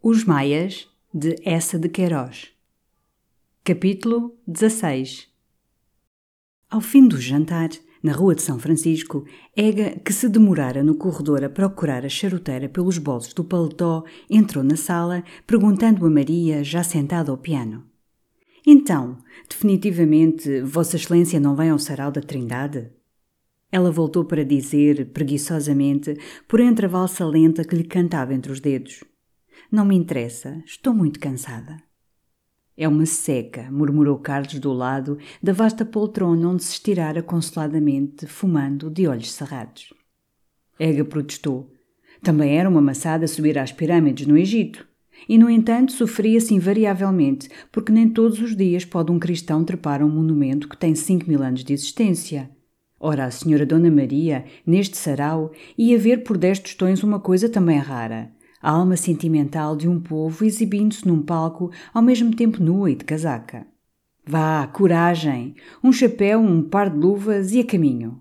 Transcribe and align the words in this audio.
Os 0.00 0.22
Maias, 0.22 0.88
de 1.12 1.34
Essa 1.44 1.76
de 1.76 1.88
Queiroz. 1.88 2.52
Capítulo 3.64 4.38
16 4.46 5.26
Ao 6.70 6.80
fim 6.80 7.08
do 7.08 7.20
jantar, 7.20 7.70
na 8.00 8.12
rua 8.12 8.36
de 8.36 8.42
São 8.42 8.60
Francisco, 8.60 9.26
Ega, 9.56 9.98
que 9.98 10.12
se 10.12 10.28
demorara 10.28 10.84
no 10.84 10.94
corredor 10.94 11.42
a 11.42 11.50
procurar 11.50 12.06
a 12.06 12.08
charuteira 12.08 12.68
pelos 12.68 12.96
bolsos 12.96 13.34
do 13.34 13.42
paletó, 13.42 14.04
entrou 14.30 14.62
na 14.62 14.76
sala, 14.76 15.24
perguntando 15.44 16.06
a 16.06 16.10
Maria, 16.10 16.62
já 16.62 16.84
sentada 16.84 17.32
ao 17.32 17.36
piano. 17.36 17.84
Então, 18.64 19.18
definitivamente, 19.50 20.62
Vossa 20.62 20.94
Excelência 20.94 21.40
não 21.40 21.56
vem 21.56 21.70
ao 21.70 21.78
sarau 21.78 22.12
da 22.12 22.20
Trindade? 22.20 22.88
Ela 23.70 23.90
voltou 23.90 24.24
para 24.24 24.44
dizer, 24.44 25.10
preguiçosamente, 25.10 26.16
por 26.46 26.60
entre 26.60 26.86
a 26.86 26.88
valsa 26.88 27.26
lenta 27.26 27.64
que 27.64 27.74
lhe 27.74 27.84
cantava 27.84 28.32
entre 28.32 28.52
os 28.52 28.60
dedos. 28.60 29.02
Não 29.70 29.84
me 29.84 29.94
interessa, 29.94 30.62
estou 30.64 30.94
muito 30.94 31.20
cansada. 31.20 31.76
É 32.74 32.88
uma 32.88 33.04
seca, 33.04 33.70
murmurou 33.70 34.18
Carlos 34.18 34.58
do 34.58 34.72
lado 34.72 35.18
da 35.42 35.52
vasta 35.52 35.84
poltrona 35.84 36.48
onde 36.48 36.64
se 36.64 36.72
estirara 36.72 37.22
consoladamente, 37.22 38.26
fumando, 38.26 38.88
de 38.88 39.06
olhos 39.06 39.30
cerrados. 39.30 39.92
Ega 40.78 41.04
protestou. 41.04 41.70
Também 42.22 42.56
era 42.56 42.66
uma 42.66 42.80
maçada 42.80 43.28
subir 43.28 43.58
às 43.58 43.70
pirâmides 43.70 44.26
no 44.26 44.38
Egito. 44.38 44.88
E, 45.28 45.36
no 45.36 45.50
entanto, 45.50 45.92
sofria-se 45.92 46.54
invariavelmente, 46.54 47.50
porque 47.70 47.92
nem 47.92 48.08
todos 48.08 48.40
os 48.40 48.56
dias 48.56 48.86
pode 48.86 49.12
um 49.12 49.18
cristão 49.18 49.64
trepar 49.64 50.00
a 50.00 50.06
um 50.06 50.10
monumento 50.10 50.66
que 50.66 50.78
tem 50.78 50.94
cinco 50.94 51.28
mil 51.28 51.42
anos 51.42 51.62
de 51.62 51.74
existência. 51.74 52.48
Ora, 52.98 53.26
a 53.26 53.30
senhora 53.30 53.66
Dona 53.66 53.90
Maria, 53.90 54.46
neste 54.64 54.96
sarau, 54.96 55.52
ia 55.76 55.98
ver 55.98 56.22
por 56.22 56.38
dez 56.38 56.58
tostões 56.58 57.02
uma 57.02 57.20
coisa 57.20 57.50
também 57.50 57.78
rara. 57.78 58.32
A 58.60 58.70
alma 58.70 58.96
sentimental 58.96 59.76
de 59.76 59.88
um 59.88 60.00
povo 60.00 60.44
exibindo-se 60.44 61.06
num 61.06 61.22
palco, 61.22 61.70
ao 61.94 62.02
mesmo 62.02 62.34
tempo 62.34 62.62
nua 62.62 62.90
e 62.90 62.94
de 62.94 63.04
casaca. 63.04 63.66
Vá, 64.26 64.66
coragem! 64.66 65.54
Um 65.82 65.92
chapéu, 65.92 66.40
um 66.40 66.62
par 66.62 66.90
de 66.90 66.98
luvas 66.98 67.52
e 67.52 67.60
a 67.60 67.64
caminho. 67.64 68.20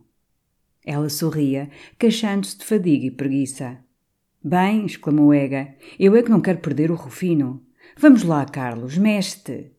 Ela 0.85 1.09
sorria, 1.09 1.69
queixando-se 1.99 2.57
de 2.57 2.63
fadiga 2.63 3.05
e 3.05 3.11
preguiça. 3.11 3.77
Bem, 4.41 4.85
exclamou 4.85 5.33
Ega, 5.33 5.75
eu 5.99 6.15
é 6.15 6.23
que 6.23 6.29
não 6.29 6.39
quero 6.39 6.59
perder 6.59 6.91
o 6.91 6.95
Rufino. 6.95 7.61
Vamos 7.97 8.23
lá, 8.23 8.45
Carlos, 8.45 8.97
mexe-te. 8.97 9.71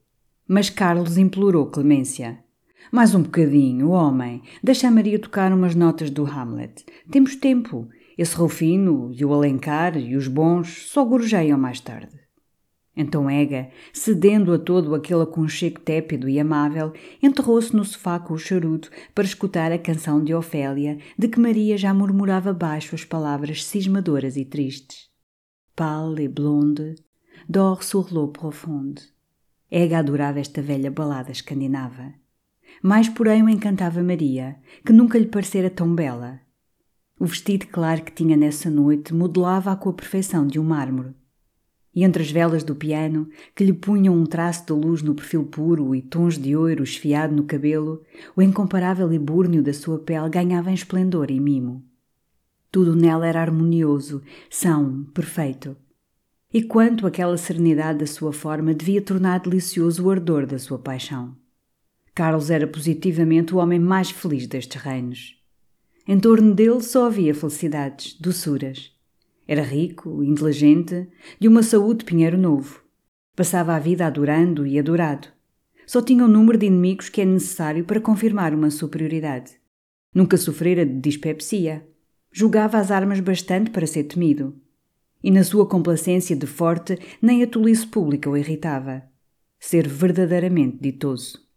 Mas 0.46 0.68
Carlos 0.68 1.16
implorou 1.16 1.70
clemência. 1.70 2.44
Mais 2.92 3.14
um 3.14 3.22
bocadinho, 3.22 3.90
homem. 3.90 4.42
Deixa 4.62 4.88
a 4.88 4.90
Maria 4.90 5.18
tocar 5.18 5.52
umas 5.52 5.74
notas 5.74 6.10
do 6.10 6.26
Hamlet. 6.26 6.84
Temos 7.10 7.36
tempo. 7.36 7.88
Esse 8.18 8.34
Rufino 8.34 9.12
e 9.14 9.24
o 9.24 9.32
Alencar 9.32 9.96
e 9.96 10.16
os 10.16 10.26
bons 10.26 10.88
só 10.88 11.04
gorjeiam 11.04 11.56
mais 11.56 11.78
tarde. 11.78 12.18
Então 12.96 13.30
Ega, 13.30 13.70
cedendo 13.92 14.52
a 14.52 14.58
todo 14.58 14.92
aquele 14.92 15.22
aconchego 15.22 15.78
tépido 15.78 16.28
e 16.28 16.40
amável, 16.40 16.92
enterrou-se 17.22 17.76
no 17.76 17.84
sofá 17.84 18.18
com 18.18 18.34
o 18.34 18.38
charuto 18.38 18.90
para 19.14 19.22
escutar 19.22 19.70
a 19.70 19.78
canção 19.78 20.22
de 20.24 20.34
Ofélia, 20.34 20.98
de 21.16 21.28
que 21.28 21.38
Maria 21.38 21.78
já 21.78 21.94
murmurava 21.94 22.52
baixo 22.52 22.96
as 22.96 23.04
palavras 23.04 23.64
cismadoras 23.64 24.36
e 24.36 24.44
tristes. 24.44 25.08
Pâle 25.76 26.24
et 26.24 26.28
blonde, 26.28 26.96
dors 27.48 27.86
sur 27.86 28.12
l'eau 28.12 28.32
profonde. 28.32 29.00
Ega 29.70 30.00
adorava 30.00 30.40
esta 30.40 30.60
velha 30.60 30.90
balada 30.90 31.30
escandinava. 31.30 32.14
Mais, 32.82 33.08
porém, 33.08 33.44
o 33.44 33.48
encantava 33.48 34.02
Maria, 34.02 34.56
que 34.84 34.92
nunca 34.92 35.16
lhe 35.16 35.26
parecera 35.26 35.70
tão 35.70 35.94
bela. 35.94 36.47
O 37.20 37.26
vestido 37.26 37.66
claro 37.66 38.02
que 38.02 38.12
tinha 38.12 38.36
nessa 38.36 38.70
noite 38.70 39.12
modelava-a 39.12 39.74
com 39.74 39.88
a 39.88 39.92
perfeição 39.92 40.46
de 40.46 40.60
um 40.60 40.62
mármore. 40.62 41.14
E 41.92 42.04
entre 42.04 42.22
as 42.22 42.30
velas 42.30 42.62
do 42.62 42.76
piano, 42.76 43.28
que 43.56 43.64
lhe 43.64 43.72
punham 43.72 44.14
um 44.14 44.24
traço 44.24 44.64
de 44.66 44.72
luz 44.72 45.02
no 45.02 45.16
perfil 45.16 45.44
puro 45.44 45.96
e 45.96 46.00
tons 46.00 46.38
de 46.38 46.54
ouro 46.54 46.84
esfiado 46.84 47.34
no 47.34 47.42
cabelo, 47.42 48.04
o 48.36 48.42
incomparável 48.42 49.12
ebúrnio 49.12 49.64
da 49.64 49.72
sua 49.72 49.98
pele 49.98 50.28
ganhava 50.28 50.70
em 50.70 50.74
esplendor 50.74 51.28
e 51.28 51.40
mimo. 51.40 51.84
Tudo 52.70 52.94
nela 52.94 53.26
era 53.26 53.40
harmonioso, 53.40 54.22
são, 54.48 55.04
perfeito. 55.12 55.76
E 56.52 56.62
quanto 56.62 57.04
aquela 57.04 57.36
serenidade 57.36 57.98
da 57.98 58.06
sua 58.06 58.32
forma 58.32 58.72
devia 58.72 59.02
tornar 59.02 59.40
delicioso 59.40 60.06
o 60.06 60.10
ardor 60.10 60.46
da 60.46 60.58
sua 60.58 60.78
paixão. 60.78 61.36
Carlos 62.14 62.48
era 62.48 62.66
positivamente 62.66 63.54
o 63.54 63.58
homem 63.58 63.80
mais 63.80 64.10
feliz 64.10 64.46
destes 64.46 64.80
reinos. 64.80 65.37
Em 66.10 66.18
torno 66.18 66.54
dele 66.54 66.80
só 66.80 67.04
havia 67.04 67.34
felicidades, 67.34 68.14
doçuras. 68.18 68.90
Era 69.46 69.60
rico, 69.60 70.24
inteligente, 70.24 71.06
de 71.38 71.46
uma 71.46 71.62
saúde 71.62 72.02
pinheiro 72.02 72.38
novo. 72.38 72.82
Passava 73.36 73.74
a 73.74 73.78
vida 73.78 74.06
adorando 74.06 74.66
e 74.66 74.78
adorado. 74.78 75.28
Só 75.86 76.00
tinha 76.00 76.24
o 76.24 76.28
número 76.28 76.56
de 76.56 76.64
inimigos 76.64 77.10
que 77.10 77.20
é 77.20 77.26
necessário 77.26 77.84
para 77.84 78.00
confirmar 78.00 78.54
uma 78.54 78.70
superioridade. 78.70 79.52
Nunca 80.14 80.38
sofrera 80.38 80.86
de 80.86 80.98
dispepsia. 80.98 81.86
Julgava 82.32 82.78
as 82.78 82.90
armas 82.90 83.20
bastante 83.20 83.70
para 83.70 83.86
ser 83.86 84.04
temido. 84.04 84.58
E 85.22 85.30
na 85.30 85.44
sua 85.44 85.66
complacência 85.66 86.34
de 86.34 86.46
forte, 86.46 86.98
nem 87.20 87.42
a 87.42 87.46
tolice 87.46 87.86
pública 87.86 88.30
o 88.30 88.36
irritava. 88.36 89.02
Ser 89.60 89.86
verdadeiramente 89.86 90.78
ditoso. 90.80 91.47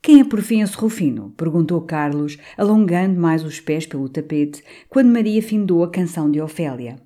Quem 0.00 0.20
é 0.20 0.24
por 0.24 0.40
fim 0.40 0.62
esse 0.62 0.76
Rufino? 0.76 1.34
perguntou 1.36 1.80
Carlos, 1.82 2.38
alongando 2.56 3.20
mais 3.20 3.44
os 3.44 3.60
pés 3.60 3.86
pelo 3.86 4.08
tapete, 4.08 4.62
quando 4.88 5.12
Maria 5.12 5.42
findou 5.42 5.82
a 5.82 5.90
canção 5.90 6.30
de 6.30 6.40
Ofélia. 6.40 6.96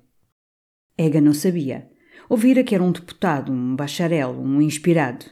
Ega 0.97 1.19
não 1.19 1.33
sabia. 1.33 1.89
Ouvira 2.29 2.63
que 2.63 2.73
era 2.73 2.83
um 2.83 2.91
deputado, 2.91 3.51
um 3.51 3.75
bacharel, 3.75 4.31
um 4.31 4.61
inspirado. 4.61 5.25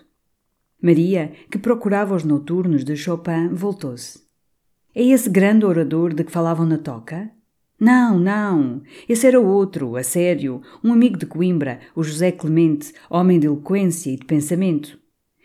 Maria, 0.82 1.32
que 1.50 1.60
procurava 1.60 2.16
os 2.16 2.24
noturnos 2.24 2.84
de 2.84 2.96
Chopin, 2.96 3.50
voltou-se. 3.54 4.20
É 4.94 5.04
esse 5.04 5.30
grande 5.30 5.66
orador 5.66 6.14
de 6.14 6.24
que 6.24 6.32
falavam 6.32 6.66
na 6.66 6.78
toca? 6.78 7.32
Não, 7.80 8.20
não. 8.20 8.82
Esse 9.08 9.26
era 9.26 9.40
outro, 9.40 9.96
a 9.96 10.04
sério, 10.04 10.62
um 10.84 10.92
amigo 10.92 11.18
de 11.18 11.26
Coimbra, 11.26 11.80
o 11.96 12.04
José 12.04 12.32
Clemente, 12.32 12.94
homem 13.10 13.40
de 13.40 13.48
eloquência 13.48 14.12
e 14.12 14.18
de 14.18 14.26
pensamento. 14.26 15.01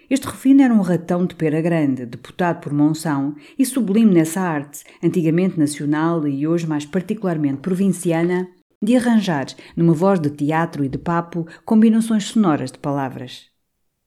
Este 0.08 0.28
Rufino 0.28 0.62
era 0.62 0.72
um 0.72 0.82
ratão 0.82 1.26
de 1.26 1.34
pera 1.34 1.60
grande, 1.60 2.06
deputado 2.06 2.60
por 2.60 2.72
Monção 2.72 3.34
e 3.58 3.66
sublime 3.66 4.14
nessa 4.14 4.40
arte, 4.40 4.84
antigamente 5.02 5.58
nacional 5.58 6.28
e 6.28 6.46
hoje 6.46 6.64
mais 6.64 6.86
particularmente 6.86 7.58
provinciana, 7.58 8.48
de 8.80 8.94
arranjar, 8.94 9.46
numa 9.76 9.92
voz 9.92 10.20
de 10.20 10.30
teatro 10.30 10.84
e 10.84 10.88
de 10.88 10.96
papo, 10.96 11.44
combinações 11.64 12.24
sonoras 12.26 12.70
de 12.70 12.78
palavras. 12.78 13.46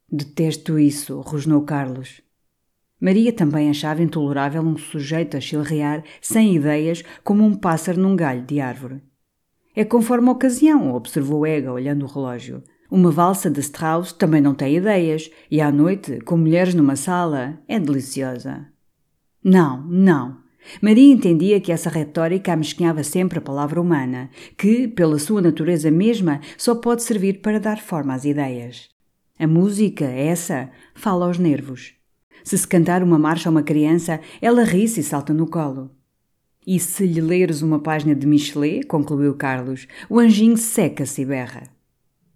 Detesto 0.10 0.80
isso, 0.80 1.20
rosnou 1.20 1.64
Carlos. 1.64 2.22
Maria 3.00 3.34
também 3.34 3.70
achava 3.70 4.02
intolerável 4.02 4.62
um 4.62 4.78
sujeito 4.78 5.36
a 5.36 5.42
chilrear, 5.42 6.04
sem 6.22 6.56
ideias, 6.56 7.04
como 7.26 7.44
um 7.44 7.56
pássaro 7.56 8.00
num 8.00 8.16
galho 8.16 8.46
de 8.46 8.62
árvore. 8.62 9.02
É 9.76 9.84
conforme 9.84 10.30
a 10.30 10.32
ocasião, 10.32 10.94
observou 10.94 11.46
Ega, 11.46 11.74
olhando 11.74 12.06
o 12.06 12.10
relógio. 12.10 12.64
Uma 12.92 13.12
valsa 13.12 13.52
de 13.52 13.60
Strauss 13.60 14.12
também 14.12 14.42
não 14.42 14.56
tem 14.56 14.76
ideias, 14.76 15.30
e 15.52 15.62
à 15.62 15.72
noite, 15.72 16.20
com 16.22 16.36
mulheres 16.36 16.74
numa 16.74 16.96
sala, 16.96 17.60
é 17.68 17.80
deliciosa. 17.80 18.66
Não, 19.44 19.86
não. 19.88 20.38
Maria 20.82 21.14
entendia 21.14 21.62
que 21.62 21.72
essa 21.72 21.90
retórica 21.90 22.52
amesquinhava 22.52 23.04
sempre 23.04 23.38
a 23.38 23.42
palavra 23.42 23.80
humana, 23.80 24.30
que, 24.58 24.88
pela 24.88 25.20
sua 25.20 25.42
natureza 25.42 25.92
mesma, 25.92 26.42
só 26.58 26.74
pode 26.74 27.04
servir 27.04 27.42
para 27.42 27.60
dar 27.60 27.80
forma 27.80 28.14
às 28.14 28.26
ideias. 28.26 28.90
A 29.38 29.46
música, 29.46 30.06
essa, 30.06 30.70
fala 30.96 31.26
aos 31.26 31.38
nervos. 31.38 31.94
Se 32.44 32.58
se 32.58 32.68
cantar 32.68 33.04
uma 33.04 33.20
marcha 33.20 33.50
a 33.50 33.52
uma 33.52 33.64
criança, 33.64 34.20
ela 34.42 34.64
ri-se 34.64 35.02
e 35.02 35.04
salta 35.04 35.34
no 35.34 35.48
colo. 35.48 35.92
E 36.66 36.80
se 36.80 37.06
lhe 37.06 37.22
leres 37.22 37.62
uma 37.62 37.80
página 37.80 38.16
de 38.16 38.26
Michelet, 38.26 38.86
concluiu 38.86 39.36
Carlos, 39.36 39.88
o 40.10 40.20
anjinho 40.20 40.58
seca-se 40.58 41.22
e 41.22 41.26
berra. 41.26 41.79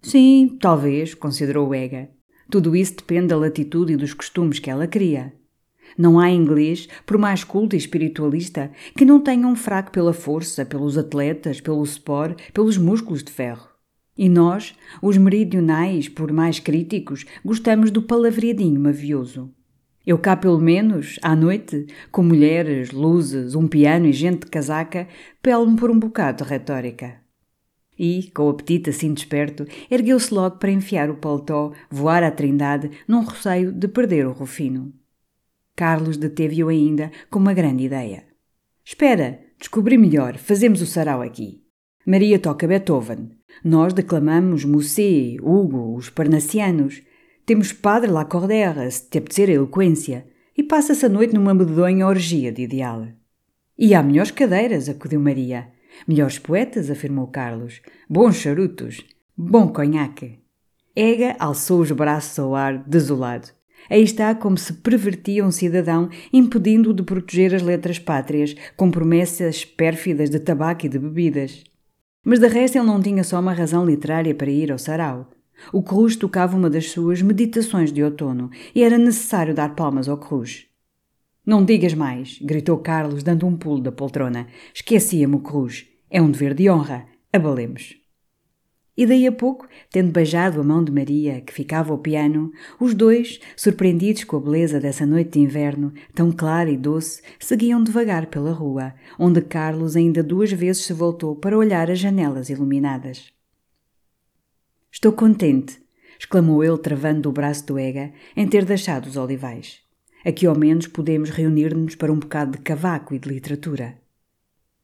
Sim, 0.04 0.58
talvez, 0.60 1.14
considerou 1.14 1.74
Ega. 1.74 2.10
Tudo 2.50 2.76
isso 2.76 2.94
depende 2.96 3.28
da 3.28 3.38
latitude 3.38 3.94
e 3.94 3.96
dos 3.96 4.12
costumes 4.12 4.58
que 4.58 4.68
ela 4.68 4.86
cria. 4.86 5.32
Não 5.96 6.20
há 6.20 6.30
inglês, 6.30 6.86
por 7.06 7.16
mais 7.16 7.42
culto 7.42 7.74
e 7.74 7.78
espiritualista, 7.78 8.70
que 8.94 9.06
não 9.06 9.18
tenha 9.18 9.48
um 9.48 9.56
fraco 9.56 9.90
pela 9.90 10.12
força, 10.12 10.66
pelos 10.66 10.98
atletas, 10.98 11.58
pelo 11.58 11.82
sport, 11.84 12.38
pelos 12.52 12.76
músculos 12.76 13.24
de 13.24 13.32
ferro. 13.32 13.66
E 14.16 14.28
nós, 14.28 14.74
os 15.00 15.16
meridionais, 15.16 16.06
por 16.06 16.30
mais 16.30 16.60
críticos, 16.60 17.24
gostamos 17.42 17.90
do 17.90 18.02
palavreadinho 18.02 18.78
mavioso. 18.78 19.50
Eu 20.06 20.18
cá, 20.18 20.36
pelo 20.36 20.60
menos, 20.60 21.18
à 21.22 21.34
noite, 21.34 21.86
com 22.12 22.22
mulheres, 22.22 22.92
luzes, 22.92 23.54
um 23.54 23.66
piano 23.66 24.04
e 24.04 24.12
gente 24.12 24.40
de 24.40 24.50
casaca, 24.50 25.08
pelo-me 25.40 25.78
por 25.78 25.90
um 25.90 25.98
bocado 25.98 26.44
de 26.44 26.50
retórica. 26.50 27.23
E, 27.98 28.30
com 28.34 28.44
o 28.44 28.48
apetite 28.50 28.90
assim 28.90 29.14
desperto, 29.14 29.64
ergueu-se 29.90 30.32
logo 30.34 30.56
para 30.58 30.70
enfiar 30.70 31.10
o 31.10 31.16
paletó, 31.16 31.72
voar 31.90 32.22
à 32.22 32.30
trindade, 32.30 32.90
num 33.06 33.24
receio 33.24 33.72
de 33.72 33.86
perder 33.88 34.26
o 34.26 34.32
Rufino. 34.32 34.92
Carlos 35.76 36.16
deteve-o 36.16 36.68
ainda 36.68 37.10
com 37.30 37.38
uma 37.38 37.54
grande 37.54 37.84
ideia. 37.84 38.24
Espera, 38.84 39.40
descobri 39.58 39.96
melhor, 39.96 40.36
fazemos 40.36 40.82
o 40.82 40.86
sarau 40.86 41.22
aqui. 41.22 41.64
Maria 42.06 42.38
toca 42.38 42.68
Beethoven. 42.68 43.30
Nós 43.64 43.94
declamamos 43.94 44.64
Musset, 44.64 45.38
Hugo, 45.40 45.96
os 45.96 46.10
Parnassianos. 46.10 47.02
Temos 47.46 47.72
Padre 47.72 48.10
Lacordaire, 48.10 48.90
se 48.90 49.08
te 49.08 49.18
apetecer 49.18 49.48
a 49.48 49.52
eloquência. 49.52 50.26
E 50.56 50.62
passa-se 50.62 51.06
a 51.06 51.08
noite 51.08 51.34
numa 51.34 51.54
medonha 51.54 52.06
orgia 52.06 52.52
de 52.52 52.62
ideal. 52.62 53.08
E 53.76 53.94
há 53.94 54.02
melhores 54.02 54.30
cadeiras, 54.30 54.88
acudiu 54.88 55.18
Maria. 55.18 55.72
Melhores 56.06 56.38
poetas, 56.38 56.90
afirmou 56.90 57.26
Carlos. 57.28 57.80
Bons 58.08 58.36
charutos. 58.36 59.04
Bom 59.36 59.68
conhaque. 59.68 60.38
Ega 60.94 61.36
alçou 61.38 61.80
os 61.80 61.90
braços 61.90 62.38
ao 62.38 62.54
ar, 62.54 62.78
desolado. 62.78 63.48
Aí 63.90 64.02
está 64.02 64.34
como 64.34 64.56
se 64.56 64.72
pervertia 64.72 65.44
um 65.44 65.50
cidadão, 65.50 66.08
impedindo-o 66.32 66.94
de 66.94 67.02
proteger 67.02 67.54
as 67.54 67.62
letras 67.62 67.98
pátrias, 67.98 68.54
com 68.76 68.90
promessas 68.90 69.64
pérfidas 69.64 70.30
de 70.30 70.38
tabaco 70.38 70.86
e 70.86 70.88
de 70.88 70.98
bebidas. 70.98 71.64
Mas 72.24 72.38
de 72.38 72.48
resto 72.48 72.78
ele 72.78 72.86
não 72.86 73.02
tinha 73.02 73.22
só 73.22 73.38
uma 73.38 73.52
razão 73.52 73.84
literária 73.84 74.34
para 74.34 74.50
ir 74.50 74.72
ao 74.72 74.78
sarau. 74.78 75.30
O 75.72 75.82
Cruz 75.82 76.16
tocava 76.16 76.56
uma 76.56 76.70
das 76.70 76.90
suas 76.90 77.20
meditações 77.22 77.92
de 77.92 78.02
outono 78.02 78.50
e 78.74 78.82
era 78.82 78.98
necessário 78.98 79.54
dar 79.54 79.74
palmas 79.74 80.08
ao 80.08 80.16
Cruz. 80.16 80.66
Não 81.46 81.62
digas 81.62 81.92
mais, 81.92 82.38
gritou 82.40 82.78
Carlos, 82.78 83.22
dando 83.22 83.46
um 83.46 83.54
pulo 83.54 83.82
da 83.82 83.92
poltrona. 83.92 84.46
Esquecia-me 84.74 85.36
o 85.36 85.40
Cruz. 85.40 85.86
É 86.10 86.22
um 86.22 86.30
dever 86.30 86.54
de 86.54 86.70
honra. 86.70 87.06
Abalemos. 87.30 87.96
E 88.96 89.04
daí 89.04 89.26
a 89.26 89.32
pouco, 89.32 89.68
tendo 89.90 90.12
beijado 90.12 90.60
a 90.60 90.64
mão 90.64 90.82
de 90.82 90.92
Maria, 90.92 91.40
que 91.40 91.52
ficava 91.52 91.92
ao 91.92 91.98
piano, 91.98 92.50
os 92.80 92.94
dois, 92.94 93.40
surpreendidos 93.56 94.24
com 94.24 94.36
a 94.36 94.40
beleza 94.40 94.80
dessa 94.80 95.04
noite 95.04 95.32
de 95.32 95.40
inverno, 95.40 95.92
tão 96.14 96.30
clara 96.30 96.70
e 96.70 96.76
doce, 96.76 97.20
seguiam 97.40 97.82
devagar 97.82 98.26
pela 98.26 98.52
rua, 98.52 98.94
onde 99.18 99.42
Carlos 99.42 99.96
ainda 99.96 100.22
duas 100.22 100.52
vezes 100.52 100.84
se 100.84 100.92
voltou 100.92 101.34
para 101.34 101.58
olhar 101.58 101.90
as 101.90 101.98
janelas 101.98 102.48
iluminadas. 102.48 103.32
Estou 104.90 105.12
contente, 105.12 105.82
exclamou 106.18 106.62
ele, 106.62 106.78
travando 106.78 107.28
o 107.28 107.32
braço 107.32 107.66
do 107.66 107.78
Ega, 107.78 108.12
em 108.36 108.46
ter 108.46 108.64
deixado 108.64 109.06
os 109.06 109.16
olivais. 109.16 109.83
Aqui 110.24 110.46
ao 110.46 110.56
menos 110.56 110.86
podemos 110.86 111.28
reunir-nos 111.28 111.94
para 111.94 112.10
um 112.10 112.18
bocado 112.18 112.52
de 112.52 112.58
cavaco 112.58 113.14
e 113.14 113.18
de 113.18 113.28
literatura. 113.28 113.98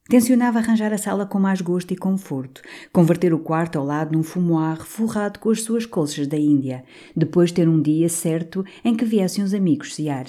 Tencionava 0.07 0.59
arranjar 0.59 0.93
a 0.93 0.99
sala 0.99 1.25
com 1.25 1.39
mais 1.39 1.61
gosto 1.63 1.93
e 1.93 1.97
conforto, 1.97 2.61
converter 2.93 3.33
o 3.33 3.39
quarto 3.39 3.79
ao 3.79 3.85
lado 3.87 4.13
num 4.13 4.23
fumoir 4.23 4.85
forrado 4.85 5.39
com 5.39 5.49
as 5.49 5.63
suas 5.63 5.87
colchas 5.87 6.27
da 6.27 6.37
Índia, 6.37 6.85
depois 7.17 7.53
ter 7.53 7.69
um 7.69 7.81
dia 7.81 8.09
certo 8.09 8.65
em 8.85 8.95
que 8.95 9.05
viessem 9.05 9.43
os 9.43 9.55
amigos 9.55 9.95
cear. 9.95 10.27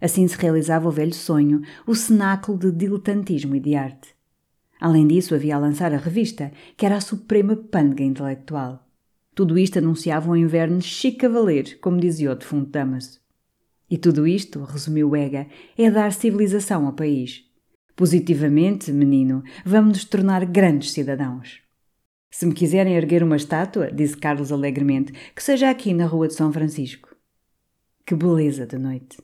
Assim 0.00 0.28
se 0.28 0.36
realizava 0.36 0.86
o 0.86 0.92
velho 0.92 1.14
sonho, 1.14 1.62
o 1.84 1.94
cenáculo 1.94 2.58
de 2.58 2.70
diletantismo 2.70 3.56
e 3.56 3.60
de 3.60 3.74
arte. 3.74 4.14
Além 4.80 5.08
disso, 5.08 5.34
havia 5.34 5.56
a 5.56 5.58
lançar 5.58 5.92
a 5.92 5.98
revista, 5.98 6.52
que 6.76 6.86
era 6.86 6.96
a 6.96 7.00
suprema 7.00 7.56
pândega 7.56 8.04
intelectual. 8.04 8.86
Tudo 9.34 9.58
isto 9.58 9.78
anunciava 9.78 10.30
um 10.30 10.36
inverno 10.36 10.80
chique 10.80 11.18
cavaleiro, 11.18 11.78
como 11.80 11.98
dizia 11.98 12.30
o 12.30 12.36
defunto 12.36 12.70
Damaso. 12.70 13.18
E 13.90 13.96
tudo 13.96 14.26
isto, 14.26 14.62
resumiu 14.64 15.16
Ega, 15.16 15.46
é 15.76 15.90
dar 15.90 16.12
civilização 16.12 16.86
ao 16.86 16.92
país. 16.92 17.44
Positivamente, 17.96 18.92
menino, 18.92 19.42
vamos 19.64 19.98
nos 19.98 20.04
tornar 20.04 20.44
grandes 20.44 20.92
cidadãos. 20.92 21.60
Se 22.30 22.44
me 22.44 22.52
quiserem 22.52 22.94
erguer 22.94 23.22
uma 23.22 23.36
estátua, 23.36 23.90
disse 23.90 24.16
Carlos 24.16 24.52
alegremente, 24.52 25.12
que 25.34 25.42
seja 25.42 25.70
aqui 25.70 25.94
na 25.94 26.06
Rua 26.06 26.28
de 26.28 26.34
São 26.34 26.52
Francisco. 26.52 27.16
Que 28.04 28.14
beleza 28.14 28.66
de 28.66 28.78
noite! 28.78 29.18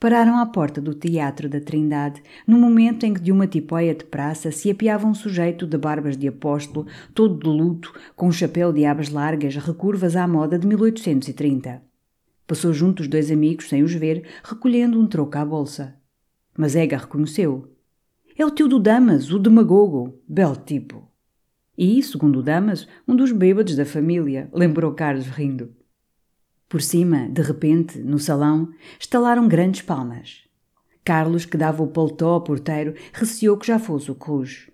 Pararam 0.00 0.38
à 0.38 0.46
porta 0.46 0.80
do 0.80 0.94
Teatro 0.94 1.48
da 1.48 1.60
Trindade, 1.60 2.22
no 2.46 2.58
momento 2.58 3.04
em 3.04 3.14
que 3.14 3.20
de 3.20 3.30
uma 3.30 3.46
tipóia 3.46 3.94
de 3.94 4.04
praça 4.04 4.50
se 4.50 4.70
apiava 4.70 5.06
um 5.06 5.14
sujeito 5.14 5.66
de 5.66 5.76
barbas 5.76 6.16
de 6.16 6.26
apóstolo, 6.26 6.86
todo 7.14 7.38
de 7.38 7.48
luto, 7.48 7.92
com 8.16 8.28
um 8.28 8.32
chapéu 8.32 8.72
de 8.72 8.84
abas 8.84 9.10
largas 9.10 9.56
recurvas 9.56 10.16
à 10.16 10.26
moda 10.26 10.58
de 10.58 10.66
1830. 10.66 11.89
Passou 12.50 12.72
junto 12.72 12.96
dos 12.96 13.06
dois 13.06 13.30
amigos, 13.30 13.68
sem 13.68 13.84
os 13.84 13.94
ver, 13.94 14.26
recolhendo 14.42 15.00
um 15.00 15.06
troco 15.06 15.38
à 15.38 15.44
bolsa. 15.44 15.94
Mas 16.58 16.74
Ega 16.74 16.96
reconheceu. 16.96 17.76
É 18.36 18.44
o 18.44 18.50
tio 18.50 18.66
do 18.66 18.80
Damas, 18.80 19.30
o 19.30 19.38
demagogo. 19.38 20.20
Belo 20.26 20.56
tipo. 20.56 21.08
E, 21.78 22.02
segundo 22.02 22.40
o 22.40 22.42
Damas, 22.42 22.88
um 23.06 23.14
dos 23.14 23.30
bêbados 23.30 23.76
da 23.76 23.86
família, 23.86 24.50
lembrou 24.52 24.92
Carlos 24.94 25.28
rindo. 25.28 25.72
Por 26.68 26.82
cima, 26.82 27.28
de 27.28 27.40
repente, 27.40 28.00
no 28.00 28.18
salão, 28.18 28.70
estalaram 28.98 29.46
grandes 29.46 29.82
palmas. 29.82 30.48
Carlos, 31.04 31.44
que 31.44 31.56
dava 31.56 31.84
o 31.84 31.86
paletó 31.86 32.30
ao 32.30 32.42
porteiro, 32.42 32.94
receou 33.12 33.56
que 33.56 33.68
já 33.68 33.78
fosse 33.78 34.10
o 34.10 34.16
Cruz. 34.16 34.68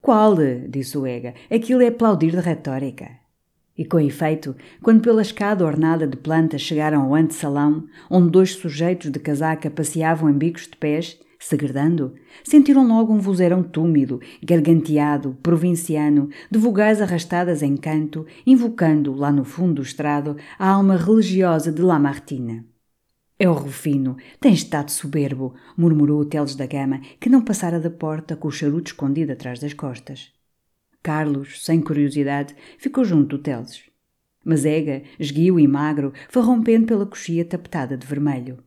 Qual? 0.00 0.36
disse 0.70 0.96
o 0.96 1.06
Ega. 1.06 1.34
Aquilo 1.50 1.82
é 1.82 1.88
aplaudir 1.88 2.30
de 2.30 2.40
retórica. 2.40 3.19
E 3.80 3.84
com 3.86 3.98
efeito, 3.98 4.54
quando 4.82 5.00
pela 5.00 5.22
escada 5.22 5.64
ornada 5.64 6.06
de 6.06 6.14
plantas 6.14 6.60
chegaram 6.60 7.00
ao 7.00 7.14
antesalão, 7.14 7.86
onde 8.10 8.28
dois 8.28 8.50
sujeitos 8.50 9.10
de 9.10 9.18
casaca 9.18 9.70
passeavam 9.70 10.28
em 10.28 10.36
bicos 10.36 10.64
de 10.64 10.76
pés, 10.76 11.18
segredando, 11.38 12.14
sentiram 12.44 12.86
logo 12.86 13.10
um 13.10 13.18
vozeirão 13.18 13.62
túmido, 13.62 14.20
garganteado, 14.44 15.34
provinciano, 15.42 16.28
de 16.50 16.58
vogais 16.58 17.00
arrastadas 17.00 17.62
em 17.62 17.74
canto, 17.74 18.26
invocando, 18.46 19.14
lá 19.14 19.32
no 19.32 19.46
fundo 19.46 19.76
do 19.76 19.82
estrado, 19.82 20.36
a 20.58 20.68
alma 20.68 20.94
religiosa 20.94 21.72
de 21.72 21.80
Lamartine. 21.80 22.66
É 23.38 23.48
o 23.48 23.54
Rufino, 23.54 24.18
tem 24.38 24.52
estado 24.52 24.90
soberbo, 24.90 25.54
murmurou 25.74 26.20
o 26.20 26.26
Teles 26.26 26.54
da 26.54 26.66
Gama, 26.66 27.00
que 27.18 27.30
não 27.30 27.40
passara 27.40 27.80
da 27.80 27.88
porta 27.88 28.36
com 28.36 28.48
o 28.48 28.52
charuto 28.52 28.90
escondido 28.90 29.32
atrás 29.32 29.58
das 29.58 29.72
costas. 29.72 30.38
Carlos, 31.02 31.64
sem 31.64 31.80
curiosidade, 31.80 32.54
ficou 32.78 33.04
junto 33.04 33.36
do 33.36 33.42
Teles. 33.42 33.84
Mas 34.44 34.64
Ega, 34.64 35.02
esguio 35.18 35.58
e 35.58 35.66
magro, 35.66 36.12
foi 36.28 36.42
rompendo 36.42 36.86
pela 36.86 37.06
coxia 37.06 37.44
tapetada 37.44 37.96
de 37.96 38.06
vermelho. 38.06 38.58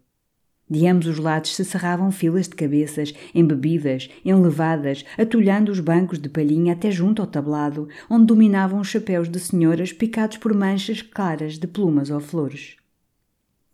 De 0.70 0.88
ambos 0.88 1.08
os 1.08 1.20
lados 1.20 1.56
se 1.56 1.64
cerravam 1.64 2.12
filas 2.12 2.48
de 2.48 2.56
cabeças, 2.56 3.14
embebidas, 3.36 4.10
enlevadas, 4.26 5.06
atulhando 5.18 5.72
os 5.72 5.80
bancos 5.80 6.18
de 6.18 6.30
palhinha 6.30 6.74
até 6.74 6.90
junto 6.90 7.22
ao 7.22 7.28
tablado, 7.28 7.88
onde 8.10 8.26
dominavam 8.26 8.80
os 8.80 8.88
chapéus 8.88 9.30
de 9.30 9.40
senhoras 9.40 9.94
picados 9.94 10.38
por 10.38 10.54
manchas 10.54 11.02
claras 11.02 11.60
de 11.60 11.68
plumas 11.68 12.10
ou 12.10 12.20
flores. 12.20 12.78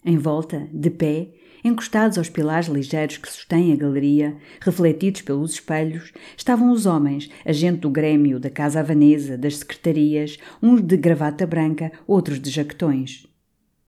Em 0.04 0.18
volta, 0.18 0.68
de 0.74 0.90
pé, 0.90 1.30
Encostados 1.64 2.18
aos 2.18 2.30
pilares 2.30 2.68
ligeiros 2.68 3.18
que 3.18 3.30
sustêm 3.30 3.74
a 3.74 3.76
galeria, 3.76 4.38
refletidos 4.62 5.22
pelos 5.22 5.54
espelhos, 5.54 6.14
estavam 6.38 6.72
os 6.72 6.86
homens, 6.86 7.30
a 7.44 7.52
gente 7.52 7.80
do 7.80 7.90
grêmio, 7.90 8.40
da 8.40 8.50
casa 8.50 8.80
havanesa, 8.80 9.38
das 9.38 9.58
secretarias, 9.58 10.38
uns 10.62 10.82
de 10.82 10.96
gravata 10.96 11.46
branca, 11.46 11.92
outros 12.08 12.40
de 12.40 12.50
jaquetões. 12.50 13.28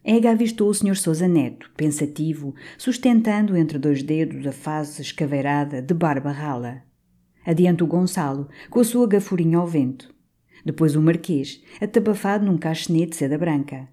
Ega 0.03 0.31
avistou 0.31 0.69
o 0.69 0.73
Sr. 0.73 0.95
Sousa 0.95 1.27
Neto, 1.27 1.69
pensativo, 1.75 2.55
sustentando 2.77 3.57
entre 3.57 3.77
dois 3.77 4.01
dedos 4.01 4.47
a 4.47 4.53
face 4.53 5.01
escaveirada 5.01 5.81
de 5.81 5.93
barba 5.93 6.31
rala. 6.31 6.81
Adiante 7.45 7.83
o 7.83 7.87
Gonçalo, 7.87 8.47
com 8.69 8.79
a 8.79 8.83
sua 8.85 9.05
gafurinha 9.05 9.57
ao 9.57 9.67
vento. 9.67 10.13
Depois 10.63 10.95
o 10.95 11.01
Marquês, 11.01 11.61
atabafado 11.81 12.45
num 12.45 12.57
caixonete 12.57 13.11
de 13.11 13.15
seda 13.17 13.37
branca. 13.37 13.89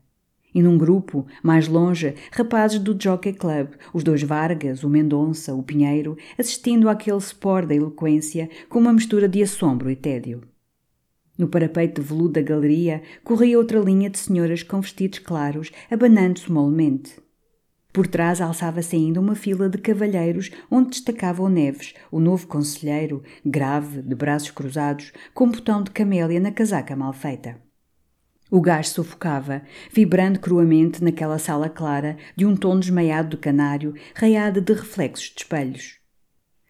E 0.54 0.62
num 0.62 0.78
grupo, 0.78 1.26
mais 1.42 1.66
longe, 1.66 2.14
rapazes 2.30 2.78
do 2.78 2.96
Jockey 2.98 3.32
Club, 3.32 3.70
os 3.92 4.04
dois 4.04 4.22
Vargas, 4.22 4.84
o 4.84 4.88
Mendonça, 4.88 5.52
o 5.52 5.62
Pinheiro, 5.62 6.16
assistindo 6.38 6.88
àquele 6.88 7.18
sport 7.18 7.66
da 7.66 7.74
eloquência 7.74 8.48
com 8.68 8.78
uma 8.78 8.92
mistura 8.92 9.28
de 9.28 9.42
assombro 9.42 9.90
e 9.90 9.96
tédio. 9.96 10.42
No 11.36 11.48
parapeito 11.48 12.00
de 12.00 12.06
veludo 12.06 12.34
da 12.34 12.42
galeria 12.42 13.02
corria 13.24 13.58
outra 13.58 13.80
linha 13.80 14.08
de 14.08 14.18
senhoras 14.18 14.62
com 14.62 14.80
vestidos 14.80 15.18
claros, 15.18 15.72
abanando-se 15.90 16.50
molemente. 16.52 17.20
Por 17.92 18.06
trás 18.06 18.40
alçava-se 18.40 18.94
ainda 18.94 19.20
uma 19.20 19.34
fila 19.34 19.68
de 19.68 19.78
cavalheiros 19.78 20.50
onde 20.70 20.90
destacava 20.90 21.42
o 21.42 21.48
Neves, 21.48 21.94
o 22.10 22.20
novo 22.20 22.46
conselheiro, 22.46 23.22
grave, 23.44 24.02
de 24.02 24.14
braços 24.14 24.52
cruzados, 24.52 25.12
com 25.32 25.46
um 25.46 25.50
botão 25.50 25.82
de 25.82 25.90
camélia 25.90 26.38
na 26.38 26.52
casaca 26.52 26.94
mal 26.94 27.12
feita. 27.12 27.60
O 28.54 28.60
gás 28.60 28.90
sufocava, 28.90 29.62
vibrando 29.92 30.38
cruamente 30.38 31.02
naquela 31.02 31.40
sala 31.40 31.68
clara 31.68 32.16
de 32.36 32.46
um 32.46 32.54
tom 32.54 32.78
desmaiado 32.78 33.30
de 33.30 33.36
canário, 33.38 33.94
raiada 34.14 34.60
de 34.60 34.72
reflexos 34.72 35.32
de 35.34 35.42
espelhos. 35.42 35.98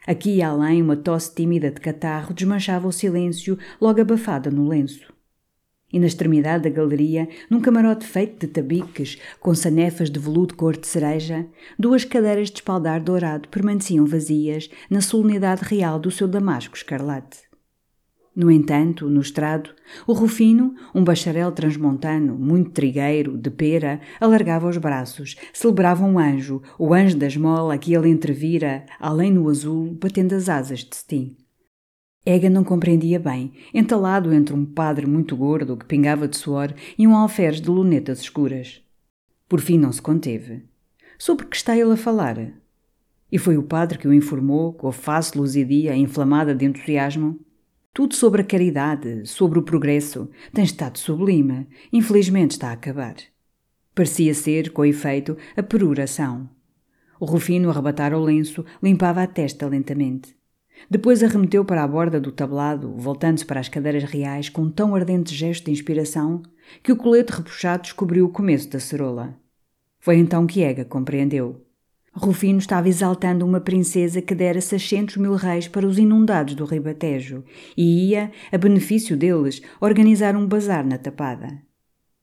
Aqui 0.06 0.36
e 0.36 0.42
além, 0.42 0.80
uma 0.80 0.96
tosse 0.96 1.34
tímida 1.34 1.70
de 1.70 1.82
catarro 1.82 2.32
desmanchava 2.32 2.88
o 2.88 2.92
silêncio, 2.92 3.58
logo 3.78 4.00
abafada 4.00 4.50
no 4.50 4.66
lenço. 4.66 5.12
E 5.92 6.00
na 6.00 6.06
extremidade 6.06 6.64
da 6.64 6.70
galeria, 6.70 7.28
num 7.50 7.60
camarote 7.60 8.06
feito 8.06 8.46
de 8.46 8.46
tabiques, 8.46 9.18
com 9.38 9.54
sanefas 9.54 10.08
de 10.08 10.18
veludo 10.18 10.54
cor 10.54 10.78
de 10.78 10.86
cereja, 10.86 11.46
duas 11.78 12.02
cadeiras 12.02 12.48
de 12.48 12.60
espaldar 12.60 12.98
dourado 12.98 13.50
permaneciam 13.50 14.06
vazias 14.06 14.70
na 14.88 15.02
solenidade 15.02 15.60
real 15.62 15.98
do 15.98 16.10
seu 16.10 16.26
damasco 16.26 16.78
escarlate. 16.78 17.43
No 18.36 18.50
entanto, 18.50 19.08
no 19.08 19.20
estrado, 19.20 19.70
o 20.06 20.12
Rufino, 20.12 20.74
um 20.92 21.04
bacharel 21.04 21.52
transmontano, 21.52 22.36
muito 22.36 22.70
trigueiro, 22.70 23.38
de 23.38 23.48
pera, 23.48 24.00
alargava 24.20 24.68
os 24.68 24.76
braços, 24.76 25.36
celebrava 25.52 26.04
um 26.04 26.18
anjo, 26.18 26.60
o 26.76 26.92
anjo 26.92 27.16
da 27.16 27.28
esmola 27.28 27.78
que 27.78 27.94
ele 27.94 28.08
entrevira, 28.08 28.84
além 28.98 29.30
no 29.30 29.48
azul, 29.48 29.96
batendo 30.00 30.34
as 30.34 30.48
asas 30.48 30.80
de 30.80 30.96
cetim. 30.96 31.36
Ega 32.26 32.48
não 32.48 32.64
compreendia 32.64 33.20
bem, 33.20 33.52
entalado 33.72 34.32
entre 34.32 34.54
um 34.54 34.64
padre 34.64 35.06
muito 35.06 35.36
gordo 35.36 35.76
que 35.76 35.84
pingava 35.84 36.26
de 36.26 36.36
suor 36.36 36.74
e 36.98 37.06
um 37.06 37.14
alferes 37.14 37.60
de 37.60 37.68
lunetas 37.68 38.20
escuras. 38.20 38.82
Por 39.46 39.60
fim 39.60 39.78
não 39.78 39.92
se 39.92 40.00
conteve. 40.00 40.64
Sobre 41.18 41.46
que 41.46 41.54
está 41.54 41.76
ele 41.76 41.92
a 41.92 41.96
falar? 41.96 42.52
E 43.30 43.38
foi 43.38 43.56
o 43.58 43.62
padre 43.62 43.98
que 43.98 44.08
o 44.08 44.12
informou, 44.12 44.72
com 44.72 44.88
a 44.88 44.92
face 44.92 45.36
luzidia 45.36 45.94
inflamada 45.94 46.54
de 46.54 46.64
entusiasmo. 46.64 47.38
Tudo 47.94 48.16
sobre 48.16 48.42
a 48.42 48.44
caridade, 48.44 49.24
sobre 49.24 49.56
o 49.56 49.62
progresso, 49.62 50.28
tem 50.52 50.64
estado 50.64 50.98
sublime. 50.98 51.68
Infelizmente 51.92 52.50
está 52.50 52.70
a 52.70 52.72
acabar. 52.72 53.14
Parecia 53.94 54.34
ser, 54.34 54.72
com 54.72 54.84
efeito, 54.84 55.36
a 55.56 55.62
peruração. 55.62 56.50
O 57.20 57.24
Rufino 57.24 57.70
arrebatara 57.70 58.18
o 58.18 58.24
lenço, 58.24 58.64
limpava 58.82 59.22
a 59.22 59.28
testa 59.28 59.68
lentamente. 59.68 60.34
Depois 60.90 61.22
arremeteu 61.22 61.64
para 61.64 61.84
a 61.84 61.86
borda 61.86 62.20
do 62.20 62.32
tablado, 62.32 62.92
voltando-se 62.96 63.44
para 63.44 63.60
as 63.60 63.68
cadeiras 63.68 64.02
reais 64.02 64.48
com 64.48 64.62
um 64.62 64.70
tão 64.72 64.96
ardente 64.96 65.32
gesto 65.32 65.66
de 65.66 65.70
inspiração 65.70 66.42
que 66.82 66.90
o 66.90 66.96
colete 66.96 67.32
repuxado 67.32 67.84
descobriu 67.84 68.26
o 68.26 68.32
começo 68.32 68.68
da 68.68 68.80
cerola. 68.80 69.38
Foi 70.00 70.16
então 70.16 70.48
que 70.48 70.62
Ega 70.62 70.84
compreendeu. 70.84 71.64
Rufino 72.16 72.60
estava 72.60 72.88
exaltando 72.88 73.44
uma 73.44 73.60
princesa 73.60 74.22
que 74.22 74.36
dera 74.36 74.60
600 74.60 75.16
mil 75.16 75.34
reis 75.34 75.66
para 75.66 75.86
os 75.86 75.98
inundados 75.98 76.54
do 76.54 76.64
Ribatejo 76.64 77.42
e 77.76 78.10
ia, 78.10 78.30
a 78.52 78.56
benefício 78.56 79.16
deles, 79.16 79.60
organizar 79.80 80.36
um 80.36 80.46
bazar 80.46 80.86
na 80.86 80.96
tapada. 80.96 81.60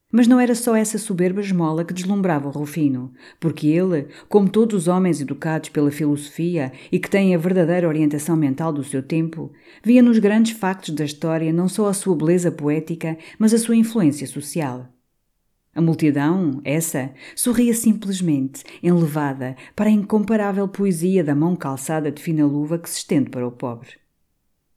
Mas 0.10 0.28
não 0.28 0.40
era 0.40 0.56
só 0.56 0.76
essa 0.76 0.98
soberba 0.98 1.42
esmola 1.42 1.84
que 1.84 1.94
deslumbrava 1.94 2.50
Rufino, 2.50 3.14
porque 3.40 3.68
ele, 3.68 4.08
como 4.30 4.50
todos 4.50 4.84
os 4.84 4.88
homens 4.88 5.20
educados 5.20 5.70
pela 5.70 5.92
filosofia 5.92 6.72
e 6.90 6.98
que 6.98 7.10
têm 7.10 7.36
a 7.36 7.38
verdadeira 7.38 7.88
orientação 7.88 8.38
mental 8.38 8.72
do 8.72 8.84
seu 8.84 9.04
tempo, 9.04 9.52
via 9.84 10.02
nos 10.02 10.20
grandes 10.20 10.58
factos 10.58 10.96
da 10.96 11.04
história 11.04 11.52
não 11.52 11.68
só 11.68 11.88
a 11.88 11.94
sua 11.94 12.16
beleza 12.16 12.52
poética, 12.52 13.18
mas 13.38 13.54
a 13.54 13.58
sua 13.58 13.76
influência 13.76 14.26
social. 14.26 14.88
A 15.74 15.82
multidão, 15.82 16.60
essa, 16.66 17.14
sorria 17.34 17.74
simplesmente, 17.74 18.64
enlevada, 18.84 19.56
para 19.74 19.90
a 19.90 19.92
incomparável 19.92 20.68
poesia 20.68 21.24
da 21.24 21.34
mão 21.34 21.56
calçada 21.56 22.12
de 22.12 22.22
fina 22.22 22.46
luva 22.46 22.78
que 22.78 22.90
se 22.90 22.98
estende 22.98 23.30
para 23.30 23.48
o 23.48 23.52
pobre. 23.52 24.02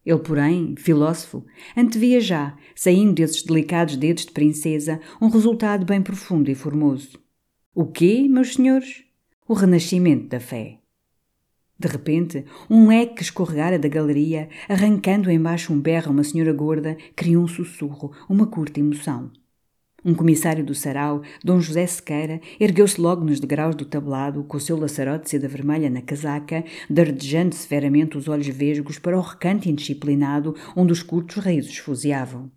Ele, 0.06 0.18
porém, 0.18 0.74
filósofo, 0.76 1.44
antevia 1.76 2.20
já, 2.20 2.56
saindo 2.76 3.14
desses 3.14 3.42
delicados 3.42 3.96
dedos 3.96 4.26
de 4.26 4.32
princesa, 4.32 5.00
um 5.20 5.28
resultado 5.28 5.84
bem 5.84 6.00
profundo 6.00 6.48
e 6.50 6.54
formoso. 6.54 7.18
O 7.74 7.86
quê, 7.86 8.28
meus 8.28 8.54
senhores? 8.54 9.04
O 9.48 9.54
renascimento 9.54 10.28
da 10.28 10.38
fé. 10.38 10.78
De 11.76 11.88
repente, 11.88 12.44
um 12.70 12.86
leque 12.86 13.16
que 13.16 13.22
escorregara 13.22 13.78
da 13.78 13.88
galeria, 13.88 14.48
arrancando 14.68 15.30
embaixo 15.30 15.72
um 15.72 15.80
berro 15.80 16.12
uma 16.12 16.22
senhora 16.22 16.52
gorda, 16.52 16.96
criou 17.16 17.42
um 17.42 17.48
sussurro, 17.48 18.12
uma 18.28 18.46
curta 18.46 18.78
emoção. 18.78 19.32
Um 20.04 20.12
comissário 20.14 20.62
do 20.62 20.74
sarau, 20.74 21.22
Dom 21.42 21.58
José 21.60 21.86
Sequeira, 21.86 22.38
ergueu-se 22.60 23.00
logo 23.00 23.24
nos 23.24 23.40
degraus 23.40 23.74
do 23.74 23.86
tablado, 23.86 24.44
com 24.44 24.58
o 24.58 24.60
seu 24.60 24.76
laçarote 24.78 25.24
de 25.24 25.30
seda 25.30 25.48
vermelha 25.48 25.88
na 25.88 26.02
casaca, 26.02 26.62
dardejando 26.90 27.54
severamente 27.54 28.18
os 28.18 28.28
olhos 28.28 28.46
vesgos 28.48 28.98
para 28.98 29.16
o 29.16 29.22
recanto 29.22 29.66
indisciplinado 29.66 30.54
onde 30.76 30.92
os 30.92 31.02
curtos 31.02 31.42
risos 31.42 31.78
fuziavam. 31.78 32.52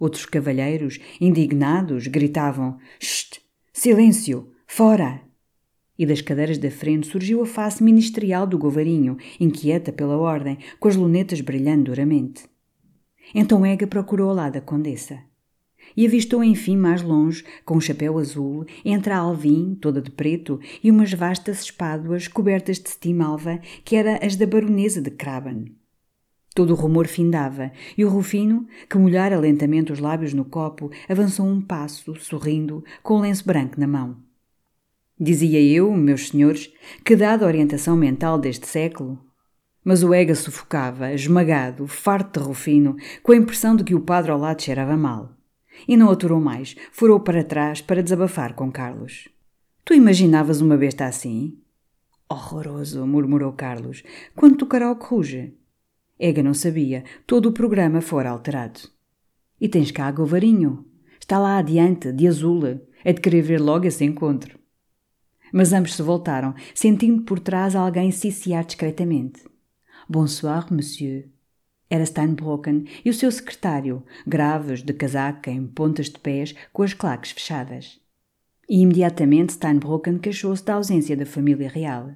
Outros 0.00 0.26
cavalheiros, 0.26 0.98
indignados, 1.20 2.08
gritavam: 2.08 2.76
Chut! 2.98 3.40
Silêncio! 3.72 4.50
Fora! 4.66 5.20
E 5.96 6.04
das 6.04 6.20
cadeiras 6.20 6.58
da 6.58 6.72
frente 6.72 7.06
surgiu 7.06 7.40
a 7.40 7.46
face 7.46 7.84
ministerial 7.84 8.48
do 8.48 8.58
govarinho, 8.58 9.16
inquieta 9.38 9.92
pela 9.92 10.16
ordem, 10.16 10.58
com 10.80 10.88
as 10.88 10.96
lunetas 10.96 11.40
brilhando 11.40 11.84
duramente. 11.84 12.46
Então 13.32 13.64
Ega 13.64 13.86
procurou 13.86 14.30
ao 14.30 14.34
lado 14.34 14.54
da 14.54 14.60
condessa 14.60 15.20
e 15.96 16.06
avistou 16.06 16.42
enfim 16.42 16.76
mais 16.76 17.02
longe, 17.02 17.44
com 17.64 17.76
um 17.76 17.80
chapéu 17.80 18.18
azul, 18.18 18.64
entre 18.84 19.12
a 19.12 19.18
alvim, 19.18 19.76
toda 19.80 20.00
de 20.00 20.10
preto, 20.10 20.60
e 20.82 20.90
umas 20.90 21.12
vastas 21.12 21.62
espáduas 21.62 22.28
cobertas 22.28 22.78
de 22.78 22.88
cetim 22.88 23.20
alva, 23.20 23.60
que 23.84 23.96
era 23.96 24.24
as 24.24 24.36
da 24.36 24.46
baronesa 24.46 25.00
de 25.00 25.10
Craban. 25.10 25.64
Todo 26.54 26.70
o 26.70 26.76
rumor 26.76 27.08
findava, 27.08 27.72
e 27.98 28.04
o 28.04 28.08
Rufino, 28.08 28.66
que 28.88 28.96
molhara 28.96 29.38
lentamente 29.38 29.92
os 29.92 29.98
lábios 29.98 30.32
no 30.32 30.44
copo, 30.44 30.90
avançou 31.08 31.46
um 31.46 31.60
passo, 31.60 32.14
sorrindo, 32.14 32.84
com 33.02 33.14
o 33.14 33.20
lenço 33.20 33.44
branco 33.44 33.78
na 33.78 33.86
mão. 33.86 34.16
Dizia 35.18 35.60
eu, 35.60 35.92
meus 35.92 36.28
senhores, 36.28 36.72
que 37.04 37.16
dada 37.16 37.44
a 37.44 37.48
orientação 37.48 37.96
mental 37.96 38.38
deste 38.38 38.66
século, 38.66 39.18
mas 39.84 40.02
o 40.02 40.14
Ega 40.14 40.34
sufocava, 40.34 41.12
esmagado, 41.12 41.86
farto 41.86 42.40
de 42.40 42.46
Rufino, 42.46 42.96
com 43.22 43.32
a 43.32 43.36
impressão 43.36 43.76
de 43.76 43.84
que 43.84 43.94
o 43.94 44.00
padre 44.00 44.30
ao 44.30 44.38
lado 44.38 44.62
cheirava 44.62 44.96
mal. 44.96 45.30
E 45.86 45.96
não 45.96 46.10
aturou 46.10 46.40
mais, 46.40 46.76
furou 46.92 47.20
para 47.20 47.44
trás 47.44 47.80
para 47.80 48.02
desabafar 48.02 48.54
com 48.54 48.70
Carlos. 48.70 49.28
Tu 49.84 49.94
imaginavas 49.94 50.60
uma 50.60 50.76
besta 50.76 51.04
assim? 51.06 51.58
Horroroso, 52.28 53.06
murmurou 53.06 53.52
Carlos. 53.52 54.02
Quando 54.34 54.62
o 54.62 54.94
ruge? 54.94 55.54
Ega 56.18 56.42
não 56.42 56.54
sabia, 56.54 57.04
todo 57.26 57.46
o 57.50 57.52
programa 57.52 58.00
fora 58.00 58.30
alterado. 58.30 58.80
E 59.60 59.68
tens 59.68 59.90
cá 59.90 60.10
Govarinho. 60.10 60.86
Está 61.20 61.38
lá 61.38 61.58
adiante, 61.58 62.12
de 62.12 62.26
azul. 62.26 62.62
É 63.04 63.12
de 63.12 63.20
querer 63.20 63.42
ver 63.42 63.60
logo 63.60 63.86
esse 63.86 64.04
encontro. 64.04 64.58
Mas 65.52 65.72
ambos 65.72 65.94
se 65.94 66.02
voltaram, 66.02 66.54
sentindo 66.74 67.22
por 67.22 67.38
trás 67.38 67.76
alguém 67.76 68.10
ciciar 68.10 68.64
discretamente. 68.64 69.42
Bonsoir, 70.08 70.72
monsieur. 70.72 71.33
Era 71.90 72.04
Steinbrocken 72.04 72.84
e 73.04 73.10
o 73.10 73.14
seu 73.14 73.30
secretário, 73.30 74.02
graves, 74.26 74.82
de 74.82 74.92
casaca, 74.92 75.50
em 75.50 75.66
pontas 75.66 76.06
de 76.06 76.18
pés, 76.18 76.54
com 76.72 76.82
as 76.82 76.94
claques 76.94 77.32
fechadas. 77.32 78.00
E 78.68 78.80
imediatamente 78.80 79.52
Steinbrocken 79.52 80.18
queixou-se 80.18 80.64
da 80.64 80.74
ausência 80.74 81.16
da 81.16 81.26
família 81.26 81.68
real. 81.68 82.14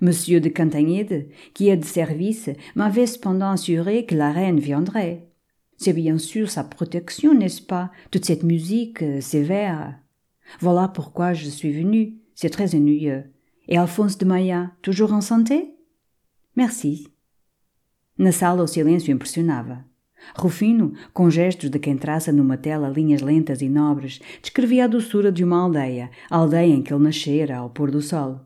Monsieur 0.00 0.40
de 0.40 0.50
Cantanhede, 0.50 1.28
qui 1.54 1.68
est 1.68 1.76
de 1.76 1.84
service, 1.84 2.50
m'avait 2.74 3.06
cependant 3.06 3.50
assuré 3.50 4.06
que 4.06 4.14
la 4.14 4.32
reine 4.32 4.58
viendrait. 4.58 5.28
C'est 5.76 5.92
bien 5.92 6.18
sûr 6.18 6.50
sa 6.50 6.64
protection, 6.64 7.34
n'est-ce 7.34 7.62
pas, 7.62 7.90
toute 8.10 8.24
cette 8.24 8.44
musique 8.44 9.02
euh, 9.02 9.20
sévère. 9.20 9.98
Voilà 10.60 10.88
pourquoi 10.88 11.32
je 11.32 11.48
suis 11.48 11.72
venu. 11.72 12.18
C'est 12.34 12.50
très 12.50 12.74
ennuyeux. 12.74 13.24
Et 13.68 13.76
Alphonse 13.76 14.18
de 14.18 14.24
Maillat, 14.24 14.72
toujours 14.82 15.12
en 15.12 15.20
santé? 15.20 15.74
Merci. 16.56 17.11
Na 18.16 18.32
sala 18.32 18.62
o 18.62 18.66
silêncio 18.66 19.12
impressionava. 19.12 19.84
Rufino, 20.36 20.92
com 21.12 21.30
gestos 21.30 21.70
de 21.70 21.78
quem 21.78 21.96
traça 21.96 22.32
numa 22.32 22.56
tela 22.56 22.88
linhas 22.88 23.20
lentas 23.20 23.60
e 23.60 23.68
nobres, 23.68 24.20
descrevia 24.40 24.84
a 24.84 24.88
doçura 24.88 25.32
de 25.32 25.42
uma 25.42 25.58
aldeia, 25.58 26.10
a 26.30 26.36
aldeia 26.36 26.74
em 26.74 26.82
que 26.82 26.92
ele 26.92 27.02
nascera 27.02 27.56
ao 27.56 27.70
pôr 27.70 27.90
do 27.90 28.00
sol. 28.00 28.40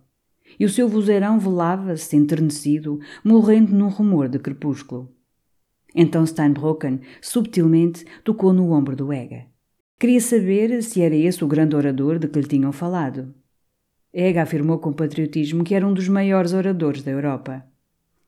E 0.59 0.65
o 0.65 0.71
seu 0.71 0.89
vozeirão 0.89 1.39
velava-se 1.39 2.17
enternecido, 2.17 2.99
morrendo 3.23 3.75
num 3.75 3.89
rumor 3.89 4.29
de 4.29 4.39
crepúsculo. 4.39 5.13
Então 5.95 6.25
Steinbrocken, 6.25 7.01
subtilmente, 7.21 8.05
tocou 8.23 8.53
no 8.53 8.71
ombro 8.73 8.95
do 8.95 9.13
Ega. 9.13 9.47
Queria 9.99 10.21
saber 10.21 10.83
se 10.83 11.01
era 11.01 11.17
esse 11.17 11.43
o 11.43 11.49
grande 11.49 11.75
orador 11.75 12.19
de 12.19 12.29
que 12.29 12.39
lhe 12.39 12.47
tinham 12.47 12.73
falado. 12.73 13.35
Ega 14.13 14.43
afirmou 14.43 14.79
com 14.79 14.93
patriotismo 14.93 15.65
que 15.65 15.75
era 15.75 15.87
um 15.87 15.93
dos 15.93 16.09
maiores 16.09 16.53
oradores 16.53 17.03
da 17.03 17.11
Europa. 17.11 17.67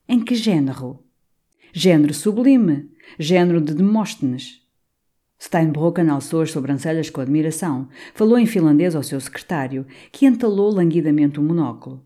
Em 0.09 0.21
que 0.23 0.35
género? 0.35 1.05
Género 1.73 2.15
sublime, 2.15 2.89
género 3.19 3.61
de 3.61 3.75
Demóstenes. 3.75 4.63
Steinbrocken 5.39 6.09
alçou 6.09 6.41
as 6.41 6.51
sobrancelhas 6.51 7.11
com 7.11 7.21
admiração, 7.21 7.89
falou 8.15 8.39
em 8.39 8.47
finlandês 8.47 8.97
ao 8.97 9.03
seu 9.03 9.21
secretário, 9.21 9.87
que 10.11 10.25
entalou 10.25 10.71
languidamente 10.71 11.39
o 11.39 11.43
monóculo. 11.43 12.03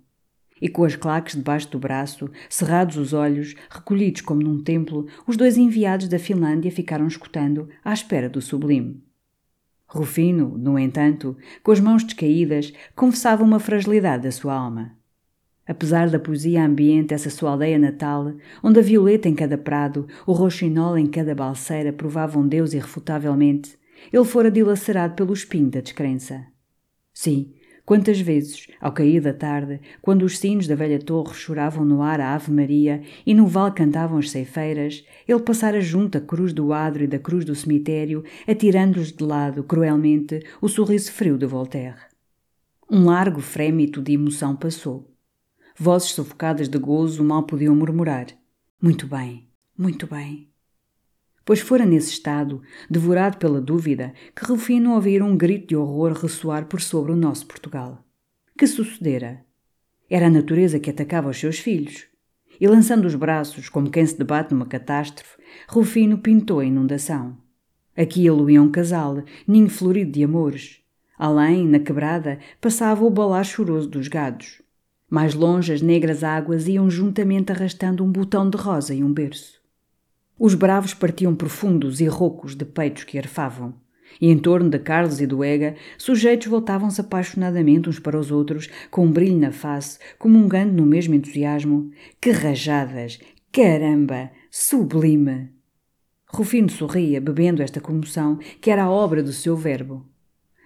E 0.61 0.69
com 0.69 0.83
as 0.83 0.97
claques 0.97 1.37
debaixo 1.37 1.71
do 1.71 1.79
braço, 1.79 2.29
cerrados 2.49 2.97
os 2.97 3.13
olhos, 3.13 3.55
recolhidos 3.71 4.21
como 4.21 4.43
num 4.43 4.61
templo, 4.61 5.07
os 5.29 5.37
dois 5.37 5.57
enviados 5.57 6.09
da 6.09 6.19
Finlândia 6.19 6.73
ficaram 6.73 7.07
escutando, 7.07 7.69
à 7.85 7.93
espera 7.93 8.29
do 8.29 8.41
sublime. 8.41 9.01
Rufino, 9.87 10.59
no 10.59 10.77
entanto, 10.77 11.37
com 11.63 11.71
as 11.71 11.79
mãos 11.79 12.03
descaídas, 12.03 12.73
confessava 12.97 13.45
uma 13.45 13.61
fragilidade 13.61 14.25
da 14.25 14.33
sua 14.33 14.55
alma. 14.55 14.97
Apesar 15.73 16.11
da 16.11 16.19
poesia 16.19 16.67
ambiente 16.67 17.15
essa 17.15 17.31
sua 17.31 17.53
aldeia 17.53 17.79
natal, 17.79 18.35
onde 18.63 18.79
a 18.79 18.83
violeta 18.83 19.27
em 19.27 19.35
cada 19.35 19.57
prado, 19.57 20.07
o 20.27 20.33
roxinol 20.33 20.99
em 20.99 21.07
cada 21.07 21.35
balseira 21.35 21.91
provavam 21.91 22.47
Deus 22.47 22.75
irrefutavelmente, 22.75 23.79
ele 24.13 24.25
fora 24.27 24.51
dilacerado 24.51 25.15
pelo 25.15 25.33
espinho 25.33 25.71
da 25.71 25.81
descrença. 25.81 26.45
Sim, 27.15 27.55
quantas 27.87 28.21
vezes, 28.21 28.67
ao 28.83 28.93
cair 28.93 29.23
da 29.23 29.33
tarde, 29.33 29.81
quando 30.03 30.25
os 30.25 30.39
sinos 30.39 30.67
da 30.67 30.75
velha 30.75 30.99
torre 30.99 31.33
choravam 31.33 31.87
no 31.87 32.03
ar 32.03 32.21
a 32.21 32.35
Ave 32.35 32.53
Maria 32.53 33.01
e 33.25 33.33
no 33.33 33.47
vale 33.47 33.73
cantavam 33.73 34.19
as 34.19 34.31
ceifeiras, 34.31 35.03
ele 35.27 35.41
passara 35.41 35.81
junto 35.81 36.19
à 36.19 36.21
cruz 36.21 36.53
do 36.53 36.75
adro 36.75 37.03
e 37.03 37.07
da 37.07 37.19
cruz 37.19 37.47
do 37.47 37.55
cemitério, 37.55 38.23
atirando-lhes 38.47 39.11
de 39.11 39.25
lado, 39.25 39.65
cruelmente, 39.65 40.45
o 40.61 40.69
sorriso 40.69 41.11
frio 41.11 41.39
de 41.39 41.47
Voltaire. 41.47 41.97
Um 42.91 43.07
largo 43.07 43.41
frémito 43.41 44.03
de 44.03 44.13
emoção 44.13 44.55
passou. 44.55 45.12
Vozes 45.79 46.11
sufocadas 46.11 46.69
de 46.69 46.79
gozo 46.79 47.25
mal 47.25 47.45
podiam 47.45 47.75
murmurar. 47.75 48.27
Muito 48.81 49.07
bem, 49.07 49.49
Muito 49.77 50.07
bem. 50.07 50.49
Pois 51.45 51.61
fora 51.61 51.85
nesse 51.85 52.13
estado, 52.13 52.63
devorado 52.89 53.39
pela 53.39 53.61
dúvida, 53.61 54.13
que 54.37 54.45
Rufino 54.45 54.95
ouvira 54.95 55.25
um 55.25 55.37
grito 55.37 55.69
de 55.69 55.77
horror 55.77 56.13
ressoar 56.13 56.67
por 56.67 56.81
sobre 56.81 57.11
o 57.11 57.17
nosso 57.17 57.47
Portugal. 57.47 58.05
Que 58.57 58.67
sucedera? 58.67 59.45
Era 60.09 60.27
a 60.27 60.31
natureza 60.31 60.79
que 60.79 60.91
atacava 60.91 61.31
os 61.31 61.39
seus 61.39 61.59
filhos. 61.59 62.07
E 62.61 62.69
lançando 62.69 63.07
os 63.07 63.15
braços, 63.15 63.69
como 63.69 63.91
quem 63.91 64.07
se 64.07 64.17
debate 64.17 64.53
numa 64.53 64.67
catástrofe, 64.67 65.37
Rufino 65.69 66.19
pintou 66.19 66.61
a 66.61 66.65
inundação. 66.65 67.37
Aqui 67.97 68.29
aluía 68.29 68.63
um 68.63 68.71
casal, 68.71 69.25
ninho 69.47 69.69
florido 69.69 70.13
de 70.13 70.23
amores. 70.23 70.81
Além, 71.19 71.67
na 71.67 71.81
quebrada, 71.81 72.39
passava 72.61 73.05
o 73.05 73.11
balar 73.11 73.45
choroso 73.45 73.89
dos 73.89 74.07
gados. 74.07 74.62
Mais 75.13 75.35
longe, 75.35 75.75
as 75.75 75.83
negras 75.83 76.25
águas 76.25 76.67
iam 76.67 76.89
juntamente 76.89 77.53
arrastando 77.53 78.03
um 78.03 78.11
botão 78.11 78.49
de 78.49 78.57
rosa 78.57 78.95
e 78.95 79.05
um 79.05 79.13
berço. 79.13 79.61
Os 80.39 80.55
bravos 80.55 80.95
partiam 80.95 81.35
profundos 81.35 82.01
e 82.01 82.07
roucos 82.07 82.55
de 82.55 82.65
peitos 82.65 83.05
que 83.05 83.19
arfavam. 83.19 83.75
E 84.19 84.31
em 84.31 84.39
torno 84.39 84.71
de 84.71 84.79
Carlos 84.79 85.21
e 85.21 85.27
do 85.27 85.45
Ega, 85.45 85.75
sujeitos 85.99 86.47
voltavam-se 86.47 86.99
apaixonadamente 87.03 87.91
uns 87.91 87.99
para 87.99 88.19
os 88.19 88.31
outros, 88.31 88.71
com 88.91 89.05
um 89.05 89.13
brilho 89.13 89.39
na 89.39 89.53
face, 89.53 89.99
comungando 90.19 90.73
no 90.73 90.87
mesmo 90.87 91.15
entusiasmo. 91.15 91.91
Que 92.19 92.31
rajadas! 92.31 93.19
Caramba! 93.53 94.31
Sublime! 94.51 95.51
Rufino 96.27 96.71
sorria, 96.71 97.21
bebendo 97.21 97.63
esta 97.63 97.83
comoção, 97.83 98.39
que 98.63 98.71
era 98.71 98.85
a 98.85 98.91
obra 98.91 99.23
do 99.23 99.35
seu 99.35 99.55
verbo. 99.59 100.11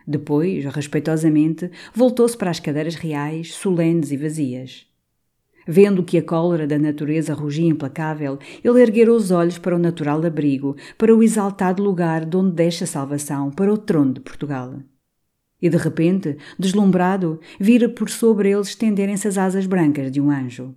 Depois, 0.07 0.65
respeitosamente, 0.67 1.71
voltou-se 1.93 2.37
para 2.37 2.51
as 2.51 2.61
cadeiras 2.61 2.95
reais, 2.95 3.55
solenes 3.55 4.13
e 4.13 4.17
vazias. 4.17 4.87
Vendo 5.67 6.05
que 6.05 6.17
a 6.17 6.23
cólera 6.23 6.65
da 6.65 6.79
natureza 6.79 7.35
rugia 7.35 7.67
implacável, 7.67 8.39
ele 8.63 8.81
erguera 8.81 9.13
os 9.13 9.33
olhos 9.33 9.59
para 9.59 9.75
o 9.75 9.79
natural 9.79 10.25
abrigo, 10.25 10.77
para 10.97 11.13
o 11.13 11.25
exaltado 11.25 11.83
lugar 11.83 12.25
de 12.25 12.37
onde 12.37 12.55
deixa 12.55 12.85
a 12.85 12.87
salvação, 12.87 13.51
para 13.51 13.73
o 13.73 13.77
trono 13.77 14.13
de 14.13 14.21
Portugal. 14.21 14.75
E 15.61 15.69
de 15.69 15.77
repente, 15.77 16.37
deslumbrado, 16.57 17.41
vira 17.59 17.89
por 17.89 18.09
sobre 18.09 18.51
eles 18.51 18.69
estenderem-se 18.69 19.27
as 19.27 19.37
asas 19.37 19.67
brancas 19.67 20.13
de 20.13 20.21
um 20.21 20.31
anjo. 20.31 20.77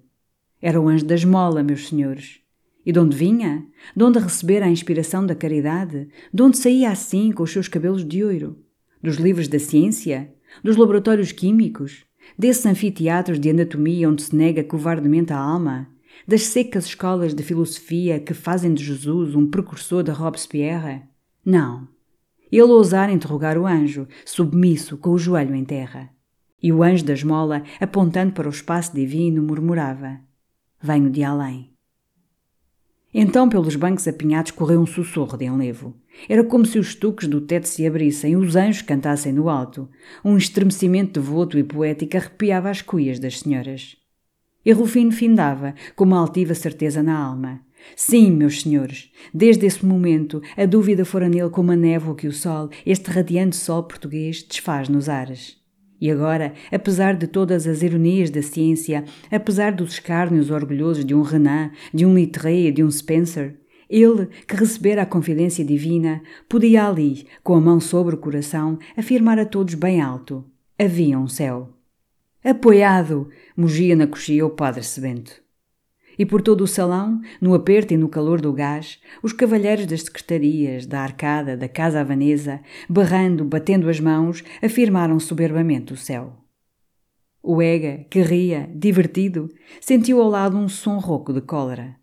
Era 0.59 0.81
o 0.81 0.87
anjo 0.87 1.05
da 1.05 1.13
esmola, 1.13 1.61
meus 1.61 1.87
senhores. 1.87 2.39
E 2.83 2.91
de 2.91 2.97
onde 2.97 3.15
vinha? 3.15 3.67
De 3.95 4.03
onde 4.03 4.17
recebera 4.17 4.65
a 4.65 4.71
inspiração 4.71 5.23
da 5.23 5.35
caridade? 5.35 6.07
De 6.33 6.41
onde 6.41 6.57
saía 6.57 6.89
assim 6.89 7.31
com 7.31 7.43
os 7.43 7.51
seus 7.51 7.67
cabelos 7.67 8.03
de 8.03 8.23
ouro? 8.23 8.57
Dos 9.01 9.15
livros 9.15 9.47
da 9.47 9.59
ciência? 9.59 10.33
Dos 10.63 10.77
laboratórios 10.77 11.31
químicos? 11.31 12.09
desses 12.37 12.65
anfiteatros 12.65 13.39
de 13.39 13.49
anatomia 13.49 14.09
onde 14.09 14.23
se 14.23 14.35
nega 14.35 14.63
covardemente 14.63 15.33
a 15.33 15.37
alma, 15.37 15.87
das 16.27 16.43
secas 16.43 16.85
escolas 16.85 17.33
de 17.33 17.43
filosofia 17.43 18.19
que 18.19 18.33
fazem 18.33 18.73
de 18.73 18.83
Jesus 18.83 19.35
um 19.35 19.49
precursor 19.49 20.03
de 20.03 20.11
Robespierre? 20.11 21.03
Não. 21.45 21.87
Ele 22.51 22.63
ousara 22.63 23.11
interrogar 23.11 23.57
o 23.57 23.65
anjo, 23.65 24.07
submisso, 24.25 24.97
com 24.97 25.11
o 25.11 25.17
joelho 25.17 25.55
em 25.55 25.63
terra. 25.63 26.09
E 26.61 26.73
o 26.73 26.83
anjo 26.83 27.05
da 27.05 27.13
esmola, 27.13 27.63
apontando 27.79 28.33
para 28.33 28.47
o 28.47 28.51
espaço 28.51 28.93
divino, 28.93 29.41
murmurava: 29.41 30.19
Venho 30.81 31.09
de 31.09 31.23
além. 31.23 31.71
Então, 33.13 33.49
pelos 33.49 33.75
bancos 33.75 34.07
apinhados, 34.07 34.51
correu 34.51 34.79
um 34.79 34.85
sussurro 34.85 35.35
de 35.35 35.45
enlevo. 35.45 35.95
Era 36.27 36.43
como 36.43 36.65
se 36.65 36.77
os 36.77 36.89
estuques 36.89 37.27
do 37.27 37.41
teto 37.41 37.67
se 37.67 37.85
abrissem 37.85 38.33
e 38.33 38.35
os 38.35 38.55
anjos 38.55 38.83
cantassem 38.83 39.33
no 39.33 39.49
alto. 39.49 39.89
Um 40.23 40.37
estremecimento 40.37 41.19
devoto 41.19 41.57
e 41.57 41.63
poético 41.63 42.17
arrepiava 42.17 42.69
as 42.69 42.81
cuias 42.81 43.19
das 43.19 43.39
senhoras. 43.39 43.97
E 44.63 44.71
Rufino 44.71 45.11
findava, 45.11 45.73
com 45.95 46.03
uma 46.03 46.19
altiva 46.19 46.53
certeza 46.53 47.01
na 47.01 47.17
alma. 47.17 47.61
Sim, 47.95 48.31
meus 48.31 48.61
senhores, 48.61 49.09
desde 49.33 49.65
esse 49.65 49.85
momento 49.85 50.41
a 50.55 50.65
dúvida 50.65 51.05
fora 51.05 51.29
nele 51.29 51.49
como 51.49 51.71
a 51.71 51.75
névoa 51.75 52.15
que 52.15 52.27
o 52.27 52.33
sol, 52.33 52.69
este 52.85 53.09
radiante 53.09 53.55
sol 53.55 53.83
português, 53.83 54.43
desfaz 54.43 54.89
nos 54.89 55.07
ares. 55.07 55.58
E 56.01 56.09
agora, 56.09 56.53
apesar 56.71 57.15
de 57.15 57.27
todas 57.27 57.67
as 57.67 57.81
ironias 57.81 58.29
da 58.29 58.41
ciência, 58.41 59.03
apesar 59.29 59.73
dos 59.73 59.93
escárnios 59.93 60.49
orgulhosos 60.49 61.03
de 61.03 61.13
um 61.13 61.21
Renan, 61.21 61.71
de 61.93 62.05
um 62.05 62.15
Littré 62.15 62.67
e 62.67 62.71
de 62.71 62.83
um 62.83 62.89
Spencer, 62.89 63.55
ele, 63.89 64.27
que 64.47 64.55
recebera 64.55 65.01
a 65.01 65.05
confidência 65.05 65.65
divina, 65.65 66.21
podia 66.47 66.87
ali, 66.87 67.27
com 67.43 67.55
a 67.55 67.61
mão 67.61 67.79
sobre 67.79 68.15
o 68.15 68.19
coração, 68.19 68.77
afirmar 68.95 69.39
a 69.39 69.45
todos 69.45 69.73
bem 69.73 69.99
alto: 69.99 70.45
havia 70.77 71.17
um 71.17 71.27
céu. 71.27 71.73
Apoiado! 72.43 73.29
mugia 73.57 73.95
na 73.95 74.07
coxia 74.07 74.45
o 74.45 74.49
padre 74.51 74.83
Sebento. 74.83 75.48
E 76.19 76.25
por 76.25 76.41
todo 76.41 76.65
o 76.65 76.67
salão, 76.67 77.21
no 77.39 77.53
aperto 77.53 77.93
e 77.93 77.97
no 77.97 78.09
calor 78.09 78.41
do 78.41 78.51
gás, 78.51 78.99
os 79.23 79.31
cavalheiros 79.31 79.85
das 79.85 80.01
secretarias, 80.01 80.85
da 80.85 80.99
arcada, 80.99 81.55
da 81.55 81.69
casa 81.69 82.01
havanesa, 82.01 82.59
berrando, 82.89 83.45
batendo 83.45 83.89
as 83.89 84.01
mãos, 84.01 84.43
afirmaram 84.61 85.17
soberbamente 85.17 85.93
o 85.93 85.95
céu. 85.97 86.35
O 87.41 87.61
Ega, 87.61 88.05
que 88.09 88.21
ria, 88.21 88.69
divertido, 88.75 89.47
sentiu 89.79 90.21
ao 90.21 90.29
lado 90.29 90.57
um 90.57 90.67
som 90.67 90.97
rouco 90.97 91.31
de 91.31 91.39
cólera. 91.39 91.95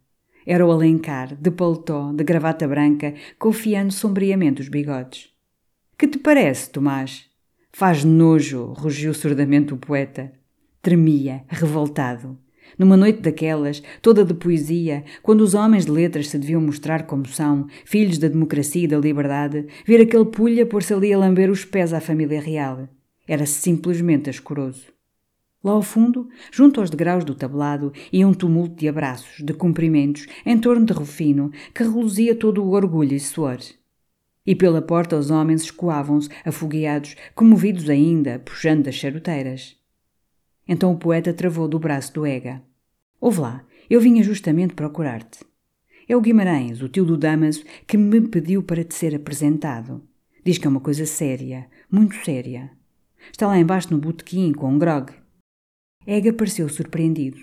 Era 0.46 0.64
o 0.64 0.72
Alencar, 0.72 1.36
de 1.36 1.50
paletó, 1.50 2.10
de 2.14 2.24
gravata 2.24 2.66
branca, 2.66 3.12
confiando 3.38 3.92
sombriamente 3.92 4.62
os 4.62 4.68
bigodes. 4.70 5.28
Que 5.98 6.08
te 6.08 6.18
parece, 6.18 6.70
Tomás? 6.70 7.26
Faz 7.70 8.02
nojo, 8.02 8.72
rugiu 8.72 9.12
surdamente 9.12 9.74
o 9.74 9.76
poeta. 9.76 10.32
Tremia, 10.80 11.44
revoltado. 11.48 12.45
Numa 12.78 12.96
noite 12.96 13.22
daquelas, 13.22 13.82
toda 14.02 14.24
de 14.24 14.34
poesia, 14.34 15.04
quando 15.22 15.40
os 15.40 15.54
homens 15.54 15.86
de 15.86 15.90
letras 15.90 16.28
se 16.28 16.38
deviam 16.38 16.60
mostrar 16.60 17.06
como 17.06 17.26
são, 17.26 17.66
filhos 17.84 18.18
da 18.18 18.28
democracia 18.28 18.84
e 18.84 18.88
da 18.88 18.98
liberdade, 18.98 19.66
ver 19.86 20.00
aquele 20.02 20.26
pulha 20.26 20.66
pôr-se 20.66 20.92
ali 20.92 21.12
a 21.12 21.18
lamber 21.18 21.50
os 21.50 21.64
pés 21.64 21.92
à 21.92 22.00
família 22.00 22.40
real. 22.40 22.86
Era 23.26 23.46
simplesmente 23.46 24.28
ascoroso. 24.28 24.94
Lá 25.64 25.72
ao 25.72 25.82
fundo, 25.82 26.28
junto 26.52 26.80
aos 26.80 26.90
degraus 26.90 27.24
do 27.24 27.34
tablado, 27.34 27.92
ia 28.12 28.28
um 28.28 28.34
tumulto 28.34 28.76
de 28.76 28.88
abraços, 28.88 29.42
de 29.44 29.52
cumprimentos, 29.52 30.26
em 30.44 30.58
torno 30.58 30.84
de 30.84 30.92
Rufino, 30.92 31.50
que 31.74 31.82
reluzia 31.82 32.36
todo 32.36 32.62
o 32.62 32.70
orgulho 32.70 33.14
e 33.14 33.18
suor. 33.18 33.58
E 34.46 34.54
pela 34.54 34.80
porta 34.80 35.16
os 35.16 35.30
homens 35.30 35.62
escoavam-se, 35.62 36.28
afogueados, 36.44 37.16
comovidos 37.34 37.90
ainda, 37.90 38.38
puxando 38.38 38.84
das 38.84 38.94
charuteiras. 38.94 39.76
Então 40.66 40.92
o 40.92 40.98
poeta 40.98 41.32
travou 41.32 41.68
do 41.68 41.78
braço 41.78 42.12
do 42.12 42.26
Ega. 42.26 42.62
Ouve 43.20 43.40
lá, 43.40 43.64
eu 43.88 44.00
vinha 44.00 44.22
justamente 44.22 44.74
procurar-te. 44.74 45.40
É 46.08 46.16
o 46.16 46.20
Guimarães, 46.20 46.82
o 46.82 46.88
tio 46.88 47.04
do 47.04 47.16
Damaso, 47.16 47.64
que 47.86 47.96
me 47.96 48.20
pediu 48.20 48.62
para 48.62 48.84
te 48.84 48.94
ser 48.94 49.14
apresentado. 49.14 50.02
Diz 50.44 50.58
que 50.58 50.66
é 50.66 50.70
uma 50.70 50.80
coisa 50.80 51.04
séria, 51.06 51.66
muito 51.90 52.14
séria. 52.24 52.70
Está 53.32 53.46
lá 53.46 53.58
embaixo 53.58 53.92
no 53.92 53.98
botequim 53.98 54.52
com 54.52 54.70
um 54.72 54.78
grog. 54.78 55.12
Ega 56.06 56.32
pareceu 56.32 56.68
surpreendido. 56.68 57.40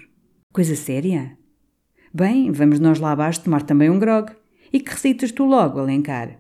Coisa 0.53 0.75
séria? 0.75 1.38
Bem, 2.13 2.51
vamos 2.51 2.79
nós 2.79 2.99
lá 2.99 3.12
abaixo 3.12 3.43
tomar 3.43 3.63
também 3.63 3.89
um 3.89 3.99
grog. 3.99 4.31
E 4.71 4.79
que 4.79 4.91
recitas 4.91 5.31
tu 5.31 5.45
logo, 5.45 5.79
Alencar? 5.79 6.39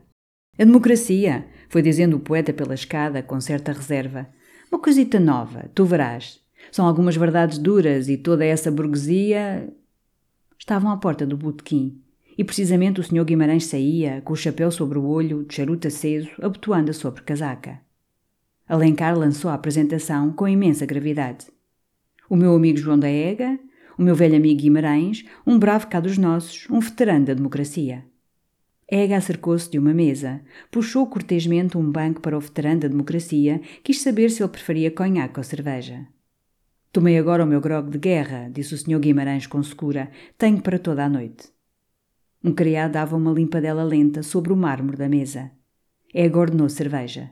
A 0.57 0.63
democracia, 0.63 1.47
foi 1.67 1.81
dizendo 1.81 2.15
o 2.15 2.19
poeta 2.19 2.53
pela 2.53 2.75
escada 2.75 3.21
com 3.21 3.41
certa 3.41 3.73
reserva. 3.73 4.29
Uma 4.71 4.79
coisita 4.79 5.19
nova, 5.19 5.69
tu 5.73 5.83
verás. 5.83 6.42
São 6.73 6.87
algumas 6.87 7.15
verdades 7.15 7.59
duras 7.59 8.09
e 8.09 8.17
toda 8.17 8.43
essa 8.43 8.71
burguesia. 8.71 9.71
Estavam 10.57 10.89
à 10.89 10.97
porta 10.97 11.23
do 11.23 11.37
botequim 11.37 12.01
e 12.35 12.43
precisamente 12.43 12.99
o 12.99 13.03
Sr. 13.03 13.23
Guimarães 13.23 13.67
saía, 13.67 14.21
com 14.21 14.33
o 14.33 14.35
chapéu 14.35 14.71
sobre 14.71 14.97
o 14.97 15.05
olho, 15.05 15.45
de 15.45 15.53
charuto 15.53 15.87
aceso, 15.87 16.31
abotoando 16.41 16.89
a 16.89 16.93
sobre 16.95 17.21
casaca. 17.21 17.79
Alencar 18.67 19.15
lançou 19.15 19.51
a 19.51 19.53
apresentação 19.53 20.33
com 20.33 20.47
imensa 20.47 20.83
gravidade. 20.83 21.45
O 22.27 22.35
meu 22.35 22.55
amigo 22.55 22.79
João 22.79 22.97
da 22.97 23.07
Ega, 23.07 23.59
o 23.95 24.01
meu 24.01 24.15
velho 24.15 24.35
amigo 24.35 24.59
Guimarães, 24.59 25.23
um 25.45 25.59
bravo 25.59 25.85
cá 25.85 25.99
dos 25.99 26.17
nossos, 26.17 26.67
um 26.71 26.79
veterano 26.79 27.27
da 27.27 27.35
democracia. 27.35 28.03
Ega 28.89 29.17
acercou-se 29.17 29.69
de 29.69 29.77
uma 29.77 29.93
mesa, 29.93 30.41
puxou 30.71 31.05
cortesmente 31.05 31.77
um 31.77 31.91
banco 31.91 32.19
para 32.19 32.35
o 32.35 32.41
veterano 32.41 32.79
da 32.79 32.87
democracia, 32.87 33.61
quis 33.83 34.01
saber 34.01 34.31
se 34.31 34.41
ele 34.41 34.49
preferia 34.49 34.89
conhaque 34.89 35.39
ou 35.39 35.43
cerveja. 35.43 36.07
Tomei 36.93 37.17
agora 37.17 37.43
o 37.43 37.47
meu 37.47 37.59
grog 37.59 37.89
de 37.89 37.97
guerra, 37.97 38.51
disse 38.53 38.75
o 38.75 38.77
Sr. 38.77 38.99
Guimarães 38.99 39.47
com 39.47 39.63
secura. 39.63 40.11
Tenho 40.37 40.61
para 40.61 40.77
toda 40.77 41.03
a 41.03 41.09
noite. 41.09 41.49
Um 42.43 42.53
criado 42.53 42.91
dava 42.91 43.17
uma 43.17 43.31
limpadela 43.31 43.83
lenta 43.83 44.21
sobre 44.21 44.53
o 44.53 44.55
mármore 44.55 44.95
da 44.95 45.09
mesa. 45.09 45.49
Ega 46.13 46.37
ordenou 46.37 46.69
cerveja. 46.69 47.31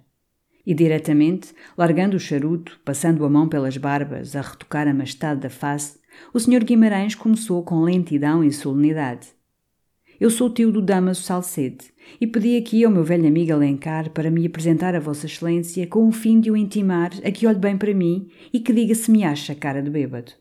E 0.65 0.73
diretamente, 0.73 1.53
largando 1.77 2.17
o 2.17 2.19
charuto, 2.19 2.79
passando 2.83 3.23
a 3.23 3.29
mão 3.29 3.47
pelas 3.47 3.77
barbas, 3.77 4.35
a 4.35 4.41
retocar 4.41 4.87
a 4.87 4.93
majestade 4.95 5.41
da 5.41 5.49
face, 5.51 5.99
o 6.33 6.39
Sr. 6.39 6.63
Guimarães 6.63 7.13
começou 7.13 7.63
com 7.63 7.83
lentidão 7.83 8.43
e 8.43 8.51
solenidade. 8.51 9.27
Eu 10.19 10.31
sou 10.31 10.49
tio 10.49 10.71
do 10.71 10.81
Damaso 10.81 11.21
Salcede 11.21 11.93
e 12.19 12.27
pedi 12.27 12.57
aqui 12.57 12.83
ao 12.83 12.91
meu 12.91 13.03
velho 13.03 13.27
amigo 13.27 13.53
Alencar 13.53 14.09
para 14.11 14.29
me 14.29 14.45
apresentar 14.45 14.95
a 14.95 14.99
Vossa 14.99 15.25
Excelência 15.25 15.87
com 15.87 16.07
o 16.07 16.11
fim 16.11 16.39
de 16.39 16.51
o 16.51 16.57
intimar 16.57 17.11
a 17.23 17.31
que 17.31 17.47
olhe 17.47 17.59
bem 17.59 17.77
para 17.77 17.93
mim 17.93 18.27
e 18.53 18.59
que 18.59 18.73
diga 18.73 18.95
se 18.95 19.11
me 19.11 19.23
acha 19.23 19.55
cara 19.55 19.81
de 19.81 19.89
bêbado. 19.89 20.31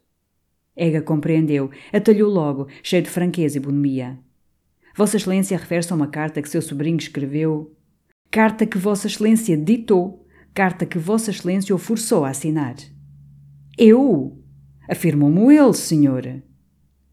Ega 0.77 1.03
compreendeu, 1.03 1.71
atalhou 1.93 2.31
logo, 2.31 2.69
cheio 2.83 3.03
de 3.03 3.11
franqueza 3.11 3.59
e 3.59 3.61
bonomia. 3.61 4.19
Vossa 4.97 5.17
Excelência 5.17 5.57
refere-se 5.57 5.93
a 5.93 5.97
uma 5.97 6.07
carta 6.07 6.43
que 6.43 6.49
seu 6.49 6.63
sobrinho 6.63 6.97
escreveu. 6.97 7.77
Carta 8.31 8.67
que 8.67 8.79
Vossa 8.79 9.07
Excelência 9.07 9.57
ditou. 9.57 10.27
Carta 10.53 10.85
que 10.85 10.99
Vossa 10.99 11.31
Excelência 11.31 11.75
o 11.75 11.79
forçou 11.79 12.25
a 12.25 12.31
assinar. 12.31 12.75
Eu? 13.79 14.39
Afirmou-mo 14.89 15.51
ele, 15.51 15.73
senhor. 15.75 16.43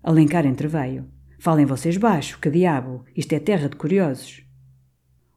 Alencar 0.03 0.45
entreveio. 0.45 1.05
Falem 1.39 1.65
vocês 1.65 1.97
baixo, 1.97 2.39
que 2.39 2.49
diabo, 2.49 3.05
isto 3.15 3.33
é 3.33 3.39
terra 3.39 3.69
de 3.69 3.75
curiosos. 3.75 4.43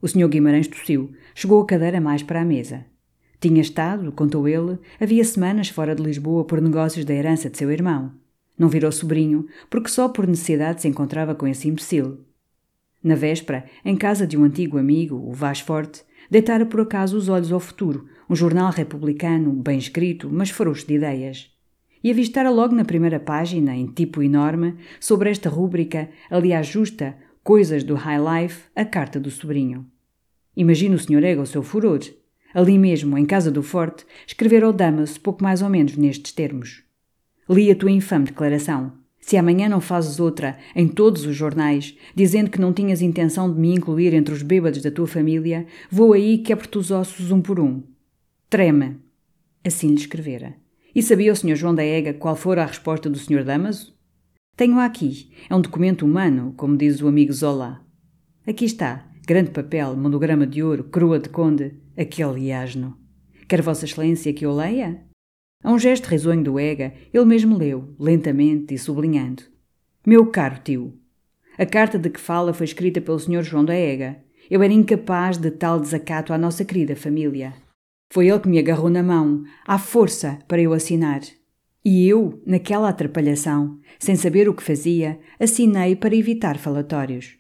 O 0.01 0.09
senhor 0.09 0.29
Guimarães 0.29 0.67
tossiu, 0.67 1.13
chegou 1.35 1.61
a 1.61 1.67
cadeira 1.67 2.01
mais 2.01 2.23
para 2.23 2.41
a 2.41 2.45
mesa. 2.45 2.87
Tinha 3.39 3.61
estado, 3.61 4.11
contou 4.13 4.49
ele, 4.49 4.79
havia 4.99 5.25
semanas 5.25 5.69
fora 5.69 5.95
de 5.95 6.03
Lisboa 6.03 6.45
por 6.45 6.61
negócios 6.61 7.05
da 7.05 7.13
herança 7.13 7.51
de 7.51 7.59
seu 7.59 7.71
irmão. 7.71 8.13
Não 8.59 8.69
virou 8.69 8.91
sobrinho, 8.91 9.47
porque 9.69 9.91
só 9.91 10.09
por 10.09 10.27
necessidade 10.27 10.81
se 10.81 10.89
encontrava 10.89 11.35
com 11.35 11.47
esse 11.47 11.69
imbecil. 11.69 12.25
Na 13.03 13.15
véspera, 13.15 13.67
em 13.85 13.97
casa 13.97 14.27
de 14.27 14.39
um 14.39 14.45
antigo 14.45 14.79
amigo, 14.79 15.17
o 15.17 15.33
Vaz 15.33 15.61
Forte, 15.61 16.03
deitara 16.31 16.65
por 16.65 16.81
acaso 16.81 17.17
os 17.17 17.29
olhos 17.29 17.53
ao 17.53 17.61
futuro, 17.61 18.07
um 18.29 18.35
jornal 18.35 18.71
republicano, 18.71 19.53
bem 19.53 19.79
escrito, 19.79 20.31
mas 20.31 20.51
frouxo 20.51 20.87
de 20.87 20.95
ideias. 20.95 21.51
E 22.03 22.11
avistara 22.11 22.51
logo 22.51 22.75
na 22.75 22.85
primeira 22.85 23.21
página, 23.21 23.75
em 23.77 23.87
tipo 23.87 24.23
enorme, 24.23 24.75
sobre 24.99 25.31
esta 25.31 25.51
rúbrica, 25.51 26.09
aliás 26.31 26.67
justa, 26.67 27.17
Coisas 27.43 27.83
do 27.83 27.95
High 27.95 28.43
Life, 28.43 28.65
a 28.77 28.85
carta 28.85 29.19
do 29.19 29.31
sobrinho. 29.31 29.87
Imagina 30.55 30.95
o 30.95 30.99
Sr. 30.99 31.25
Ega 31.25 31.41
o 31.41 31.47
seu 31.47 31.63
furor. 31.63 32.01
Ali 32.53 32.79
mesmo, 32.79 33.17
em 33.17 33.25
casa 33.25 33.51
do 33.51 33.63
Forte, 33.63 34.05
escrever 34.27 34.63
ao 34.63 34.73
Damas 34.73 35.17
pouco 35.17 35.43
mais 35.43 35.63
ou 35.63 35.71
menos 35.71 35.97
nestes 35.97 36.33
termos. 36.33 36.83
Li 37.49 37.71
a 37.71 37.75
tua 37.75 37.91
infame 37.91 38.27
declaração. 38.27 38.93
Se 39.21 39.37
amanhã 39.37 39.69
não 39.69 39.81
fazes 39.81 40.21
outra, 40.21 40.59
em 40.75 40.89
todos 40.89 41.25
os 41.25 41.37
jornais, 41.37 41.97
dizendo 42.15 42.51
que 42.51 42.61
não 42.61 42.73
tinhas 42.73 43.01
intenção 43.01 43.53
de 43.53 43.59
me 43.59 43.75
incluir 43.75 44.13
entre 44.13 44.35
os 44.35 44.43
bêbados 44.43 44.83
da 44.83 44.91
tua 44.91 45.07
família, 45.07 45.67
vou 45.91 46.13
aí 46.13 46.39
quebro-te 46.39 46.79
os 46.79 46.91
ossos 46.91 47.31
um 47.31 47.41
por 47.41 47.61
um. 47.61 47.83
Treme. 48.49 48.97
Assim 49.65 49.89
lhe 49.89 49.95
escrevera. 49.95 50.60
E 50.95 51.03
sabia 51.03 51.33
o 51.33 51.37
Sr. 51.37 51.57
João 51.57 51.75
da 51.75 51.85
Ega 51.85 52.15
qual 52.15 52.35
fora 52.35 52.63
a 52.63 52.67
resposta 52.67 53.09
do 53.09 53.19
Sr. 53.19 53.45
Damaso? 53.45 53.95
Tenho-a 54.57 54.85
aqui. 54.85 55.31
É 55.49 55.55
um 55.55 55.61
documento 55.61 56.05
humano, 56.05 56.53
como 56.57 56.77
diz 56.77 57.01
o 57.01 57.09
amigo 57.09 57.33
Zola. 57.33 57.81
Aqui 58.47 58.65
está. 58.65 59.07
Grande 59.27 59.51
papel, 59.51 59.97
monograma 59.97 60.47
de 60.47 60.63
ouro, 60.63 60.85
coroa 60.85 61.19
de 61.19 61.29
conde. 61.29 61.75
Aquele 61.97 62.53
asno. 62.53 62.97
Quer 63.49 63.63
Vossa 63.63 63.85
Excelência 63.85 64.33
que 64.33 64.45
eu 64.45 64.55
leia? 64.55 65.05
A 65.63 65.73
um 65.73 65.79
gesto 65.79 66.07
risonho 66.07 66.43
do 66.43 66.59
Ega, 66.59 66.95
ele 67.13 67.25
mesmo 67.25 67.57
leu, 67.57 67.95
lentamente 67.99 68.75
e 68.75 68.79
sublinhando. 68.79 69.43
Meu 70.07 70.27
caro 70.27 70.59
tio, 70.65 71.01
a 71.61 71.67
carta 71.67 71.99
de 71.99 72.09
que 72.09 72.19
fala 72.19 72.55
foi 72.55 72.65
escrita 72.65 73.03
pelo 73.03 73.19
Sr. 73.19 73.43
João 73.43 73.63
da 73.63 73.75
Ega. 73.75 74.17
Eu 74.51 74.63
era 74.63 74.73
incapaz 74.73 75.37
de 75.37 75.51
tal 75.51 75.79
desacato 75.79 76.33
à 76.33 76.39
nossa 76.39 76.65
querida 76.65 76.97
família. 76.97 77.53
Foi 78.13 78.29
ele 78.29 78.41
que 78.41 78.49
me 78.49 78.59
agarrou 78.59 78.91
na 78.91 79.05
mão, 79.05 79.45
à 79.65 79.79
força, 79.79 80.39
para 80.49 80.61
eu 80.61 80.73
assinar. 80.73 81.21
E 81.85 82.09
eu, 82.09 82.43
naquela 82.45 82.89
atrapalhação, 82.89 83.79
sem 84.01 84.17
saber 84.17 84.49
o 84.49 84.55
que 84.55 84.65
fazia, 84.65 85.21
assinei 85.39 85.95
para 85.95 86.17
evitar 86.17 86.59
falatórios. 86.59 87.37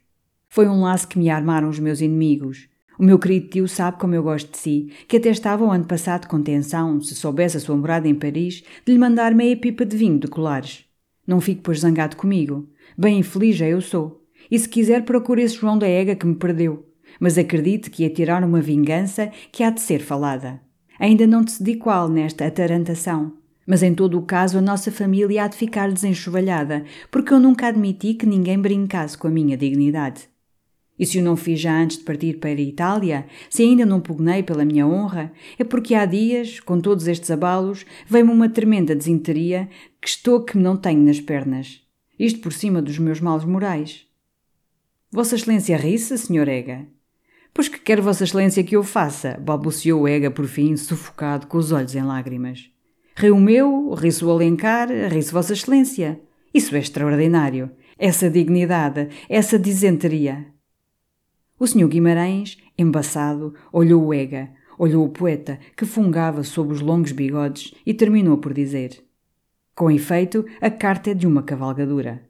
Foi 0.48 0.68
um 0.68 0.82
laço 0.82 1.08
que 1.08 1.18
me 1.18 1.28
armaram 1.28 1.68
os 1.68 1.80
meus 1.80 2.00
inimigos. 2.00 2.68
O 2.98 3.02
meu 3.02 3.18
querido 3.18 3.48
tio 3.48 3.66
sabe 3.66 3.98
como 3.98 4.14
eu 4.14 4.22
gosto 4.22 4.52
de 4.52 4.58
si, 4.58 4.92
que 5.08 5.16
até 5.16 5.30
estava 5.30 5.64
o 5.64 5.70
ano 5.70 5.86
passado 5.86 6.28
com 6.28 6.40
tensão, 6.40 7.00
se 7.00 7.16
soubesse 7.16 7.56
a 7.56 7.60
sua 7.60 7.76
morada 7.76 8.06
em 8.06 8.14
Paris, 8.14 8.62
de 8.86 8.92
lhe 8.92 8.98
mandar 8.98 9.34
meia 9.34 9.56
pipa 9.56 9.84
de 9.84 9.96
vinho 9.96 10.20
de 10.20 10.28
colares. 10.28 10.84
Não 11.26 11.40
fique, 11.40 11.62
pois, 11.62 11.80
zangado 11.80 12.16
comigo. 12.16 12.68
Bem 12.96 13.18
infeliz 13.18 13.56
já 13.56 13.66
eu 13.66 13.80
sou. 13.80 14.24
E 14.48 14.58
se 14.58 14.68
quiser, 14.68 15.04
procure 15.04 15.42
esse 15.42 15.56
João 15.56 15.78
da 15.78 15.88
Ega 15.88 16.14
que 16.14 16.26
me 16.26 16.36
perdeu. 16.36 16.89
Mas 17.20 17.36
acredite 17.36 17.90
que 17.90 18.02
ia 18.02 18.10
tirar 18.10 18.42
uma 18.42 18.60
vingança 18.60 19.30
que 19.52 19.62
há 19.62 19.70
de 19.70 19.80
ser 19.80 20.00
falada. 20.00 20.60
Ainda 20.98 21.26
não 21.26 21.44
decidi 21.44 21.76
qual 21.76 22.08
nesta 22.08 22.46
atarantação. 22.46 23.34
Mas 23.66 23.82
em 23.82 23.94
todo 23.94 24.18
o 24.18 24.22
caso 24.22 24.58
a 24.58 24.60
nossa 24.60 24.90
família 24.90 25.44
há 25.44 25.46
de 25.48 25.56
ficar 25.56 25.92
desenxovalhada, 25.92 26.84
porque 27.10 27.32
eu 27.32 27.38
nunca 27.38 27.68
admiti 27.68 28.14
que 28.14 28.26
ninguém 28.26 28.58
brincasse 28.58 29.16
com 29.16 29.28
a 29.28 29.30
minha 29.30 29.56
dignidade. 29.56 30.28
E 30.98 31.06
se 31.06 31.18
o 31.18 31.22
não 31.22 31.34
fiz 31.34 31.58
já 31.58 31.80
antes 31.80 31.96
de 31.96 32.04
partir 32.04 32.38
para 32.38 32.50
a 32.50 32.52
Itália, 32.52 33.26
se 33.48 33.62
ainda 33.62 33.86
não 33.86 34.00
pugnei 34.00 34.42
pela 34.42 34.66
minha 34.66 34.86
honra, 34.86 35.32
é 35.58 35.64
porque 35.64 35.94
há 35.94 36.04
dias, 36.04 36.60
com 36.60 36.78
todos 36.78 37.06
estes 37.08 37.30
abalos, 37.30 37.86
veio-me 38.06 38.32
uma 38.32 38.50
tremenda 38.50 38.94
desinteria 38.94 39.68
que 39.98 40.08
estou 40.08 40.44
que 40.44 40.58
não 40.58 40.76
tenho 40.76 41.00
nas 41.00 41.18
pernas. 41.18 41.80
Isto 42.18 42.40
por 42.40 42.52
cima 42.52 42.82
dos 42.82 42.98
meus 42.98 43.18
males 43.18 43.44
morais. 43.46 44.06
Vossa 45.10 45.36
Excelência 45.36 45.78
ri-se, 45.78 46.18
Sr. 46.18 46.48
Ega? 46.48 46.86
Pois 47.52 47.68
que 47.68 47.78
quer 47.78 48.00
Vossa 48.00 48.24
Excelência 48.24 48.62
que 48.62 48.76
eu 48.76 48.82
faça? 48.82 49.38
balbuciou 49.40 50.06
Ega 50.06 50.30
por 50.30 50.46
fim, 50.46 50.76
sufocado, 50.76 51.46
com 51.46 51.58
os 51.58 51.72
olhos 51.72 51.94
em 51.94 52.02
lágrimas. 52.02 52.70
Riu 53.16 53.36
meu, 53.36 53.92
ri-se 53.92 54.24
o 54.24 54.30
Alencar, 54.30 54.88
ri-se 54.88 55.32
Vossa 55.32 55.52
Excelência. 55.52 56.20
Isso 56.54 56.74
é 56.76 56.78
extraordinário. 56.78 57.70
Essa 57.98 58.30
dignidade, 58.30 59.08
essa 59.28 59.58
dizenteria. 59.58 60.46
O 61.58 61.66
senhor 61.66 61.88
Guimarães, 61.88 62.56
embaçado, 62.78 63.54
olhou 63.70 64.06
o 64.06 64.14
Ega, 64.14 64.50
olhou 64.78 65.04
o 65.04 65.10
poeta, 65.10 65.60
que 65.76 65.84
fungava 65.84 66.42
sob 66.42 66.72
os 66.72 66.80
longos 66.80 67.12
bigodes, 67.12 67.74
e 67.84 67.92
terminou 67.92 68.38
por 68.38 68.54
dizer: 68.54 69.04
Com 69.74 69.90
efeito, 69.90 70.46
a 70.60 70.70
carta 70.70 71.10
é 71.10 71.14
de 71.14 71.26
uma 71.26 71.42
cavalgadura. 71.42 72.22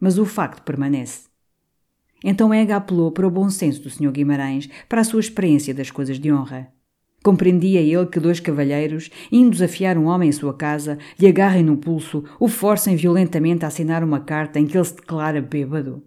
Mas 0.00 0.16
o 0.16 0.24
facto 0.24 0.62
permanece. 0.62 1.29
Então 2.22 2.52
Ega 2.52 2.76
apelou 2.76 3.10
para 3.10 3.26
o 3.26 3.30
bom 3.30 3.48
senso 3.48 3.82
do 3.82 3.90
senhor 3.90 4.12
Guimarães, 4.12 4.68
para 4.88 5.00
a 5.00 5.04
sua 5.04 5.20
experiência 5.20 5.72
das 5.72 5.90
coisas 5.90 6.18
de 6.18 6.32
honra. 6.32 6.68
Compreendia 7.22 7.80
ele 7.80 8.06
que 8.06 8.18
dois 8.18 8.40
cavalheiros, 8.40 9.10
indo 9.30 9.50
desafiar 9.50 9.98
um 9.98 10.06
homem 10.06 10.30
em 10.30 10.32
sua 10.32 10.54
casa, 10.54 10.98
lhe 11.18 11.28
agarrem 11.28 11.62
no 11.62 11.76
pulso, 11.76 12.24
o 12.38 12.48
forcem 12.48 12.96
violentamente 12.96 13.64
a 13.64 13.68
assinar 13.68 14.02
uma 14.02 14.20
carta 14.20 14.58
em 14.58 14.66
que 14.66 14.76
ele 14.76 14.84
se 14.84 14.96
declara 14.96 15.40
bêbado. 15.42 16.02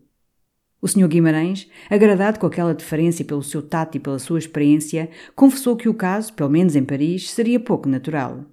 O 0.81 0.87
Sr. 0.87 1.07
Guimarães, 1.07 1.69
agradado 1.89 2.39
com 2.39 2.47
aquela 2.47 2.73
deferência 2.73 3.23
pelo 3.23 3.43
seu 3.43 3.61
tato 3.61 3.95
e 3.95 3.99
pela 3.99 4.19
sua 4.19 4.39
experiência, 4.39 5.09
confessou 5.35 5.77
que 5.77 5.87
o 5.87 5.93
caso, 5.93 6.33
pelo 6.33 6.49
menos 6.49 6.75
em 6.75 6.83
Paris, 6.83 7.31
seria 7.31 7.59
pouco 7.59 7.87
natural. 7.87 8.43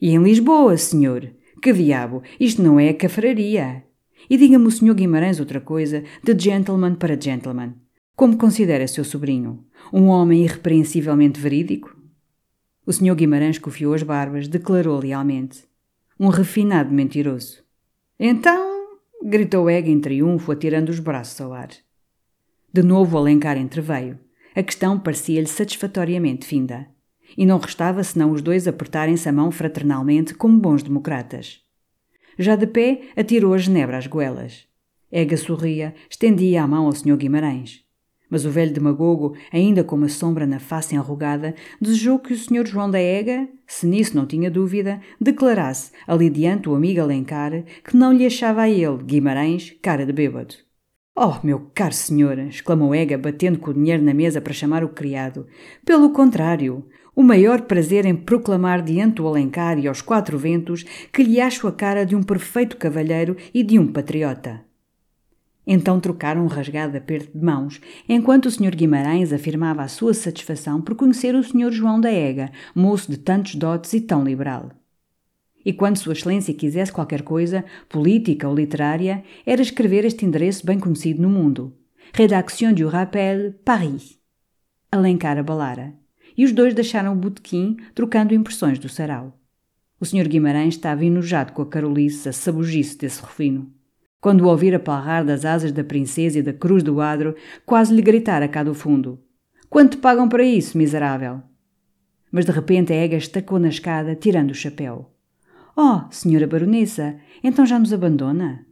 E 0.00 0.10
em 0.10 0.22
Lisboa, 0.22 0.76
senhor? 0.76 1.30
Que 1.62 1.72
diabo, 1.72 2.22
isto 2.40 2.62
não 2.62 2.80
é 2.80 2.88
a 2.88 2.94
cafraria. 2.94 3.84
E 4.30 4.36
diga-me 4.36 4.68
o 4.68 4.70
Sr. 4.70 4.94
Guimarães 4.94 5.40
outra 5.40 5.60
coisa, 5.60 6.04
de 6.22 6.38
gentleman 6.38 6.94
para 6.94 7.20
gentleman. 7.20 7.74
Como 8.14 8.36
considera 8.36 8.86
seu 8.86 9.02
sobrinho? 9.02 9.64
Um 9.92 10.06
homem 10.06 10.44
irrepreensivelmente 10.44 11.40
verídico? 11.40 11.96
O 12.86 12.92
Sr. 12.92 13.16
Guimarães 13.16 13.58
cofiou 13.58 13.92
as 13.92 14.04
barbas, 14.04 14.46
declarou 14.46 15.00
lealmente. 15.00 15.64
Um 16.18 16.28
refinado 16.28 16.92
mentiroso. 16.92 17.64
Então, 18.20 18.86
gritou 19.20 19.68
Ega 19.68 19.90
em 19.90 19.98
triunfo, 19.98 20.52
atirando 20.52 20.90
os 20.90 21.00
braços 21.00 21.40
ao 21.40 21.52
ar. 21.52 21.70
De 22.72 22.84
novo 22.84 23.18
Alencar 23.18 23.58
entreveio. 23.58 24.16
A 24.54 24.62
questão 24.62 24.96
parecia-lhe 24.96 25.48
satisfatoriamente 25.48 26.46
finda. 26.46 26.86
E 27.36 27.44
não 27.44 27.58
restava 27.58 28.04
senão 28.04 28.30
os 28.30 28.42
dois 28.42 28.68
apertarem-se 28.68 29.28
a 29.28 29.32
mão 29.32 29.50
fraternalmente 29.50 30.34
como 30.34 30.60
bons 30.60 30.84
democratas. 30.84 31.68
Já 32.40 32.56
de 32.56 32.66
pé, 32.66 33.02
atirou 33.14 33.52
a 33.52 33.58
genebra 33.58 33.98
às 33.98 34.06
goelas. 34.06 34.66
Ega 35.12 35.36
sorria, 35.36 35.94
estendia 36.08 36.62
a 36.62 36.66
mão 36.66 36.86
ao 36.86 36.92
Sr. 36.92 37.14
Guimarães. 37.14 37.84
Mas 38.30 38.46
o 38.46 38.50
velho 38.50 38.72
demagogo, 38.72 39.36
ainda 39.52 39.84
com 39.84 39.94
uma 39.94 40.08
sombra 40.08 40.46
na 40.46 40.58
face 40.58 40.94
enrugada, 40.94 41.54
desejou 41.78 42.18
que 42.18 42.32
o 42.32 42.38
senhor 42.38 42.66
João 42.66 42.90
da 42.90 42.98
Ega, 42.98 43.46
se 43.66 43.86
nisso 43.86 44.16
não 44.16 44.24
tinha 44.24 44.50
dúvida, 44.50 45.02
declarasse, 45.20 45.92
ali 46.06 46.30
diante 46.30 46.66
o 46.66 46.74
amigo 46.74 47.02
Alencar, 47.02 47.62
que 47.84 47.94
não 47.94 48.10
lhe 48.10 48.24
achava 48.24 48.62
a 48.62 48.70
ele, 48.70 49.02
Guimarães, 49.04 49.76
cara 49.82 50.06
de 50.06 50.12
bêbado. 50.14 50.54
Oh, 51.14 51.44
meu 51.44 51.70
caro 51.74 51.92
senhor! 51.92 52.38
exclamou 52.38 52.94
Ega, 52.94 53.18
batendo 53.18 53.58
com 53.58 53.70
o 53.70 53.74
dinheiro 53.74 54.02
na 54.02 54.14
mesa 54.14 54.40
para 54.40 54.54
chamar 54.54 54.82
o 54.82 54.88
criado. 54.88 55.46
Pelo 55.84 56.10
contrário, 56.14 56.88
o 57.20 57.22
maior 57.22 57.60
prazer 57.60 58.06
em 58.06 58.16
proclamar 58.16 58.80
diante 58.80 59.16
do 59.16 59.28
Alencar 59.28 59.78
e 59.78 59.86
aos 59.86 60.00
quatro 60.00 60.38
ventos 60.38 60.84
que 61.12 61.22
lhe 61.22 61.38
acho 61.38 61.66
a 61.66 61.72
cara 61.72 62.06
de 62.06 62.16
um 62.16 62.22
perfeito 62.22 62.78
cavalheiro 62.78 63.36
e 63.52 63.62
de 63.62 63.78
um 63.78 63.86
patriota. 63.92 64.64
Então 65.66 66.00
trocaram 66.00 66.42
um 66.42 66.46
rasgado 66.46 66.96
aperto 66.96 67.36
de 67.36 67.44
mãos, 67.44 67.78
enquanto 68.08 68.46
o 68.46 68.50
Sr. 68.50 68.74
Guimarães 68.74 69.34
afirmava 69.34 69.82
a 69.82 69.88
sua 69.88 70.14
satisfação 70.14 70.80
por 70.80 70.94
conhecer 70.94 71.34
o 71.34 71.44
Sr. 71.44 71.70
João 71.70 72.00
da 72.00 72.10
Ega, 72.10 72.50
moço 72.74 73.10
de 73.10 73.18
tantos 73.18 73.54
dotes 73.54 73.92
e 73.92 74.00
tão 74.00 74.24
liberal. 74.24 74.70
E 75.62 75.74
quando 75.74 75.98
Sua 75.98 76.14
Excelência 76.14 76.54
quisesse 76.54 76.90
qualquer 76.90 77.20
coisa, 77.20 77.66
política 77.86 78.48
ou 78.48 78.54
literária, 78.54 79.22
era 79.44 79.60
escrever 79.60 80.06
este 80.06 80.24
endereço 80.24 80.64
bem 80.64 80.80
conhecido 80.80 81.20
no 81.20 81.28
mundo: 81.28 81.76
Rédaction 82.14 82.72
du 82.72 82.88
Rappel, 82.88 83.52
Paris. 83.62 84.18
Alencar 84.90 85.36
abalara. 85.36 85.99
E 86.36 86.44
os 86.44 86.52
dois 86.52 86.74
deixaram 86.74 87.12
o 87.12 87.16
botequim, 87.16 87.76
trocando 87.94 88.34
impressões 88.34 88.78
do 88.78 88.88
sarau. 88.88 89.38
O 90.00 90.04
Sr. 90.06 90.26
Guimarães 90.28 90.74
estava 90.74 91.04
enojado 91.04 91.52
com 91.52 91.62
a 91.62 91.66
carolice, 91.66 92.28
a 92.28 92.32
sabugice 92.32 92.96
desse 92.96 93.20
refino. 93.20 93.70
Quando 94.20 94.42
o 94.42 94.48
ouvira 94.48 94.78
palrar 94.78 95.24
das 95.24 95.44
asas 95.44 95.72
da 95.72 95.82
princesa 95.82 96.38
e 96.38 96.42
da 96.42 96.52
cruz 96.52 96.82
do 96.82 97.00
adro, 97.00 97.34
quase 97.64 97.94
lhe 97.94 98.02
gritara 98.02 98.48
cá 98.48 98.62
do 98.62 98.74
fundo: 98.74 99.18
Quanto 99.68 99.98
pagam 99.98 100.28
para 100.28 100.42
isso, 100.42 100.76
miserável? 100.76 101.42
Mas 102.30 102.44
de 102.44 102.52
repente 102.52 102.92
a 102.92 102.96
Ega 102.96 103.16
estacou 103.16 103.58
na 103.58 103.68
escada, 103.68 104.14
tirando 104.14 104.50
o 104.50 104.54
chapéu. 104.54 105.10
Oh, 105.76 106.02
senhora 106.10 106.46
baronesa, 106.46 107.16
então 107.42 107.64
já 107.64 107.78
nos 107.78 107.92
abandona? 107.92 108.66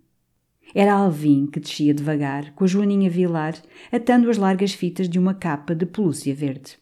Era 0.74 0.94
Alvim 0.94 1.46
que 1.46 1.60
descia 1.60 1.94
devagar, 1.94 2.52
com 2.54 2.64
a 2.64 2.66
joaninha 2.66 3.08
vilar, 3.08 3.54
atando 3.90 4.28
as 4.28 4.36
largas 4.36 4.74
fitas 4.74 5.08
de 5.08 5.18
uma 5.18 5.32
capa 5.32 5.74
de 5.74 5.86
pelúcia 5.86 6.34
verde. 6.34 6.78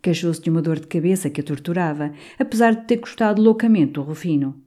Queixou-se 0.00 0.40
de 0.40 0.50
uma 0.50 0.62
dor 0.62 0.78
de 0.78 0.86
cabeça 0.86 1.28
que 1.28 1.40
a 1.40 1.44
torturava, 1.44 2.12
apesar 2.38 2.74
de 2.74 2.86
ter 2.86 2.96
gostado 2.96 3.42
loucamente 3.42 3.98
o 3.98 4.02
Rufino. 4.02 4.62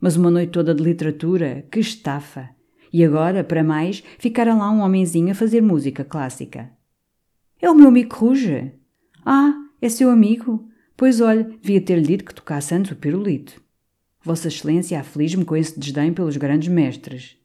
Mas 0.00 0.16
uma 0.16 0.30
noite 0.30 0.52
toda 0.52 0.74
de 0.74 0.82
literatura, 0.82 1.66
que 1.70 1.80
estafa! 1.80 2.48
E 2.92 3.04
agora, 3.04 3.44
para 3.44 3.62
mais, 3.62 4.02
ficara 4.18 4.54
lá 4.54 4.70
um 4.70 4.80
homenzinho 4.80 5.30
a 5.30 5.34
fazer 5.34 5.60
música 5.60 6.04
clássica. 6.04 6.70
É 7.60 7.70
o 7.70 7.74
meu 7.74 7.88
amigo 7.88 8.16
Ruge. 8.16 8.72
Ah, 9.24 9.54
é 9.80 9.88
seu 9.88 10.10
amigo? 10.10 10.68
Pois 10.96 11.20
olhe, 11.20 11.44
devia 11.62 11.80
ter-lhe 11.80 12.06
dito 12.06 12.24
que 12.24 12.34
tocasse 12.34 12.74
antes 12.74 12.92
o 12.92 12.96
pirulito. 12.96 13.62
Vossa 14.22 14.48
Excelência 14.48 14.98
aflige-me 14.98 15.44
com 15.44 15.56
esse 15.56 15.78
desdém 15.78 16.12
pelos 16.12 16.36
grandes 16.36 16.68
mestres. 16.68 17.36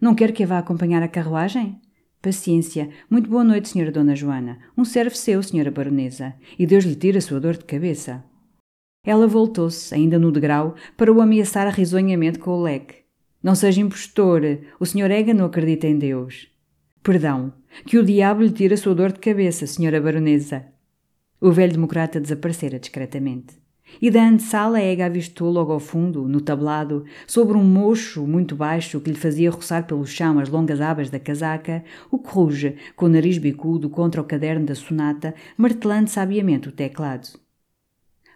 Não 0.00 0.14
quer 0.14 0.32
que 0.32 0.42
a 0.42 0.46
vá 0.46 0.58
acompanhar 0.58 1.02
a 1.02 1.08
carruagem? 1.08 1.80
Paciência. 2.22 2.88
Muito 3.10 3.28
boa 3.28 3.42
noite, 3.42 3.68
senhora 3.68 3.90
Dona 3.90 4.14
Joana. 4.14 4.60
Um 4.78 4.84
servo 4.84 5.16
seu, 5.16 5.42
senhora 5.42 5.72
Baronesa. 5.72 6.34
E 6.56 6.64
Deus 6.64 6.84
lhe 6.84 6.94
tire 6.94 7.18
a 7.18 7.20
sua 7.20 7.40
dor 7.40 7.56
de 7.56 7.64
cabeça. 7.64 8.22
Ela 9.04 9.26
voltou-se, 9.26 9.92
ainda 9.92 10.20
no 10.20 10.30
degrau, 10.30 10.76
para 10.96 11.12
o 11.12 11.20
ameaçar 11.20 11.66
risonhamente 11.74 12.38
com 12.38 12.52
o 12.52 12.62
leque. 12.62 12.94
Não 13.42 13.56
seja 13.56 13.80
impostor. 13.80 14.42
O 14.78 14.86
senhor 14.86 15.10
Ega 15.10 15.34
não 15.34 15.46
acredita 15.46 15.88
em 15.88 15.98
Deus. 15.98 16.46
Perdão. 17.02 17.52
Que 17.84 17.98
o 17.98 18.04
diabo 18.04 18.44
lhe 18.44 18.52
tire 18.52 18.74
a 18.74 18.76
sua 18.76 18.94
dor 18.94 19.10
de 19.10 19.18
cabeça, 19.18 19.66
senhora 19.66 20.00
Baronesa. 20.00 20.64
O 21.40 21.50
velho 21.50 21.72
democrata 21.72 22.20
desaparecera 22.20 22.78
discretamente. 22.78 23.60
E 24.00 24.10
da 24.10 24.26
antessala 24.26 24.80
Ega 24.80 25.06
avistou 25.06 25.50
logo 25.50 25.72
ao 25.72 25.80
fundo, 25.80 26.26
no 26.26 26.40
tablado, 26.40 27.04
sobre 27.26 27.56
um 27.56 27.64
mocho 27.64 28.26
muito 28.26 28.56
baixo 28.56 29.00
que 29.00 29.10
lhe 29.10 29.16
fazia 29.16 29.50
roçar 29.50 29.86
pelo 29.86 30.06
chão 30.06 30.38
as 30.38 30.48
longas 30.48 30.80
abas 30.80 31.10
da 31.10 31.18
casaca, 31.18 31.84
o 32.10 32.18
corruja, 32.18 32.74
com 32.96 33.06
o 33.06 33.08
nariz 33.08 33.38
bicudo 33.38 33.88
contra 33.90 34.20
o 34.20 34.24
caderno 34.24 34.66
da 34.66 34.74
sonata, 34.74 35.34
martelando 35.56 36.10
sabiamente 36.10 36.68
o 36.68 36.72
teclado. 36.72 37.28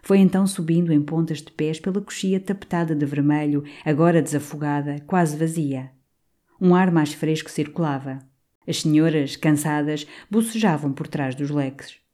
Foi 0.03 0.19
então 0.19 0.47
subindo 0.47 0.93
em 0.93 1.01
pontas 1.01 1.41
de 1.41 1.51
pés 1.51 1.79
pela 1.81 1.99
coxia 1.99 2.39
tapetada 2.39 2.95
de 2.95 3.05
vermelho, 3.05 3.63
agora 3.83 4.21
desafogada, 4.21 5.01
quase 5.05 5.35
vazia. 5.35 5.91
Um 6.61 6.73
ar 6.73 6.91
mais 6.91 7.13
fresco 7.13 7.51
circulava. 7.51 8.19
As 8.65 8.81
senhoras, 8.81 9.35
cansadas, 9.35 10.07
bocejavam 10.31 10.93
por 10.93 11.07
trás 11.07 11.35
dos 11.35 11.49
leques. 11.49 12.06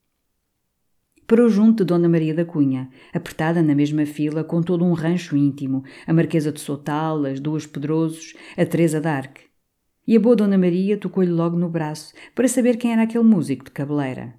Parou 1.26 1.48
junto 1.48 1.84
de 1.84 1.88
Dona 1.88 2.10
Maria 2.10 2.34
da 2.34 2.44
Cunha, 2.44 2.90
apertada 3.14 3.62
na 3.62 3.74
mesma 3.74 4.06
fila 4.06 4.44
com 4.44 4.62
todo 4.62 4.84
um 4.84 4.94
rancho 4.94 5.38
íntimo, 5.38 5.84
a 6.06 6.14
Marquesa 6.14 6.52
de 6.52 6.60
Sotal, 6.60 7.26
as 7.26 7.40
duas 7.40 7.66
Pedrosos, 7.66 8.34
a 8.58 8.66
Teresa 8.66 9.00
d'Arc. 9.00 9.40
E 10.06 10.18
a 10.18 10.20
boa 10.20 10.36
Dona 10.36 10.58
Maria 10.58 10.98
tocou-lhe 10.98 11.32
logo 11.32 11.58
no 11.58 11.70
braço 11.70 12.14
para 12.36 12.48
saber 12.48 12.76
quem 12.76 12.92
era 12.92 13.04
aquele 13.04 13.24
músico 13.24 13.64
de 13.64 13.72
cabeleira. 13.72 14.34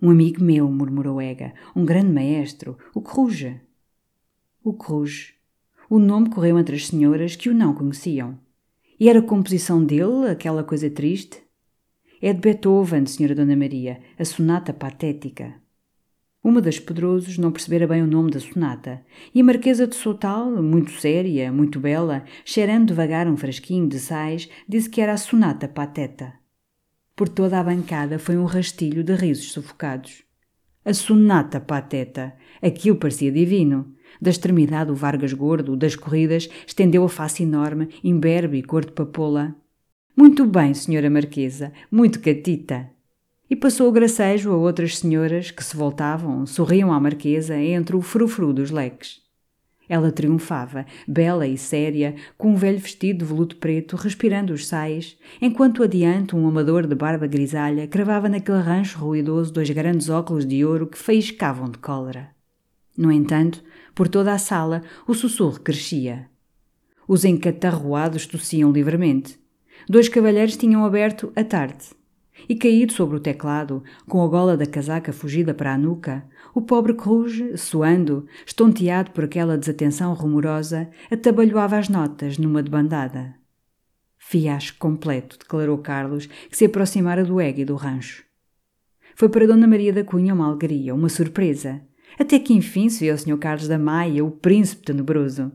Um 0.00 0.10
amigo 0.10 0.42
meu, 0.42 0.70
murmurou 0.70 1.20
Ega, 1.20 1.52
um 1.76 1.84
grande 1.84 2.10
maestro, 2.10 2.78
o 2.94 3.02
Cruz. 3.02 3.44
O 4.62 4.72
Cruz. 4.72 5.34
O 5.90 5.98
nome 5.98 6.30
correu 6.30 6.58
entre 6.58 6.76
as 6.76 6.86
senhoras 6.86 7.36
que 7.36 7.50
o 7.50 7.54
não 7.54 7.74
conheciam. 7.74 8.38
E 8.98 9.10
era 9.10 9.18
a 9.18 9.22
composição 9.22 9.84
dele, 9.84 10.28
aquela 10.30 10.64
coisa 10.64 10.88
triste? 10.88 11.42
É 12.22 12.32
de 12.32 12.40
Beethoven, 12.40 13.04
senhora 13.04 13.34
Dona 13.34 13.56
Maria, 13.56 14.00
a 14.18 14.24
sonata 14.24 14.72
patética. 14.72 15.62
Uma 16.44 16.60
das 16.60 16.78
Pedrosos 16.78 17.38
não 17.38 17.50
percebera 17.50 17.86
bem 17.86 18.02
o 18.02 18.06
nome 18.06 18.30
da 18.30 18.38
sonata, 18.38 19.00
e 19.34 19.40
a 19.40 19.44
Marquesa 19.44 19.86
de 19.86 19.94
Sotal, 19.94 20.62
muito 20.62 20.90
séria, 20.90 21.50
muito 21.50 21.80
bela, 21.80 22.22
cheirando 22.44 22.88
devagar 22.88 23.26
um 23.26 23.34
frasquinho 23.34 23.88
de 23.88 23.98
sais, 23.98 24.46
disse 24.68 24.90
que 24.90 25.00
era 25.00 25.14
a 25.14 25.16
sonata 25.16 25.66
pateta. 25.66 26.34
Por 27.16 27.30
toda 27.30 27.58
a 27.58 27.64
bancada 27.64 28.18
foi 28.18 28.36
um 28.36 28.44
rastilho 28.44 29.02
de 29.02 29.14
risos 29.14 29.52
sufocados. 29.52 30.22
A 30.84 30.92
sonata 30.92 31.60
pateta. 31.60 32.34
Aquilo 32.60 32.96
parecia 32.96 33.32
divino. 33.32 33.94
Da 34.20 34.28
extremidade 34.28 34.90
o 34.90 34.94
Vargas 34.94 35.32
gordo, 35.32 35.74
das 35.74 35.96
corridas, 35.96 36.50
estendeu 36.66 37.04
a 37.04 37.08
face 37.08 37.42
enorme, 37.42 37.88
imberbe 38.04 38.58
e 38.58 38.62
cor 38.62 38.84
de 38.84 38.92
papoula. 38.92 39.56
Muito 40.14 40.44
bem, 40.44 40.74
senhora 40.74 41.08
Marquesa, 41.08 41.72
muito 41.90 42.20
catita. 42.20 42.93
E 43.48 43.54
passou 43.54 43.88
o 43.88 43.92
gracejo 43.92 44.52
a 44.52 44.56
outras 44.56 44.98
senhoras 44.98 45.50
que 45.50 45.62
se 45.62 45.76
voltavam, 45.76 46.46
sorriam 46.46 46.90
à 46.90 46.98
Marquesa 46.98 47.56
entre 47.56 47.94
o 47.94 48.00
frufru 48.00 48.54
dos 48.54 48.70
leques. 48.70 49.22
Ela 49.86 50.10
triunfava, 50.10 50.86
bela 51.06 51.46
e 51.46 51.58
séria, 51.58 52.14
com 52.38 52.52
um 52.52 52.56
velho 52.56 52.78
vestido 52.78 53.18
de 53.18 53.24
veludo 53.26 53.56
preto, 53.56 53.96
respirando 53.96 54.54
os 54.54 54.66
sais, 54.66 55.18
enquanto 55.42 55.82
adiante 55.82 56.34
um 56.34 56.48
amador 56.48 56.86
de 56.86 56.94
barba 56.94 57.26
grisalha 57.26 57.86
cravava 57.86 58.26
naquele 58.26 58.60
rancho 58.60 58.98
ruidoso 58.98 59.52
dois 59.52 59.68
grandes 59.68 60.08
óculos 60.08 60.46
de 60.46 60.64
ouro 60.64 60.86
que 60.86 60.96
faiscavam 60.96 61.68
de 61.68 61.76
cólera. 61.76 62.30
No 62.96 63.12
entanto, 63.12 63.62
por 63.94 64.08
toda 64.08 64.32
a 64.32 64.38
sala, 64.38 64.82
o 65.06 65.12
sussurro 65.12 65.60
crescia. 65.60 66.30
Os 67.06 67.26
encatarroados 67.26 68.26
tossiam 68.26 68.72
livremente. 68.72 69.38
Dois 69.86 70.08
cavalheiros 70.08 70.56
tinham 70.56 70.82
aberto 70.82 71.30
a 71.36 71.44
tarde 71.44 71.88
e 72.48 72.54
caído 72.54 72.92
sobre 72.92 73.16
o 73.16 73.20
teclado, 73.20 73.82
com 74.06 74.22
a 74.22 74.28
gola 74.28 74.56
da 74.56 74.66
casaca 74.66 75.12
fugida 75.12 75.54
para 75.54 75.74
a 75.74 75.78
nuca, 75.78 76.24
o 76.54 76.62
pobre 76.62 76.94
Cruz, 76.94 77.60
suando, 77.60 78.26
estonteado 78.46 79.10
por 79.10 79.24
aquela 79.24 79.58
desatenção 79.58 80.12
rumorosa, 80.14 80.88
atabalhoava 81.10 81.78
as 81.78 81.88
notas 81.88 82.38
numa 82.38 82.62
debandada. 82.62 83.34
Fiasco 84.18 84.78
completo, 84.78 85.38
declarou 85.38 85.78
Carlos, 85.78 86.26
que 86.26 86.56
se 86.56 86.64
aproximara 86.64 87.24
do 87.24 87.40
Ega 87.40 87.60
e 87.60 87.64
do 87.64 87.74
rancho. 87.74 88.24
Foi 89.16 89.28
para 89.28 89.46
Dona 89.46 89.66
Maria 89.66 89.92
da 89.92 90.02
Cunha 90.02 90.34
uma 90.34 90.46
alegria, 90.46 90.94
uma 90.94 91.08
surpresa. 91.08 91.82
Até 92.18 92.38
que 92.38 92.54
enfim 92.54 92.88
se 92.88 93.04
viu 93.04 93.14
o 93.14 93.18
Sr. 93.18 93.38
Carlos 93.38 93.68
da 93.68 93.78
Maia, 93.78 94.24
o 94.24 94.30
príncipe 94.30 94.84
tenebroso. 94.84 95.52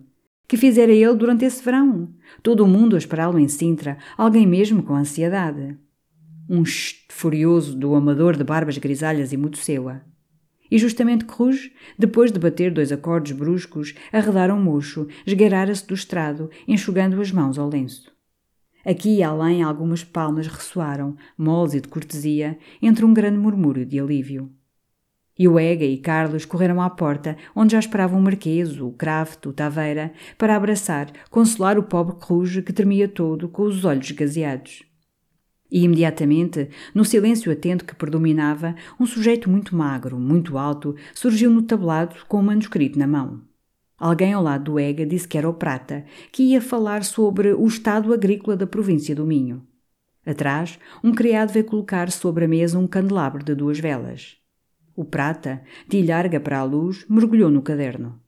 Que 0.47 0.57
fizera 0.57 0.91
ele 0.91 1.13
durante 1.13 1.45
esse 1.45 1.63
verão? 1.63 2.09
Todo 2.41 2.63
o 2.63 2.67
mundo 2.67 2.95
a 2.95 2.99
esperá-lo 2.99 3.37
em 3.37 3.47
Sintra, 3.47 3.97
alguém 4.17 4.47
mesmo 4.47 4.83
com 4.83 4.95
ansiedade 4.95 5.77
um 6.49 6.63
furioso 7.09 7.77
do 7.77 7.93
amador 7.93 8.35
de 8.35 8.43
barbas 8.43 8.77
grisalhas 8.79 9.31
e 9.31 9.37
mutuceua. 9.37 10.01
E 10.71 10.79
justamente 10.79 11.25
Cruz, 11.25 11.71
depois 11.97 12.31
de 12.31 12.39
bater 12.39 12.71
dois 12.71 12.91
acordes 12.91 13.31
bruscos, 13.33 13.93
arredara 14.11 14.53
um 14.53 14.61
mocho, 14.61 15.07
esgueirara-se 15.25 15.85
do 15.85 15.93
estrado, 15.93 16.49
enxugando 16.67 17.21
as 17.21 17.31
mãos 17.31 17.59
ao 17.59 17.69
lenço. 17.69 18.11
Aqui 18.83 19.17
e 19.17 19.23
além 19.23 19.61
algumas 19.61 20.03
palmas 20.03 20.47
ressoaram, 20.47 21.15
moles 21.37 21.73
e 21.73 21.81
de 21.81 21.87
cortesia, 21.87 22.57
entre 22.81 23.05
um 23.05 23.13
grande 23.13 23.37
murmúrio 23.37 23.85
de 23.85 23.99
alívio. 23.99 24.51
E 25.37 25.47
o 25.47 25.59
Ega 25.59 25.85
e 25.85 25.97
Carlos 25.97 26.45
correram 26.45 26.81
à 26.81 26.89
porta, 26.89 27.37
onde 27.55 27.73
já 27.73 27.79
esperavam 27.79 28.19
o 28.19 28.21
Marquês, 28.21 28.79
o 28.79 28.91
Kraft, 28.91 29.45
o 29.45 29.53
Taveira, 29.53 30.11
para 30.37 30.55
abraçar, 30.55 31.11
consolar 31.29 31.77
o 31.77 31.83
pobre 31.83 32.15
Cruz 32.19 32.59
que 32.61 32.73
tremia 32.73 33.07
todo, 33.07 33.47
com 33.47 33.63
os 33.63 33.85
olhos 33.85 34.11
gazeados. 34.11 34.88
E 35.71 35.83
imediatamente, 35.83 36.69
no 36.95 37.05
silêncio 37.05 37.51
atento 37.51 37.85
que 37.85 37.95
predominava, 37.95 38.75
um 38.99 39.05
sujeito 39.05 39.49
muito 39.49 39.75
magro, 39.75 40.19
muito 40.19 40.57
alto, 40.57 40.95
surgiu 41.13 41.51
no 41.51 41.61
tablado 41.61 42.15
com 42.27 42.39
um 42.39 42.43
manuscrito 42.43 42.97
na 42.97 43.05
mão. 43.05 43.41
Alguém 43.97 44.33
ao 44.33 44.41
lado 44.41 44.71
do 44.71 44.79
Ega 44.79 45.05
disse 45.05 45.27
que 45.27 45.37
era 45.37 45.49
o 45.49 45.53
Prata, 45.53 46.05
que 46.31 46.43
ia 46.43 46.61
falar 46.61 47.03
sobre 47.03 47.53
o 47.53 47.67
estado 47.67 48.13
agrícola 48.13 48.57
da 48.57 48.65
província 48.65 49.13
do 49.13 49.25
Minho. 49.25 49.61
Atrás, 50.25 50.79
um 51.03 51.11
criado 51.11 51.51
veio 51.51 51.65
colocar 51.65 52.09
sobre 52.11 52.45
a 52.45 52.47
mesa 52.47 52.79
um 52.79 52.87
candelabro 52.87 53.43
de 53.43 53.53
duas 53.53 53.79
velas. 53.79 54.37
O 54.95 55.05
Prata, 55.05 55.61
de 55.87 56.01
larga 56.01 56.39
para 56.39 56.59
a 56.59 56.63
luz, 56.63 57.05
mergulhou 57.09 57.51
no 57.51 57.61
caderno 57.61 58.19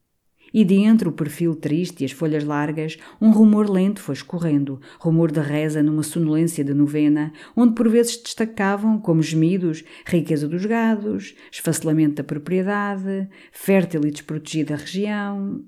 e 0.52 0.64
de 0.64 0.74
entre 0.74 1.08
o 1.08 1.12
perfil 1.12 1.54
triste 1.54 2.02
e 2.02 2.04
as 2.04 2.12
folhas 2.12 2.44
largas, 2.44 2.98
um 3.20 3.30
rumor 3.30 3.68
lento 3.70 4.00
foi 4.00 4.14
escorrendo, 4.14 4.80
rumor 4.98 5.30
de 5.30 5.40
reza 5.40 5.82
numa 5.82 6.02
sonolência 6.02 6.64
de 6.64 6.74
novena, 6.74 7.32
onde 7.56 7.74
por 7.74 7.88
vezes 7.88 8.16
destacavam, 8.16 8.98
como 8.98 9.22
gemidos, 9.22 9.84
riqueza 10.06 10.48
dos 10.48 10.64
gados, 10.64 11.34
esfacelamento 11.50 12.16
da 12.16 12.24
propriedade, 12.24 13.28
fértil 13.50 14.02
e 14.04 14.10
desprotegida 14.10 14.76
região. 14.76 15.64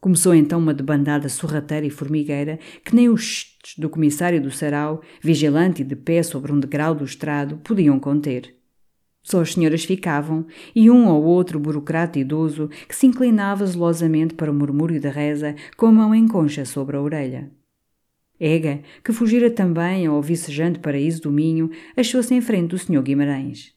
Começou 0.00 0.34
então 0.34 0.60
uma 0.60 0.72
debandada 0.72 1.28
sorrateira 1.28 1.84
e 1.84 1.90
formigueira 1.90 2.58
que 2.84 2.94
nem 2.94 3.08
os 3.08 3.56
do 3.76 3.90
comissário 3.90 4.40
do 4.40 4.50
sarau, 4.50 5.02
vigilante 5.20 5.82
e 5.82 5.84
de 5.84 5.96
pé 5.96 6.22
sobre 6.22 6.52
um 6.52 6.60
degrau 6.60 6.94
do 6.94 7.04
estrado, 7.04 7.58
podiam 7.58 7.98
conter. 7.98 8.57
Só 9.22 9.40
as 9.40 9.52
senhoras 9.52 9.84
ficavam, 9.84 10.46
e 10.74 10.90
um 10.90 11.08
ou 11.08 11.22
outro 11.24 11.58
burocrata 11.58 12.18
idoso 12.18 12.68
que 12.88 12.94
se 12.94 13.06
inclinava 13.06 13.66
zelosamente 13.66 14.34
para 14.34 14.50
o 14.50 14.54
murmúrio 14.54 15.00
da 15.00 15.10
reza, 15.10 15.54
com 15.76 15.86
a 15.86 15.92
mão 15.92 16.14
em 16.14 16.26
concha 16.26 16.64
sobre 16.64 16.96
a 16.96 17.00
orelha. 17.00 17.50
Ega, 18.40 18.82
que 19.04 19.12
fugira 19.12 19.50
também 19.50 20.06
ao 20.06 20.22
vicejante 20.22 20.78
paraíso 20.78 21.22
do 21.22 21.30
Minho, 21.30 21.70
achou-se 21.96 22.32
em 22.32 22.40
frente 22.40 22.70
do 22.70 22.78
Sr. 22.78 23.02
Guimarães. 23.02 23.74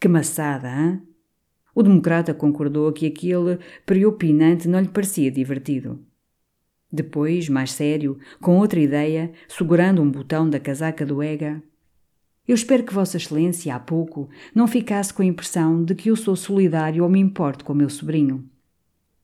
Que 0.00 0.08
maçada, 0.08 0.68
hã? 0.68 1.02
O 1.74 1.82
democrata 1.82 2.34
concordou 2.34 2.92
que 2.92 3.06
aquele 3.06 3.58
preopinante 3.86 4.68
não 4.68 4.80
lhe 4.80 4.88
parecia 4.88 5.30
divertido. 5.30 6.04
Depois, 6.90 7.48
mais 7.48 7.72
sério, 7.72 8.18
com 8.40 8.58
outra 8.58 8.80
ideia, 8.80 9.32
segurando 9.48 10.02
um 10.02 10.10
botão 10.10 10.48
da 10.48 10.60
casaca 10.60 11.06
do 11.06 11.22
Ega, 11.22 11.62
eu 12.46 12.54
espero 12.54 12.82
que 12.82 12.92
Vossa 12.92 13.16
Excelência, 13.16 13.74
há 13.74 13.78
pouco, 13.78 14.28
não 14.52 14.66
ficasse 14.66 15.14
com 15.14 15.22
a 15.22 15.26
impressão 15.26 15.84
de 15.84 15.94
que 15.94 16.10
eu 16.10 16.16
sou 16.16 16.34
solidário 16.34 17.04
ou 17.04 17.08
me 17.08 17.20
importo 17.20 17.64
com 17.64 17.72
o 17.72 17.76
meu 17.76 17.88
sobrinho. 17.88 18.44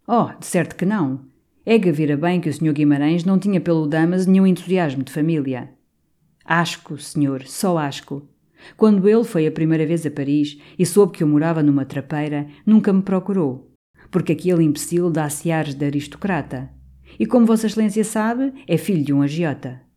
Oh, 0.06 0.30
de 0.38 0.46
certo 0.46 0.76
que 0.76 0.86
não. 0.86 1.26
Ega 1.66 1.92
vira 1.92 2.16
bem 2.16 2.40
que 2.40 2.48
o 2.48 2.52
Sr. 2.52 2.72
Guimarães 2.72 3.24
não 3.24 3.38
tinha 3.38 3.60
pelo 3.60 3.86
Damas 3.86 4.26
nenhum 4.26 4.46
entusiasmo 4.46 5.02
de 5.02 5.12
família. 5.12 5.70
Asco, 6.44 6.96
senhor, 6.96 7.42
só 7.44 7.76
asco. 7.76 8.26
Quando 8.76 9.08
ele 9.08 9.24
foi 9.24 9.46
a 9.46 9.52
primeira 9.52 9.84
vez 9.84 10.06
a 10.06 10.10
Paris 10.10 10.58
e 10.78 10.86
soube 10.86 11.12
que 11.12 11.22
eu 11.22 11.28
morava 11.28 11.62
numa 11.62 11.84
trapeira, 11.84 12.46
nunca 12.64 12.92
me 12.92 13.02
procurou, 13.02 13.70
porque 14.10 14.32
aquele 14.32 14.62
imbecil 14.62 15.10
dá-se 15.10 15.50
ares 15.50 15.74
de 15.74 15.84
aristocrata. 15.84 16.70
E 17.18 17.26
como 17.26 17.46
Vossa 17.46 17.66
Excelência 17.66 18.04
sabe, 18.04 18.52
é 18.66 18.78
filho 18.78 19.04
de 19.04 19.12
um 19.12 19.22
agiota. 19.22 19.87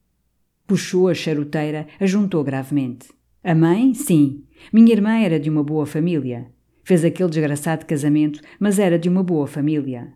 Puxou 0.71 1.09
a 1.09 1.13
charuteira, 1.13 1.85
ajuntou 1.99 2.41
gravemente. 2.45 3.09
A 3.43 3.53
mãe, 3.53 3.93
sim. 3.93 4.45
Minha 4.71 4.93
irmã 4.93 5.19
era 5.19 5.37
de 5.37 5.49
uma 5.49 5.61
boa 5.61 5.85
família. 5.85 6.49
Fez 6.81 7.03
aquele 7.03 7.27
desgraçado 7.27 7.85
casamento, 7.85 8.39
mas 8.57 8.79
era 8.79 8.97
de 8.97 9.09
uma 9.09 9.21
boa 9.21 9.45
família. 9.47 10.13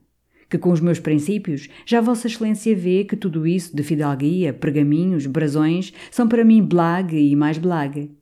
Que 0.50 0.58
com 0.58 0.72
os 0.72 0.80
meus 0.80 0.98
princípios, 0.98 1.68
já 1.86 2.00
Vossa 2.00 2.28
Excelência 2.28 2.74
vê 2.74 3.04
que 3.04 3.18
tudo 3.18 3.46
isso 3.46 3.76
de 3.76 3.84
fidalguia, 3.84 4.54
pergaminhos, 4.54 5.26
brasões, 5.26 5.92
são 6.10 6.26
para 6.26 6.46
mim 6.46 6.64
blague 6.64 7.18
e 7.18 7.36
mais 7.36 7.58
blague. 7.58 8.16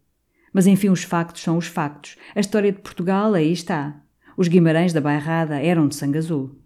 Mas 0.51 0.65
enfim, 0.65 0.89
os 0.89 1.03
factos 1.03 1.43
são 1.43 1.55
os 1.55 1.67
factos. 1.67 2.17
A 2.33 2.39
história 2.39 2.71
de 2.71 2.79
Portugal 2.79 3.35
aí 3.35 3.53
está. 3.53 4.01
Os 4.35 4.47
Guimarães 4.47 4.91
da 4.91 4.99
Bairrada 4.99 5.61
eram 5.61 5.87
de 5.87 5.93
sangue 5.93 6.17
azul. 6.17 6.59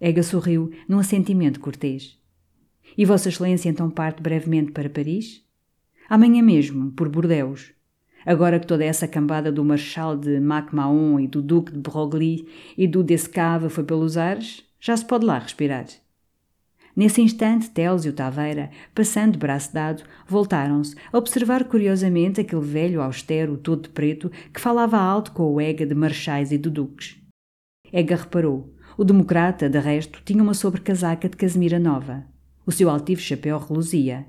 Ega 0.00 0.22
sorriu 0.22 0.70
num 0.88 0.98
assentimento 0.98 1.60
cortês. 1.60 2.18
E 2.96 3.04
Vossa 3.04 3.28
Excelência 3.28 3.68
então 3.68 3.90
parte 3.90 4.22
brevemente 4.22 4.72
para 4.72 4.90
Paris? 4.90 5.44
Amanhã 6.08 6.42
mesmo, 6.42 6.90
por 6.92 7.08
Bordeus. 7.08 7.72
Agora 8.26 8.60
que 8.60 8.66
toda 8.66 8.84
essa 8.84 9.08
cambada 9.08 9.50
do 9.50 9.64
Marechal 9.64 10.16
de 10.16 10.40
Mac-Mahon 10.40 11.20
e 11.20 11.26
do 11.26 11.40
Duque 11.40 11.72
de 11.72 11.78
Broglie 11.78 12.46
e 12.76 12.86
do 12.86 13.02
Descave 13.02 13.68
foi 13.68 13.84
pelos 13.84 14.16
ares, 14.16 14.64
já 14.78 14.96
se 14.96 15.04
pode 15.04 15.24
lá 15.24 15.38
respirar. 15.38 15.86
Nesse 16.94 17.22
instante, 17.22 17.70
Télsio 17.70 18.12
Taveira, 18.12 18.70
passando 18.94 19.32
de 19.32 19.38
braço 19.38 19.72
dado, 19.72 20.02
voltaram-se 20.26 20.96
a 21.12 21.16
observar 21.16 21.64
curiosamente 21.64 22.40
aquele 22.40 22.60
velho 22.60 23.00
austero 23.00 23.56
todo 23.56 23.84
de 23.84 23.88
preto 23.90 24.30
que 24.52 24.60
falava 24.60 24.98
alto 24.98 25.32
com 25.32 25.44
o 25.44 25.60
Ega 25.60 25.86
de 25.86 25.94
marechais 25.94 26.50
e 26.52 26.58
de 26.58 26.68
duques. 26.68 27.16
Ega 27.92 28.16
reparou. 28.16 28.74
O 28.98 29.04
democrata, 29.04 29.68
de 29.68 29.78
resto, 29.78 30.20
tinha 30.24 30.42
uma 30.42 30.52
sobrecasaca 30.52 31.28
de 31.28 31.36
casemira 31.36 31.78
nova. 31.78 32.26
O 32.66 32.72
seu 32.72 32.90
altivo 32.90 33.20
chapéu 33.20 33.58
reluzia. 33.58 34.26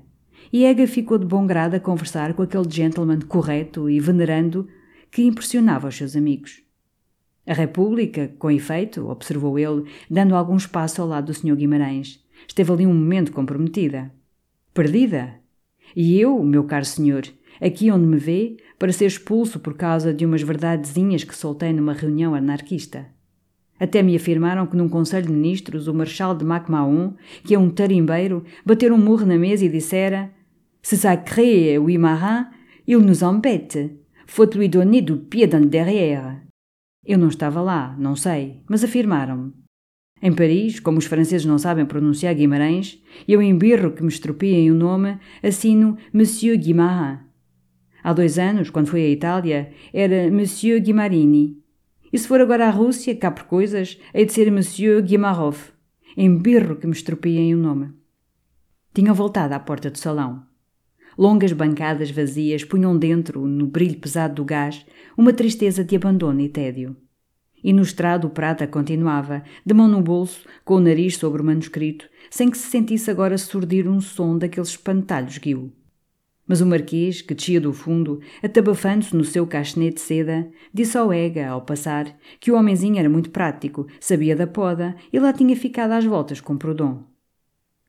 E 0.52 0.64
Ega 0.64 0.86
ficou 0.86 1.18
de 1.18 1.26
bom 1.26 1.46
grado 1.46 1.74
a 1.74 1.80
conversar 1.80 2.34
com 2.34 2.42
aquele 2.42 2.68
gentleman 2.68 3.20
correto 3.20 3.88
e 3.88 4.00
venerando 4.00 4.68
que 5.10 5.22
impressionava 5.22 5.88
os 5.88 5.96
seus 5.96 6.16
amigos. 6.16 6.62
A 7.46 7.52
República, 7.52 8.32
com 8.38 8.50
efeito, 8.50 9.08
observou 9.08 9.58
ele, 9.58 9.84
dando 10.10 10.34
algum 10.34 10.56
espaço 10.56 11.02
ao 11.02 11.08
lado 11.08 11.26
do 11.26 11.34
Sr. 11.34 11.56
Guimarães, 11.56 12.24
esteve 12.46 12.72
ali 12.72 12.86
um 12.86 12.94
momento 12.94 13.32
comprometida. 13.32 14.12
Perdida? 14.72 15.34
E 15.94 16.18
eu, 16.18 16.42
meu 16.42 16.64
caro 16.64 16.84
senhor, 16.84 17.24
aqui 17.60 17.90
onde 17.90 18.06
me 18.06 18.16
vê, 18.16 18.56
para 18.78 18.92
ser 18.92 19.06
expulso 19.06 19.60
por 19.60 19.74
causa 19.74 20.14
de 20.14 20.24
umas 20.24 20.42
verdadezinhas 20.42 21.24
que 21.24 21.36
soltei 21.36 21.72
numa 21.72 21.92
reunião 21.92 22.34
anarquista. 22.34 23.06
Até 23.82 24.00
me 24.00 24.14
afirmaram 24.14 24.64
que 24.64 24.76
num 24.76 24.88
Conselho 24.88 25.26
de 25.26 25.32
Ministros 25.32 25.88
o 25.88 25.92
Marechal 25.92 26.36
de 26.36 26.44
Macmahon, 26.44 27.14
que 27.42 27.52
é 27.52 27.58
um 27.58 27.68
tarimbeiro, 27.68 28.44
batera 28.64 28.94
um 28.94 28.96
murro 28.96 29.26
na 29.26 29.36
mesa 29.36 29.64
e 29.64 29.68
dissera 29.68 30.30
Se 30.80 30.96
sacré 30.96 31.76
oui 31.80 31.98
marin, 31.98 32.46
il 32.86 32.98
nous 32.98 33.24
embête. 33.24 33.90
Faut 34.24 34.54
lui 34.54 34.68
donner 34.68 35.02
du 35.02 35.16
pied 35.16 35.48
dans 35.48 35.66
derrière. 35.66 36.42
Eu 37.04 37.18
não 37.18 37.26
estava 37.26 37.60
lá, 37.60 37.96
não 37.98 38.14
sei, 38.14 38.62
mas 38.68 38.84
afirmaram-me. 38.84 39.52
Em 40.22 40.32
Paris, 40.32 40.78
como 40.78 40.98
os 40.98 41.06
franceses 41.06 41.44
não 41.44 41.58
sabem 41.58 41.84
pronunciar 41.84 42.36
Guimarães, 42.36 43.02
eu 43.26 43.42
embirro 43.42 43.90
que 43.90 44.04
me 44.04 44.08
estropiem 44.08 44.70
o 44.70 44.76
nome, 44.76 45.18
assino 45.42 45.98
Monsieur 46.12 46.56
Guimarães. 46.56 47.18
Há 48.04 48.12
dois 48.12 48.38
anos, 48.38 48.70
quando 48.70 48.86
fui 48.86 49.00
à 49.04 49.08
Itália, 49.08 49.72
era 49.92 50.30
Monsieur 50.30 50.80
Guimarini. 50.80 51.61
E 52.12 52.18
se 52.18 52.28
for 52.28 52.42
agora 52.42 52.66
à 52.66 52.70
Rússia, 52.70 53.16
cá 53.16 53.30
por 53.30 53.44
coisas, 53.44 53.98
hei 54.12 54.26
de 54.26 54.32
ser 54.34 54.50
Monsieur 54.50 55.00
Guimarov. 55.00 55.72
Embirro 56.14 56.76
que 56.76 56.86
me 56.86 56.92
estropiem 56.92 57.54
o 57.54 57.58
nome. 57.58 57.90
Tinham 58.92 59.14
voltado 59.14 59.54
à 59.54 59.58
porta 59.58 59.90
do 59.90 59.96
salão. 59.96 60.42
Longas 61.16 61.52
bancadas 61.52 62.10
vazias 62.10 62.64
punham 62.64 62.98
dentro, 62.98 63.46
no 63.46 63.66
brilho 63.66 63.98
pesado 63.98 64.34
do 64.34 64.44
gás, 64.44 64.84
uma 65.16 65.32
tristeza 65.32 65.82
de 65.82 65.96
abandono 65.96 66.40
e 66.42 66.50
tédio. 66.50 66.94
E 67.64 67.72
no 67.72 67.80
estrado 67.80 68.26
o 68.26 68.30
prata 68.30 68.66
continuava, 68.66 69.42
de 69.64 69.72
mão 69.72 69.88
no 69.88 70.02
bolso, 70.02 70.46
com 70.66 70.74
o 70.74 70.80
nariz 70.80 71.16
sobre 71.16 71.40
o 71.40 71.44
manuscrito, 71.44 72.06
sem 72.28 72.50
que 72.50 72.58
se 72.58 72.68
sentisse 72.68 73.10
agora 73.10 73.38
surdir 73.38 73.88
um 73.88 74.00
som 74.00 74.36
daqueles 74.36 74.70
espantalhos 74.70 75.38
guiu. 75.38 75.72
Mas 76.52 76.60
o 76.60 76.66
marquês, 76.66 77.22
que 77.22 77.32
descia 77.32 77.58
do 77.58 77.72
fundo, 77.72 78.20
atabafando-se 78.42 79.16
no 79.16 79.24
seu 79.24 79.46
cachenete 79.46 79.94
de 79.94 80.00
seda, 80.02 80.50
disse 80.70 80.98
ao 80.98 81.10
Ega, 81.10 81.48
ao 81.48 81.62
passar, 81.62 82.14
que 82.38 82.52
o 82.52 82.56
homenzinho 82.56 82.98
era 82.98 83.08
muito 83.08 83.30
prático, 83.30 83.86
sabia 83.98 84.36
da 84.36 84.46
poda 84.46 84.94
e 85.10 85.18
lá 85.18 85.32
tinha 85.32 85.56
ficado 85.56 85.92
às 85.92 86.04
voltas 86.04 86.42
com 86.42 86.58
Proudhon. 86.58 87.04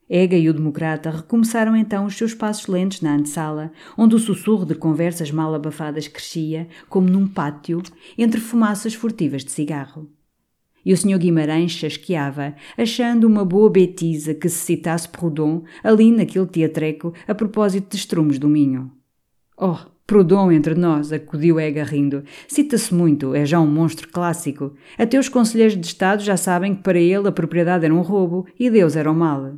Ega 0.08 0.38
e 0.38 0.48
o 0.48 0.54
democrata 0.54 1.10
recomeçaram 1.10 1.76
então 1.76 2.06
os 2.06 2.16
seus 2.16 2.32
passos 2.32 2.66
lentos 2.66 3.02
na 3.02 3.14
antessala, 3.14 3.70
onde 3.98 4.14
o 4.14 4.18
sussurro 4.18 4.64
de 4.64 4.74
conversas 4.74 5.30
mal 5.30 5.54
abafadas 5.54 6.08
crescia, 6.08 6.66
como 6.88 7.06
num 7.06 7.28
pátio, 7.28 7.82
entre 8.16 8.40
fumaças 8.40 8.94
furtivas 8.94 9.44
de 9.44 9.50
cigarro. 9.50 10.08
E 10.84 10.92
o 10.92 10.96
Sr. 10.96 11.18
Guimarães 11.18 11.72
chasqueava, 11.72 12.54
achando 12.76 13.26
uma 13.26 13.44
boa 13.44 13.70
betisa 13.70 14.34
que 14.34 14.48
se 14.48 14.58
citasse 14.58 15.08
Proudhon 15.08 15.62
ali 15.82 16.10
naquele 16.10 16.46
teatreco 16.46 17.12
a 17.26 17.34
propósito 17.34 17.90
de 17.90 17.96
estrumes 17.96 18.38
do 18.38 18.48
Minho. 18.48 18.90
Oh, 19.56 19.78
Proudhon 20.06 20.52
entre 20.52 20.74
nós, 20.74 21.12
acudiu 21.12 21.58
Ega 21.58 21.82
rindo. 21.82 22.24
Cita-se 22.46 22.92
muito, 22.92 23.34
é 23.34 23.46
já 23.46 23.58
um 23.58 23.66
monstro 23.66 24.08
clássico. 24.08 24.74
Até 24.98 25.18
os 25.18 25.30
conselheiros 25.30 25.76
de 25.76 25.86
Estado 25.86 26.22
já 26.22 26.36
sabem 26.36 26.74
que 26.74 26.82
para 26.82 26.98
ele 26.98 27.26
a 27.26 27.32
propriedade 27.32 27.86
era 27.86 27.94
um 27.94 28.02
roubo 28.02 28.46
e 28.58 28.68
Deus 28.68 28.96
era 28.96 29.10
o 29.10 29.14
mal. 29.14 29.54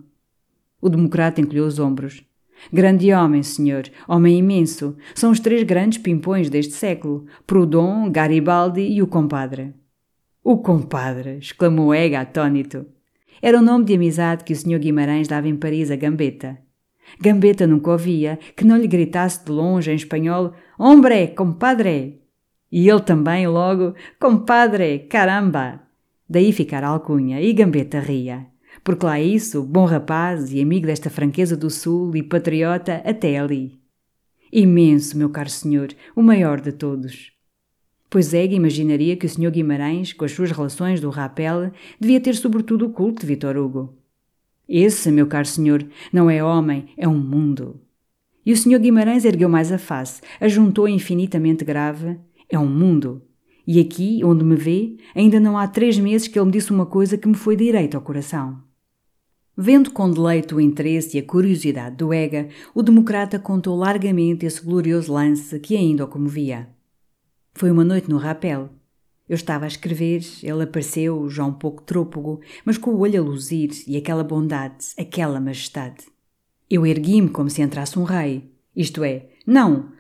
O 0.81 0.89
democrata 0.89 1.41
encolheu 1.41 1.67
os 1.67 1.81
ombros. 1.81 2.23
Grande 2.73 3.13
homem, 3.13 3.43
senhor, 3.43 3.85
homem 4.07 4.39
imenso. 4.39 4.97
São 5.15 5.31
os 5.31 5.41
três 5.41 5.63
grandes 5.65 5.99
pimpões 5.99 6.49
deste 6.49 6.75
século: 6.75 7.27
Proudhon, 7.47 8.11
Garibaldi 8.11 8.83
e 8.83 9.03
o 9.03 9.07
compadre. 9.07 9.75
O 10.49 10.59
compadre! 10.59 11.39
exclamou 11.39 11.93
Ega 11.93 12.21
atônito. 12.21 12.87
Era 13.43 13.59
o 13.59 13.63
nome 13.63 13.85
de 13.85 13.95
amizade 13.95 14.45
que 14.45 14.53
o 14.53 14.57
senhor 14.57 14.79
Guimarães 14.79 15.27
dava 15.27 15.49
em 15.49 15.57
Paris 15.57 15.91
a 15.91 15.97
Gambetta. 15.97 16.57
Gambetta 17.21 17.67
nunca 17.67 17.91
ouvia 17.91 18.39
que 18.55 18.65
não 18.65 18.77
lhe 18.77 18.87
gritasse 18.87 19.45
de 19.45 19.51
longe 19.51 19.91
em 19.91 19.97
espanhol: 19.97 20.53
Hombre, 20.79 21.27
compadre! 21.35 22.23
E 22.71 22.89
ele 22.89 23.01
também, 23.01 23.49
logo: 23.49 23.95
Compadre, 24.21 25.01
caramba! 25.11 25.81
Daí 26.31 26.53
ficar 26.53 26.85
a 26.85 26.91
alcunha 26.91 27.41
e 27.41 27.53
Gambetta 27.53 27.99
ria 27.99 28.47
porque 28.85 29.05
lá 29.05 29.19
isso, 29.19 29.65
bom 29.65 29.85
rapaz 29.85 30.53
e 30.53 30.61
amigo 30.61 30.87
desta 30.87 31.11
franqueza 31.11 31.57
do 31.57 31.69
Sul 31.69 32.15
e 32.15 32.23
patriota 32.23 33.03
até 33.05 33.37
ali. 33.37 33.81
Imenso, 34.53 35.19
meu 35.19 35.29
caro 35.29 35.51
senhor, 35.51 35.89
o 36.15 36.23
maior 36.23 36.61
de 36.61 36.71
todos. 36.71 37.36
Pois 38.17 38.33
é, 38.33 38.47
imaginaria 38.47 39.15
que 39.15 39.27
o 39.27 39.29
senhor 39.29 39.51
Guimarães, 39.51 40.15
com 40.15 40.25
as 40.25 40.33
suas 40.33 40.51
relações 40.51 41.03
do 41.03 41.11
rapel, 41.11 41.71
devia 42.01 42.19
ter 42.19 42.35
sobretudo 42.35 42.87
o 42.87 42.91
culto 42.91 43.21
de 43.21 43.27
Vitor 43.27 43.59
Hugo. 43.59 43.95
Esse, 44.67 45.13
meu 45.13 45.27
caro 45.27 45.47
senhor, 45.47 45.87
não 46.11 46.31
é 46.31 46.43
homem, 46.43 46.87
é 46.97 47.07
um 47.07 47.19
mundo. 47.19 47.79
E 48.47 48.55
o 48.55 48.57
senhor 48.57 48.81
Guimarães 48.81 49.27
ergueu 49.27 49.51
mais 49.51 49.71
a 49.71 49.77
face, 49.77 50.23
ajuntou 50.41 50.89
infinitamente 50.89 51.63
grave, 51.63 52.19
é 52.49 52.59
um 52.59 52.67
mundo. 52.67 53.21
E 53.67 53.79
aqui, 53.79 54.25
onde 54.25 54.43
me 54.47 54.57
vê, 54.57 54.97
ainda 55.15 55.39
não 55.39 55.59
há 55.59 55.69
três 55.69 55.99
meses 55.99 56.27
que 56.27 56.39
ele 56.39 56.47
me 56.47 56.53
disse 56.53 56.71
uma 56.71 56.87
coisa 56.87 57.19
que 57.19 57.29
me 57.29 57.35
foi 57.35 57.55
direito 57.55 57.99
ao 57.99 58.03
coração. 58.03 58.63
Vendo 59.55 59.91
com 59.91 60.11
deleite 60.11 60.55
o 60.55 60.61
interesse 60.63 61.19
e 61.19 61.21
a 61.21 61.23
curiosidade 61.23 61.97
do 61.97 62.15
Ega, 62.15 62.49
o 62.75 62.83
democrata 62.83 63.39
contou 63.39 63.77
largamente 63.77 64.47
esse 64.47 64.65
glorioso 64.65 65.13
lance 65.13 65.61
que 65.61 65.77
ainda 65.77 66.07
o 66.07 66.09
comovia. 66.09 66.75
Foi 67.57 67.71
uma 67.71 67.85
noite 67.87 68.11
no 68.11 68.19
rapel. 68.19 68.69
Eu 69.27 69.35
estava 69.35 69.65
a 69.65 69.67
escrever, 69.67 70.21
ele 70.43 70.65
apareceu, 70.65 71.27
já 71.31 71.43
um 71.43 71.55
pouco 71.55 71.83
trôpego, 71.83 72.39
mas 72.67 72.77
com 72.77 72.91
o 72.91 72.99
olho 72.99 73.19
a 73.19 73.25
luzir 73.25 73.71
e 73.87 73.97
aquela 73.97 74.23
bondade, 74.23 74.89
aquela 74.99 75.41
majestade. 75.41 76.05
Eu 76.69 76.87
ergui-me 76.87 77.31
como 77.31 77.49
se 77.49 77.63
entrasse 77.63 77.99
um 77.99 78.05
rei. 78.05 78.53
Isto 78.77 79.03
é, 79.03 79.31
não, 79.47 79.91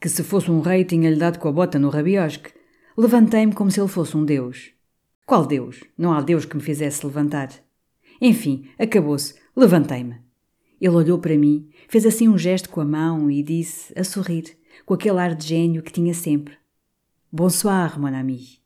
que 0.00 0.08
se 0.08 0.24
fosse 0.24 0.50
um 0.50 0.60
rei 0.60 0.84
tinha-lhe 0.84 1.14
dado 1.14 1.38
com 1.38 1.46
a 1.46 1.52
bota 1.52 1.78
no 1.78 1.88
rabiosque. 1.88 2.50
Levantei-me 2.96 3.52
como 3.52 3.70
se 3.70 3.80
ele 3.80 3.86
fosse 3.86 4.16
um 4.16 4.24
deus. 4.24 4.72
Qual 5.24 5.46
Deus? 5.46 5.84
Não 5.96 6.12
há 6.12 6.20
Deus 6.20 6.44
que 6.44 6.56
me 6.56 6.62
fizesse 6.64 7.06
levantar. 7.06 7.48
Enfim, 8.20 8.68
acabou-se. 8.76 9.36
Levantei-me. 9.54 10.16
Ele 10.80 10.96
olhou 10.96 11.20
para 11.20 11.38
mim, 11.38 11.70
fez 11.88 12.06
assim 12.06 12.28
um 12.28 12.36
gesto 12.36 12.68
com 12.68 12.80
a 12.80 12.84
mão 12.84 13.30
e 13.30 13.40
disse, 13.40 13.96
a 13.96 14.02
sorrir, 14.02 14.58
com 14.84 14.94
aquele 14.94 15.20
ar 15.20 15.32
de 15.32 15.46
gênio 15.46 15.80
que 15.80 15.92
tinha 15.92 16.12
sempre: 16.12 16.56
Bonsoir, 17.36 17.98
mon 17.98 18.14
ami. 18.14 18.60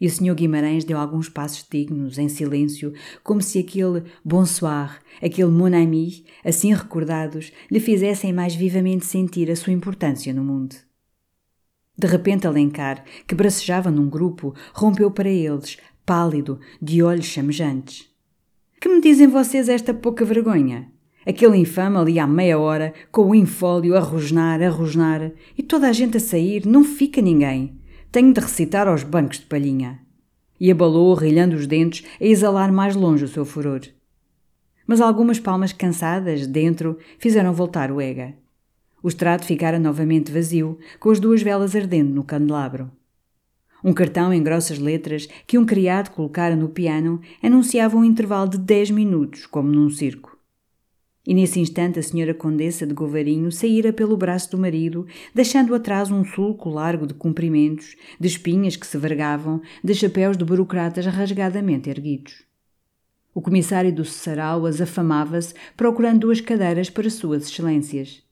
E 0.00 0.06
o 0.06 0.10
Sr. 0.10 0.34
Guimarães 0.34 0.84
deu 0.84 0.96
alguns 0.96 1.28
passos 1.28 1.66
dignos, 1.70 2.16
em 2.16 2.26
silêncio, 2.26 2.94
como 3.22 3.42
se 3.42 3.58
aquele 3.58 4.04
bonsoir, 4.24 5.02
aquele 5.22 5.50
mon 5.50 5.74
ami, 5.74 6.24
assim 6.42 6.72
recordados, 6.72 7.52
lhe 7.70 7.78
fizessem 7.78 8.32
mais 8.32 8.54
vivamente 8.54 9.04
sentir 9.04 9.50
a 9.50 9.54
sua 9.54 9.74
importância 9.74 10.32
no 10.32 10.42
mundo. 10.42 10.74
De 11.94 12.06
repente, 12.06 12.46
Alencar, 12.46 13.04
que 13.28 13.34
bracejava 13.34 13.90
num 13.90 14.08
grupo, 14.08 14.54
rompeu 14.72 15.10
para 15.10 15.28
eles, 15.28 15.76
pálido, 16.06 16.58
de 16.80 17.02
olhos 17.02 17.26
chamejantes. 17.26 18.08
Que 18.80 18.88
me 18.88 18.98
dizem 18.98 19.28
vocês 19.28 19.68
esta 19.68 19.92
pouca 19.92 20.24
vergonha? 20.24 20.90
Aquele 21.26 21.56
infame 21.56 21.96
ali 21.96 22.18
há 22.18 22.26
meia 22.26 22.58
hora, 22.58 22.92
com 23.10 23.30
o 23.30 23.34
infólio 23.34 23.96
a 23.96 24.00
rosnar, 24.00 24.60
a 24.60 24.68
rosnar, 24.68 25.30
e 25.56 25.62
toda 25.62 25.88
a 25.88 25.92
gente 25.92 26.16
a 26.16 26.20
sair, 26.20 26.66
não 26.66 26.82
fica 26.82 27.22
ninguém. 27.22 27.78
Tenho 28.10 28.32
de 28.32 28.40
recitar 28.40 28.88
aos 28.88 29.04
bancos 29.04 29.38
de 29.38 29.46
palhinha. 29.46 30.00
E 30.58 30.70
abalou, 30.70 31.14
rilhando 31.14 31.56
os 31.56 31.66
dentes, 31.66 32.04
a 32.20 32.24
exalar 32.24 32.72
mais 32.72 32.96
longe 32.96 33.24
o 33.24 33.28
seu 33.28 33.44
furor. 33.44 33.80
Mas 34.86 35.00
algumas 35.00 35.38
palmas 35.38 35.72
cansadas, 35.72 36.46
dentro, 36.46 36.98
fizeram 37.18 37.52
voltar 37.52 37.90
o 37.92 38.00
ega. 38.00 38.34
O 39.02 39.08
estrado 39.08 39.44
ficara 39.44 39.78
novamente 39.78 40.30
vazio, 40.30 40.78
com 40.98 41.10
as 41.10 41.20
duas 41.20 41.42
velas 41.42 41.74
ardendo 41.74 42.12
no 42.12 42.24
candelabro. 42.24 42.90
Um 43.84 43.92
cartão 43.92 44.32
em 44.32 44.42
grossas 44.42 44.78
letras 44.78 45.28
que 45.46 45.58
um 45.58 45.66
criado 45.66 46.10
colocara 46.10 46.54
no 46.54 46.68
piano 46.68 47.20
anunciava 47.42 47.96
um 47.96 48.04
intervalo 48.04 48.48
de 48.48 48.58
dez 48.58 48.90
minutos, 48.90 49.46
como 49.46 49.72
num 49.72 49.90
circo. 49.90 50.31
E 51.24 51.32
nesse 51.32 51.60
instante 51.60 52.00
a 52.00 52.02
senhora 52.02 52.34
Condessa 52.34 52.84
de 52.84 52.92
Govarinho 52.92 53.52
saíra 53.52 53.92
pelo 53.92 54.16
braço 54.16 54.50
do 54.50 54.58
marido, 54.58 55.06
deixando 55.32 55.72
atrás 55.74 56.10
um 56.10 56.24
sulco 56.24 56.68
largo 56.68 57.06
de 57.06 57.14
comprimentos, 57.14 57.94
de 58.18 58.26
espinhas 58.26 58.74
que 58.74 58.86
se 58.86 58.98
vergavam, 58.98 59.62
de 59.84 59.94
chapéus 59.94 60.36
de 60.36 60.44
burocratas 60.44 61.06
rasgadamente 61.06 61.88
erguidos. 61.88 62.44
O 63.32 63.40
comissário 63.40 63.94
do 63.94 64.04
sarau 64.04 64.66
as 64.66 64.80
afamava-se, 64.80 65.54
procurando 65.76 66.20
duas 66.20 66.40
cadeiras 66.40 66.90
para 66.90 67.08
suas 67.08 67.44
excelências. 67.44 68.22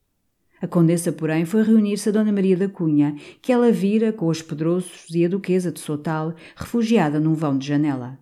A 0.61 0.67
condessa, 0.67 1.11
porém, 1.11 1.47
foi 1.47 1.63
reunir-se 1.63 2.09
a 2.09 2.13
Dona 2.13 2.33
Maria 2.33 2.57
da 2.57 2.69
Cunha, 2.69 3.17
que 3.41 3.51
ela 3.51 3.73
vira 3.73 4.13
com 4.13 4.27
os 4.27 4.43
pedroços 4.43 5.07
e 5.15 5.25
a 5.25 5.29
duquesa 5.29 5.73
de 5.73 5.81
Sotal, 5.81 6.35
refugiada 6.55 7.19
num 7.19 7.35
vão 7.35 7.57
de 7.57 7.69
janela. 7.69 8.19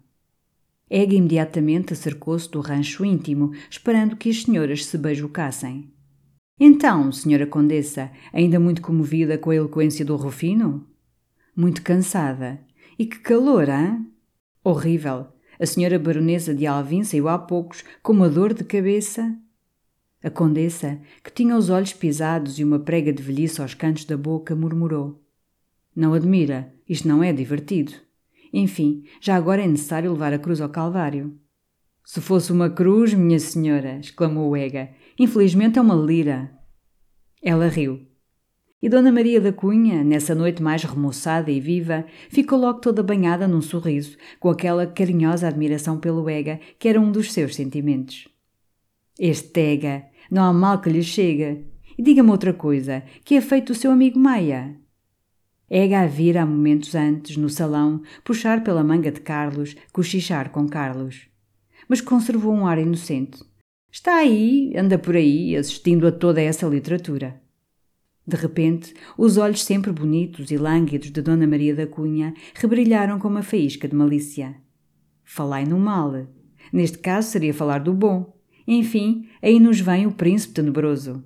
Ega 0.91 1.15
imediatamente 1.15 1.93
acercou-se 1.93 2.51
do 2.51 2.61
rancho 2.61 3.05
íntimo, 3.05 3.53
esperando 3.71 4.17
que 4.17 4.31
as 4.31 4.43
senhoras 4.43 4.87
se 4.87 4.97
beijocassem. 4.97 5.93
Então, 6.59 7.13
senhora 7.13 7.47
condessa, 7.47 8.11
ainda 8.33 8.59
muito 8.59 8.83
comovida 8.83 9.39
com 9.39 9.51
a 9.51 9.55
eloquência 9.55 10.05
do 10.05 10.17
Rufino? 10.17 10.87
Muito 11.55 11.83
cansada. 11.83 12.61
E 12.99 13.07
que 13.07 13.19
calor, 13.21 13.69
hã? 13.69 14.05
Horrível. 14.65 15.29
A 15.61 15.67
senhora 15.67 15.99
baronesa 15.99 16.55
de 16.55 16.67
Alvim 16.67 17.05
saiu 17.05 17.29
há 17.29 17.39
poucos 17.39 17.85
com 18.03 18.13
uma 18.13 18.29
dor 18.29 18.55
de 18.55 18.65
cabeça. 18.65 19.37
A 20.23 20.31
condessa, 20.31 21.01
que 21.23 21.33
tinha 21.33 21.57
os 21.57 21.71
olhos 21.71 21.93
pisados 21.93 22.59
e 22.59 22.65
uma 22.65 22.81
prega 22.81 23.13
de 23.13 23.23
velhice 23.23 23.61
aos 23.61 23.75
cantos 23.75 24.05
da 24.05 24.17
boca, 24.17 24.55
murmurou: 24.57 25.23
Não 25.95 26.13
admira, 26.13 26.75
isto 26.89 27.07
não 27.07 27.23
é 27.23 27.33
divertido. 27.33 27.93
Enfim, 28.53 29.03
já 29.21 29.37
agora 29.37 29.63
é 29.63 29.67
necessário 29.67 30.13
levar 30.13 30.33
a 30.33 30.39
cruz 30.39 30.61
ao 30.61 30.69
Calvário. 30.69 31.39
Se 32.05 32.21
fosse 32.21 32.51
uma 32.53 32.71
cruz, 32.71 33.13
minha 33.13 33.39
senhora, 33.39 33.99
exclamou 33.99 34.57
Ega, 34.57 34.91
infelizmente 35.19 35.79
é 35.79 35.83
uma 35.83 35.95
lira. 35.95 36.51
Ela 37.43 37.69
riu. 37.69 38.07
E 38.81 38.89
Dona 38.89 39.11
Maria 39.11 39.41
da 39.41 39.53
Cunha, 39.53 40.05
nessa 40.05 40.35
noite 40.35 40.63
mais 40.63 40.85
remoçada 40.85 41.51
e 41.51 41.61
viva, 41.61 42.07
ficou 42.31 42.59
logo 42.59 42.81
toda 42.81 43.03
banhada 43.03 43.49
num 43.49 43.61
sorriso, 43.61 44.17
com 44.39 44.49
aquela 44.49 44.87
carinhosa 44.87 45.49
admiração 45.49 45.99
pelo 45.99 46.31
Ega, 46.31 46.61
que 46.79 46.89
era 46.89 47.01
um 47.01 47.11
dos 47.11 47.33
seus 47.33 47.57
sentimentos. 47.57 48.29
Este 49.19 49.61
Ega, 49.73 50.07
não 50.31 50.45
há 50.45 50.53
mal 50.53 50.81
que 50.81 50.89
lhe 50.89 51.03
chega. 51.03 51.61
E 51.99 52.03
diga-me 52.03 52.31
outra 52.31 52.55
coisa, 52.55 53.03
que 53.25 53.35
é 53.35 53.41
feito 53.41 53.71
o 53.71 53.75
seu 53.75 53.91
amigo 53.91 54.19
Maia? 54.19 54.77
Ega 55.71 56.01
a 56.01 56.07
vir 56.07 56.39
há 56.39 56.47
momentos 56.47 56.95
antes, 56.95 57.37
no 57.37 57.51
salão, 57.51 58.03
puxar 58.25 58.65
pela 58.65 58.83
manga 58.83 59.13
de 59.13 59.21
Carlos, 59.21 59.77
cochichar 59.93 60.51
com 60.51 60.67
Carlos. 60.67 61.29
Mas 61.87 62.01
conservou 62.01 62.55
um 62.55 62.67
ar 62.67 62.79
inocente. 62.79 63.45
Está 63.91 64.17
aí, 64.17 64.73
anda 64.77 64.99
por 64.99 65.15
aí, 65.15 65.55
assistindo 65.57 66.07
a 66.07 66.13
toda 66.13 66.41
essa 66.41 66.67
literatura. 66.67 67.41
De 68.27 68.37
repente, 68.37 68.95
os 69.17 69.39
olhos 69.39 69.65
sempre 69.65 69.91
bonitos 69.91 70.51
e 70.51 70.57
lânguidos 70.57 71.11
de 71.11 71.23
Dona 71.23 71.47
Maria 71.47 71.75
da 71.75 71.87
Cunha 71.87 72.35
rebrilharam 72.55 73.19
com 73.19 73.29
uma 73.29 73.43
faísca 73.43 73.89
de 73.89 73.95
malícia. 73.95 74.55
Falai 75.25 75.65
no 75.65 75.79
mal. 75.79 76.27
Neste 76.73 76.99
caso 76.99 77.31
seria 77.31 77.55
falar 77.55 77.79
do 77.79 77.93
bom. 77.93 78.39
Enfim, 78.67 79.29
aí 79.43 79.59
nos 79.59 79.81
vem 79.81 80.07
o 80.07 80.13
príncipe 80.13 80.55
tenebroso. 80.55 81.25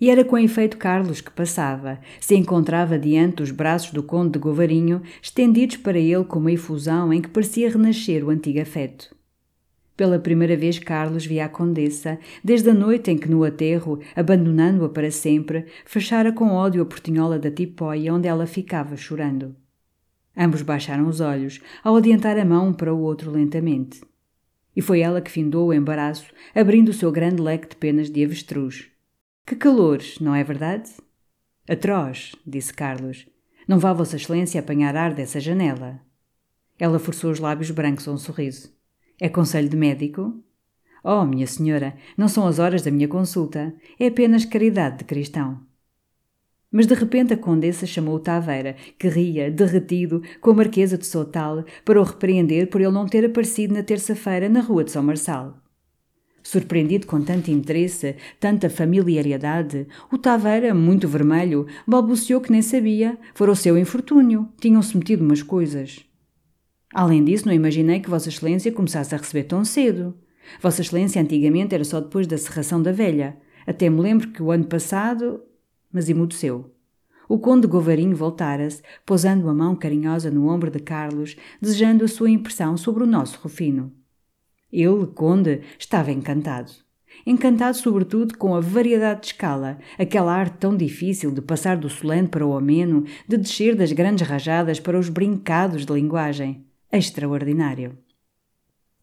E 0.00 0.10
era 0.10 0.24
com 0.24 0.36
efeito 0.36 0.76
Carlos 0.76 1.20
que 1.20 1.30
passava, 1.30 2.00
se 2.20 2.34
encontrava 2.34 2.98
diante 2.98 3.36
dos 3.36 3.52
braços 3.52 3.92
do 3.92 4.02
conde 4.02 4.32
de 4.32 4.38
Govarinho, 4.40 5.00
estendidos 5.22 5.76
para 5.76 5.98
ele 5.98 6.24
com 6.24 6.40
uma 6.40 6.52
efusão 6.52 7.12
em 7.12 7.22
que 7.22 7.28
parecia 7.28 7.70
renascer 7.70 8.24
o 8.24 8.30
antigo 8.30 8.60
afeto. 8.60 9.14
Pela 9.96 10.18
primeira 10.18 10.56
vez 10.56 10.80
Carlos 10.80 11.24
via 11.24 11.44
a 11.44 11.48
condessa, 11.48 12.18
desde 12.42 12.70
a 12.70 12.74
noite 12.74 13.12
em 13.12 13.16
que 13.16 13.30
no 13.30 13.44
aterro, 13.44 14.00
abandonando-a 14.16 14.88
para 14.88 15.10
sempre, 15.12 15.66
fechara 15.84 16.32
com 16.32 16.50
ódio 16.50 16.82
a 16.82 16.86
portinhola 16.86 17.38
da 17.38 17.50
tipóia 17.50 18.12
onde 18.12 18.26
ela 18.26 18.46
ficava 18.46 18.96
chorando. 18.96 19.54
Ambos 20.36 20.62
baixaram 20.62 21.06
os 21.06 21.20
olhos, 21.20 21.60
ao 21.84 21.94
adiantar 21.94 22.36
a 22.36 22.44
mão 22.44 22.68
um 22.68 22.72
para 22.72 22.92
o 22.92 23.00
outro 23.00 23.30
lentamente. 23.30 24.00
E 24.74 24.82
foi 24.82 24.98
ela 24.98 25.20
que 25.20 25.30
findou 25.30 25.68
o 25.68 25.72
embaraço, 25.72 26.26
abrindo 26.52 26.88
o 26.88 26.92
seu 26.92 27.12
grande 27.12 27.40
leque 27.40 27.68
de 27.68 27.76
penas 27.76 28.10
de 28.10 28.24
avestruz. 28.24 28.93
Que 29.46 29.54
calores, 29.54 30.18
não 30.20 30.34
é 30.34 30.42
verdade? 30.42 30.90
Atroz, 31.68 32.34
disse 32.46 32.72
Carlos. 32.72 33.28
Não 33.68 33.78
vá 33.78 33.92
Vossa 33.92 34.16
Excelência 34.16 34.58
apanhar 34.58 34.96
ar 34.96 35.12
dessa 35.12 35.38
janela. 35.38 36.00
Ela 36.78 36.98
forçou 36.98 37.30
os 37.30 37.38
lábios 37.38 37.70
brancos 37.70 38.08
a 38.08 38.12
um 38.12 38.16
sorriso. 38.16 38.72
É 39.20 39.28
conselho 39.28 39.68
de 39.68 39.76
médico? 39.76 40.42
Oh, 41.04 41.26
minha 41.26 41.46
senhora, 41.46 41.94
não 42.16 42.26
são 42.26 42.46
as 42.46 42.58
horas 42.58 42.80
da 42.80 42.90
minha 42.90 43.06
consulta. 43.06 43.74
É 44.00 44.06
apenas 44.06 44.46
caridade 44.46 44.98
de 44.98 45.04
cristão. 45.04 45.60
Mas 46.72 46.86
de 46.86 46.94
repente 46.94 47.34
a 47.34 47.36
condessa 47.36 47.84
chamou 47.84 48.16
o 48.16 48.20
Taveira, 48.20 48.76
que 48.98 49.08
ria, 49.08 49.50
derretido, 49.50 50.22
com 50.40 50.52
a 50.52 50.54
marquesa 50.54 50.96
de 50.96 51.04
Sotal, 51.04 51.66
para 51.84 52.00
o 52.00 52.04
repreender 52.04 52.70
por 52.70 52.80
ele 52.80 52.90
não 52.90 53.06
ter 53.06 53.26
aparecido 53.26 53.74
na 53.74 53.82
terça-feira 53.82 54.48
na 54.48 54.62
rua 54.62 54.84
de 54.84 54.90
São 54.90 55.02
Marçal. 55.02 55.62
Surpreendido 56.44 57.06
com 57.06 57.22
tanto 57.22 57.50
interesse, 57.50 58.16
tanta 58.38 58.68
familiaridade, 58.68 59.88
o 60.12 60.18
Taveira, 60.18 60.74
muito 60.74 61.08
vermelho, 61.08 61.66
balbuciou 61.86 62.40
que 62.40 62.52
nem 62.52 62.60
sabia, 62.60 63.18
fora 63.34 63.50
o 63.50 63.56
seu 63.56 63.78
infortúnio, 63.78 64.46
tinham-se 64.60 64.94
metido 64.96 65.24
umas 65.24 65.42
coisas. 65.42 66.04
Além 66.92 67.24
disso, 67.24 67.46
não 67.46 67.54
imaginei 67.54 67.98
que 67.98 68.10
Vossa 68.10 68.28
Excelência 68.28 68.70
começasse 68.70 69.14
a 69.14 69.18
receber 69.18 69.44
tão 69.44 69.64
cedo. 69.64 70.14
Vossa 70.60 70.82
Excelência 70.82 71.20
antigamente 71.20 71.74
era 71.74 71.82
só 71.82 71.98
depois 71.98 72.26
da 72.26 72.36
serração 72.36 72.80
da 72.80 72.92
velha. 72.92 73.38
Até 73.66 73.88
me 73.88 74.00
lembro 74.00 74.28
que 74.28 74.42
o 74.42 74.50
ano 74.50 74.66
passado 74.66 75.40
mas 75.94 76.08
emudeceu. 76.08 76.74
O 77.28 77.38
conde 77.38 77.68
Govarinho 77.68 78.16
voltara-se, 78.16 78.82
pousando 79.06 79.48
a 79.48 79.54
mão 79.54 79.76
carinhosa 79.76 80.28
no 80.28 80.48
ombro 80.48 80.70
de 80.70 80.80
Carlos, 80.80 81.36
desejando 81.60 82.04
a 82.04 82.08
sua 82.08 82.28
impressão 82.28 82.76
sobre 82.76 83.04
o 83.04 83.06
nosso 83.06 83.38
Rufino. 83.40 83.92
Ele, 84.74 85.06
conde, 85.06 85.60
estava 85.78 86.10
encantado. 86.10 86.72
Encantado, 87.24 87.76
sobretudo, 87.76 88.36
com 88.36 88.56
a 88.56 88.60
variedade 88.60 89.20
de 89.20 89.26
escala, 89.28 89.78
aquela 89.96 90.34
arte 90.34 90.58
tão 90.58 90.76
difícil 90.76 91.30
de 91.30 91.40
passar 91.40 91.76
do 91.76 91.88
solene 91.88 92.26
para 92.26 92.44
o 92.44 92.56
ameno, 92.56 93.04
de 93.26 93.36
descer 93.36 93.76
das 93.76 93.92
grandes 93.92 94.26
rajadas 94.26 94.80
para 94.80 94.98
os 94.98 95.08
brincados 95.08 95.86
de 95.86 95.92
linguagem. 95.92 96.66
Extraordinário. 96.92 97.96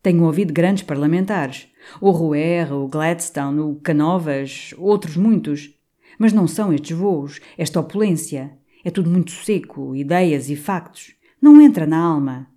Tenho 0.03 0.23
ouvido 0.23 0.53
grandes 0.53 0.83
parlamentares. 0.83 1.67
O 2.01 2.11
Rouer, 2.11 2.73
o 2.73 2.87
Gladstone, 2.87 3.61
o 3.61 3.75
Canovas, 3.75 4.73
outros 4.77 5.15
muitos. 5.15 5.73
Mas 6.19 6.33
não 6.33 6.47
são 6.47 6.73
estes 6.73 6.95
voos, 6.95 7.39
esta 7.57 7.79
opulência. 7.79 8.51
É 8.83 8.91
tudo 8.91 9.09
muito 9.09 9.31
seco, 9.31 9.95
ideias 9.95 10.49
e 10.49 10.55
factos. 10.55 11.13
Não 11.41 11.61
entra 11.61 11.85
na 11.85 11.99
alma. 11.99 12.50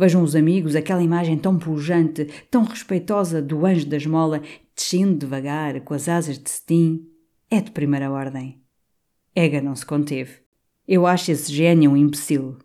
Vejam 0.00 0.22
os 0.22 0.34
amigos 0.34 0.74
aquela 0.74 1.02
imagem 1.02 1.36
tão 1.36 1.58
pujante, 1.58 2.24
tão 2.50 2.64
respeitosa 2.64 3.42
do 3.42 3.66
anjo 3.66 3.84
da 3.84 3.98
esmola, 3.98 4.40
descendo 4.74 5.18
devagar, 5.18 5.78
com 5.82 5.92
as 5.92 6.08
asas 6.08 6.38
de 6.38 6.48
cetim, 6.48 7.06
é 7.50 7.60
de 7.60 7.70
primeira 7.70 8.10
ordem. 8.10 8.62
Ega 9.36 9.60
não 9.60 9.76
se 9.76 9.84
conteve. 9.84 10.40
Eu 10.88 11.06
acho 11.06 11.30
esse 11.30 11.52
gênio 11.52 11.90
um 11.90 11.98
imbecil. 11.98 12.56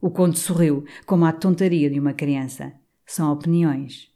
O 0.00 0.10
conde 0.10 0.40
sorriu, 0.40 0.84
como 1.06 1.24
a 1.24 1.32
tontaria 1.32 1.88
de 1.88 2.00
uma 2.00 2.12
criança. 2.12 2.72
São 3.06 3.32
opiniões 3.32 4.10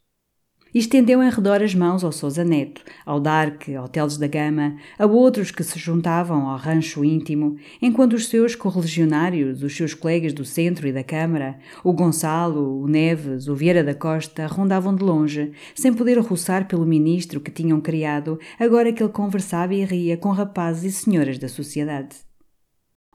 e 0.74 0.78
estendeu 0.78 1.22
em 1.22 1.30
redor 1.30 1.62
as 1.62 1.74
mãos 1.74 2.04
ao 2.04 2.12
Sousa 2.12 2.44
Neto, 2.44 2.82
ao 3.04 3.20
Dark, 3.20 3.68
ao 3.70 3.88
Teles 3.88 4.16
da 4.16 4.26
Gama, 4.26 4.76
a 4.98 5.06
outros 5.06 5.50
que 5.50 5.62
se 5.62 5.78
juntavam 5.78 6.48
ao 6.48 6.56
rancho 6.56 7.04
íntimo, 7.04 7.56
enquanto 7.80 8.14
os 8.14 8.28
seus 8.28 8.54
correligionários, 8.54 9.62
os 9.62 9.76
seus 9.76 9.94
colegas 9.94 10.32
do 10.32 10.44
centro 10.44 10.86
e 10.86 10.92
da 10.92 11.04
Câmara, 11.04 11.58
o 11.84 11.92
Gonçalo, 11.92 12.82
o 12.82 12.86
Neves, 12.86 13.48
o 13.48 13.54
Vieira 13.54 13.84
da 13.84 13.94
Costa, 13.94 14.46
rondavam 14.46 14.94
de 14.94 15.02
longe, 15.02 15.52
sem 15.74 15.92
poder 15.92 16.18
roçar 16.18 16.66
pelo 16.66 16.86
ministro 16.86 17.40
que 17.40 17.50
tinham 17.50 17.80
criado, 17.80 18.38
agora 18.58 18.92
que 18.92 19.02
ele 19.02 19.12
conversava 19.12 19.74
e 19.74 19.84
ria 19.84 20.16
com 20.16 20.30
rapazes 20.30 20.94
e 20.94 21.04
senhoras 21.04 21.38
da 21.38 21.48
sociedade. 21.48 22.16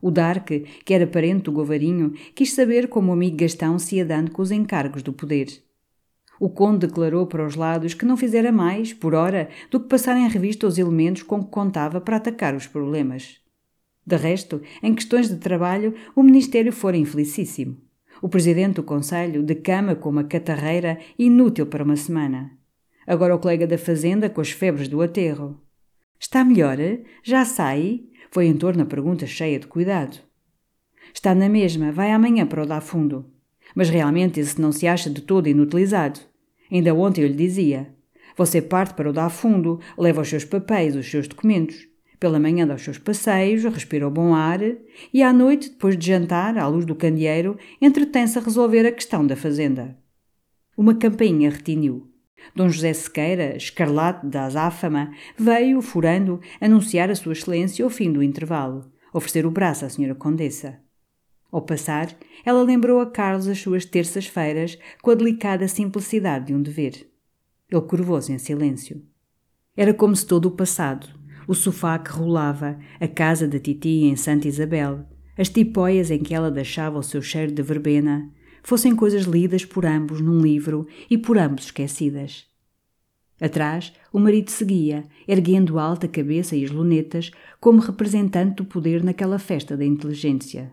O 0.02 0.12
Dark, 0.12 0.50
que 0.84 0.94
era 0.94 1.08
parente 1.08 1.44
do 1.44 1.52
Govarinho, 1.52 2.14
quis 2.36 2.54
saber 2.54 2.88
como 2.88 3.10
o 3.10 3.14
amigo 3.14 3.38
Gastão 3.38 3.80
se 3.80 3.96
ia 3.96 4.06
dando 4.06 4.30
com 4.30 4.42
os 4.42 4.52
encargos 4.52 5.02
do 5.02 5.14
poder. 5.14 5.65
O 6.40 6.50
conde 6.50 6.88
declarou 6.88 7.26
para 7.26 7.46
os 7.46 7.56
lados 7.56 7.94
que 7.94 8.06
não 8.06 8.18
fizera 8.18 8.52
mais, 8.52 8.94
por 8.94 9.14
hora, 9.14 9.50
do 9.72 9.80
que 9.80 9.88
passar 9.88 10.18
em 10.18 10.28
revista 10.28 10.68
os 10.68 10.78
elementos 10.78 11.24
com 11.24 11.44
que 11.44 11.50
contava 11.50 12.02
para 12.02 12.18
atacar 12.18 12.56
os 12.56 12.68
problemas. 12.68 13.40
De 14.06 14.16
resto, 14.16 14.62
em 14.84 14.94
questões 14.94 15.30
de 15.30 15.38
trabalho, 15.38 15.94
o 16.16 16.22
Ministério 16.22 16.72
fora 16.72 16.98
infelicíssimo. 16.98 17.78
O 18.22 18.30
presidente 18.30 18.76
do 18.76 18.84
Conselho, 18.84 19.44
de 19.44 19.56
cama 19.56 19.96
com 19.96 20.10
uma 20.10 20.24
catarreira, 20.24 21.00
inútil 21.18 21.66
para 21.66 21.84
uma 21.84 21.96
semana. 21.96 22.52
Agora 23.08 23.36
o 23.36 23.40
colega 23.40 23.68
da 23.68 23.78
Fazenda 23.78 24.30
com 24.30 24.42
as 24.42 24.52
febres 24.52 24.88
do 24.88 25.02
aterro. 25.02 25.60
Está 26.20 26.44
melhor? 26.44 26.78
Já 27.24 27.46
sai? 27.46 28.04
Foi 28.32 28.46
em 28.48 28.58
torno 28.58 28.84
a 28.84 28.86
pergunta 28.86 29.26
cheia 29.26 29.60
de 29.60 29.68
cuidado. 29.68 30.20
Está 31.14 31.34
na 31.36 31.48
mesma, 31.48 31.92
vai 31.92 32.12
amanhã 32.12 32.46
para 32.46 32.64
o 32.64 32.66
dar 32.66 32.82
fundo. 32.82 33.32
Mas 33.76 33.90
realmente 33.90 34.40
esse 34.40 34.60
não 34.60 34.72
se 34.72 34.88
acha 34.88 35.10
de 35.10 35.22
todo 35.22 35.48
inutilizado. 35.48 36.22
Ainda 36.72 36.96
ontem 36.96 37.22
eu 37.22 37.28
lhe 37.28 37.36
dizia: 37.36 37.94
Você 38.38 38.62
parte 38.62 38.94
para 38.94 39.10
o 39.10 39.14
dar 39.14 39.30
fundo, 39.30 39.80
leva 39.98 40.22
os 40.22 40.30
seus 40.30 40.46
papéis, 40.46 40.96
os 40.96 41.10
seus 41.10 41.28
documentos. 41.28 41.86
Pela 42.18 42.40
manhã 42.40 42.66
dá 42.66 42.76
os 42.76 42.82
seus 42.82 42.98
passeios, 42.98 43.64
respira 43.66 44.08
o 44.08 44.12
bom 44.12 44.34
ar 44.34 44.60
e 45.14 45.22
à 45.22 45.34
noite, 45.34 45.70
depois 45.70 45.98
de 45.98 46.08
jantar, 46.08 46.58
à 46.58 46.66
luz 46.66 46.86
do 46.86 46.96
candeeiro, 46.96 47.58
entretém-se 47.82 48.40
a 48.40 48.42
resolver 48.42 48.86
a 48.88 48.92
questão 48.92 49.28
da 49.28 49.36
fazenda. 49.36 49.98
Uma 50.78 50.96
campainha 50.96 51.50
retiniu. 51.50 52.10
Dom 52.56 52.70
José 52.70 52.94
Sequeira, 52.94 53.56
escarlate 53.58 54.28
da 54.28 54.46
azáfama, 54.46 55.12
veio, 55.38 55.82
furando, 55.82 56.40
anunciar 56.62 57.10
a 57.10 57.16
sua 57.16 57.34
excelência 57.34 57.86
o 57.86 57.90
fim 57.90 58.12
do 58.12 58.24
intervalo, 58.24 58.92
oferecer 59.14 59.46
o 59.46 59.52
braço 59.52 59.86
à 59.86 59.90
senhora 59.90 60.16
condessa. 60.16 60.85
Ao 61.52 61.62
passar, 61.62 62.16
ela 62.44 62.64
lembrou 62.64 63.00
a 63.00 63.06
Carlos 63.06 63.48
as 63.48 63.60
suas 63.60 63.86
terças-feiras 63.86 64.78
com 65.02 65.12
a 65.12 65.16
delicada 65.16 65.68
simplicidade 65.68 66.48
de 66.48 66.54
um 66.54 66.62
dever. 66.62 67.08
Ele 67.70 67.82
curvou-se 67.82 68.32
em 68.32 68.38
silêncio. 68.38 69.02
Era 69.76 69.94
como 69.94 70.16
se 70.16 70.26
todo 70.26 70.48
o 70.48 70.52
passado, 70.52 71.08
o 71.48 71.54
sofá 71.54 71.98
que 72.00 72.12
rolava, 72.12 72.80
a 73.00 73.08
casa 73.08 73.48
da 73.48 73.60
titia 73.60 74.08
em 74.08 74.16
Santa 74.16 74.48
Isabel, 74.48 75.06
as 75.38 75.50
tipóias 75.50 76.12
em 76.12 76.20
que 76.20 76.34
ela 76.34 76.50
deixava 76.50 76.98
o 76.98 77.04
seu 77.04 77.22
cheiro 77.22 77.52
de 77.52 77.62
verbena, 77.62 78.32
fossem 78.64 78.96
coisas 78.96 79.26
lidas 79.26 79.64
por 79.64 79.86
ambos 79.86 80.22
num 80.22 80.40
livro 80.40 80.88
e 81.10 81.18
por 81.18 81.38
ambos 81.38 81.66
esquecidas. 81.66 82.48
Atrás, 83.40 83.94
o 84.14 84.20
marido 84.20 84.50
seguia, 84.50 85.04
erguendo 85.28 85.78
alta 85.78 86.06
a 86.06 86.10
cabeça 86.10 86.56
e 86.56 86.64
as 86.64 86.72
lunetas, 86.72 87.32
como 87.60 87.82
representante 87.82 88.56
do 88.56 88.66
poder 88.66 89.04
naquela 89.04 89.38
festa 89.38 89.76
da 89.76 89.84
inteligência. 89.86 90.72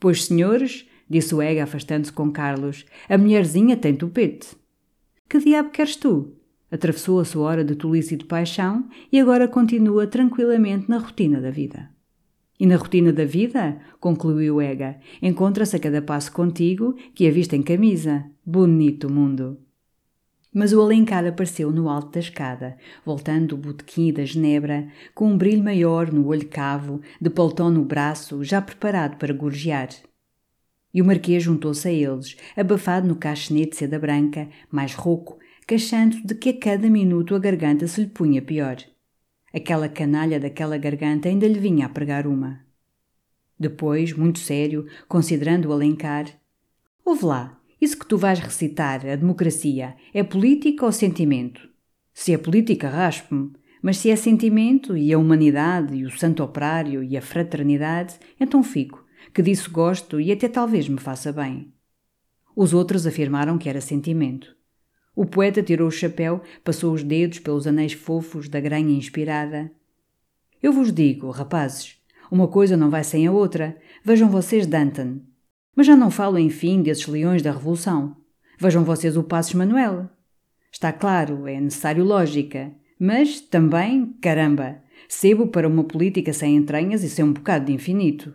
Pois, 0.00 0.24
senhores, 0.24 0.88
disse 1.08 1.34
o 1.34 1.42
Ega 1.42 1.64
afastando-se 1.64 2.12
com 2.12 2.32
Carlos, 2.32 2.86
a 3.06 3.18
mulherzinha 3.18 3.76
tem 3.76 3.94
tupete. 3.94 4.56
Que 5.28 5.38
diabo 5.38 5.68
queres 5.70 5.94
tu? 5.94 6.32
Atravessou 6.70 7.20
a 7.20 7.24
sua 7.24 7.46
hora 7.46 7.64
de 7.64 7.74
tolice 7.74 8.14
e 8.14 8.16
de 8.16 8.24
paixão 8.24 8.88
e 9.12 9.20
agora 9.20 9.46
continua 9.46 10.06
tranquilamente 10.06 10.88
na 10.88 10.98
rotina 10.98 11.40
da 11.40 11.50
vida. 11.50 11.90
E 12.58 12.66
na 12.66 12.76
rotina 12.76 13.12
da 13.12 13.24
vida, 13.24 13.78
concluiu 13.98 14.60
Ega, 14.60 14.98
encontra-se 15.20 15.76
a 15.76 15.78
cada 15.78 16.00
passo 16.00 16.32
contigo 16.32 16.94
que 17.14 17.26
a 17.26 17.30
vista 17.30 17.54
em 17.56 17.62
camisa. 17.62 18.24
Bonito 18.44 19.12
mundo! 19.12 19.58
Mas 20.52 20.72
o 20.72 20.80
Alencar 20.80 21.24
apareceu 21.24 21.70
no 21.70 21.88
alto 21.88 22.10
da 22.10 22.20
escada, 22.20 22.76
voltando 23.04 23.48
do 23.48 23.56
botequim 23.56 24.12
da 24.12 24.24
Genebra, 24.24 24.88
com 25.14 25.26
um 25.28 25.38
brilho 25.38 25.62
maior 25.62 26.12
no 26.12 26.26
olho 26.26 26.48
cavo, 26.48 27.00
de 27.20 27.30
paletó 27.30 27.70
no 27.70 27.84
braço, 27.84 28.42
já 28.42 28.60
preparado 28.60 29.16
para 29.16 29.32
gorjear. 29.32 29.88
E 30.92 31.00
o 31.00 31.04
Marquês 31.04 31.42
juntou-se 31.42 31.86
a 31.86 31.92
eles, 31.92 32.36
abafado 32.56 33.06
no 33.06 33.14
caixonete 33.14 33.70
de 33.70 33.76
seda 33.76 33.98
branca, 33.98 34.48
mais 34.70 34.92
rouco, 34.92 35.38
queixando 35.66 36.20
de 36.24 36.34
que 36.34 36.48
a 36.48 36.58
cada 36.58 36.90
minuto 36.90 37.36
a 37.36 37.38
garganta 37.38 37.86
se 37.86 38.00
lhe 38.00 38.08
punha 38.08 38.42
pior. 38.42 38.76
Aquela 39.54 39.88
canalha 39.88 40.40
daquela 40.40 40.76
garganta 40.76 41.28
ainda 41.28 41.46
lhe 41.46 41.60
vinha 41.60 41.86
a 41.86 41.88
pregar 41.88 42.26
uma. 42.26 42.60
Depois, 43.58 44.12
muito 44.12 44.40
sério, 44.40 44.86
considerando 45.06 45.68
o 45.68 45.72
Alencar, 45.72 46.26
Ouve 47.10 47.24
lá, 47.24 47.59
isso 47.80 47.98
que 47.98 48.06
tu 48.06 48.18
vais 48.18 48.38
recitar, 48.38 49.06
a 49.06 49.16
democracia, 49.16 49.96
é 50.12 50.22
política 50.22 50.84
ou 50.84 50.92
sentimento? 50.92 51.68
Se 52.12 52.32
é 52.32 52.38
política, 52.38 52.88
raspe-me. 52.88 53.52
Mas 53.82 53.96
se 53.96 54.10
é 54.10 54.16
sentimento, 54.16 54.94
e 54.94 55.10
a 55.10 55.18
humanidade, 55.18 55.96
e 55.96 56.04
o 56.04 56.10
santo 56.10 56.42
operário, 56.42 57.02
e 57.02 57.16
a 57.16 57.22
fraternidade, 57.22 58.18
então 58.38 58.62
fico, 58.62 59.02
que 59.32 59.40
disso 59.40 59.70
gosto 59.70 60.20
e 60.20 60.30
até 60.30 60.48
talvez 60.48 60.86
me 60.86 60.98
faça 60.98 61.32
bem. 61.32 61.72
Os 62.54 62.74
outros 62.74 63.06
afirmaram 63.06 63.56
que 63.56 63.70
era 63.70 63.80
sentimento. 63.80 64.54
O 65.16 65.24
poeta 65.24 65.62
tirou 65.62 65.88
o 65.88 65.92
chapéu, 65.92 66.42
passou 66.62 66.92
os 66.92 67.02
dedos 67.02 67.38
pelos 67.38 67.66
anéis 67.66 67.94
fofos 67.94 68.48
da 68.48 68.60
granha 68.60 68.96
inspirada. 68.96 69.70
Eu 70.62 70.72
vos 70.72 70.92
digo, 70.92 71.30
rapazes, 71.30 71.96
uma 72.30 72.48
coisa 72.48 72.76
não 72.76 72.90
vai 72.90 73.02
sem 73.02 73.26
a 73.26 73.32
outra. 73.32 73.76
Vejam 74.04 74.28
vocês 74.28 74.66
Danton. 74.66 75.20
Mas 75.74 75.86
já 75.86 75.96
não 75.96 76.10
falo, 76.10 76.38
enfim, 76.38 76.82
desses 76.82 77.06
leões 77.06 77.42
da 77.42 77.52
Revolução. 77.52 78.16
Vejam 78.58 78.84
vocês 78.84 79.16
o 79.16 79.22
Passos 79.22 79.54
Manuel. 79.54 80.10
Está 80.72 80.92
claro, 80.92 81.46
é 81.46 81.60
necessário 81.60 82.04
lógica. 82.04 82.72
Mas 82.98 83.40
também, 83.40 84.12
caramba, 84.20 84.82
sebo 85.08 85.46
para 85.46 85.66
uma 85.66 85.84
política 85.84 86.32
sem 86.32 86.56
entranhas 86.56 87.02
e 87.02 87.08
sem 87.08 87.24
um 87.24 87.32
bocado 87.32 87.66
de 87.66 87.72
infinito. 87.72 88.34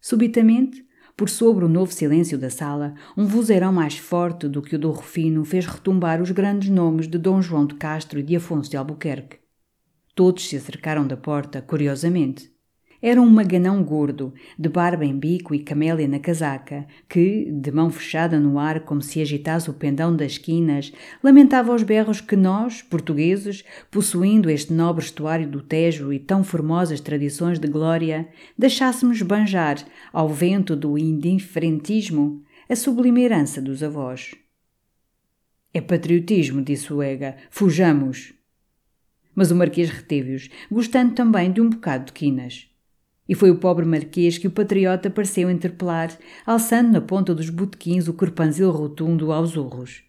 Subitamente, 0.00 0.86
por 1.16 1.28
sobre 1.28 1.64
o 1.64 1.68
novo 1.68 1.92
silêncio 1.92 2.38
da 2.38 2.50
sala, 2.50 2.94
um 3.16 3.26
vozeirão 3.26 3.72
mais 3.72 3.98
forte 3.98 4.48
do 4.48 4.62
que 4.62 4.76
o 4.76 4.78
do 4.78 4.90
Rufino 4.90 5.44
fez 5.44 5.66
retumbar 5.66 6.22
os 6.22 6.30
grandes 6.30 6.68
nomes 6.68 7.08
de 7.08 7.18
Dom 7.18 7.42
João 7.42 7.66
de 7.66 7.74
Castro 7.74 8.18
e 8.18 8.22
de 8.22 8.36
Afonso 8.36 8.70
de 8.70 8.76
Albuquerque. 8.76 9.38
Todos 10.14 10.48
se 10.48 10.56
acercaram 10.56 11.06
da 11.06 11.16
porta, 11.16 11.60
curiosamente. 11.62 12.51
Era 13.04 13.20
um 13.20 13.28
maganão 13.28 13.82
gordo, 13.82 14.32
de 14.56 14.68
barba 14.68 15.04
em 15.04 15.18
bico 15.18 15.52
e 15.52 15.58
camélia 15.58 16.06
na 16.06 16.20
casaca, 16.20 16.86
que, 17.08 17.50
de 17.50 17.72
mão 17.72 17.90
fechada 17.90 18.38
no 18.38 18.60
ar 18.60 18.84
como 18.84 19.02
se 19.02 19.20
agitasse 19.20 19.68
o 19.68 19.74
pendão 19.74 20.14
das 20.14 20.32
esquinas, 20.32 20.92
lamentava 21.20 21.72
aos 21.72 21.82
berros 21.82 22.20
que 22.20 22.36
nós, 22.36 22.80
portugueses, 22.80 23.64
possuindo 23.90 24.48
este 24.48 24.72
nobre 24.72 25.04
estuário 25.04 25.48
do 25.48 25.60
Tejo 25.60 26.12
e 26.12 26.20
tão 26.20 26.44
formosas 26.44 27.00
tradições 27.00 27.58
de 27.58 27.66
glória, 27.66 28.28
deixássemos 28.56 29.20
banjar, 29.20 29.84
ao 30.12 30.28
vento 30.28 30.76
do 30.76 30.96
indiferentismo, 30.96 32.44
a 32.68 32.76
sublime 32.76 33.24
herança 33.24 33.60
dos 33.60 33.82
avós. 33.82 34.32
É 35.74 35.80
patriotismo, 35.80 36.62
disse 36.62 36.92
o 36.92 37.02
Ega. 37.02 37.36
Fujamos! 37.50 38.32
Mas 39.34 39.50
o 39.50 39.56
Marquês 39.56 39.90
reteve-os, 39.90 40.48
gostando 40.70 41.14
também 41.14 41.50
de 41.50 41.60
um 41.60 41.68
bocado 41.68 42.04
de 42.04 42.12
quinas. 42.12 42.71
E 43.28 43.34
foi 43.34 43.50
o 43.50 43.58
pobre 43.58 43.86
marquês 43.86 44.38
que 44.38 44.46
o 44.46 44.50
patriota 44.50 45.08
pareceu 45.08 45.50
interpelar, 45.50 46.16
alçando 46.44 46.92
na 46.92 47.00
ponta 47.00 47.34
dos 47.34 47.50
botequins 47.50 48.08
o 48.08 48.14
corpanzil 48.14 48.70
rotundo 48.70 49.32
aos 49.32 49.56
urros. 49.56 50.02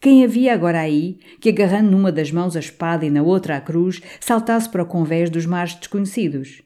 Quem 0.00 0.24
havia 0.24 0.54
agora 0.54 0.80
aí, 0.80 1.18
que 1.40 1.50
agarrando 1.50 1.90
numa 1.90 2.10
das 2.10 2.32
mãos 2.32 2.56
a 2.56 2.60
espada 2.60 3.04
e 3.04 3.10
na 3.10 3.22
outra 3.22 3.58
a 3.58 3.60
cruz, 3.60 4.00
saltasse 4.18 4.68
para 4.68 4.82
o 4.82 4.86
convés 4.86 5.28
dos 5.28 5.44
mares 5.44 5.74
desconhecidos? 5.74 6.62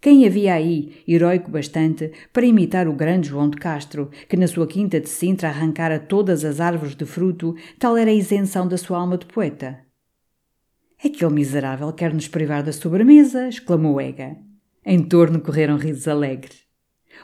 Quem 0.00 0.26
havia 0.26 0.54
aí, 0.54 1.02
heróico 1.06 1.50
bastante, 1.50 2.10
para 2.32 2.46
imitar 2.46 2.88
o 2.88 2.92
grande 2.92 3.28
João 3.28 3.48
de 3.48 3.56
Castro, 3.56 4.10
que 4.28 4.36
na 4.36 4.48
sua 4.48 4.66
quinta 4.66 4.98
de 4.98 5.08
Sintra 5.08 5.48
arrancara 5.48 6.00
todas 6.00 6.44
as 6.44 6.60
árvores 6.60 6.96
de 6.96 7.04
fruto, 7.04 7.54
tal 7.78 7.96
era 7.96 8.10
a 8.10 8.14
isenção 8.14 8.66
da 8.66 8.76
sua 8.76 8.98
alma 8.98 9.16
de 9.16 9.26
poeta? 9.26 9.78
Aquele 11.04 11.32
miserável 11.32 11.92
quer 11.92 12.12
nos 12.12 12.26
privar 12.26 12.62
da 12.64 12.72
sobremesa, 12.72 13.48
exclamou 13.48 14.00
Ega. 14.00 14.36
Em 14.84 15.00
torno 15.00 15.40
correram 15.40 15.76
risos 15.76 16.08
alegres. 16.08 16.62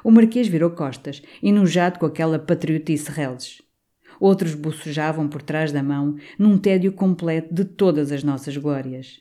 O 0.04 0.10
Marquês 0.10 0.46
virou 0.46 0.70
costas, 0.70 1.20
enojado 1.42 1.98
com 1.98 2.06
aquela 2.06 2.38
patriotice 2.38 3.10
reles. 3.10 3.60
outros 4.20 4.54
bocejavam 4.54 5.28
por 5.28 5.42
trás 5.42 5.72
da 5.72 5.82
mão, 5.82 6.16
num 6.38 6.56
tédio 6.58 6.92
completo 6.92 7.52
de 7.52 7.64
todas 7.64 8.12
as 8.12 8.22
nossas 8.22 8.56
glórias. 8.56 9.20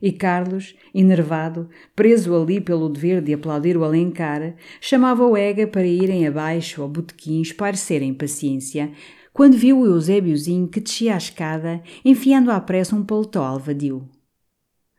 E 0.00 0.12
Carlos, 0.12 0.74
enervado, 0.94 1.68
preso 1.94 2.34
ali 2.34 2.60
pelo 2.60 2.88
dever 2.88 3.22
de 3.22 3.32
aplaudir 3.32 3.76
o 3.76 3.84
Alencar, 3.84 4.54
chamava 4.80 5.26
o 5.26 5.36
Ega 5.36 5.66
para 5.66 5.86
irem 5.86 6.26
abaixo 6.26 6.82
ao 6.82 6.88
botequim 6.88 7.40
esparecerem 7.40 8.12
paciência, 8.12 8.92
quando 9.32 9.56
viu 9.56 9.80
o 9.80 9.86
Eusébiozinho 9.86 10.68
que 10.68 10.80
descia 10.80 11.14
a 11.14 11.18
escada, 11.18 11.82
enfiando 12.04 12.50
à 12.50 12.60
pressa 12.60 12.96
um 12.96 13.04
paletó 13.04 13.42
alvadio. 13.42 14.06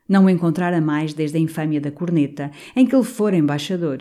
Não 0.08 0.24
o 0.24 0.30
encontrara 0.30 0.80
mais 0.80 1.12
desde 1.12 1.36
a 1.36 1.40
infâmia 1.40 1.80
da 1.80 1.90
corneta, 1.90 2.50
em 2.74 2.86
que 2.86 2.94
ele 2.94 3.04
fora 3.04 3.36
embaixador. 3.36 3.98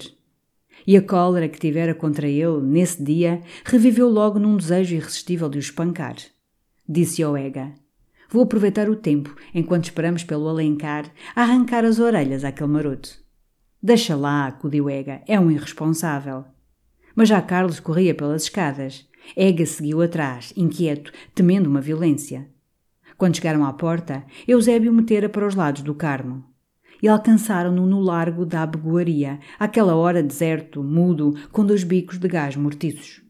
E 0.85 0.95
a 0.95 1.01
cólera 1.01 1.49
que 1.49 1.59
tivera 1.59 1.93
contra 1.93 2.27
ele, 2.27 2.61
nesse 2.61 3.03
dia, 3.03 3.41
reviveu 3.65 4.07
logo 4.07 4.39
num 4.39 4.55
desejo 4.55 4.95
irresistível 4.95 5.49
de 5.49 5.57
o 5.57 5.59
espancar. 5.59 6.15
Disse 6.87 7.21
ao 7.21 7.35
Ega: 7.35 7.73
Vou 8.29 8.43
aproveitar 8.43 8.89
o 8.89 8.95
tempo, 8.95 9.35
enquanto 9.53 9.85
esperamos 9.85 10.23
pelo 10.23 10.47
Alencar, 10.47 11.11
a 11.35 11.41
arrancar 11.41 11.83
as 11.83 11.99
orelhas 11.99 12.45
àquele 12.45 12.69
maroto. 12.69 13.09
Deixa 13.83 14.15
lá, 14.15 14.47
acudiu 14.47 14.89
Ega, 14.89 15.21
é 15.27 15.39
um 15.39 15.51
irresponsável. 15.51 16.45
Mas 17.15 17.29
já 17.29 17.41
Carlos 17.41 17.79
corria 17.79 18.15
pelas 18.15 18.43
escadas. 18.43 19.07
Ega 19.35 19.65
seguiu 19.65 20.01
atrás, 20.01 20.53
inquieto, 20.55 21.11
temendo 21.35 21.67
uma 21.67 21.81
violência. 21.81 22.47
Quando 23.17 23.35
chegaram 23.35 23.65
à 23.65 23.73
porta, 23.73 24.23
Eusébio 24.47 24.93
metera 24.93 25.27
para 25.27 25.47
os 25.47 25.55
lados 25.55 25.81
do 25.81 25.95
Carmo. 25.95 26.45
E 27.01 27.07
alcançaram-no 27.07 27.85
no 27.85 27.99
largo 27.99 28.45
da 28.45 28.61
abegoaria, 28.61 29.39
àquela 29.59 29.95
hora 29.95 30.21
deserto, 30.21 30.83
mudo, 30.83 31.35
com 31.51 31.65
dois 31.65 31.83
bicos 31.83 32.17
de 32.19 32.27
gás 32.27 32.55
mortiços. 32.55 33.21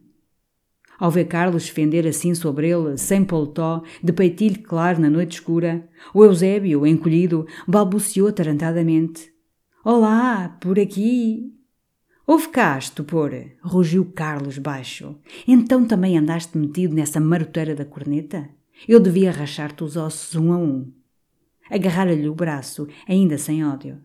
Ao 1.00 1.12
ver 1.12 1.26
Carlos 1.26 1.70
fender 1.70 2.08
assim 2.08 2.34
sobre 2.34 2.70
ele, 2.70 2.98
sem 2.98 3.24
poltó, 3.24 3.84
de 4.04 4.12
peitilho 4.12 4.64
claro 4.64 5.00
na 5.00 5.10
noite 5.10 5.34
escura, 5.34 5.88
o 6.14 6.24
Eusébio, 6.24 6.86
encolhido, 6.88 7.46
balbuciou 7.68 8.28
atarantadamente. 8.28 9.32
Olá, 9.86 10.58
por 10.60 10.80
aqui! 10.80 11.54
Houve 12.26 12.50
cá, 12.50 12.78
estupor, 12.78 13.32
rugiu 13.62 14.12
Carlos 14.14 14.58
baixo. 14.58 15.16
Então 15.48 15.86
também 15.86 16.18
andaste 16.18 16.58
metido 16.58 16.94
nessa 16.94 17.22
maroteira 17.22 17.74
da 17.74 17.86
corneta? 17.86 18.50
Eu 18.86 18.99
devia 18.99 19.32
rachar-te 19.32 19.84
os 19.84 19.95
ossos 19.95 20.36
um 20.36 20.51
a 20.51 20.57
um. 20.57 20.91
Agarrara-lhe 21.69 22.28
o 22.28 22.36
braço, 22.36 22.88
ainda 23.07 23.38
sem 23.38 23.65
ódio. 23.65 23.99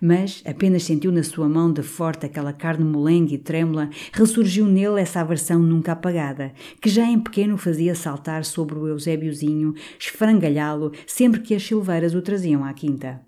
Mas 0.00 0.42
apenas 0.46 0.84
sentiu 0.84 1.12
na 1.12 1.22
sua 1.22 1.48
mão 1.48 1.72
de 1.72 1.82
forte 1.82 2.24
aquela 2.24 2.52
carne 2.52 2.84
molenga 2.84 3.34
e 3.34 3.38
trêmula, 3.38 3.90
ressurgiu 4.12 4.66
nele 4.66 5.00
essa 5.00 5.20
aversão 5.20 5.58
nunca 5.58 5.92
apagada, 5.92 6.52
que 6.80 6.88
já 6.88 7.04
em 7.04 7.20
pequeno 7.20 7.58
fazia 7.58 7.94
saltar 7.94 8.44
sobre 8.44 8.78
o 8.78 8.86
Eusébiozinho, 8.86 9.74
esfrangalhá-lo 9.98 10.92
sempre 11.06 11.40
que 11.40 11.54
as 11.54 11.62
silveiras 11.62 12.14
o 12.14 12.22
traziam 12.22 12.64
à 12.64 12.72
quinta. 12.72 13.20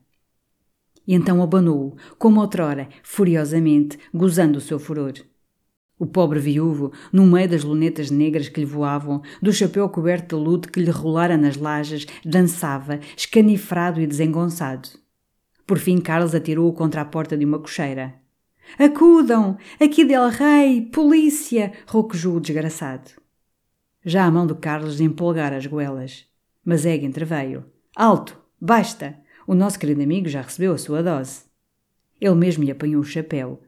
E 1.06 1.14
então 1.14 1.42
abanou-o, 1.42 1.96
como 2.16 2.40
outrora, 2.40 2.88
furiosamente, 3.02 3.98
gozando 4.14 4.58
o 4.58 4.60
seu 4.60 4.78
furor. 4.78 5.14
O 6.02 6.06
pobre 6.06 6.40
viúvo, 6.40 6.90
no 7.12 7.24
meio 7.24 7.48
das 7.48 7.62
lunetas 7.62 8.10
negras 8.10 8.48
que 8.48 8.58
lhe 8.58 8.66
voavam, 8.66 9.22
do 9.40 9.52
chapéu 9.52 9.88
coberto 9.88 10.36
de 10.36 10.42
luto 10.42 10.68
que 10.68 10.80
lhe 10.80 10.90
rolara 10.90 11.36
nas 11.36 11.56
lajes, 11.56 12.08
dançava, 12.24 12.98
escanifrado 13.16 14.00
e 14.00 14.06
desengonçado. 14.08 14.88
Por 15.64 15.78
fim, 15.78 16.00
Carlos 16.00 16.34
atirou-o 16.34 16.72
contra 16.72 17.02
a 17.02 17.04
porta 17.04 17.36
de 17.36 17.44
uma 17.44 17.60
cocheira. 17.60 18.14
Acudam! 18.80 19.56
Aqui 19.80 20.04
del 20.04 20.28
rei! 20.28 20.90
Polícia! 20.92 21.72
roquejou 21.86 22.38
o 22.38 22.40
desgraçado. 22.40 23.12
Já 24.04 24.24
a 24.24 24.30
mão 24.32 24.44
de 24.44 24.56
Carlos 24.56 25.00
empolgara 25.00 25.56
as 25.56 25.66
goelas. 25.66 26.26
Mas 26.64 26.84
Ega 26.84 27.06
entreveio. 27.06 27.64
Alto! 27.94 28.36
Basta! 28.60 29.16
O 29.46 29.54
nosso 29.54 29.78
querido 29.78 30.02
amigo 30.02 30.28
já 30.28 30.42
recebeu 30.42 30.72
a 30.72 30.78
sua 30.78 31.00
dose. 31.00 31.44
Ele 32.20 32.34
mesmo 32.34 32.64
lhe 32.64 32.72
apanhou 32.72 33.02
o 33.02 33.04
chapéu, 33.04 33.62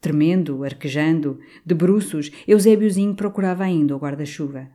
Tremendo, 0.00 0.64
arquejando, 0.64 1.40
de 1.64 1.74
bruços, 1.74 2.30
Eusébiozinho 2.48 3.14
procurava 3.14 3.64
ainda 3.64 3.94
o 3.94 3.98
guarda-chuva. 3.98 4.68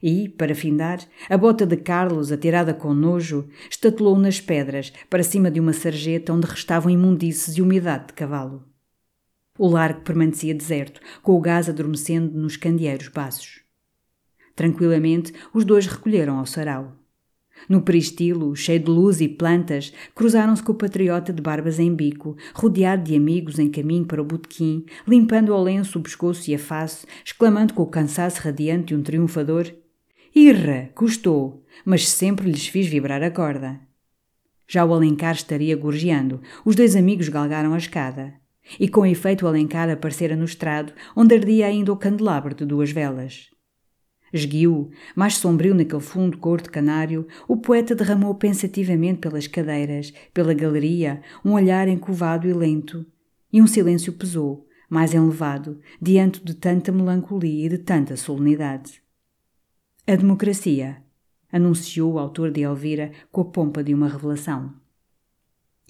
E, 0.00 0.28
para 0.28 0.54
findar, 0.54 1.00
a 1.28 1.36
bota 1.36 1.66
de 1.66 1.76
Carlos, 1.76 2.30
atirada 2.32 2.72
com 2.72 2.94
nojo, 2.94 3.48
estatelou 3.70 4.18
nas 4.18 4.40
pedras, 4.40 4.92
para 5.10 5.22
cima 5.22 5.50
de 5.50 5.60
uma 5.60 5.72
sarjeta 5.72 6.32
onde 6.32 6.46
restavam 6.46 6.90
imundícies 6.90 7.56
e 7.56 7.62
umidade 7.62 8.08
de 8.08 8.12
cavalo. 8.12 8.64
O 9.58 9.68
largo 9.68 10.00
permanecia 10.00 10.54
deserto, 10.54 11.00
com 11.22 11.32
o 11.32 11.40
gás 11.40 11.68
adormecendo 11.68 12.36
nos 12.38 12.56
candeeiros 12.56 13.08
baços. 13.08 13.60
Tranquilamente, 14.54 15.32
os 15.52 15.64
dois 15.64 15.86
recolheram 15.86 16.38
ao 16.38 16.46
sarau. 16.46 17.01
No 17.68 17.82
peristilo, 17.82 18.54
cheio 18.56 18.80
de 18.80 18.90
luz 18.90 19.20
e 19.20 19.28
plantas, 19.28 19.92
cruzaram-se 20.14 20.62
com 20.62 20.72
o 20.72 20.76
patriota 20.76 21.32
de 21.32 21.40
barbas 21.40 21.78
em 21.78 21.94
bico, 21.94 22.36
rodeado 22.54 23.04
de 23.04 23.16
amigos 23.16 23.58
em 23.58 23.70
caminho 23.70 24.04
para 24.04 24.20
o 24.20 24.24
botequim, 24.24 24.84
limpando 25.06 25.52
ao 25.52 25.62
lenço 25.62 25.98
o 25.98 26.02
pescoço 26.02 26.50
e 26.50 26.54
a 26.54 26.58
face, 26.58 27.06
exclamando 27.24 27.74
com 27.74 27.82
o 27.82 27.86
cansaço 27.86 28.40
radiante 28.40 28.86
de 28.86 28.96
um 28.96 29.02
triunfador: 29.02 29.72
Irra, 30.34 30.90
custou, 30.94 31.64
mas 31.84 32.08
sempre 32.08 32.50
lhes 32.50 32.66
fiz 32.66 32.86
vibrar 32.86 33.22
a 33.22 33.30
corda. 33.30 33.80
Já 34.66 34.84
o 34.84 34.94
Alencar 34.94 35.34
estaria 35.34 35.76
gorjeando. 35.76 36.40
Os 36.64 36.74
dois 36.74 36.96
amigos 36.96 37.28
galgaram 37.28 37.74
a 37.74 37.78
escada. 37.78 38.32
E 38.80 38.88
com 38.88 39.04
efeito 39.04 39.44
o 39.44 39.48
Alencar 39.48 39.90
aparecera 39.90 40.34
no 40.34 40.44
estrado, 40.44 40.94
onde 41.14 41.34
ardia 41.34 41.66
ainda 41.66 41.92
o 41.92 41.96
candelabro 41.96 42.54
de 42.54 42.64
duas 42.64 42.90
velas. 42.90 43.51
Esguio, 44.32 44.90
mais 45.14 45.36
sombrio 45.36 45.74
naquele 45.74 46.00
fundo 46.00 46.38
cor 46.38 46.60
de 46.62 46.70
canário, 46.70 47.26
o 47.46 47.56
poeta 47.56 47.94
derramou 47.94 48.34
pensativamente 48.34 49.18
pelas 49.18 49.46
cadeiras, 49.46 50.12
pela 50.32 50.54
galeria, 50.54 51.20
um 51.44 51.52
olhar 51.52 51.86
encovado 51.86 52.48
e 52.48 52.52
lento. 52.52 53.04
E 53.52 53.60
um 53.60 53.66
silêncio 53.66 54.12
pesou, 54.14 54.66
mais 54.88 55.12
elevado, 55.12 55.80
diante 56.00 56.42
de 56.42 56.54
tanta 56.54 56.90
melancolia 56.90 57.66
e 57.66 57.68
de 57.68 57.78
tanta 57.78 58.16
solenidade. 58.16 59.02
A 60.06 60.16
democracia, 60.16 61.02
anunciou 61.52 62.14
o 62.14 62.18
autor 62.18 62.50
de 62.50 62.62
Elvira 62.62 63.12
com 63.30 63.42
a 63.42 63.44
pompa 63.44 63.84
de 63.84 63.92
uma 63.92 64.08
revelação. 64.08 64.72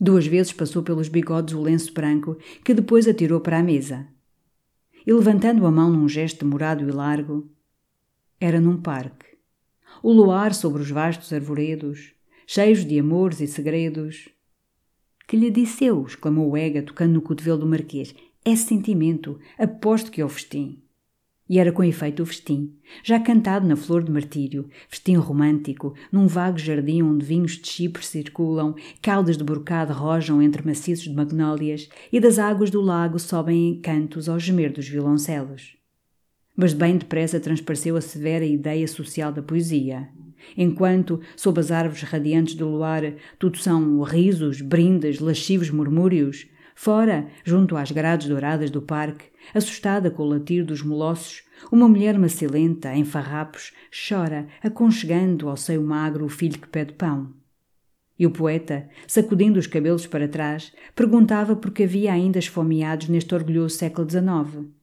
Duas 0.00 0.26
vezes 0.26 0.52
passou 0.52 0.82
pelos 0.82 1.08
bigodes 1.08 1.54
o 1.54 1.62
lenço 1.62 1.94
branco, 1.94 2.36
que 2.64 2.74
depois 2.74 3.06
atirou 3.06 3.40
para 3.40 3.58
a 3.58 3.62
mesa. 3.62 4.08
E 5.06 5.12
levantando 5.12 5.64
a 5.64 5.70
mão 5.70 5.90
num 5.90 6.08
gesto 6.08 6.44
demorado 6.44 6.88
e 6.88 6.90
largo, 6.90 7.48
era 8.44 8.60
num 8.60 8.76
parque. 8.76 9.26
O 10.02 10.12
luar 10.12 10.52
sobre 10.52 10.82
os 10.82 10.90
vastos 10.90 11.32
arvoredos, 11.32 12.12
cheios 12.44 12.84
de 12.84 12.98
amores 12.98 13.40
e 13.40 13.46
segredos. 13.46 14.28
Que 15.28 15.36
lhe 15.36 15.48
disse 15.48 15.84
eu? 15.84 16.04
exclamou 16.04 16.56
Ega, 16.56 16.82
tocando 16.82 17.12
no 17.12 17.22
cotovelo 17.22 17.58
do 17.58 17.66
Marquês. 17.66 18.12
É 18.44 18.56
sentimento, 18.56 19.38
aposto 19.56 20.10
que 20.10 20.20
é 20.20 20.24
o 20.24 20.28
festim. 20.28 20.82
E 21.48 21.60
era 21.60 21.70
com 21.70 21.84
efeito 21.84 22.24
o 22.24 22.26
festim, 22.26 22.74
já 23.04 23.20
cantado 23.20 23.68
na 23.68 23.76
flor 23.76 24.02
de 24.02 24.10
martírio, 24.10 24.68
festim 24.88 25.14
romântico, 25.14 25.94
num 26.10 26.26
vago 26.26 26.58
jardim 26.58 27.00
onde 27.02 27.24
vinhos 27.24 27.52
de 27.52 27.68
Chipre 27.68 28.04
circulam, 28.04 28.74
caudas 29.00 29.36
de 29.36 29.44
brocado 29.44 29.92
rojam 29.92 30.42
entre 30.42 30.66
maciços 30.66 31.04
de 31.04 31.14
magnólias 31.14 31.88
e 32.12 32.18
das 32.18 32.40
águas 32.40 32.70
do 32.70 32.80
lago 32.80 33.20
sobem 33.20 33.68
em 33.68 33.80
cantos 33.80 34.28
ao 34.28 34.40
gemer 34.40 34.72
dos 34.72 34.88
violoncelos 34.88 35.80
mas 36.56 36.72
bem 36.72 36.96
depressa 36.96 37.40
transpareceu 37.40 37.96
a 37.96 38.00
severa 38.00 38.44
ideia 38.44 38.86
social 38.86 39.32
da 39.32 39.42
poesia. 39.42 40.08
Enquanto, 40.56 41.20
sob 41.36 41.60
as 41.60 41.70
árvores 41.70 42.02
radiantes 42.02 42.54
do 42.54 42.68
luar, 42.68 43.14
tudo 43.38 43.58
são 43.58 44.02
risos, 44.02 44.60
brindes, 44.60 45.20
lascivos 45.20 45.70
murmúrios, 45.70 46.46
fora, 46.74 47.28
junto 47.44 47.76
às 47.76 47.90
grades 47.90 48.28
douradas 48.28 48.70
do 48.70 48.82
parque, 48.82 49.26
assustada 49.54 50.10
com 50.10 50.24
o 50.24 50.28
latir 50.28 50.64
dos 50.64 50.82
molossos, 50.82 51.44
uma 51.70 51.88
mulher 51.88 52.18
macilenta, 52.18 52.94
em 52.94 53.04
farrapos, 53.04 53.72
chora, 54.08 54.48
aconchegando 54.62 55.48
ao 55.48 55.56
seio 55.56 55.82
magro 55.82 56.24
o 56.24 56.28
filho 56.28 56.58
que 56.58 56.68
pede 56.68 56.92
pão. 56.94 57.32
E 58.18 58.26
o 58.26 58.30
poeta, 58.30 58.88
sacudindo 59.06 59.58
os 59.58 59.66
cabelos 59.66 60.06
para 60.06 60.28
trás, 60.28 60.72
perguntava 60.94 61.56
por 61.56 61.70
que 61.70 61.84
havia 61.84 62.12
ainda 62.12 62.38
esfomeados 62.38 63.08
neste 63.08 63.34
orgulhoso 63.34 63.76
século 63.76 64.08
XIX. 64.08 64.81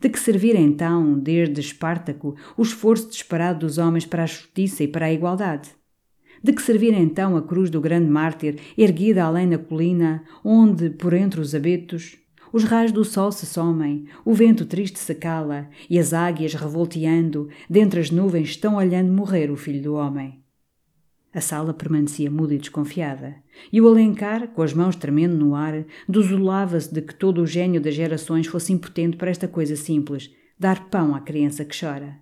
De 0.00 0.08
que 0.08 0.18
servir 0.18 0.56
então, 0.56 1.18
desde 1.18 1.60
Espartaco, 1.60 2.34
o 2.56 2.62
esforço 2.62 3.08
desesperado 3.08 3.66
dos 3.66 3.76
homens 3.76 4.06
para 4.06 4.22
a 4.22 4.26
justiça 4.26 4.82
e 4.82 4.88
para 4.88 5.06
a 5.06 5.12
igualdade? 5.12 5.68
De 6.42 6.54
que 6.54 6.62
servir 6.62 6.94
então 6.94 7.36
a 7.36 7.42
cruz 7.42 7.68
do 7.68 7.82
grande 7.82 8.08
mártir, 8.10 8.58
erguida 8.78 9.24
além 9.24 9.46
na 9.46 9.58
colina, 9.58 10.24
onde, 10.42 10.88
por 10.88 11.12
entre 11.12 11.38
os 11.38 11.54
abetos, 11.54 12.16
os 12.50 12.64
raios 12.64 12.92
do 12.92 13.04
sol 13.04 13.30
se 13.30 13.44
somem, 13.44 14.06
o 14.24 14.32
vento 14.32 14.64
triste 14.64 14.98
se 14.98 15.14
cala, 15.14 15.68
e 15.88 15.98
as 15.98 16.14
águias, 16.14 16.54
revolteando, 16.54 17.50
dentre 17.68 18.00
as 18.00 18.10
nuvens, 18.10 18.48
estão 18.48 18.76
olhando 18.76 19.12
morrer 19.12 19.50
o 19.50 19.56
filho 19.56 19.82
do 19.82 19.94
homem? 19.94 20.39
A 21.32 21.40
sala 21.40 21.72
permanecia 21.72 22.28
muda 22.28 22.54
e 22.54 22.58
desconfiada, 22.58 23.36
e 23.72 23.80
o 23.80 23.86
Alencar, 23.86 24.48
com 24.48 24.62
as 24.62 24.74
mãos 24.74 24.96
tremendo 24.96 25.36
no 25.36 25.54
ar, 25.54 25.84
desolava-se 26.08 26.92
de 26.92 27.00
que 27.00 27.14
todo 27.14 27.40
o 27.40 27.46
gênio 27.46 27.80
das 27.80 27.94
gerações 27.94 28.48
fosse 28.48 28.72
impotente 28.72 29.16
para 29.16 29.30
esta 29.30 29.46
coisa 29.46 29.76
simples, 29.76 30.30
dar 30.58 30.90
pão 30.90 31.14
à 31.14 31.20
criança 31.20 31.64
que 31.64 31.78
chora. 31.78 32.18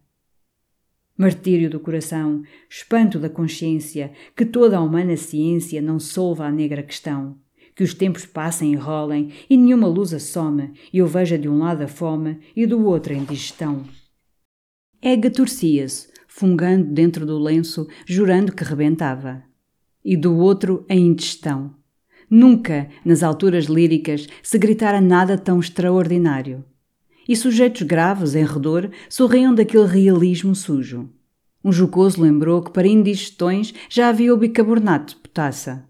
Martírio 1.16 1.70
do 1.70 1.80
coração, 1.80 2.42
espanto 2.68 3.18
da 3.18 3.30
consciência, 3.30 4.12
que 4.36 4.44
toda 4.44 4.76
a 4.76 4.82
humana 4.82 5.16
ciência 5.16 5.80
não 5.80 5.98
solva 5.98 6.44
a 6.44 6.52
negra 6.52 6.82
questão. 6.82 7.36
Que 7.74 7.82
os 7.82 7.94
tempos 7.94 8.26
passem 8.26 8.72
e 8.72 8.76
rolem, 8.76 9.32
e 9.48 9.56
nenhuma 9.56 9.88
luz 9.88 10.12
assome, 10.12 10.72
e 10.92 10.98
eu 10.98 11.06
veja 11.06 11.38
de 11.38 11.48
um 11.48 11.58
lado 11.58 11.82
a 11.82 11.88
fome 11.88 12.38
e 12.54 12.66
do 12.66 12.84
outro 12.84 13.12
a 13.12 13.16
indigestão. 13.16 13.84
Ega 15.00 15.30
torcia-se, 15.30 16.07
fungando 16.28 16.92
dentro 16.92 17.26
do 17.26 17.36
lenço, 17.38 17.88
jurando 18.06 18.52
que 18.52 18.62
rebentava. 18.62 19.42
E 20.04 20.16
do 20.16 20.36
outro 20.36 20.86
a 20.88 20.94
indigestão. 20.94 21.74
Nunca, 22.30 22.88
nas 23.04 23.24
alturas 23.24 23.64
líricas, 23.64 24.28
se 24.42 24.56
gritara 24.58 25.00
nada 25.00 25.36
tão 25.36 25.58
extraordinário 25.58 26.64
e 27.28 27.36
sujeitos 27.36 27.82
graves 27.82 28.34
em 28.34 28.44
redor 28.44 28.90
sorriam 29.08 29.54
daquele 29.54 29.86
realismo 29.86 30.54
sujo. 30.54 31.10
Um 31.62 31.70
jocoso 31.70 32.22
lembrou 32.22 32.62
que 32.62 32.70
para 32.70 32.88
indigestões 32.88 33.74
já 33.90 34.08
havia 34.08 34.32
o 34.32 34.36
bicarbonato 34.36 35.14
de 35.14 35.20
potassa. 35.20 35.84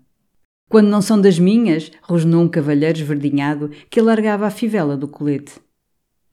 Quando 0.68 0.88
não 0.88 1.00
são 1.00 1.20
das 1.20 1.38
minhas, 1.38 1.92
rosnou 2.02 2.42
um 2.42 2.48
cavalheiro 2.48 2.98
esverdinhado 2.98 3.70
que 3.88 4.00
alargava 4.00 4.46
a 4.46 4.50
fivela 4.50 4.96
do 4.96 5.06
colete. 5.06 5.52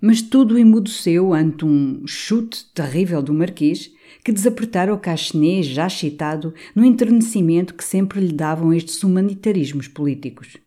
Mas 0.01 0.22
tudo 0.22 0.58
emudeceu 0.58 1.34
ante 1.34 1.64
um 1.64 2.06
chute 2.06 2.66
terrível 2.74 3.22
do 3.22 3.34
marquês 3.34 3.91
que 4.24 4.32
desapertara 4.32 4.93
o 4.93 4.97
cachenê 4.97 5.63
já 5.63 5.88
excitado 5.88 6.53
no 6.76 6.84
enternecimento 6.86 7.74
que 7.74 7.84
sempre 7.84 8.20
lhe 8.20 8.34
davam 8.34 8.74
estes 8.74 9.03
humanitarismos 9.03 9.88
políticos. 9.88 10.57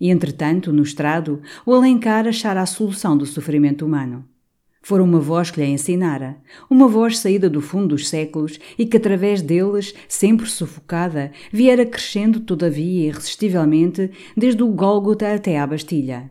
E, 0.00 0.10
entretanto, 0.10 0.72
no 0.72 0.82
estrado, 0.82 1.42
o 1.66 1.74
Alencar 1.74 2.26
achara 2.26 2.62
a 2.62 2.66
solução 2.66 3.16
do 3.16 3.26
sofrimento 3.26 3.84
humano. 3.84 4.24
Fora 4.80 5.02
uma 5.02 5.18
voz 5.20 5.50
que 5.50 5.60
lhe 5.60 5.66
ensinara, 5.66 6.38
uma 6.70 6.86
voz 6.86 7.18
saída 7.18 7.50
do 7.50 7.60
fundo 7.60 7.88
dos 7.88 8.08
séculos 8.08 8.58
e 8.78 8.86
que, 8.86 8.96
através 8.96 9.42
deles, 9.42 9.92
sempre 10.08 10.46
sufocada, 10.46 11.32
viera 11.52 11.84
crescendo, 11.84 12.40
todavia, 12.40 13.08
irresistivelmente, 13.08 14.10
desde 14.36 14.62
o 14.62 14.68
Gólgota 14.68 15.34
até 15.34 15.58
à 15.58 15.66
Bastilha. 15.66 16.30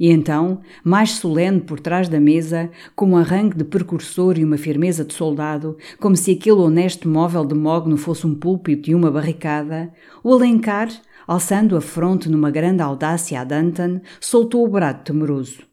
E 0.00 0.10
então, 0.10 0.62
mais 0.82 1.10
solene 1.10 1.60
por 1.60 1.78
trás 1.78 2.08
da 2.08 2.18
mesa, 2.18 2.70
com 2.96 3.10
um 3.10 3.16
arranque 3.18 3.58
de 3.58 3.64
precursor 3.64 4.38
e 4.38 4.44
uma 4.44 4.56
firmeza 4.56 5.04
de 5.04 5.12
soldado, 5.12 5.76
como 6.00 6.16
se 6.16 6.30
aquele 6.30 6.56
honesto 6.56 7.06
móvel 7.06 7.44
de 7.44 7.54
mogno 7.54 7.98
fosse 7.98 8.26
um 8.26 8.34
púlpito 8.34 8.90
e 8.90 8.94
uma 8.94 9.10
barricada, 9.10 9.92
o 10.24 10.32
Alencar, 10.32 10.88
alçando 11.26 11.76
a 11.76 11.82
fronte 11.82 12.30
numa 12.30 12.50
grande 12.50 12.80
audácia 12.80 13.42
a 13.42 13.44
Danton, 13.44 14.00
soltou 14.18 14.64
o 14.64 14.68
brado 14.68 15.04
temeroso. 15.04 15.64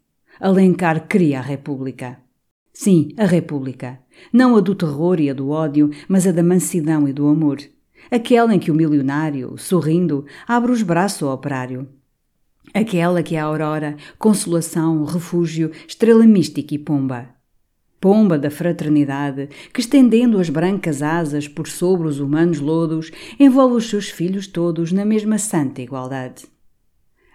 Alencar 0.41 1.07
queria 1.07 1.39
a 1.39 1.41
República. 1.41 2.19
Sim, 2.73 3.13
a 3.17 3.25
República. 3.25 3.97
Não 4.33 4.57
a 4.57 4.59
do 4.59 4.75
terror 4.75 5.21
e 5.21 5.29
a 5.29 5.33
do 5.33 5.51
ódio, 5.51 5.89
mas 6.05 6.27
a 6.27 6.33
da 6.33 6.43
mansidão 6.43 7.07
e 7.07 7.13
do 7.13 7.27
amor. 7.27 7.59
Aquela 8.11 8.53
em 8.53 8.59
que 8.59 8.71
o 8.71 8.75
milionário, 8.75 9.57
sorrindo, 9.57 10.25
abre 10.45 10.73
os 10.73 10.83
braços 10.83 11.23
ao 11.23 11.33
operário. 11.33 11.87
Aquela 12.73 13.23
que 13.23 13.35
é 13.35 13.39
a 13.39 13.45
aurora, 13.45 13.95
consolação, 14.19 15.03
refúgio, 15.03 15.71
estrela 15.87 16.25
mística 16.25 16.75
e 16.75 16.79
pomba 16.79 17.37
pomba 17.99 18.37
da 18.37 18.51
fraternidade, 18.51 19.49
que 19.73 19.79
estendendo 19.79 20.39
as 20.39 20.49
brancas 20.49 21.01
asas 21.01 21.47
por 21.47 21.67
sobre 21.67 22.07
os 22.07 22.19
humanos 22.19 22.59
lodos, 22.59 23.11
envolve 23.39 23.75
os 23.75 23.89
seus 23.89 24.09
filhos 24.09 24.47
todos 24.47 24.91
na 24.91 25.03
mesma 25.03 25.37
santa 25.37 25.81
igualdade. 25.81 26.45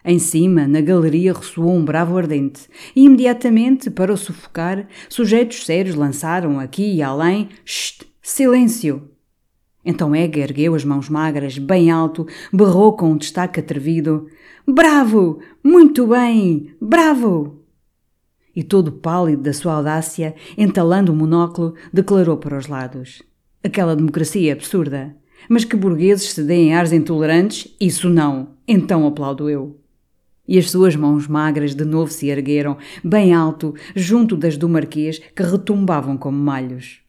Em 0.04 0.18
cima, 0.18 0.66
na 0.66 0.80
galeria, 0.80 1.32
ressoou 1.32 1.74
um 1.74 1.84
bravo 1.84 2.16
ardente, 2.18 2.68
e 2.94 3.04
imediatamente, 3.04 3.90
para 3.90 4.12
o 4.12 4.16
sufocar, 4.16 4.88
sujeitos 5.08 5.64
sérios 5.64 5.94
lançaram 5.94 6.58
aqui 6.58 6.94
e 6.94 7.02
além: 7.02 7.48
Shht! 7.64 8.06
Silêncio! 8.20 9.10
Então 9.84 10.14
Ega 10.14 10.40
ergueu 10.40 10.74
as 10.74 10.84
mãos 10.84 11.08
magras, 11.08 11.58
bem 11.58 11.90
alto, 11.90 12.26
berrou 12.52 12.96
com 12.96 13.12
um 13.12 13.16
destaque 13.16 13.60
atrevido: 13.60 14.28
Bravo! 14.66 15.40
Muito 15.62 16.06
bem! 16.06 16.74
Bravo! 16.80 17.62
e 18.54 18.62
todo 18.62 18.92
pálido 18.92 19.42
da 19.42 19.52
sua 19.52 19.74
audácia, 19.74 20.34
entalando 20.56 21.12
o 21.12 21.16
monóculo, 21.16 21.74
declarou 21.92 22.36
para 22.36 22.58
os 22.58 22.66
lados: 22.66 23.22
Aquela 23.64 23.96
democracia 23.96 24.52
absurda. 24.52 25.16
Mas 25.48 25.64
que 25.64 25.74
burgueses 25.74 26.30
se 26.30 26.42
deem 26.44 26.72
ares 26.72 26.92
intolerantes, 26.92 27.74
isso 27.80 28.08
não. 28.08 28.50
Então 28.66 29.06
aplaudo 29.06 29.50
eu. 29.50 29.80
E 30.46 30.56
as 30.56 30.70
suas 30.70 30.94
mãos 30.94 31.26
magras 31.26 31.74
de 31.74 31.84
novo 31.84 32.12
se 32.12 32.28
ergueram, 32.28 32.76
bem 33.02 33.34
alto, 33.34 33.74
junto 33.94 34.36
das 34.36 34.56
do 34.56 34.68
Marquês, 34.68 35.18
que 35.18 35.42
retumbavam 35.42 36.16
como 36.16 36.38
malhos. 36.38 37.01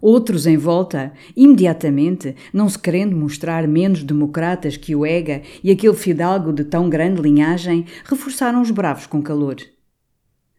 Outros 0.00 0.46
em 0.46 0.56
volta, 0.56 1.12
imediatamente, 1.36 2.34
não 2.52 2.68
se 2.68 2.78
querendo 2.78 3.16
mostrar 3.16 3.66
menos 3.66 4.02
democratas 4.02 4.76
que 4.76 4.94
o 4.94 5.06
Ega 5.06 5.42
e 5.62 5.70
aquele 5.70 5.94
fidalgo 5.94 6.52
de 6.52 6.64
tão 6.64 6.90
grande 6.90 7.22
linhagem, 7.22 7.86
reforçaram 8.04 8.60
os 8.60 8.70
bravos 8.70 9.06
com 9.06 9.22
calor. 9.22 9.56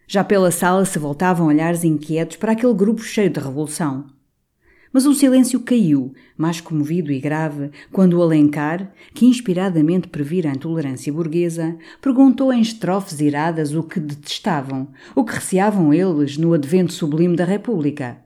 Já 0.07 0.23
pela 0.23 0.51
sala 0.51 0.85
se 0.85 0.99
voltavam 0.99 1.47
olhares 1.47 1.83
inquietos 1.83 2.37
para 2.37 2.51
aquele 2.51 2.73
grupo 2.73 3.01
cheio 3.01 3.29
de 3.29 3.39
revolução. 3.39 4.05
Mas 4.95 5.05
um 5.05 5.13
silêncio 5.13 5.59
caiu, 5.59 6.13
mais 6.37 6.61
comovido 6.61 7.11
e 7.11 7.19
grave, 7.19 7.69
quando 7.91 8.13
o 8.13 8.23
Alencar, 8.23 8.93
que 9.13 9.25
inspiradamente 9.25 10.07
previra 10.07 10.49
a 10.49 10.53
intolerância 10.53 11.11
burguesa, 11.11 11.77
perguntou 12.01 12.53
em 12.53 12.61
estrofes 12.61 13.19
iradas 13.19 13.73
o 13.73 13.83
que 13.83 13.99
detestavam, 13.99 14.87
o 15.13 15.25
que 15.25 15.33
receavam 15.33 15.93
eles 15.93 16.37
no 16.37 16.53
advento 16.53 16.93
sublime 16.93 17.35
da 17.35 17.43
República. 17.43 18.24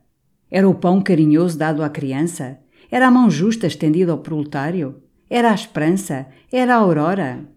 Era 0.51 0.67
o 0.67 0.75
pão 0.75 1.01
carinhoso 1.01 1.57
dado 1.57 1.83
à 1.83 1.89
criança? 1.89 2.59
Era 2.89 3.07
a 3.07 3.11
mão 3.11 3.29
justa 3.29 3.67
estendida 3.67 4.11
ao 4.11 4.17
proletário? 4.17 5.03
Era 5.29 5.51
a 5.51 5.55
esperança? 5.55 6.27
Era 6.51 6.75
a 6.75 6.79
aurora? 6.79 7.47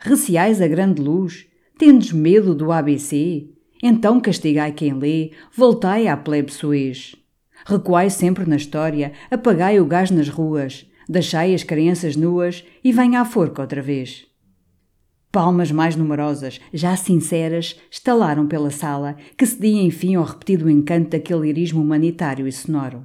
Receais 0.00 0.60
a 0.60 0.66
grande 0.66 1.00
luz? 1.00 1.46
Tendes 1.78 2.12
medo 2.12 2.54
do 2.54 2.72
ABC? 2.72 3.48
Então 3.82 4.20
castigai 4.20 4.72
quem 4.72 4.94
lê, 4.94 5.30
voltai 5.54 6.08
à 6.08 6.16
plebe 6.16 6.52
suez. 6.52 7.14
Recuai 7.64 8.10
sempre 8.10 8.48
na 8.48 8.56
história, 8.56 9.12
apagai 9.30 9.78
o 9.78 9.86
gás 9.86 10.10
nas 10.10 10.28
ruas, 10.28 10.90
deixai 11.08 11.54
as 11.54 11.62
crianças 11.62 12.16
nuas 12.16 12.64
e 12.82 12.92
venha 12.92 13.20
à 13.20 13.24
forca 13.24 13.62
outra 13.62 13.80
vez. 13.80 14.26
Palmas 15.32 15.72
mais 15.72 15.96
numerosas, 15.96 16.60
já 16.72 16.94
sinceras, 16.94 17.80
estalaram 17.90 18.46
pela 18.46 18.70
sala, 18.70 19.16
que 19.36 19.46
cedia 19.46 19.82
enfim 19.82 20.14
ao 20.14 20.24
repetido 20.24 20.70
encanto 20.70 21.10
daquele 21.10 21.40
lirismo 21.40 21.82
humanitário 21.82 22.46
e 22.46 22.52
sonoro. 22.52 23.04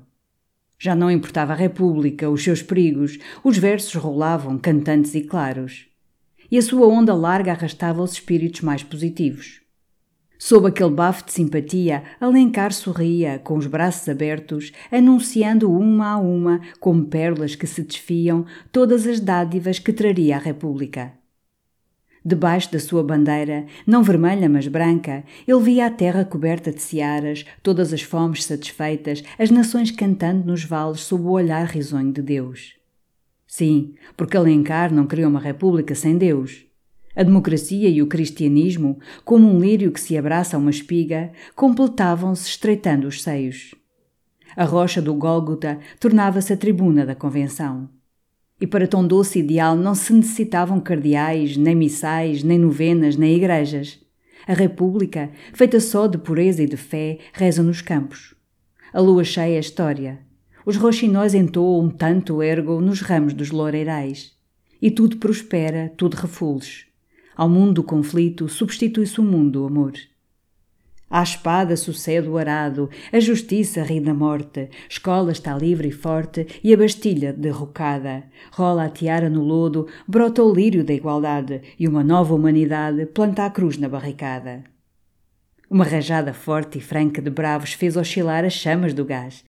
Já 0.78 0.94
não 0.94 1.10
importava 1.10 1.54
a 1.54 1.56
República, 1.56 2.30
os 2.30 2.44
seus 2.44 2.62
perigos, 2.62 3.18
os 3.44 3.58
versos 3.58 3.96
rolavam, 3.96 4.60
cantantes 4.60 5.16
e 5.16 5.22
claros 5.22 5.88
e 6.50 6.58
a 6.58 6.62
sua 6.62 6.88
onda 6.88 7.14
larga 7.14 7.52
arrastava 7.52 8.02
os 8.02 8.14
espíritos 8.14 8.62
mais 8.62 8.84
positivos. 8.84 9.62
Sob 10.40 10.68
aquele 10.68 10.92
bafo 10.92 11.26
de 11.26 11.32
simpatia, 11.32 12.04
Alencar 12.22 12.72
sorria, 12.72 13.40
com 13.40 13.58
os 13.58 13.66
braços 13.66 14.08
abertos, 14.08 14.72
anunciando 14.92 15.72
uma 15.72 16.12
a 16.12 16.18
uma, 16.18 16.62
como 16.80 17.06
pérolas 17.06 17.56
que 17.56 17.66
se 17.66 17.82
desfiam, 17.82 18.46
todas 18.72 19.08
as 19.08 19.20
dádivas 19.20 19.80
que 19.80 19.92
traria 19.92 20.36
a 20.36 20.40
República. 20.40 21.17
Debaixo 22.28 22.70
da 22.74 22.78
sua 22.78 23.02
bandeira, 23.02 23.66
não 23.86 24.04
vermelha 24.04 24.50
mas 24.50 24.68
branca, 24.68 25.24
ele 25.48 25.62
via 25.62 25.86
a 25.86 25.90
terra 25.90 26.26
coberta 26.26 26.74
de 26.74 26.82
searas, 26.82 27.46
todas 27.64 27.94
as 27.94 28.02
fomes 28.02 28.44
satisfeitas, 28.44 29.24
as 29.40 29.50
nações 29.50 29.92
cantando 29.92 30.46
nos 30.46 30.66
vales 30.66 31.00
sob 31.00 31.24
o 31.24 31.32
olhar 31.32 31.66
risonho 31.66 32.12
de 32.12 32.22
Deus. 32.22 32.76
Sim, 33.48 33.94
porque 34.18 34.36
Alencar 34.36 34.94
não 34.94 35.08
criou 35.08 35.30
uma 35.30 35.40
república 35.40 35.96
sem 35.96 36.18
Deus. 36.18 36.66
A 37.16 37.24
democracia 37.24 37.88
e 37.88 38.02
o 38.02 38.08
cristianismo, 38.08 39.00
como 39.24 39.50
um 39.50 39.62
lírio 39.62 39.94
que 39.94 40.02
se 40.02 40.18
abraça 40.18 40.58
a 40.58 40.60
uma 40.60 40.70
espiga, 40.70 41.32
completavam-se 41.56 42.50
estreitando 42.50 43.08
os 43.08 43.24
seios. 43.24 43.74
A 44.54 44.66
rocha 44.66 45.02
do 45.02 45.14
Gólgota 45.14 45.80
tornava-se 45.98 46.52
a 46.52 46.58
tribuna 46.58 47.06
da 47.06 47.16
convenção. 47.16 47.88
E 48.60 48.66
para 48.66 48.88
tão 48.88 49.06
doce 49.06 49.40
ideal 49.40 49.76
não 49.76 49.94
se 49.94 50.12
necessitavam 50.12 50.80
cardeais, 50.80 51.56
nem 51.56 51.76
missais, 51.76 52.44
nem 52.44 52.58
novenas, 52.58 53.16
nem 53.16 53.36
igrejas. 53.36 54.00
A 54.48 54.54
República, 54.54 55.30
feita 55.54 55.80
só 55.80 56.08
de 56.08 56.18
pureza 56.18 56.64
e 56.64 56.68
de 56.68 56.78
fé, 56.78 57.20
reza 57.34 57.62
nos 57.62 57.82
campos. 57.82 58.34
A 58.92 59.00
lua 59.00 59.24
cheia 59.24 59.58
é 59.58 59.60
história. 59.60 60.20
Os 60.66 60.76
roxinóis 60.76 61.34
entoam 61.34 61.90
tanto 61.90 62.42
ergo 62.42 62.82
nos 62.82 63.02
ramos 63.02 63.34
dos 63.34 63.52
loureirais. 63.52 64.32
E 64.82 64.90
tudo 64.90 65.18
prospera, 65.18 65.94
tudo 65.96 66.16
refulge. 66.16 66.86
Ao 67.36 67.48
mundo 67.48 67.74
do 67.74 67.84
conflito 67.84 68.50
substitui-se 68.50 69.20
o 69.20 69.24
mundo 69.24 69.60
do 69.60 69.66
amor. 69.66 69.94
À 71.10 71.24
espada 71.24 71.78
sucede 71.78 72.28
o 72.28 72.38
arado, 72.38 72.90
a 73.14 73.20
justiça 73.20 73.82
ri 73.82 74.02
da 74.02 74.14
morte, 74.14 74.70
escola 74.90 75.32
está 75.32 75.56
livre 75.56 75.88
e 75.88 75.92
forte 75.92 76.46
e 76.62 76.74
a 76.74 76.78
bastilha 76.78 77.32
derrocada. 77.32 78.26
Rola 78.52 78.84
a 78.86 78.90
tiara 78.90 79.30
no 79.30 79.42
lodo, 79.42 79.88
brota 80.06 80.44
o 80.44 80.54
lírio 80.54 80.84
da 80.84 80.94
igualdade 80.94 81.62
e 81.80 81.88
uma 81.88 82.04
nova 82.04 82.36
humanidade 82.36 83.06
planta 83.06 83.46
a 83.46 83.50
cruz 83.50 83.78
na 83.78 83.88
barricada. 83.88 84.66
Uma 85.70 85.86
rajada 85.86 86.34
forte 86.34 86.78
e 86.78 86.82
franca 86.82 87.22
de 87.22 87.30
bravos 87.30 87.72
fez 87.72 87.96
oscilar 87.96 88.44
as 88.44 88.54
chamas 88.54 88.94
do 88.94 89.06
gás. 89.06 89.47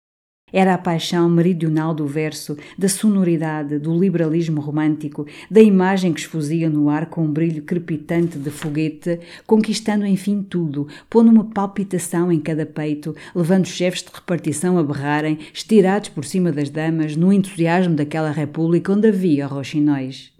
Era 0.54 0.76
a 0.76 0.78
paixão 0.78 1.28
meridional 1.28 1.96
do 1.96 2.06
verso, 2.06 2.56
da 2.78 2.88
sonoridade, 2.88 3.80
do 3.80 4.00
liberalismo 4.00 4.62
romântico, 4.62 5.26
da 5.50 5.60
imagem 5.60 6.14
que 6.14 6.20
esfuzia 6.20 6.70
no 6.70 6.90
ar 6.90 7.08
com 7.08 7.24
um 7.24 7.34
brilho 7.34 7.64
crepitante 7.64 8.38
de 8.38 8.52
foguete, 8.52 9.20
conquistando 9.48 10.06
enfim 10.06 10.44
tudo, 10.44 10.88
pondo 11.10 11.32
uma 11.32 11.46
palpitação 11.46 12.32
em 12.32 12.40
cada 12.40 12.68
peito, 12.68 13.16
levando 13.34 13.66
os 13.66 13.72
chefes 13.72 14.04
de 14.04 14.12
repartição 14.14 14.78
a 14.78 14.84
berrarem, 14.84 15.40
estirados 15.52 16.10
por 16.10 16.24
cima 16.24 16.52
das 16.52 16.70
damas, 16.70 17.16
no 17.16 17.34
entusiasmo 17.34 17.96
daquela 17.96 18.30
república 18.30 18.94
onde 18.94 19.08
havia 19.08 19.48
roxinóis. 19.48 20.32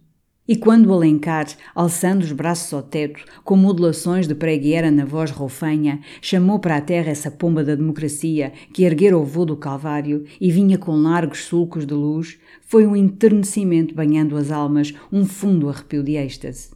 E 0.46 0.58
quando 0.58 0.92
Alencar, 0.92 1.48
alçando 1.74 2.26
os 2.26 2.34
braços 2.34 2.74
ao 2.74 2.84
teto, 2.84 3.24
com 3.46 3.56
modulações 3.56 4.28
de 4.28 4.36
preguiera 4.36 4.92
na 4.92 5.06
voz 5.06 5.32
roufanha, 5.32 6.02
chamou 6.22 6.60
para 6.60 6.76
a 6.76 6.82
terra 6.82 7.12
essa 7.12 7.32
pomba 7.32 7.64
da 7.64 7.76
democracia 7.76 8.52
que 8.74 8.84
erguera 8.84 9.18
o 9.18 9.24
voo 9.24 9.46
do 9.46 9.56
Calvário 9.56 10.26
e 10.42 10.52
vinha 10.52 10.78
com 10.78 10.98
largos 10.98 11.46
sulcos 11.46 11.86
de 11.86 11.94
luz, 11.94 12.38
foi 12.60 12.86
um 12.86 12.94
enternecimento 12.94 13.96
banhando 13.96 14.36
as 14.36 14.52
almas, 14.52 14.94
um 15.10 15.26
fundo 15.26 15.70
arrepio 15.70 16.04
de 16.04 16.18
êxtase. 16.18 16.72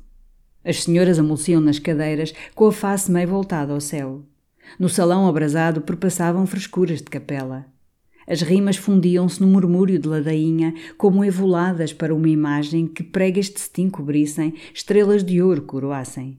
As 0.63 0.83
senhoras 0.83 1.19
amolciam 1.19 1.59
nas 1.59 1.77
cadeiras, 1.77 2.33
com 2.55 2.67
a 2.67 2.71
face 2.71 3.11
meio 3.11 3.27
voltada 3.27 3.73
ao 3.73 3.81
céu. 3.81 4.23
No 4.79 4.87
salão 4.87 5.27
abrasado 5.27 5.81
perpassavam 5.81 6.45
frescuras 6.45 6.99
de 6.99 7.05
capela. 7.09 7.65
As 8.27 8.41
rimas 8.41 8.75
fundiam-se 8.75 9.39
no 9.39 9.47
murmúrio 9.47 9.97
de 9.97 10.05
ladainha, 10.05 10.73
como 10.97 11.23
evoladas 11.23 11.93
para 11.93 12.13
uma 12.13 12.27
imagem 12.27 12.85
que 12.85 13.01
pregas 13.01 13.49
de 13.49 13.57
cetim 13.57 13.89
cobrissem, 13.89 14.53
estrelas 14.73 15.23
de 15.23 15.41
ouro 15.41 15.61
coroassem. 15.61 16.37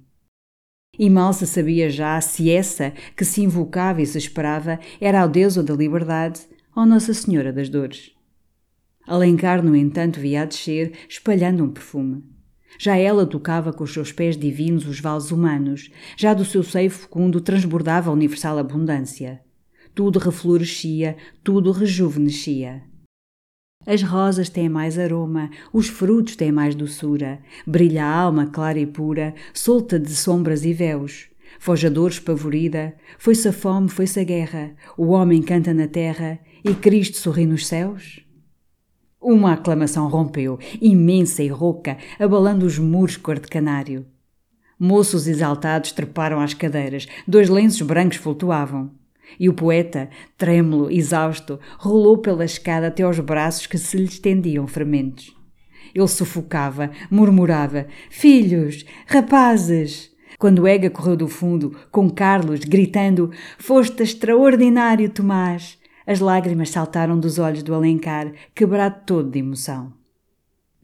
E 0.99 1.09
mal 1.09 1.33
se 1.33 1.47
sabia 1.47 1.89
já 1.89 2.21
se 2.21 2.51
essa 2.51 2.93
que 3.17 3.25
se 3.25 3.41
invocava 3.41 4.03
e 4.03 4.07
se 4.07 4.19
esperava 4.19 4.79
era 5.01 5.23
a 5.23 5.27
deusa 5.27 5.63
da 5.63 5.75
liberdade 5.75 6.43
ou 6.77 6.85
Nossa 6.85 7.15
Senhora 7.15 7.53
das 7.53 7.71
Dores. 7.71 8.11
Alencar, 9.07 9.65
no 9.65 9.75
entanto, 9.75 10.21
via 10.21 10.43
a 10.43 10.45
descer, 10.45 10.93
espalhando 11.09 11.65
um 11.65 11.71
perfume. 11.71 12.23
Já 12.79 12.99
ela 12.99 13.25
tocava 13.25 13.73
com 13.73 13.85
os 13.85 13.95
seus 13.95 14.13
pés 14.13 14.37
divinos 14.37 14.87
os 14.87 15.01
vales 15.01 15.31
humanos, 15.31 15.91
já 16.19 16.35
do 16.35 16.45
seu 16.45 16.63
seio 16.63 16.91
fecundo 16.91 17.41
transbordava 17.41 18.11
a 18.11 18.13
universal 18.13 18.59
abundância 18.59 19.41
tudo 19.99 20.21
reflorescia, 20.21 21.17
tudo 21.43 21.73
rejuvenescia. 21.73 22.85
As 23.85 24.01
rosas 24.01 24.49
têm 24.49 24.69
mais 24.69 24.97
aroma, 24.97 25.51
os 25.73 25.89
frutos 25.89 26.37
têm 26.37 26.53
mais 26.53 26.77
doçura, 26.77 27.41
brilha 27.67 28.05
a 28.05 28.17
alma 28.17 28.47
clara 28.47 28.79
e 28.79 28.87
pura, 28.87 29.35
solta 29.53 29.99
de 29.99 30.15
sombras 30.15 30.65
e 30.65 30.73
véus. 30.73 31.29
Fojador 31.59 32.11
espavorida, 32.11 32.95
foi-se 33.19 33.49
a 33.49 33.53
fome, 33.53 33.89
foi-se 33.89 34.21
a 34.21 34.23
guerra, 34.23 34.77
o 34.97 35.09
homem 35.09 35.43
canta 35.43 35.75
na 35.75 35.89
terra 35.89 36.39
e 36.65 36.73
Cristo 36.77 37.17
sorri 37.17 37.45
nos 37.45 37.67
céus? 37.67 38.25
Uma 39.21 39.55
aclamação 39.55 40.07
rompeu, 40.07 40.61
imensa 40.81 41.43
e 41.43 41.49
rouca, 41.49 41.99
abalando 42.21 42.65
os 42.65 42.79
muros 42.79 43.17
cor 43.17 43.41
de 43.41 43.49
canário. 43.49 44.07
Moços 44.79 45.27
exaltados 45.27 45.91
treparam 45.91 46.39
às 46.39 46.55
cadeiras, 46.55 47.09
dois 47.27 47.49
lenços 47.49 47.83
brancos 47.83 48.19
flutuavam. 48.19 48.97
E 49.39 49.49
o 49.49 49.55
poeta, 49.55 50.09
trêmulo, 50.37 50.91
exausto, 50.91 51.59
rolou 51.79 52.19
pela 52.19 52.45
escada 52.45 52.89
até 52.89 53.03
aos 53.03 53.19
braços 53.21 53.67
que 53.67 53.79
se 53.79 53.97
lhe 53.97 54.05
estendiam 54.05 54.67
fermentos. 54.67 55.37
Ele 55.95 56.09
sufocava, 56.09 56.91
murmurava: 57.11 57.87
Filhos, 58.11 58.85
rapazes! 59.07 60.11
Quando 60.39 60.69
Ega 60.69 60.89
correu 60.89 61.17
do 61.17 61.27
fundo, 61.27 61.77
com 61.91 62.09
Carlos, 62.09 62.61
gritando: 62.61 63.31
Foste 63.59 64.03
extraordinário, 64.03 65.09
Tomás! 65.09 65.79
As 66.07 66.21
lágrimas 66.21 66.71
saltaram 66.71 67.19
dos 67.19 67.39
olhos 67.39 67.63
do 67.63 67.75
Alencar, 67.75 68.33
quebrado 68.55 69.03
todo 69.05 69.31
de 69.31 69.41
emoção. 69.41 69.98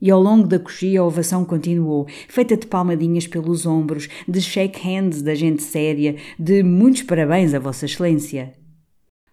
E 0.04 0.10
ao 0.10 0.20
longo 0.20 0.46
da 0.46 0.58
coxia 0.58 1.00
a 1.00 1.04
ovação 1.06 1.46
continuou, 1.46 2.06
feita 2.28 2.58
de 2.58 2.66
palmadinhas 2.66 3.26
pelos 3.26 3.64
ombros, 3.64 4.06
de 4.28 4.38
shake 4.38 4.86
hands 4.86 5.22
da 5.22 5.34
gente 5.34 5.62
séria, 5.62 6.16
de 6.38 6.62
muitos 6.62 7.04
parabéns 7.04 7.54
a 7.54 7.58
Vossa 7.58 7.86
Excelência. 7.86 8.52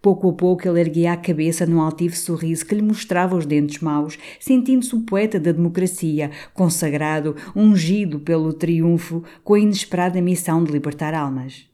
Pouco 0.00 0.30
a 0.30 0.32
pouco 0.32 0.66
ele 0.66 0.80
erguia 0.80 1.12
a 1.12 1.16
cabeça 1.18 1.66
num 1.66 1.78
altivo 1.78 2.16
sorriso 2.16 2.64
que 2.64 2.74
lhe 2.74 2.80
mostrava 2.80 3.36
os 3.36 3.44
dentes 3.44 3.80
maus, 3.80 4.18
sentindo-se 4.40 4.96
o 4.96 5.02
poeta 5.02 5.38
da 5.38 5.52
democracia, 5.52 6.30
consagrado, 6.54 7.36
ungido 7.54 8.18
pelo 8.20 8.54
triunfo, 8.54 9.22
com 9.44 9.52
a 9.52 9.60
inesperada 9.60 10.22
missão 10.22 10.64
de 10.64 10.72
libertar 10.72 11.12
almas. 11.12 11.66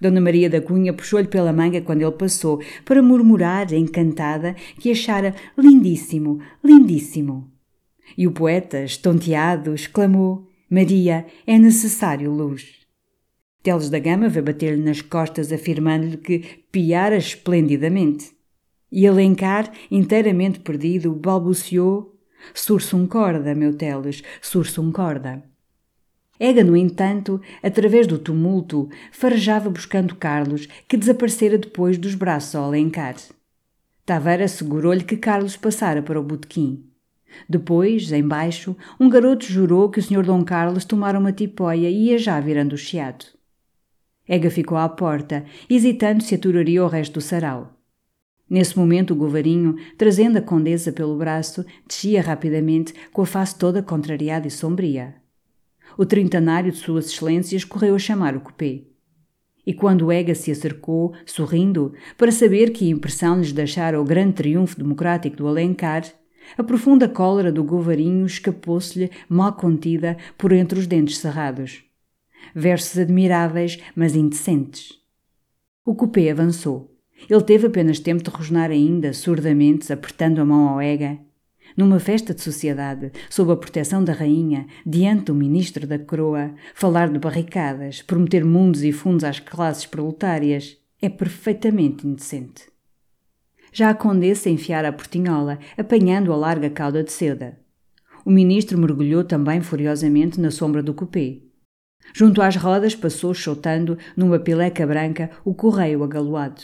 Dona 0.00 0.20
Maria 0.20 0.48
da 0.48 0.60
Cunha 0.60 0.92
puxou-lhe 0.92 1.26
pela 1.26 1.52
manga 1.52 1.80
quando 1.80 2.02
ele 2.02 2.12
passou, 2.12 2.62
para 2.84 3.02
murmurar, 3.02 3.72
encantada, 3.74 4.54
que 4.78 4.92
achara 4.92 5.34
lindíssimo, 5.58 6.38
lindíssimo. 6.62 7.52
E 8.16 8.26
o 8.26 8.32
poeta, 8.32 8.82
estonteado, 8.82 9.74
exclamou: 9.74 10.46
Maria, 10.70 11.26
é 11.46 11.58
necessário 11.58 12.30
luz. 12.30 12.84
Teles 13.62 13.88
da 13.88 13.98
Gama 13.98 14.28
veio 14.28 14.44
bater-lhe 14.44 14.82
nas 14.82 15.00
costas, 15.00 15.50
afirmando-lhe 15.50 16.18
que 16.18 16.38
piara 16.70 17.16
esplendidamente. 17.16 18.32
E 18.92 19.06
Alencar, 19.06 19.72
inteiramente 19.90 20.60
perdido, 20.60 21.14
balbuciou: 21.14 22.14
Sursum 22.52 23.06
corda, 23.06 23.54
meu 23.54 23.74
Teles, 23.74 24.22
sursum 24.42 24.92
corda. 24.92 25.42
Ega, 26.38 26.64
no 26.64 26.76
entanto, 26.76 27.40
através 27.62 28.06
do 28.06 28.18
tumulto, 28.18 28.88
farejava 29.12 29.70
buscando 29.70 30.16
Carlos, 30.16 30.68
que 30.88 30.96
desaparecera 30.96 31.56
depois 31.56 31.96
dos 31.96 32.14
braços 32.14 32.54
ao 32.54 32.64
Alencar. 32.64 33.16
Taveira 34.04 34.46
segurou-lhe 34.46 35.04
que 35.04 35.16
Carlos 35.16 35.56
passara 35.56 36.02
para 36.02 36.20
o 36.20 36.22
botequim. 36.22 36.84
Depois, 37.48 38.10
embaixo, 38.12 38.76
um 38.98 39.08
garoto 39.08 39.44
jurou 39.44 39.90
que 39.90 39.98
o 39.98 40.02
Sr. 40.02 40.24
Dom 40.24 40.44
Carlos 40.44 40.84
tomara 40.84 41.18
uma 41.18 41.32
tipóia 41.32 41.88
e 41.88 42.08
ia 42.08 42.18
já 42.18 42.38
virando 42.40 42.74
o 42.74 42.78
chiado. 42.78 43.26
Ega 44.26 44.50
ficou 44.50 44.78
à 44.78 44.88
porta, 44.88 45.44
hesitando 45.68 46.22
se 46.22 46.34
aturaria 46.34 46.82
o 46.82 46.88
resto 46.88 47.14
do 47.14 47.20
sarau. 47.20 47.74
Nesse 48.48 48.78
momento, 48.78 49.12
o 49.12 49.16
govarinho, 49.16 49.76
trazendo 49.96 50.38
a 50.38 50.42
condessa 50.42 50.92
pelo 50.92 51.16
braço, 51.16 51.64
descia 51.86 52.22
rapidamente, 52.22 52.94
com 53.12 53.22
a 53.22 53.26
face 53.26 53.58
toda 53.58 53.82
contrariada 53.82 54.46
e 54.46 54.50
sombria. 54.50 55.14
O 55.96 56.04
trintanário 56.04 56.72
de 56.72 56.78
Suas 56.78 57.06
Excelências 57.06 57.64
correu 57.64 57.94
a 57.94 57.98
chamar 57.98 58.36
o 58.36 58.40
cupê. 58.40 58.86
E 59.66 59.72
quando 59.72 60.12
Ega 60.12 60.34
se 60.34 60.50
acercou, 60.50 61.14
sorrindo, 61.24 61.94
para 62.18 62.30
saber 62.30 62.70
que 62.70 62.88
impressão 62.88 63.38
lhes 63.38 63.52
deixara 63.52 64.00
o 64.00 64.04
grande 64.04 64.34
triunfo 64.34 64.76
democrático 64.76 65.36
do 65.36 65.48
Alencar, 65.48 66.04
a 66.56 66.62
profunda 66.62 67.08
cólera 67.08 67.50
do 67.50 67.64
govarinho 67.64 68.26
escapou-se-lhe, 68.26 69.10
mal 69.28 69.54
contida, 69.54 70.16
por 70.36 70.52
entre 70.52 70.78
os 70.78 70.86
dentes 70.86 71.18
cerrados. 71.18 71.84
Versos 72.54 72.98
admiráveis, 72.98 73.78
mas 73.96 74.14
indecentes. 74.14 74.98
O 75.84 75.94
cupê 75.94 76.30
avançou. 76.30 76.94
Ele 77.28 77.42
teve 77.42 77.66
apenas 77.66 77.98
tempo 77.98 78.22
de 78.22 78.30
rosnar 78.30 78.70
ainda, 78.70 79.12
surdamente, 79.12 79.92
apertando 79.92 80.40
a 80.40 80.44
mão 80.44 80.68
ao 80.68 80.82
Ega. 80.82 81.18
Numa 81.76 81.98
festa 81.98 82.34
de 82.34 82.42
sociedade, 82.42 83.10
sob 83.30 83.50
a 83.52 83.56
proteção 83.56 84.04
da 84.04 84.12
rainha, 84.12 84.66
diante 84.84 85.26
do 85.26 85.34
ministro 85.34 85.86
da 85.86 85.98
coroa, 85.98 86.54
falar 86.74 87.08
de 87.08 87.18
barricadas, 87.18 88.02
prometer 88.02 88.44
mundos 88.44 88.84
e 88.84 88.92
fundos 88.92 89.24
às 89.24 89.40
classes 89.40 89.86
proletárias, 89.86 90.76
é 91.00 91.08
perfeitamente 91.08 92.06
indecente 92.06 92.73
já 93.74 93.90
a 93.90 93.94
condessa 93.94 94.48
enfiara 94.48 94.88
a 94.88 94.92
portinhola, 94.92 95.58
apanhando 95.76 96.32
a 96.32 96.36
larga 96.36 96.70
cauda 96.70 97.02
de 97.02 97.10
seda. 97.10 97.58
O 98.24 98.30
ministro 98.30 98.78
mergulhou 98.78 99.24
também 99.24 99.60
furiosamente 99.60 100.40
na 100.40 100.50
sombra 100.50 100.82
do 100.82 100.94
cupê. 100.94 101.42
Junto 102.14 102.40
às 102.40 102.54
rodas 102.54 102.94
passou 102.94 103.34
chotando, 103.34 103.98
numa 104.16 104.38
pileca 104.38 104.86
branca, 104.86 105.30
o 105.44 105.52
correio 105.52 106.04
agaloado. 106.04 106.62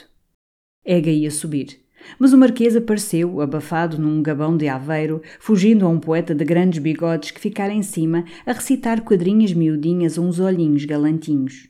Ega 0.85 1.11
ia 1.11 1.31
subir. 1.31 1.81
Mas 2.19 2.33
o 2.33 2.39
marquês 2.39 2.77
apareceu, 2.77 3.41
abafado 3.41 3.99
num 3.99 4.23
gabão 4.23 4.57
de 4.57 4.69
aveiro, 4.69 5.21
fugindo 5.39 5.85
a 5.85 5.89
um 5.89 5.99
poeta 5.99 6.35
de 6.35 6.45
grandes 6.45 6.79
bigodes 6.79 7.33
que 7.33 7.41
ficara 7.41 7.73
em 7.73 7.83
cima 7.83 8.25
a 8.47 8.53
recitar 8.53 9.03
quadrinhas 9.03 9.53
miudinhas 9.53 10.17
a 10.17 10.21
uns 10.23 10.39
olhinhos 10.39 10.85
galantinhos. 10.85 11.69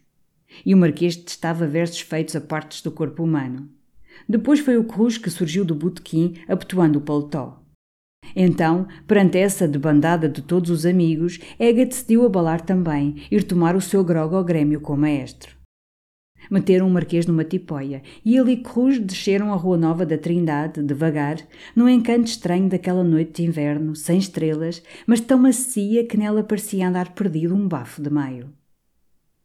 E 0.65 0.75
o 0.75 0.77
marquês 0.77 1.17
testava 1.17 1.67
versos 1.67 2.01
feitos 2.01 2.37
a 2.37 2.41
partes 2.41 2.83
do 2.83 2.93
corpo 2.93 3.25
humano. 3.25 3.80
Depois 4.31 4.61
foi 4.61 4.79
o 4.79 4.85
Cruz 4.85 5.19
que 5.19 5.29
surgiu 5.29 5.65
do 5.65 5.75
botequim, 5.75 6.35
abotoando 6.47 7.01
o 7.01 7.03
paletó. 7.03 7.61
Então, 8.37 8.87
perante 9.05 9.37
essa 9.37 9.67
debandada 9.67 10.29
de 10.29 10.41
todos 10.41 10.71
os 10.71 10.87
amigos, 10.87 11.41
Ega 11.59 11.85
decidiu 11.85 12.25
abalar 12.25 12.61
também, 12.61 13.27
ir 13.29 13.43
tomar 13.43 13.75
o 13.75 13.81
seu 13.81 14.05
grog 14.05 14.33
ao 14.37 14.45
grêmio 14.45 14.81
com 14.81 14.93
o 14.93 14.97
maestro. 14.97 15.57
Meteram 16.49 16.87
o 16.87 16.91
Marquês 16.91 17.27
numa 17.27 17.43
tipóia 17.43 18.05
e 18.25 18.37
ele 18.37 18.53
e 18.53 18.57
Cruz 18.59 19.01
desceram 19.01 19.53
a 19.53 19.57
Rua 19.57 19.77
Nova 19.77 20.07
da 20.07 20.17
Trindade, 20.17 20.81
devagar, 20.81 21.39
num 21.75 21.89
encanto 21.89 22.27
estranho 22.27 22.69
daquela 22.69 23.03
noite 23.03 23.43
de 23.43 23.49
inverno, 23.49 23.97
sem 23.97 24.21
estrelas, 24.21 24.81
mas 25.09 25.21
tão 25.21 25.41
macia 25.41 26.07
que 26.07 26.17
nela 26.17 26.45
parecia 26.45 26.87
andar 26.87 27.15
perdido 27.15 27.53
um 27.53 27.67
bafo 27.67 28.01
de 28.01 28.11
maio. 28.11 28.60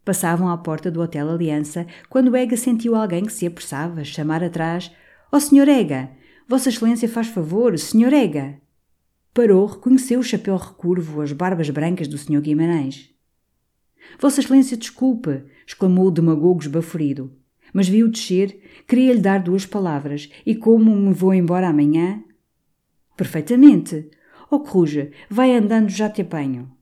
Passavam 0.06 0.47
à 0.49 0.58
porta 0.58 0.91
do 0.91 1.01
Hotel 1.01 1.28
Aliança 1.28 1.88
quando 2.08 2.36
Ega 2.38 2.56
sentiu 2.56 2.95
alguém 2.95 3.26
que 3.26 3.34
se 3.34 3.47
apressava 3.47 4.03
chamar 4.03 4.43
atrás: 4.43 4.91
Ó 5.32 5.38
oh, 5.38 5.39
Sr. 5.39 5.68
Ega! 5.68 6.12
Vossa 6.47 6.70
Excelência 6.70 7.10
faz 7.10 7.28
favor, 7.28 7.78
Sr. 7.78 8.14
Ega! 8.14 8.62
Parou, 9.34 9.66
reconheceu 9.66 10.20
o 10.20 10.24
chapéu 10.24 10.56
recurvo, 10.58 11.22
as 11.22 11.32
barbas 11.32 11.72
brancas 11.72 12.08
do 12.08 12.20
Sr. 12.20 12.39
Guimarães. 12.39 13.10
Vossa 14.20 14.41
Excelência, 14.41 14.78
desculpe! 14.78 15.43
exclamou 15.66 16.08
o 16.08 16.12
demagogo 16.12 16.62
esbaforido. 16.62 17.36
Mas 17.74 17.89
viu 17.89 18.08
descer, 18.08 18.62
queria-lhe 18.88 19.20
dar 19.20 19.41
duas 19.41 19.66
palavras, 19.66 20.30
e 20.45 20.53
como 20.53 20.95
me 20.95 21.14
vou 21.14 21.34
embora 21.34 21.68
amanhã? 21.68 22.24
Perfeitamente. 23.18 24.12
Oh, 24.51 24.60
Coruja, 24.60 25.10
vai 25.28 25.56
andando, 25.56 25.89
já 25.89 26.10
te 26.10 26.22
apanho. 26.22 26.74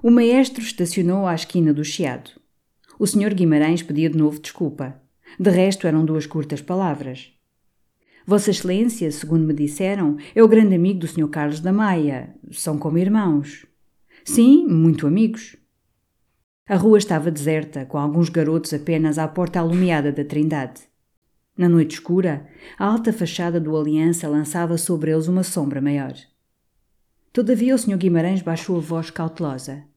O 0.00 0.10
maestro 0.12 0.62
estacionou 0.62 1.26
à 1.26 1.34
esquina 1.34 1.72
do 1.72 1.84
chiado. 1.84 2.30
O 3.00 3.06
senhor 3.06 3.34
Guimarães 3.34 3.82
pedia 3.82 4.08
de 4.08 4.16
novo 4.16 4.40
desculpa. 4.40 5.00
De 5.40 5.50
resto, 5.50 5.88
eram 5.88 6.04
duas 6.04 6.24
curtas 6.24 6.62
palavras. 6.62 7.32
Vossa 8.24 8.50
Excelência, 8.50 9.10
segundo 9.10 9.44
me 9.44 9.52
disseram, 9.52 10.16
é 10.36 10.42
o 10.42 10.46
grande 10.46 10.76
amigo 10.76 11.00
do 11.00 11.08
Sr. 11.08 11.28
Carlos 11.28 11.58
da 11.58 11.72
Maia. 11.72 12.32
São 12.52 12.78
como 12.78 12.98
irmãos. 12.98 13.66
Sim, 14.24 14.66
muito 14.68 15.06
amigos. 15.06 15.56
A 16.68 16.76
rua 16.76 16.98
estava 16.98 17.30
deserta, 17.30 17.84
com 17.84 17.98
alguns 17.98 18.28
garotos 18.28 18.72
apenas 18.72 19.18
à 19.18 19.26
porta 19.26 19.58
alumiada 19.58 20.12
da 20.12 20.24
Trindade. 20.24 20.82
Na 21.56 21.68
noite 21.68 21.94
escura, 21.94 22.46
a 22.78 22.86
alta 22.86 23.12
fachada 23.12 23.58
do 23.58 23.76
Aliança 23.76 24.28
lançava 24.28 24.78
sobre 24.78 25.10
eles 25.10 25.26
uma 25.26 25.42
sombra 25.42 25.80
maior. 25.80 26.14
Todavia 27.32 27.74
o 27.74 27.78
Sr. 27.78 27.96
Guimarães 27.96 28.42
baixou 28.42 28.76
a 28.76 28.80
voz 28.80 29.10
cautelosa. 29.10 29.87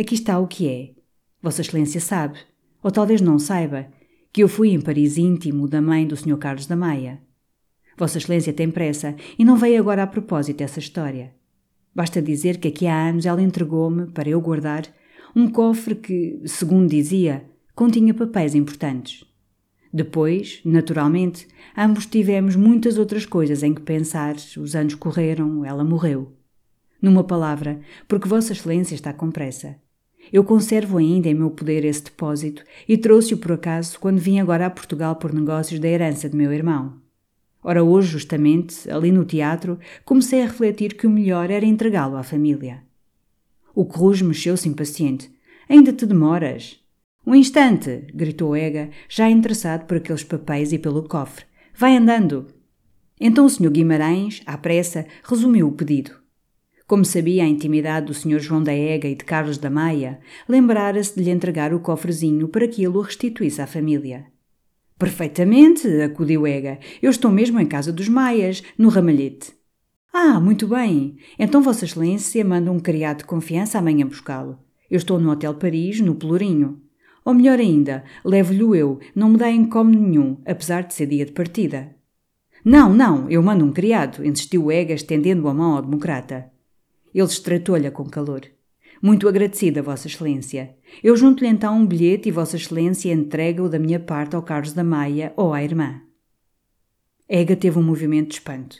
Aqui 0.00 0.14
está 0.14 0.38
o 0.38 0.46
que 0.46 0.66
é. 0.66 0.94
Vossa 1.42 1.60
Excelência 1.60 2.00
sabe, 2.00 2.38
ou 2.82 2.90
talvez 2.90 3.20
não 3.20 3.38
saiba, 3.38 3.86
que 4.32 4.42
eu 4.42 4.48
fui 4.48 4.70
em 4.70 4.80
Paris 4.80 5.18
íntimo 5.18 5.68
da 5.68 5.82
mãe 5.82 6.06
do 6.06 6.16
Sr. 6.16 6.38
Carlos 6.38 6.64
da 6.64 6.74
Maia. 6.74 7.20
Vossa 7.98 8.16
Excelência 8.16 8.50
tem 8.50 8.70
pressa 8.70 9.14
e 9.38 9.44
não 9.44 9.58
veio 9.58 9.78
agora 9.78 10.02
a 10.02 10.06
propósito 10.06 10.62
essa 10.62 10.78
história. 10.78 11.34
Basta 11.94 12.22
dizer 12.22 12.56
que 12.56 12.68
aqui 12.68 12.86
há 12.86 13.10
anos 13.10 13.26
ela 13.26 13.42
entregou-me, 13.42 14.06
para 14.06 14.30
eu 14.30 14.40
guardar, 14.40 14.84
um 15.36 15.50
cofre 15.50 15.94
que, 15.94 16.40
segundo 16.46 16.88
dizia, 16.88 17.44
continha 17.74 18.14
papéis 18.14 18.54
importantes. 18.54 19.22
Depois, 19.92 20.62
naturalmente, 20.64 21.46
ambos 21.76 22.06
tivemos 22.06 22.56
muitas 22.56 22.96
outras 22.96 23.26
coisas 23.26 23.62
em 23.62 23.74
que 23.74 23.82
pensar, 23.82 24.34
os 24.56 24.74
anos 24.74 24.94
correram, 24.94 25.62
ela 25.62 25.84
morreu. 25.84 26.32
Numa 27.02 27.22
palavra, 27.22 27.82
porque 28.08 28.26
Vossa 28.26 28.54
Excelência 28.54 28.94
está 28.94 29.12
com 29.12 29.30
pressa. 29.30 29.76
Eu 30.32 30.44
conservo 30.44 30.98
ainda 30.98 31.28
em 31.28 31.34
meu 31.34 31.50
poder 31.50 31.84
esse 31.84 32.04
depósito 32.04 32.64
e 32.88 32.96
trouxe-o 32.96 33.38
por 33.38 33.52
acaso 33.52 33.98
quando 33.98 34.18
vim 34.18 34.38
agora 34.38 34.66
a 34.66 34.70
Portugal 34.70 35.16
por 35.16 35.32
negócios 35.32 35.80
da 35.80 35.88
herança 35.88 36.28
de 36.28 36.36
meu 36.36 36.52
irmão. 36.52 36.94
Ora, 37.62 37.82
hoje, 37.82 38.08
justamente, 38.12 38.90
ali 38.90 39.12
no 39.12 39.24
teatro, 39.24 39.78
comecei 40.04 40.42
a 40.42 40.46
refletir 40.46 40.94
que 40.94 41.06
o 41.06 41.10
melhor 41.10 41.50
era 41.50 41.66
entregá-lo 41.66 42.16
à 42.16 42.22
família. 42.22 42.82
O 43.74 43.84
Cruz 43.84 44.22
mexeu-se 44.22 44.68
impaciente. 44.68 45.30
Ainda 45.68 45.92
te 45.92 46.06
demoras? 46.06 46.80
Um 47.26 47.34
instante! 47.34 48.06
gritou 48.14 48.56
Ega, 48.56 48.90
já 49.08 49.28
interessado 49.28 49.84
por 49.86 49.98
aqueles 49.98 50.24
papéis 50.24 50.72
e 50.72 50.78
pelo 50.78 51.02
cofre. 51.02 51.44
Vai 51.76 51.96
andando! 51.96 52.46
Então 53.20 53.44
o 53.44 53.50
Sr. 53.50 53.70
Guimarães, 53.70 54.42
à 54.46 54.56
pressa, 54.56 55.06
resumiu 55.22 55.68
o 55.68 55.72
pedido. 55.72 56.19
Como 56.90 57.04
sabia 57.04 57.44
a 57.44 57.46
intimidade 57.46 58.06
do 58.06 58.14
Sr. 58.14 58.40
João 58.40 58.64
da 58.64 58.74
Ega 58.74 59.06
e 59.06 59.14
de 59.14 59.24
Carlos 59.24 59.56
da 59.56 59.70
Maia, 59.70 60.18
lembrara-se 60.48 61.14
de 61.14 61.22
lhe 61.22 61.30
entregar 61.30 61.72
o 61.72 61.78
cofrezinho 61.78 62.48
para 62.48 62.66
que 62.66 62.82
ele 62.82 62.96
o 62.96 63.00
restituísse 63.00 63.62
à 63.62 63.66
família. 63.68 64.26
Perfeitamente, 64.98 65.86
acudiu 66.02 66.44
Ega. 66.48 66.80
Eu 67.00 67.12
estou 67.12 67.30
mesmo 67.30 67.60
em 67.60 67.66
casa 67.66 67.92
dos 67.92 68.08
Maias, 68.08 68.64
no 68.76 68.88
ramalhete. 68.88 69.52
Ah, 70.12 70.40
muito 70.40 70.66
bem. 70.66 71.14
Então 71.38 71.62
Vossa 71.62 71.84
Excelência 71.84 72.44
manda 72.44 72.72
um 72.72 72.80
criado 72.80 73.18
de 73.18 73.24
confiança 73.24 73.78
amanhã 73.78 74.04
buscá-lo. 74.04 74.58
Eu 74.90 74.96
estou 74.96 75.20
no 75.20 75.30
Hotel 75.30 75.54
Paris, 75.54 76.00
no 76.00 76.16
Pelourinho. 76.16 76.82
Ou 77.24 77.32
melhor 77.32 77.60
ainda, 77.60 78.02
levo-lhe 78.24 78.80
eu, 78.80 78.98
não 79.14 79.28
me 79.28 79.36
dá 79.36 79.48
incómodo 79.48 79.96
nenhum, 79.96 80.38
apesar 80.44 80.82
de 80.82 80.92
ser 80.92 81.06
dia 81.06 81.24
de 81.24 81.30
partida. 81.30 81.94
Não, 82.64 82.92
não, 82.92 83.30
eu 83.30 83.40
mando 83.40 83.64
um 83.64 83.70
criado, 83.70 84.26
insistiu 84.26 84.72
Ega, 84.72 84.92
estendendo 84.92 85.46
a 85.46 85.54
mão 85.54 85.76
ao 85.76 85.82
democrata. 85.82 86.50
Ele 87.14 87.24
estratou-lhe 87.24 87.90
com 87.90 88.04
calor. 88.08 88.42
Muito 89.02 89.28
agradecida, 89.28 89.82
Vossa 89.82 90.06
Excelência. 90.06 90.76
Eu 91.02 91.16
junto-lhe 91.16 91.48
então 91.48 91.76
um 91.76 91.86
bilhete 91.86 92.28
e 92.28 92.32
Vossa 92.32 92.56
Excelência 92.56 93.12
entrega-o 93.12 93.68
da 93.68 93.78
minha 93.78 93.98
parte 93.98 94.36
ao 94.36 94.42
Carlos 94.42 94.72
da 94.72 94.84
Maia 94.84 95.32
ou 95.36 95.54
à 95.54 95.62
irmã. 95.62 96.02
Ega 97.28 97.56
teve 97.56 97.78
um 97.78 97.82
movimento 97.82 98.28
de 98.28 98.34
espanto. 98.34 98.76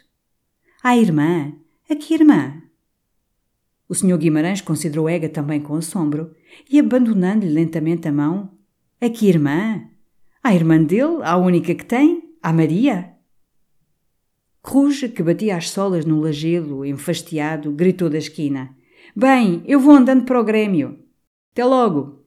À 0.82 0.96
irmã? 0.96 1.52
A 1.88 1.96
que 1.96 2.14
irmã? 2.14 2.62
O 3.88 3.94
Sr. 3.94 4.18
Guimarães 4.18 4.60
considerou 4.60 5.08
Ega 5.08 5.28
também 5.28 5.60
com 5.60 5.74
assombro 5.74 6.34
e, 6.70 6.78
abandonando-lhe 6.78 7.52
lentamente 7.52 8.06
a 8.06 8.12
mão, 8.12 8.52
a 9.00 9.08
que 9.08 9.26
irmã? 9.26 9.82
A 10.42 10.54
irmã 10.54 10.82
dele, 10.82 11.22
a 11.22 11.36
única 11.36 11.74
que 11.74 11.84
tem, 11.84 12.34
a 12.42 12.52
Maria? 12.52 13.09
Ruge, 14.62 15.08
que 15.08 15.22
batia 15.22 15.56
as 15.56 15.70
solas 15.70 16.04
no 16.04 16.20
lajedo, 16.20 16.84
enfastiado, 16.84 17.72
gritou 17.72 18.10
da 18.10 18.18
esquina: 18.18 18.76
Bem, 19.16 19.62
eu 19.66 19.80
vou 19.80 19.94
andando 19.94 20.24
para 20.24 20.40
o 20.40 20.44
Grêmio. 20.44 20.98
Até 21.52 21.64
logo! 21.64 22.20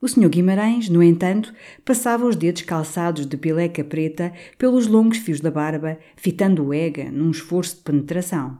O 0.00 0.08
Sr. 0.08 0.28
Guimarães, 0.28 0.88
no 0.88 1.02
entanto, 1.02 1.54
passava 1.84 2.26
os 2.26 2.36
dedos 2.36 2.62
calçados 2.62 3.24
de 3.24 3.36
pileca 3.36 3.82
preta 3.82 4.32
pelos 4.58 4.86
longos 4.86 5.18
fios 5.18 5.40
da 5.40 5.50
barba, 5.50 5.98
fitando 6.14 6.66
o 6.66 6.74
Ega 6.74 7.10
num 7.10 7.30
esforço 7.30 7.76
de 7.76 7.82
penetração. 7.82 8.58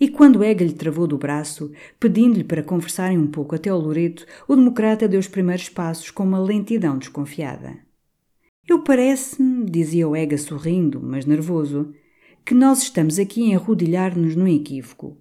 E 0.00 0.08
quando 0.08 0.42
Ega 0.42 0.64
lhe 0.64 0.72
travou 0.72 1.06
do 1.06 1.16
braço, 1.16 1.70
pedindo-lhe 2.00 2.44
para 2.44 2.62
conversarem 2.62 3.16
um 3.16 3.28
pouco 3.28 3.54
até 3.54 3.70
ao 3.70 3.78
Loreto, 3.78 4.26
o 4.48 4.56
democrata 4.56 5.06
deu 5.06 5.20
os 5.20 5.28
primeiros 5.28 5.68
passos 5.68 6.10
com 6.10 6.24
uma 6.24 6.38
lentidão 6.38 6.98
desconfiada. 6.98 7.85
Eu 8.68 8.80
parece-me, 8.80 9.64
dizia 9.64 10.08
o 10.08 10.16
Ega 10.16 10.36
sorrindo, 10.36 11.00
mas 11.00 11.24
nervoso, 11.24 11.94
que 12.44 12.52
nós 12.52 12.82
estamos 12.82 13.16
aqui 13.16 13.42
a 13.42 13.54
enrodilhar-nos 13.54 14.34
no 14.34 14.48
equívoco. 14.48 15.16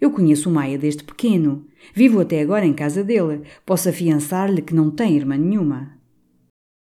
Eu 0.00 0.10
conheço 0.10 0.50
o 0.50 0.52
Maia 0.52 0.76
desde 0.76 1.04
pequeno. 1.04 1.64
Vivo 1.94 2.20
até 2.20 2.40
agora 2.40 2.66
em 2.66 2.72
casa 2.72 3.04
dele. 3.04 3.42
Posso 3.64 3.88
afiançar-lhe 3.88 4.62
que 4.62 4.74
não 4.74 4.90
tem 4.90 5.16
irmã 5.16 5.36
nenhuma. 5.36 5.96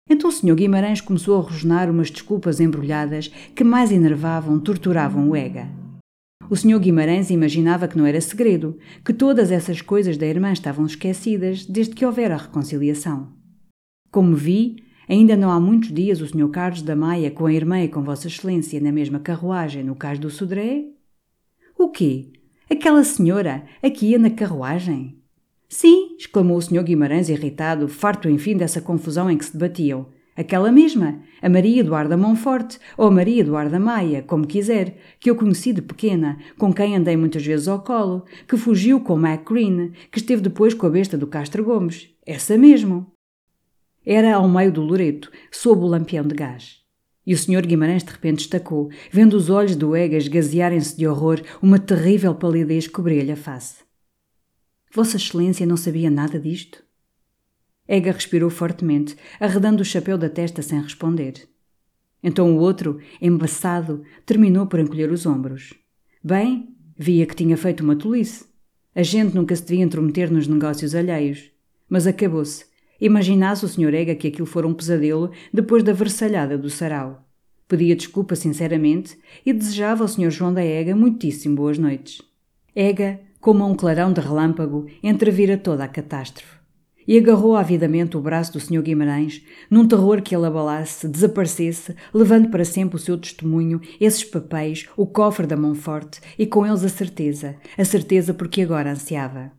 Então 0.08 0.28
o 0.28 0.32
Sr. 0.32 0.54
Guimarães 0.54 1.00
começou 1.00 1.38
a 1.38 1.40
rosnar 1.40 1.90
umas 1.90 2.10
desculpas 2.10 2.60
embrulhadas 2.60 3.28
que 3.54 3.64
mais 3.64 3.90
enervavam, 3.90 4.60
torturavam 4.60 5.30
o 5.30 5.36
Ega. 5.36 5.68
O 6.50 6.56
Sr. 6.56 6.78
Guimarães 6.78 7.30
imaginava 7.30 7.88
que 7.88 7.96
não 7.96 8.04
era 8.04 8.20
segredo, 8.20 8.76
que 9.02 9.14
todas 9.14 9.50
essas 9.50 9.80
coisas 9.80 10.18
da 10.18 10.26
irmã 10.26 10.52
estavam 10.52 10.84
esquecidas 10.84 11.64
desde 11.64 11.94
que 11.94 12.04
houvera 12.04 12.34
a 12.34 12.38
reconciliação. 12.38 13.32
Como 14.10 14.36
vi, 14.36 14.76
Ainda 15.08 15.36
não 15.36 15.50
há 15.50 15.58
muitos 15.58 15.92
dias 15.92 16.20
o 16.20 16.26
Sr. 16.26 16.48
Carlos 16.50 16.82
da 16.82 16.94
Maia 16.94 17.30
com 17.30 17.46
a 17.46 17.52
irmã 17.52 17.82
e 17.82 17.88
com 17.88 18.02
Vossa 18.02 18.28
Excelência 18.28 18.80
na 18.80 18.92
mesma 18.92 19.18
carruagem 19.18 19.82
no 19.82 19.94
cais 19.94 20.18
do 20.18 20.30
Sodré? 20.30 20.84
O 21.78 21.88
quê? 21.88 22.32
Aquela 22.70 23.02
senhora 23.04 23.64
aqui 23.82 24.10
ia 24.10 24.18
na 24.18 24.30
carruagem? 24.30 25.18
Sim, 25.68 26.16
exclamou 26.18 26.56
o 26.56 26.62
Sr. 26.62 26.82
Guimarães 26.82 27.28
irritado, 27.28 27.88
farto 27.88 28.28
enfim 28.28 28.56
dessa 28.56 28.80
confusão 28.80 29.30
em 29.30 29.36
que 29.36 29.44
se 29.44 29.52
debatiam. 29.52 30.06
Aquela 30.34 30.72
mesma, 30.72 31.20
a 31.42 31.48
Maria 31.48 31.80
Eduarda 31.80 32.16
Monforte, 32.16 32.78
ou 32.96 33.08
a 33.08 33.10
Maria 33.10 33.42
Eduarda 33.42 33.78
Maia, 33.78 34.22
como 34.22 34.46
quiser, 34.46 34.96
que 35.20 35.28
eu 35.28 35.36
conheci 35.36 35.74
de 35.74 35.82
pequena, 35.82 36.38
com 36.56 36.72
quem 36.72 36.96
andei 36.96 37.16
muitas 37.16 37.44
vezes 37.44 37.68
ao 37.68 37.82
colo, 37.82 38.24
que 38.48 38.56
fugiu 38.56 39.00
com 39.00 39.16
Mac 39.16 39.46
Green, 39.46 39.92
que 40.10 40.18
esteve 40.18 40.40
depois 40.40 40.72
com 40.72 40.86
a 40.86 40.90
besta 40.90 41.18
do 41.18 41.26
Castro 41.26 41.62
Gomes. 41.62 42.08
Essa 42.24 42.56
mesmo. 42.56 43.11
Era 44.04 44.34
ao 44.34 44.48
meio 44.48 44.72
do 44.72 44.82
Loreto, 44.82 45.30
sob 45.50 45.82
o 45.82 45.86
lampião 45.86 46.26
de 46.26 46.34
gás. 46.34 46.82
E 47.24 47.32
o 47.32 47.38
Sr. 47.38 47.66
Guimarães 47.66 48.02
de 48.02 48.10
repente 48.10 48.38
destacou, 48.38 48.90
vendo 49.10 49.34
os 49.34 49.48
olhos 49.48 49.76
do 49.76 49.94
Ega 49.94 50.16
esgazearem-se 50.16 50.96
de 50.96 51.06
horror, 51.06 51.40
uma 51.62 51.78
terrível 51.78 52.34
palidez 52.34 52.88
cobria-lhe 52.88 53.30
a 53.30 53.36
face. 53.36 53.84
Vossa 54.92 55.16
Excelência 55.16 55.64
não 55.64 55.76
sabia 55.76 56.10
nada 56.10 56.38
disto? 56.38 56.82
Ega 57.86 58.12
respirou 58.12 58.50
fortemente, 58.50 59.16
arredando 59.38 59.82
o 59.82 59.84
chapéu 59.84 60.18
da 60.18 60.28
testa 60.28 60.62
sem 60.62 60.80
responder. 60.80 61.48
Então 62.22 62.56
o 62.56 62.60
outro, 62.60 63.00
embaçado, 63.20 64.02
terminou 64.24 64.66
por 64.66 64.80
encolher 64.80 65.10
os 65.10 65.26
ombros. 65.26 65.74
Bem, 66.22 66.76
via 66.96 67.26
que 67.26 67.34
tinha 67.34 67.56
feito 67.56 67.82
uma 67.82 67.96
tolice. 67.96 68.46
A 68.94 69.02
gente 69.02 69.34
nunca 69.34 69.56
se 69.56 69.64
devia 69.64 69.84
intrometer 69.84 70.30
nos 70.30 70.46
negócios 70.46 70.94
alheios. 70.94 71.50
Mas 71.88 72.06
acabou-se 72.06 72.66
Imaginasse 73.02 73.64
o 73.64 73.68
Sr. 73.68 73.92
Ega 73.94 74.14
que 74.14 74.28
aquilo 74.28 74.46
fora 74.46 74.68
um 74.68 74.72
pesadelo 74.72 75.32
depois 75.52 75.82
da 75.82 75.92
versalhada 75.92 76.56
do 76.56 76.70
sarau. 76.70 77.26
Pedia 77.66 77.96
desculpa 77.96 78.36
sinceramente 78.36 79.18
e 79.44 79.52
desejava 79.52 80.04
ao 80.04 80.08
Sr. 80.08 80.30
João 80.30 80.54
da 80.54 80.64
Ega 80.64 80.94
muitíssimo 80.94 81.56
boas 81.56 81.78
noites. 81.78 82.22
Ega, 82.76 83.18
como 83.40 83.66
um 83.66 83.74
clarão 83.74 84.12
de 84.12 84.20
relâmpago, 84.20 84.86
entrevira 85.02 85.58
toda 85.58 85.82
a 85.82 85.88
catástrofe. 85.88 86.62
e 87.04 87.18
agarrou 87.18 87.56
avidamente 87.56 88.16
o 88.16 88.20
braço 88.20 88.52
do 88.52 88.60
Sr. 88.60 88.80
Guimarães, 88.80 89.42
num 89.68 89.88
terror 89.88 90.22
que 90.22 90.36
ele 90.36 90.46
abalasse, 90.46 91.08
desaparecesse, 91.08 91.96
levando 92.14 92.50
para 92.50 92.64
sempre 92.64 92.94
o 92.94 93.00
seu 93.00 93.18
testemunho, 93.18 93.80
esses 94.00 94.22
papéis, 94.22 94.88
o 94.96 95.04
cofre 95.04 95.44
da 95.44 95.56
Monforte 95.56 96.20
e 96.38 96.46
com 96.46 96.64
eles 96.64 96.84
a 96.84 96.88
certeza, 96.88 97.56
a 97.76 97.84
certeza 97.84 98.32
porque 98.32 98.62
agora 98.62 98.92
ansiava. 98.92 99.50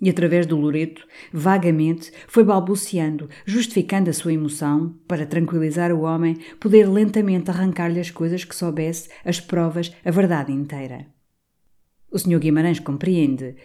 E 0.00 0.08
através 0.08 0.46
do 0.46 0.56
Loreto, 0.56 1.04
vagamente, 1.32 2.12
foi 2.28 2.44
balbuciando, 2.44 3.28
justificando 3.44 4.08
a 4.08 4.12
sua 4.12 4.32
emoção, 4.32 4.94
para 5.08 5.26
tranquilizar 5.26 5.92
o 5.92 6.02
homem, 6.02 6.36
poder 6.60 6.88
lentamente 6.88 7.50
arrancar-lhe 7.50 7.98
as 7.98 8.10
coisas 8.10 8.44
que 8.44 8.54
soubesse, 8.54 9.08
as 9.24 9.40
provas, 9.40 9.92
a 10.04 10.10
verdade 10.10 10.52
inteira. 10.52 11.06
O 12.10 12.18
Sr. 12.18 12.38
Guimarães 12.38 12.78
compreende. 12.78 13.56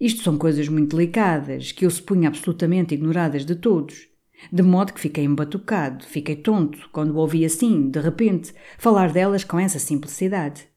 Isto 0.00 0.22
são 0.22 0.38
coisas 0.38 0.66
muito 0.66 0.96
delicadas, 0.96 1.72
que 1.72 1.84
eu 1.84 1.90
supunha 1.90 2.28
absolutamente 2.28 2.94
ignoradas 2.94 3.44
de 3.44 3.54
todos. 3.54 4.08
De 4.50 4.62
modo 4.62 4.92
que 4.92 5.00
fiquei 5.00 5.24
embatucado, 5.24 6.04
fiquei 6.04 6.36
tonto, 6.36 6.88
quando 6.90 7.16
ouvi 7.16 7.44
assim, 7.44 7.90
de 7.90 8.00
repente, 8.00 8.52
falar 8.78 9.12
delas 9.12 9.44
com 9.44 9.60
essa 9.60 9.78
simplicidade. 9.78 10.71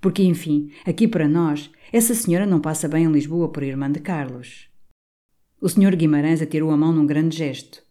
Porque, 0.00 0.22
enfim, 0.22 0.70
aqui 0.86 1.06
para 1.06 1.28
nós, 1.28 1.70
essa 1.92 2.14
senhora 2.14 2.46
não 2.46 2.60
passa 2.60 2.88
bem 2.88 3.04
em 3.04 3.12
Lisboa 3.12 3.48
por 3.48 3.62
irmã 3.62 3.90
de 3.90 4.00
Carlos. 4.00 4.68
O 5.60 5.68
senhor 5.68 5.94
Guimarães 5.94 6.40
atirou 6.40 6.70
a 6.70 6.76
mão 6.76 6.92
num 6.92 7.04
grande 7.04 7.36
gesto. 7.36 7.82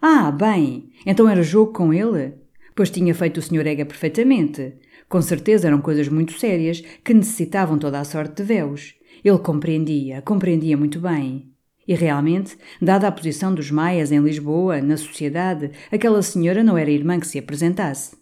Ah, 0.00 0.32
bem, 0.32 0.90
então 1.06 1.28
era 1.28 1.42
jogo 1.42 1.72
com 1.72 1.94
ele? 1.94 2.34
Pois 2.74 2.90
tinha 2.90 3.14
feito 3.14 3.38
o 3.38 3.42
senhor 3.42 3.64
Ega 3.66 3.86
perfeitamente. 3.86 4.74
Com 5.08 5.22
certeza 5.22 5.68
eram 5.68 5.80
coisas 5.80 6.08
muito 6.08 6.32
sérias 6.32 6.80
que 7.04 7.14
necessitavam 7.14 7.78
toda 7.78 8.00
a 8.00 8.04
sorte 8.04 8.36
de 8.36 8.42
véus. 8.42 8.94
Ele 9.24 9.38
compreendia, 9.38 10.20
compreendia 10.22 10.76
muito 10.76 10.98
bem. 10.98 11.52
E 11.86 11.94
realmente, 11.94 12.56
dada 12.80 13.06
a 13.06 13.12
posição 13.12 13.54
dos 13.54 13.70
maias 13.70 14.10
em 14.10 14.20
Lisboa, 14.20 14.80
na 14.80 14.96
sociedade, 14.96 15.70
aquela 15.92 16.22
senhora 16.22 16.64
não 16.64 16.78
era 16.78 16.90
irmã 16.90 17.20
que 17.20 17.26
se 17.26 17.38
apresentasse. 17.38 18.16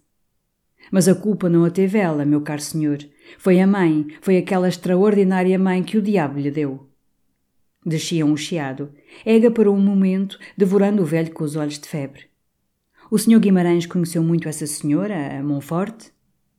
Mas 0.90 1.08
a 1.08 1.14
culpa 1.14 1.48
não 1.48 1.64
a 1.64 1.70
teve 1.70 1.98
ela, 1.98 2.24
meu 2.24 2.40
caro 2.40 2.60
senhor. 2.60 2.98
Foi 3.38 3.60
a 3.60 3.66
mãe, 3.66 4.08
foi 4.20 4.36
aquela 4.36 4.68
extraordinária 4.68 5.58
mãe 5.58 5.82
que 5.82 5.96
o 5.96 6.02
diabo 6.02 6.38
lhe 6.38 6.50
deu. 6.50 6.88
Descia 7.84 8.26
um 8.26 8.36
chiado. 8.36 8.92
Ega 9.24 9.50
parou 9.50 9.74
um 9.74 9.80
momento, 9.80 10.38
devorando 10.56 11.02
o 11.02 11.06
velho 11.06 11.32
com 11.32 11.44
os 11.44 11.56
olhos 11.56 11.78
de 11.78 11.88
febre. 11.88 12.24
O 13.10 13.18
senhor 13.18 13.40
Guimarães 13.40 13.86
conheceu 13.86 14.22
muito 14.22 14.48
essa 14.48 14.66
senhora, 14.66 15.38
a 15.38 15.42
Monforte? 15.42 16.12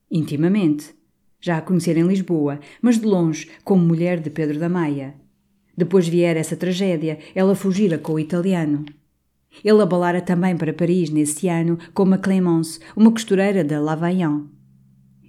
Intimamente. 0.10 0.94
Já 1.40 1.58
a 1.58 1.62
conhecer 1.62 1.98
em 1.98 2.08
Lisboa, 2.08 2.60
mas 2.82 3.00
de 3.00 3.06
longe, 3.06 3.50
como 3.64 3.86
mulher 3.86 4.20
de 4.20 4.30
Pedro 4.30 4.60
da 4.60 4.70
Maia. 4.70 5.16
Depois 5.78 6.08
viera 6.08 6.40
essa 6.40 6.56
tragédia, 6.56 7.20
ela 7.34 7.56
fugira 7.56 7.98
com 7.98 8.14
o 8.14 8.20
italiano. 8.20 8.86
Ele 9.64 9.82
abalara 9.82 10.22
também 10.22 10.56
para 10.56 10.74
Paris 10.74 11.10
nesse 11.10 11.48
ano 11.48 11.78
com 11.94 12.12
a 12.14 12.18
Clémence, 12.18 12.80
uma 12.96 13.12
costureira 13.12 13.64
da 13.64 13.80
Lavaillant. 13.80 14.46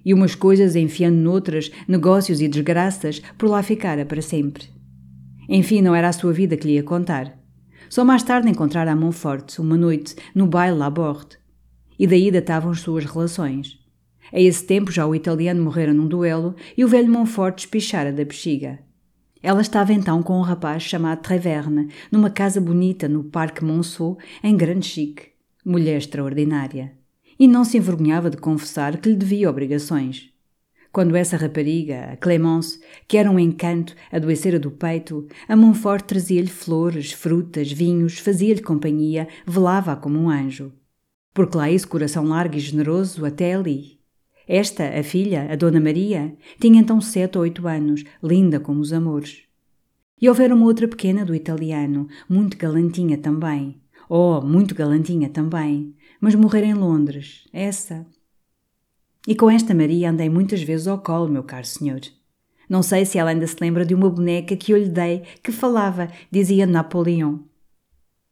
E 0.05 0.13
umas 0.13 0.35
coisas 0.35 0.75
enfiando 0.75 1.17
noutras, 1.17 1.71
negócios 1.87 2.41
e 2.41 2.47
desgraças, 2.47 3.19
por 3.37 3.49
lá 3.49 3.61
ficara 3.61 4.05
para 4.05 4.21
sempre. 4.21 4.65
Enfim, 5.47 5.81
não 5.81 5.93
era 5.93 6.09
a 6.09 6.13
sua 6.13 6.33
vida 6.33 6.57
que 6.57 6.67
lhe 6.67 6.73
ia 6.73 6.83
contar. 6.83 7.37
Só 7.89 8.03
mais 8.03 8.23
tarde 8.23 8.49
encontrara 8.49 8.91
a 8.91 8.95
Montfort, 8.95 9.59
uma 9.59 9.77
noite, 9.77 10.15
no 10.33 10.47
baile 10.47 10.81
à 10.81 10.89
borde. 10.89 11.37
E 11.99 12.07
daí 12.07 12.31
datavam 12.31 12.71
as 12.71 12.79
suas 12.79 13.05
relações. 13.05 13.79
A 14.31 14.39
esse 14.39 14.65
tempo 14.65 14.91
já 14.91 15.05
o 15.05 15.13
italiano 15.13 15.63
morrera 15.63 15.93
num 15.93 16.07
duelo 16.07 16.55
e 16.75 16.83
o 16.83 16.87
velho 16.87 17.11
Montfort 17.11 17.55
despichara 17.55 18.11
da 18.11 18.25
bexiga. 18.25 18.79
Ela 19.43 19.59
estava 19.59 19.91
então 19.91 20.23
com 20.23 20.39
um 20.39 20.41
rapaz 20.41 20.83
chamado 20.83 21.21
Treverne, 21.21 21.89
numa 22.09 22.29
casa 22.29 22.61
bonita 22.61 23.09
no 23.09 23.25
Parque 23.25 23.61
Monceau, 23.61 24.17
em 24.41 24.55
grande 24.55 24.85
chique. 24.85 25.33
Mulher 25.65 25.97
extraordinária. 25.97 26.93
E 27.37 27.45
não 27.45 27.65
se 27.65 27.77
envergonhava 27.77 28.29
de 28.29 28.37
confessar 28.37 28.95
que 28.97 29.09
lhe 29.09 29.17
devia 29.17 29.49
obrigações. 29.49 30.29
Quando 30.93 31.17
essa 31.17 31.35
rapariga, 31.35 32.11
a 32.13 32.15
Clémence, 32.15 32.79
que 33.05 33.17
era 33.17 33.29
um 33.29 33.37
encanto, 33.37 33.93
adoecera 34.09 34.57
do 34.57 34.71
peito, 34.71 35.27
a 35.45 35.57
Montfort 35.57 36.05
trazia-lhe 36.05 36.47
flores, 36.47 37.11
frutas, 37.11 37.69
vinhos, 37.69 38.19
fazia-lhe 38.19 38.61
companhia, 38.61 39.27
velava-a 39.45 39.97
como 39.97 40.17
um 40.17 40.29
anjo. 40.29 40.71
Porque 41.33 41.57
lá 41.57 41.69
esse 41.69 41.85
coração 41.85 42.23
largo 42.23 42.55
e 42.55 42.59
generoso 42.59 43.25
até 43.25 43.55
ali. 43.55 44.02
Esta, 44.47 44.99
a 44.99 45.03
filha, 45.03 45.47
a 45.51 45.55
Dona 45.55 45.79
Maria, 45.79 46.35
tinha 46.59 46.81
então 46.81 46.99
sete 46.99 47.37
ou 47.37 47.43
oito 47.43 47.67
anos, 47.67 48.03
linda 48.21 48.59
como 48.59 48.81
os 48.81 48.91
amores. 48.91 49.43
E 50.21 50.27
houvera 50.27 50.55
uma 50.55 50.65
outra 50.65 50.87
pequena 50.87 51.25
do 51.25 51.35
italiano, 51.35 52.07
muito 52.29 52.57
galantinha 52.57 53.17
também. 53.17 53.81
Oh, 54.09 54.41
muito 54.41 54.75
galantinha 54.75 55.29
também. 55.29 55.95
Mas 56.19 56.35
morrer 56.35 56.63
em 56.63 56.73
Londres, 56.73 57.47
essa. 57.51 58.05
E 59.27 59.35
com 59.35 59.49
esta 59.49 59.73
Maria 59.73 60.09
andei 60.09 60.29
muitas 60.29 60.61
vezes 60.61 60.87
ao 60.87 60.99
colo, 60.99 61.29
meu 61.29 61.43
caro 61.43 61.65
senhor. 61.65 62.01
Não 62.69 62.81
sei 62.81 63.05
se 63.05 63.17
ela 63.17 63.29
ainda 63.29 63.47
se 63.47 63.55
lembra 63.59 63.85
de 63.85 63.93
uma 63.93 64.09
boneca 64.09 64.55
que 64.55 64.71
eu 64.71 64.77
lhe 64.77 64.89
dei, 64.89 65.23
que 65.41 65.51
falava, 65.51 66.09
dizia 66.31 66.65
Napoleão. 66.65 67.43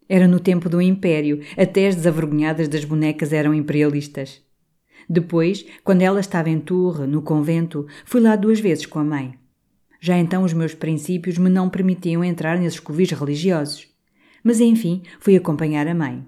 Era 0.08 0.28
no 0.28 0.40
tempo 0.40 0.68
do 0.68 0.82
Império, 0.82 1.42
até 1.58 1.88
as 1.88 1.96
desavergonhadas 1.96 2.68
das 2.68 2.84
bonecas 2.84 3.32
eram 3.32 3.54
imperialistas. 3.54 4.42
Depois, 5.12 5.66
quando 5.84 6.04
ela 6.04 6.22
estava 6.22 6.50
em 6.50 6.58
Tours, 6.58 7.00
no 7.00 7.22
convento, 7.22 7.86
fui 8.06 8.22
lá 8.22 8.38
duas 8.38 8.62
vezes 8.62 8.86
com 8.86 8.98
a 8.98 9.04
mãe. 9.04 9.38
Já 10.00 10.18
então 10.18 10.42
os 10.46 10.54
meus 10.54 10.74
princípios 10.74 11.38
me 11.38 11.50
não 11.50 11.70
permitiam 11.70 12.24
entrar 12.24 12.58
nesses 12.58 12.80
covis 12.80 13.12
religiosos. 13.12 13.90
Mas 14.42 14.62
enfim, 14.62 15.04
fui 15.20 15.36
acompanhar 15.36 15.86
a 15.86 15.94
mãe. 15.94 16.26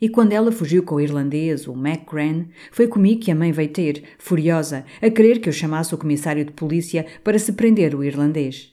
E 0.00 0.08
quando 0.08 0.30
ela 0.30 0.52
fugiu 0.52 0.84
com 0.84 0.94
o 0.94 1.00
irlandês, 1.00 1.66
o 1.66 1.74
MacGran, 1.74 2.44
foi 2.70 2.86
comigo 2.86 3.20
que 3.20 3.32
a 3.32 3.34
mãe 3.34 3.50
veio 3.50 3.72
ter, 3.72 4.04
furiosa, 4.18 4.84
a 5.02 5.10
querer 5.10 5.40
que 5.40 5.48
eu 5.48 5.52
chamasse 5.52 5.92
o 5.92 5.98
comissário 5.98 6.44
de 6.44 6.52
polícia 6.52 7.04
para 7.24 7.40
se 7.40 7.54
prender 7.54 7.92
o 7.96 8.04
irlandês. 8.04 8.72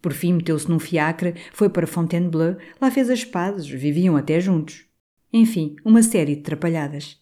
Por 0.00 0.12
fim 0.12 0.32
meteu-se 0.32 0.68
num 0.68 0.80
fiacre, 0.80 1.34
foi 1.52 1.68
para 1.68 1.86
Fontainebleau, 1.86 2.56
lá 2.80 2.90
fez 2.90 3.08
as 3.08 3.24
pazes, 3.24 3.68
viviam 3.68 4.16
até 4.16 4.40
juntos. 4.40 4.84
Enfim, 5.32 5.76
uma 5.84 6.02
série 6.02 6.34
de 6.34 6.42
trapalhadas. 6.42 7.21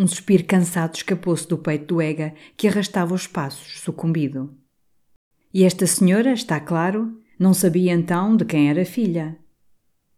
Um 0.00 0.06
suspiro 0.06 0.44
cansado 0.44 0.94
escapou-se 0.94 1.46
do 1.46 1.58
peito 1.58 1.84
do 1.84 2.00
Ega, 2.00 2.32
que 2.56 2.66
arrastava 2.66 3.12
os 3.12 3.26
passos, 3.26 3.80
sucumbido. 3.80 4.56
E 5.52 5.62
esta 5.62 5.86
senhora, 5.86 6.32
está 6.32 6.58
claro, 6.58 7.20
não 7.38 7.52
sabia 7.52 7.92
então 7.92 8.34
de 8.34 8.46
quem 8.46 8.70
era 8.70 8.86
filha. 8.86 9.36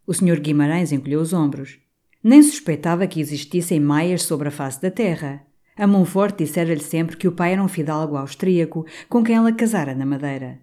O 0.07 0.15
senhor 0.15 0.39
Guimarães 0.39 0.93
encolheu 0.93 1.21
os 1.21 1.33
ombros. 1.33 1.81
Nem 2.23 2.41
suspeitava 2.45 3.09
que 3.09 3.21
existissem 3.21 3.81
maias 3.81 4.23
sobre 4.23 4.47
a 4.47 4.53
face 4.53 4.81
da 4.81 4.89
terra. 4.89 5.45
A 5.77 5.85
Monfort 5.85 6.39
dissera-lhe 6.39 6.79
sempre 6.79 7.17
que 7.17 7.27
o 7.27 7.33
pai 7.33 7.55
era 7.55 7.65
um 7.65 7.67
fidalgo 7.67 8.17
austríaco 8.17 8.87
com 9.09 9.25
quem 9.25 9.35
ela 9.35 9.53
casara 9.53 9.97
na 9.97 10.07
Madeira. 10.07 10.61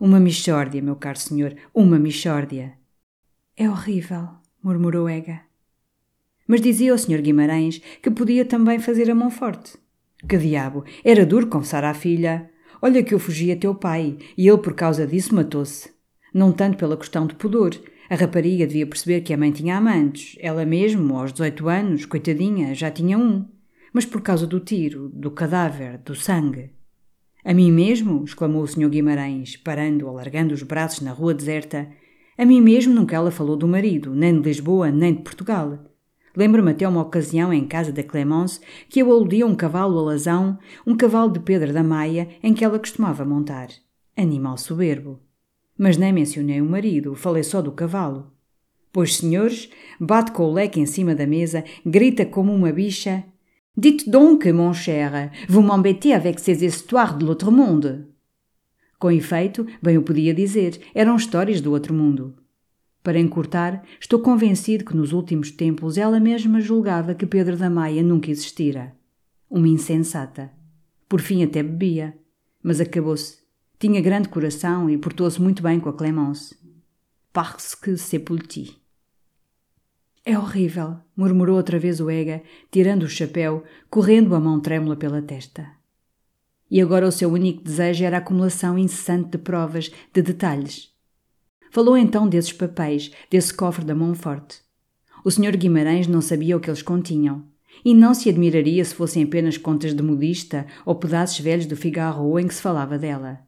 Uma 0.00 0.18
michórdia, 0.18 0.80
meu 0.80 0.96
caro 0.96 1.18
senhor, 1.18 1.54
uma 1.74 1.98
michórdia. 1.98 2.72
É 3.54 3.68
horrível, 3.68 4.30
murmurou 4.62 5.10
Ega 5.10 5.51
mas 6.46 6.60
dizia 6.60 6.92
ao 6.92 6.98
Sr. 6.98 7.20
Guimarães 7.20 7.80
que 8.02 8.10
podia 8.10 8.44
também 8.44 8.78
fazer 8.78 9.10
a 9.10 9.14
mão 9.14 9.30
forte. 9.30 9.78
Que 10.28 10.38
diabo! 10.38 10.84
Era 11.04 11.26
duro 11.26 11.48
confessar 11.48 11.84
à 11.84 11.94
filha. 11.94 12.50
Olha 12.80 13.02
que 13.02 13.14
eu 13.14 13.18
fugi 13.18 13.50
a 13.50 13.56
teu 13.56 13.74
pai, 13.74 14.16
e 14.36 14.48
ele 14.48 14.58
por 14.58 14.74
causa 14.74 15.06
disso 15.06 15.34
matou-se. 15.34 15.90
Não 16.32 16.52
tanto 16.52 16.76
pela 16.76 16.96
questão 16.96 17.26
de 17.26 17.34
pudor. 17.34 17.74
A 18.08 18.14
rapariga 18.14 18.66
devia 18.66 18.86
perceber 18.86 19.22
que 19.22 19.32
a 19.32 19.36
mãe 19.36 19.50
tinha 19.50 19.76
amantes. 19.76 20.36
Ela 20.40 20.64
mesmo, 20.64 21.16
aos 21.16 21.32
18 21.32 21.68
anos, 21.68 22.06
coitadinha, 22.06 22.74
já 22.74 22.90
tinha 22.90 23.18
um. 23.18 23.46
Mas 23.92 24.04
por 24.04 24.20
causa 24.20 24.46
do 24.46 24.60
tiro, 24.60 25.08
do 25.08 25.30
cadáver, 25.30 25.98
do 25.98 26.14
sangue. 26.14 26.70
A 27.44 27.52
mim 27.52 27.72
mesmo, 27.72 28.22
exclamou 28.24 28.62
o 28.62 28.68
Sr. 28.68 28.88
Guimarães, 28.88 29.56
parando, 29.56 30.08
alargando 30.08 30.54
os 30.54 30.62
braços 30.62 31.00
na 31.00 31.12
rua 31.12 31.34
deserta. 31.34 31.88
A 32.38 32.44
mim 32.44 32.60
mesmo 32.60 32.94
nunca 32.94 33.16
ela 33.16 33.30
falou 33.30 33.56
do 33.56 33.66
marido, 33.66 34.14
nem 34.14 34.40
de 34.40 34.48
Lisboa, 34.48 34.90
nem 34.90 35.14
de 35.14 35.22
Portugal. 35.22 35.91
Lembro-me 36.36 36.70
até 36.70 36.88
uma 36.88 37.02
ocasião 37.02 37.52
em 37.52 37.66
casa 37.66 37.92
da 37.92 38.02
Clemence 38.02 38.60
que 38.88 39.00
eu 39.00 39.10
aludia 39.10 39.46
um 39.46 39.54
cavalo 39.54 39.98
alazão, 39.98 40.58
um 40.86 40.96
cavalo 40.96 41.30
de 41.30 41.40
Pedro 41.40 41.72
da 41.72 41.82
Maia, 41.82 42.28
em 42.42 42.54
que 42.54 42.64
ela 42.64 42.78
costumava 42.78 43.24
montar. 43.24 43.68
Animal 44.16 44.56
soberbo. 44.56 45.20
Mas 45.76 45.96
nem 45.96 46.12
mencionei 46.12 46.60
o 46.60 46.64
marido, 46.64 47.14
falei 47.14 47.42
só 47.42 47.60
do 47.60 47.72
cavalo. 47.72 48.32
Pois, 48.92 49.16
senhores, 49.16 49.70
bate 49.98 50.32
com 50.32 50.44
o 50.44 50.52
leque 50.52 50.78
em 50.78 50.86
cima 50.86 51.14
da 51.14 51.26
mesa, 51.26 51.64
grita 51.84 52.26
como 52.26 52.52
uma 52.52 52.72
bicha. 52.72 53.24
Dites 53.74 54.06
donc, 54.06 54.46
mon 54.52 54.74
cher, 54.74 55.32
vous 55.48 55.62
m'embêtez 55.62 56.12
avec 56.12 56.38
ces 56.38 56.62
histoires 56.62 57.16
de 57.16 57.24
l'autre 57.24 57.50
monde. 57.50 58.06
Com 58.98 59.10
efeito, 59.10 59.66
bem 59.82 59.96
o 59.96 60.02
podia 60.02 60.34
dizer, 60.34 60.78
eram 60.94 61.16
histórias 61.16 61.60
do 61.62 61.72
outro 61.72 61.94
mundo. 61.94 62.34
Para 63.02 63.18
encurtar, 63.18 63.82
estou 64.00 64.20
convencido 64.20 64.84
que 64.84 64.96
nos 64.96 65.12
últimos 65.12 65.50
tempos 65.50 65.98
ela 65.98 66.20
mesma 66.20 66.60
julgava 66.60 67.14
que 67.14 67.26
Pedro 67.26 67.56
da 67.56 67.68
Maia 67.68 68.02
nunca 68.02 68.30
existira. 68.30 68.94
Uma 69.50 69.68
insensata. 69.68 70.52
Por 71.08 71.20
fim 71.20 71.42
até 71.42 71.62
bebia. 71.62 72.16
Mas 72.62 72.80
acabou-se. 72.80 73.38
Tinha 73.78 74.00
grande 74.00 74.28
coração 74.28 74.88
e 74.88 74.96
portou-se 74.96 75.42
muito 75.42 75.62
bem 75.62 75.80
com 75.80 75.88
a 75.88 75.92
Clemence. 75.92 76.56
parce 77.32 77.74
que 77.74 77.96
petit. 78.20 78.80
É 80.24 80.38
horrível, 80.38 80.98
murmurou 81.16 81.56
outra 81.56 81.78
vez 81.80 81.98
o 81.98 82.08
Ega, 82.08 82.42
tirando 82.70 83.02
o 83.02 83.08
chapéu, 83.08 83.64
correndo 83.90 84.36
a 84.36 84.40
mão 84.40 84.60
trêmula 84.60 84.94
pela 84.94 85.20
testa. 85.20 85.66
E 86.70 86.80
agora 86.80 87.08
o 87.08 87.12
seu 87.12 87.32
único 87.32 87.64
desejo 87.64 88.04
era 88.04 88.18
a 88.18 88.20
acumulação 88.20 88.78
incessante 88.78 89.30
de 89.30 89.38
provas, 89.38 89.90
de 90.12 90.22
detalhes. 90.22 90.91
Falou 91.72 91.96
então 91.96 92.28
desses 92.28 92.52
papéis, 92.52 93.10
desse 93.30 93.54
cofre 93.54 93.82
da 93.82 93.94
mão 93.94 94.14
forte. 94.14 94.60
O 95.24 95.30
Sr. 95.30 95.56
Guimarães 95.56 96.06
não 96.06 96.20
sabia 96.20 96.54
o 96.54 96.60
que 96.60 96.68
eles 96.68 96.82
continham, 96.82 97.46
e 97.82 97.94
não 97.94 98.12
se 98.12 98.28
admiraria 98.28 98.84
se 98.84 98.94
fossem 98.94 99.22
apenas 99.22 99.56
contas 99.56 99.94
de 99.94 100.02
modista 100.02 100.66
ou 100.84 100.94
pedaços 100.94 101.40
velhos 101.40 101.64
do 101.64 101.74
Figaro 101.74 102.38
em 102.38 102.46
que 102.46 102.52
se 102.52 102.60
falava 102.60 102.98
dela. 102.98 103.40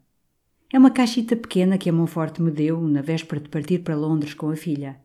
É 0.72 0.78
uma 0.78 0.90
caixita 0.90 1.36
pequena 1.36 1.76
que 1.76 1.90
a 1.90 1.92
Monforte 1.92 2.40
me 2.40 2.50
deu 2.50 2.80
na 2.88 3.02
véspera 3.02 3.42
de 3.42 3.50
partir 3.50 3.80
para 3.80 3.94
Londres 3.94 4.32
com 4.32 4.48
a 4.48 4.56
filha. 4.56 4.98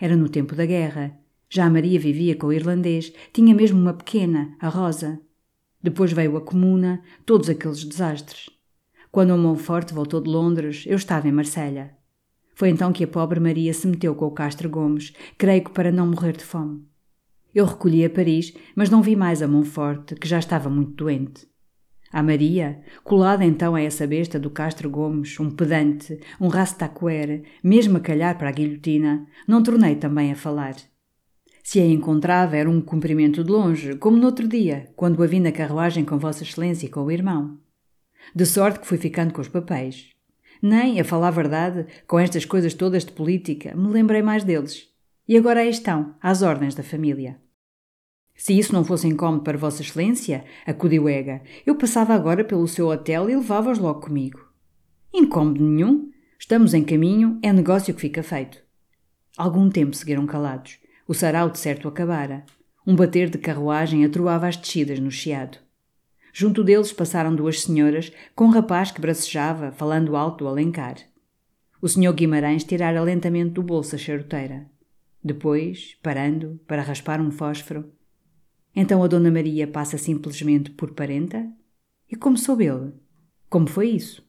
Era 0.00 0.16
no 0.16 0.28
tempo 0.28 0.56
da 0.56 0.66
guerra. 0.66 1.16
Já 1.48 1.66
a 1.66 1.70
Maria 1.70 2.00
vivia 2.00 2.34
com 2.34 2.48
o 2.48 2.52
irlandês, 2.52 3.12
tinha 3.32 3.54
mesmo 3.54 3.80
uma 3.80 3.94
pequena, 3.94 4.56
a 4.58 4.68
Rosa. 4.68 5.20
Depois 5.80 6.12
veio 6.12 6.36
a 6.36 6.40
Comuna, 6.40 7.04
todos 7.24 7.48
aqueles 7.48 7.84
desastres. 7.84 8.50
Quando 9.12 9.32
o 9.32 9.38
Monforte 9.38 9.94
voltou 9.94 10.20
de 10.20 10.28
Londres, 10.28 10.82
eu 10.88 10.96
estava 10.96 11.28
em 11.28 11.32
Marselha. 11.32 11.94
Foi 12.54 12.68
então 12.68 12.92
que 12.92 13.04
a 13.04 13.08
pobre 13.08 13.40
Maria 13.40 13.74
se 13.74 13.86
meteu 13.86 14.14
com 14.14 14.26
o 14.26 14.30
Castro 14.30 14.68
Gomes, 14.68 15.12
creio 15.36 15.64
que 15.64 15.70
para 15.70 15.90
não 15.90 16.06
morrer 16.06 16.36
de 16.36 16.44
fome. 16.44 16.84
Eu 17.54 17.64
recolhi 17.66 18.04
a 18.04 18.10
Paris, 18.10 18.52
mas 18.74 18.90
não 18.90 19.02
vi 19.02 19.14
mais 19.14 19.42
a 19.42 19.48
Monforte, 19.48 20.14
que 20.14 20.28
já 20.28 20.38
estava 20.38 20.68
muito 20.68 20.92
doente. 20.92 21.46
A 22.12 22.22
Maria, 22.22 22.80
colada 23.02 23.44
então 23.44 23.74
a 23.74 23.80
essa 23.80 24.06
besta 24.06 24.38
do 24.38 24.48
Castro 24.48 24.88
Gomes, 24.88 25.38
um 25.40 25.50
pedante, 25.50 26.18
um 26.40 26.46
rastaquer, 26.46 27.42
mesmo 27.62 27.96
a 27.96 28.00
calhar 28.00 28.38
para 28.38 28.48
a 28.48 28.52
guilhotina, 28.52 29.26
não 29.48 29.62
tornei 29.62 29.96
também 29.96 30.30
a 30.30 30.36
falar. 30.36 30.76
Se 31.62 31.80
a 31.80 31.86
encontrava 31.86 32.56
era 32.56 32.70
um 32.70 32.80
cumprimento 32.80 33.42
de 33.42 33.50
longe, 33.50 33.96
como 33.96 34.16
no 34.16 34.26
outro 34.26 34.46
dia, 34.46 34.92
quando 34.94 35.22
a 35.22 35.26
vi 35.26 35.40
na 35.40 35.50
carruagem 35.50 36.04
com 36.04 36.18
Vossa 36.18 36.44
Excelência 36.44 36.86
e 36.86 36.90
com 36.90 37.02
o 37.02 37.10
irmão. 37.10 37.58
De 38.34 38.46
sorte 38.46 38.80
que 38.80 38.86
fui 38.86 38.98
ficando 38.98 39.32
com 39.32 39.40
os 39.40 39.48
papéis. 39.48 40.13
Nem, 40.66 40.98
a 40.98 41.04
falar 41.04 41.28
a 41.28 41.30
verdade, 41.30 41.84
com 42.06 42.18
estas 42.18 42.46
coisas 42.46 42.72
todas 42.72 43.04
de 43.04 43.12
política, 43.12 43.76
me 43.76 43.88
lembrei 43.88 44.22
mais 44.22 44.44
deles. 44.44 44.88
E 45.28 45.36
agora 45.36 45.60
aí 45.60 45.68
estão, 45.68 46.14
às 46.22 46.40
ordens 46.40 46.74
da 46.74 46.82
família. 46.82 47.38
Se 48.34 48.58
isso 48.58 48.72
não 48.72 48.82
fosse 48.82 49.06
incómodo 49.06 49.42
para 49.42 49.58
Vossa 49.58 49.82
Excelência, 49.82 50.42
acudiu 50.64 51.06
Ega, 51.06 51.42
eu 51.66 51.74
passava 51.74 52.14
agora 52.14 52.42
pelo 52.42 52.66
seu 52.66 52.88
hotel 52.88 53.28
e 53.28 53.36
levava-os 53.36 53.78
logo 53.78 54.00
comigo. 54.00 54.40
Incómodo 55.12 55.62
nenhum. 55.62 56.10
Estamos 56.38 56.72
em 56.72 56.82
caminho, 56.82 57.38
é 57.42 57.52
negócio 57.52 57.92
que 57.92 58.00
fica 58.00 58.22
feito. 58.22 58.56
Algum 59.36 59.68
tempo 59.68 59.94
seguiram 59.94 60.24
calados. 60.24 60.78
O 61.06 61.12
sarau 61.12 61.50
de 61.50 61.58
certo 61.58 61.88
acabara. 61.88 62.42
Um 62.86 62.96
bater 62.96 63.28
de 63.28 63.36
carruagem 63.36 64.02
atroava 64.02 64.48
as 64.48 64.56
descidas 64.56 64.98
no 64.98 65.10
chiado. 65.10 65.58
Junto 66.36 66.64
deles 66.64 66.92
passaram 66.92 67.32
duas 67.32 67.62
senhoras, 67.62 68.10
com 68.34 68.46
um 68.46 68.50
rapaz 68.50 68.90
que 68.90 69.00
bracejava, 69.00 69.70
falando 69.70 70.16
alto 70.16 70.42
do 70.42 70.48
alencar. 70.48 70.96
O 71.80 71.88
senhor 71.88 72.12
Guimarães 72.12 72.64
tirara 72.64 73.00
lentamente 73.00 73.52
do 73.52 73.62
bolso 73.62 73.94
a 73.94 73.98
charuteira. 73.98 74.68
Depois, 75.22 75.96
parando, 76.02 76.60
para 76.66 76.82
raspar 76.82 77.20
um 77.20 77.30
fósforo, 77.30 77.88
então 78.74 79.00
a 79.00 79.06
Dona 79.06 79.30
Maria 79.30 79.68
passa 79.68 79.96
simplesmente 79.96 80.72
por 80.72 80.92
parenta? 80.92 81.48
E 82.10 82.16
como 82.16 82.36
soube 82.36 82.66
ele? 82.66 82.92
Como 83.48 83.68
foi 83.68 83.90
isso? 83.90 84.28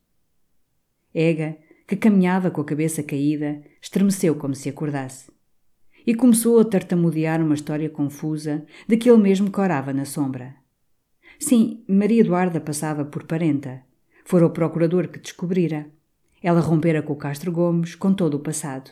Ega, 1.12 1.58
que 1.88 1.96
caminhava 1.96 2.52
com 2.52 2.62
a 2.62 2.66
cabeça 2.66 3.02
caída, 3.02 3.64
estremeceu 3.82 4.36
como 4.36 4.54
se 4.54 4.70
acordasse. 4.70 5.32
E 6.06 6.14
começou 6.14 6.60
a 6.60 6.66
tartamudear 6.66 7.42
uma 7.42 7.56
história 7.56 7.90
confusa 7.90 8.64
de 8.88 8.96
que 8.96 9.10
ele 9.10 9.24
mesmo 9.24 9.50
corava 9.50 9.92
na 9.92 10.06
sombra. 10.06 10.64
Sim, 11.40 11.84
Maria 11.88 12.22
Eduarda 12.22 12.60
passava 12.60 13.06
por 13.06 13.24
parenta. 13.24 13.82
Fora 14.24 14.46
o 14.46 14.50
procurador 14.50 15.08
que 15.08 15.20
descobrira. 15.20 15.88
Ela 16.42 16.60
rompera 16.60 17.02
com 17.02 17.14
o 17.14 17.18
Castro 17.18 17.52
Gomes 17.52 17.96
com 17.96 18.14
todo 18.14 18.36
o 18.36 18.40
passado. 18.40 18.92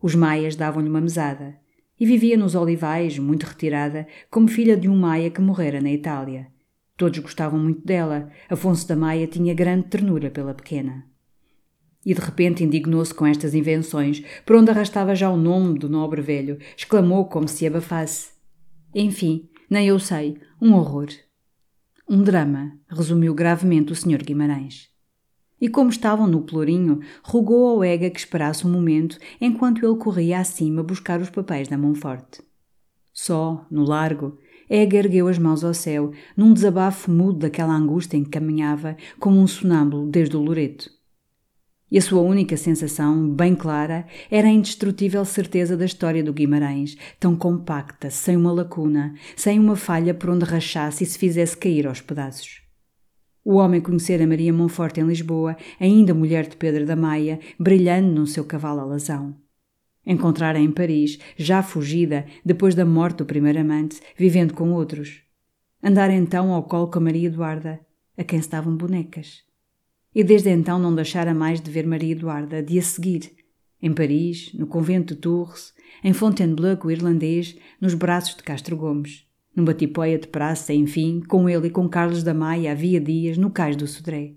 Os 0.00 0.14
maias 0.14 0.56
davam-lhe 0.56 0.88
uma 0.88 1.00
mesada 1.00 1.56
e 1.98 2.04
vivia 2.04 2.36
nos 2.36 2.54
olivais, 2.54 3.18
muito 3.18 3.44
retirada, 3.44 4.06
como 4.30 4.48
filha 4.48 4.76
de 4.76 4.88
um 4.88 4.96
maia 4.96 5.30
que 5.30 5.40
morrera 5.40 5.80
na 5.80 5.90
Itália. 5.90 6.48
Todos 6.96 7.18
gostavam 7.18 7.58
muito 7.58 7.84
dela. 7.86 8.30
Afonso 8.48 8.88
da 8.88 8.96
Maia 8.96 9.26
tinha 9.26 9.54
grande 9.54 9.88
ternura 9.88 10.30
pela 10.30 10.54
pequena. 10.54 11.04
E 12.04 12.14
de 12.14 12.20
repente 12.20 12.64
indignou-se 12.64 13.12
com 13.12 13.26
estas 13.26 13.54
invenções, 13.54 14.22
por 14.46 14.56
onde 14.56 14.70
arrastava 14.70 15.14
já 15.14 15.28
o 15.28 15.36
nome 15.36 15.78
do 15.78 15.88
nobre 15.88 16.22
velho. 16.22 16.58
Exclamou 16.76 17.26
como 17.26 17.48
se 17.48 17.66
abafasse. 17.66 18.30
Enfim, 18.94 19.48
nem 19.68 19.88
eu 19.88 19.98
sei. 19.98 20.38
Um 20.60 20.72
horror. 20.72 21.08
Um 22.08 22.22
drama, 22.22 22.78
resumiu 22.88 23.34
gravemente 23.34 23.90
o 23.90 23.96
Sr. 23.96 24.22
Guimarães. 24.24 24.88
E 25.60 25.68
como 25.68 25.90
estavam 25.90 26.28
no 26.28 26.42
pelourinho, 26.42 27.00
rogou 27.20 27.66
ao 27.66 27.82
Ega 27.82 28.08
que 28.08 28.20
esperasse 28.20 28.64
um 28.64 28.70
momento 28.70 29.18
enquanto 29.40 29.84
ele 29.84 29.96
corria 29.96 30.38
acima 30.38 30.84
buscar 30.84 31.20
os 31.20 31.30
papéis 31.30 31.66
da 31.66 31.76
mão 31.76 31.96
forte. 31.96 32.40
Só, 33.12 33.66
no 33.68 33.82
largo, 33.82 34.38
Ega 34.70 34.98
ergueu 34.98 35.26
as 35.26 35.36
mãos 35.36 35.64
ao 35.64 35.74
céu, 35.74 36.12
num 36.36 36.52
desabafo 36.52 37.10
mudo 37.10 37.40
daquela 37.40 37.74
angústia 37.74 38.16
em 38.16 38.22
que 38.22 38.30
caminhava, 38.30 38.96
como 39.18 39.40
um 39.40 39.46
sonâmbulo 39.48 40.08
desde 40.08 40.36
o 40.36 40.40
Loreto. 40.40 40.88
E 41.90 41.98
a 41.98 42.02
sua 42.02 42.20
única 42.20 42.56
sensação, 42.56 43.28
bem 43.28 43.54
clara, 43.54 44.06
era 44.28 44.48
a 44.48 44.50
indestrutível 44.50 45.24
certeza 45.24 45.76
da 45.76 45.84
história 45.84 46.22
do 46.22 46.32
Guimarães, 46.32 46.96
tão 47.20 47.36
compacta, 47.36 48.10
sem 48.10 48.36
uma 48.36 48.50
lacuna, 48.50 49.14
sem 49.36 49.60
uma 49.60 49.76
falha 49.76 50.12
por 50.12 50.30
onde 50.30 50.44
rachasse 50.44 51.04
e 51.04 51.06
se 51.06 51.16
fizesse 51.16 51.56
cair 51.56 51.86
aos 51.86 52.00
pedaços. 52.00 52.62
O 53.44 53.54
homem 53.54 53.80
conhecera 53.80 54.26
Maria 54.26 54.52
Monforte 54.52 55.00
em 55.00 55.06
Lisboa, 55.06 55.56
ainda 55.78 56.12
mulher 56.12 56.48
de 56.48 56.56
Pedro 56.56 56.84
da 56.84 56.96
Maia, 56.96 57.38
brilhando 57.56 58.12
no 58.12 58.26
seu 58.26 58.44
cavalo 58.44 58.80
alazão. 58.80 59.36
Encontrara 60.04 60.58
em 60.58 60.72
Paris, 60.72 61.20
já 61.36 61.62
fugida, 61.62 62.26
depois 62.44 62.74
da 62.74 62.84
morte 62.84 63.18
do 63.18 63.24
primeiro 63.24 63.60
amante, 63.60 64.00
vivendo 64.16 64.54
com 64.54 64.72
outros. 64.72 65.22
Andara 65.80 66.12
então 66.12 66.52
ao 66.52 66.64
colo 66.64 66.90
com 66.90 66.98
Maria 66.98 67.28
Eduarda, 67.28 67.78
a 68.18 68.24
quem 68.24 68.40
estavam 68.40 68.76
bonecas. 68.76 69.45
E 70.16 70.24
desde 70.24 70.50
então 70.50 70.80
não 70.80 70.92
deixara 70.92 71.32
mais 71.32 71.60
de 71.60 71.70
ver 71.70 71.86
Maria 71.86 72.10
Eduarda, 72.12 72.60
de 72.60 72.76
a 72.76 72.82
seguir, 72.82 73.30
em 73.80 73.92
Paris, 73.92 74.50
no 74.54 74.66
convento 74.66 75.14
de 75.14 75.20
Tours, 75.20 75.72
em 76.02 76.12
Fontainebleau 76.12 76.76
com 76.76 76.88
o 76.88 76.90
irlandês, 76.90 77.54
nos 77.80 77.94
braços 77.94 78.34
de 78.34 78.42
Castro 78.42 78.76
Gomes 78.76 79.26
numa 79.56 79.72
tipóia 79.72 80.18
de 80.18 80.28
praça, 80.28 80.74
enfim, 80.74 81.22
com 81.26 81.48
ele 81.48 81.68
e 81.68 81.70
com 81.70 81.88
Carlos 81.88 82.22
da 82.22 82.34
Maia 82.34 82.72
havia 82.72 83.00
dias 83.00 83.38
no 83.38 83.50
cais 83.50 83.74
do 83.74 83.86
Sodré. 83.86 84.34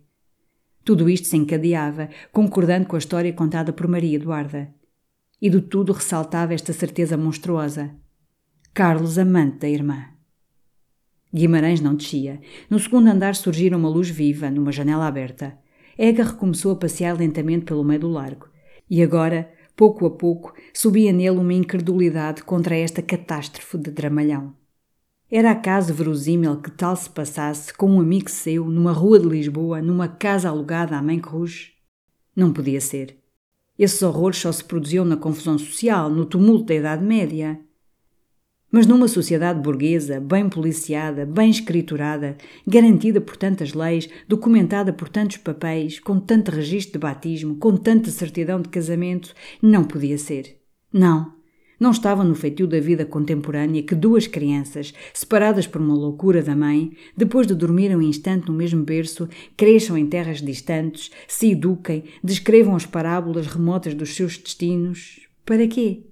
Tudo 0.86 1.10
isto 1.10 1.28
se 1.28 1.36
encadeava, 1.36 2.10
concordando 2.32 2.88
com 2.88 2.96
a 2.96 3.00
história 3.00 3.34
contada 3.34 3.74
por 3.74 3.86
Maria 3.86 4.16
Eduarda. 4.16 4.74
E 5.42 5.50
do 5.50 5.62
tudo 5.62 5.92
ressaltava 5.92 6.54
esta 6.54 6.72
certeza 6.72 7.18
monstruosa. 7.18 7.94
Carlos 8.74 9.18
amante 9.18 9.58
da 9.58 9.70
irmã. 9.70 10.06
Guimarães 11.34 11.82
não 11.82 11.96
descia. 11.96 12.40
No 12.70 12.80
segundo 12.80 13.10
andar 13.10 13.36
surgira 13.36 13.78
uma 13.78 13.90
luz 13.90 14.10
viva, 14.10 14.50
numa 14.50 14.72
janela 14.72 15.06
aberta. 15.06 15.58
Ega 16.02 16.24
recomeçou 16.24 16.72
a 16.72 16.76
passear 16.78 17.18
lentamente 17.18 17.66
pelo 17.66 17.84
meio 17.84 18.00
do 18.00 18.08
largo. 18.08 18.48
E 18.90 19.04
agora, 19.04 19.52
pouco 19.76 20.06
a 20.06 20.10
pouco, 20.10 20.54
subia 20.74 21.12
nele 21.12 21.38
uma 21.38 21.54
incredulidade 21.54 22.42
contra 22.42 22.74
esta 22.74 23.02
catástrofe 23.02 23.78
de 23.78 23.92
dramalhão. 23.92 24.56
Era 25.30 25.52
acaso 25.52 25.94
verosímil 25.94 26.62
que 26.62 26.72
tal 26.72 26.96
se 26.96 27.10
passasse 27.10 27.74
com 27.74 27.92
um 27.92 28.00
amigo 28.00 28.30
seu 28.30 28.64
numa 28.70 28.94
rua 28.94 29.20
de 29.20 29.28
Lisboa, 29.28 29.82
numa 29.82 30.08
casa 30.08 30.48
alugada 30.48 30.96
à 30.96 31.02
Mãe 31.02 31.20
Cruz? 31.20 31.74
Não 32.34 32.54
podia 32.54 32.80
ser. 32.80 33.18
Esses 33.78 34.02
horrores 34.02 34.38
só 34.38 34.54
se 34.54 34.64
produziam 34.64 35.04
na 35.04 35.18
confusão 35.18 35.58
social, 35.58 36.10
no 36.10 36.26
tumulto 36.26 36.64
da 36.68 36.76
Idade 36.76 37.04
Média. 37.04 37.60
Mas 38.72 38.86
numa 38.86 39.08
sociedade 39.08 39.60
burguesa, 39.62 40.20
bem 40.20 40.48
policiada, 40.48 41.26
bem 41.26 41.50
escriturada, 41.50 42.38
garantida 42.68 43.20
por 43.20 43.36
tantas 43.36 43.74
leis, 43.74 44.08
documentada 44.28 44.94
por 44.94 45.10
tantos 45.10 45.38
papéis, 45.38 46.00
com 46.00 46.20
tanto 46.20 46.52
registro 46.52 46.94
de 46.94 47.00
batismo, 47.00 47.56
com 47.56 47.76
tanta 47.76 48.12
certidão 48.12 48.62
de 48.62 48.70
casamento, 48.70 49.34
não 49.62 49.84
podia 49.84 50.20
ser. 50.20 50.58
Não, 50.94 51.34
não 51.80 51.92
estava 51.92 52.24
no 52.24 52.36
feitio 52.36 52.68
da 52.68 52.80
vida 52.80 53.06
contemporânea 53.06 53.82
que 53.82 53.96
duas 53.96 54.28
crianças, 54.28 54.94
separadas 55.14 55.66
por 55.66 55.82
uma 55.82 55.96
loucura 55.96 56.44
da 56.44 56.56
mãe, 56.56 56.92
depois 57.16 57.48
de 57.48 57.56
dormirem 57.56 57.96
um 57.96 58.02
instante 58.02 58.48
no 58.48 58.54
mesmo 58.54 58.84
berço, 58.84 59.30
cresçam 59.56 59.98
em 59.98 60.06
terras 60.06 60.42
distantes, 60.42 61.10
se 61.28 61.52
eduquem, 61.52 62.04
descrevam 62.24 62.76
as 62.76 62.86
parábolas 62.86 63.48
remotas 63.48 63.94
dos 63.94 64.14
seus 64.14 64.38
destinos. 64.38 65.22
Para 65.46 65.68
quê? 65.68 66.09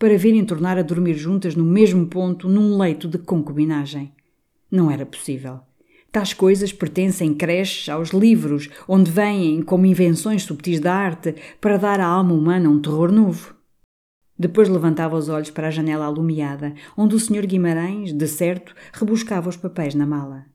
Para 0.00 0.16
virem 0.16 0.46
tornar 0.46 0.78
a 0.78 0.82
dormir 0.82 1.12
juntas 1.12 1.54
no 1.54 1.62
mesmo 1.62 2.06
ponto, 2.06 2.48
num 2.48 2.78
leito 2.78 3.06
de 3.06 3.18
concubinagem. 3.18 4.10
Não 4.70 4.90
era 4.90 5.04
possível. 5.04 5.60
Tais 6.10 6.32
coisas 6.32 6.72
pertencem 6.72 7.34
creches 7.34 7.86
aos 7.86 8.08
livros, 8.08 8.70
onde 8.88 9.10
vêm 9.10 9.60
como 9.60 9.84
invenções 9.84 10.42
subtis 10.44 10.80
da 10.80 10.94
arte 10.94 11.34
para 11.60 11.76
dar 11.76 12.00
à 12.00 12.06
alma 12.06 12.32
humana 12.32 12.70
um 12.70 12.80
terror 12.80 13.12
novo. 13.12 13.54
Depois 14.38 14.70
levantava 14.70 15.18
os 15.18 15.28
olhos 15.28 15.50
para 15.50 15.68
a 15.68 15.70
janela 15.70 16.06
alumiada, 16.06 16.72
onde 16.96 17.14
o 17.14 17.20
Sr. 17.20 17.46
Guimarães, 17.46 18.10
de 18.10 18.26
certo, 18.26 18.74
rebuscava 18.94 19.50
os 19.50 19.56
papéis 19.58 19.94
na 19.94 20.06
mala. 20.06 20.46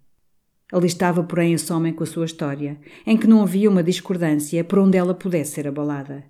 Ali 0.73 0.87
estava, 0.87 1.23
porém, 1.23 1.53
esse 1.53 1.71
homem 1.71 1.93
com 1.93 2.03
a 2.03 2.07
sua 2.07 2.25
história, 2.25 2.79
em 3.05 3.15
que 3.15 3.27
não 3.27 3.43
havia 3.43 3.69
uma 3.69 3.83
discordância 3.83 4.63
por 4.63 4.79
onde 4.79 4.97
ela 4.97 5.13
pudesse 5.13 5.51
ser 5.51 5.67
abalada. 5.67 6.23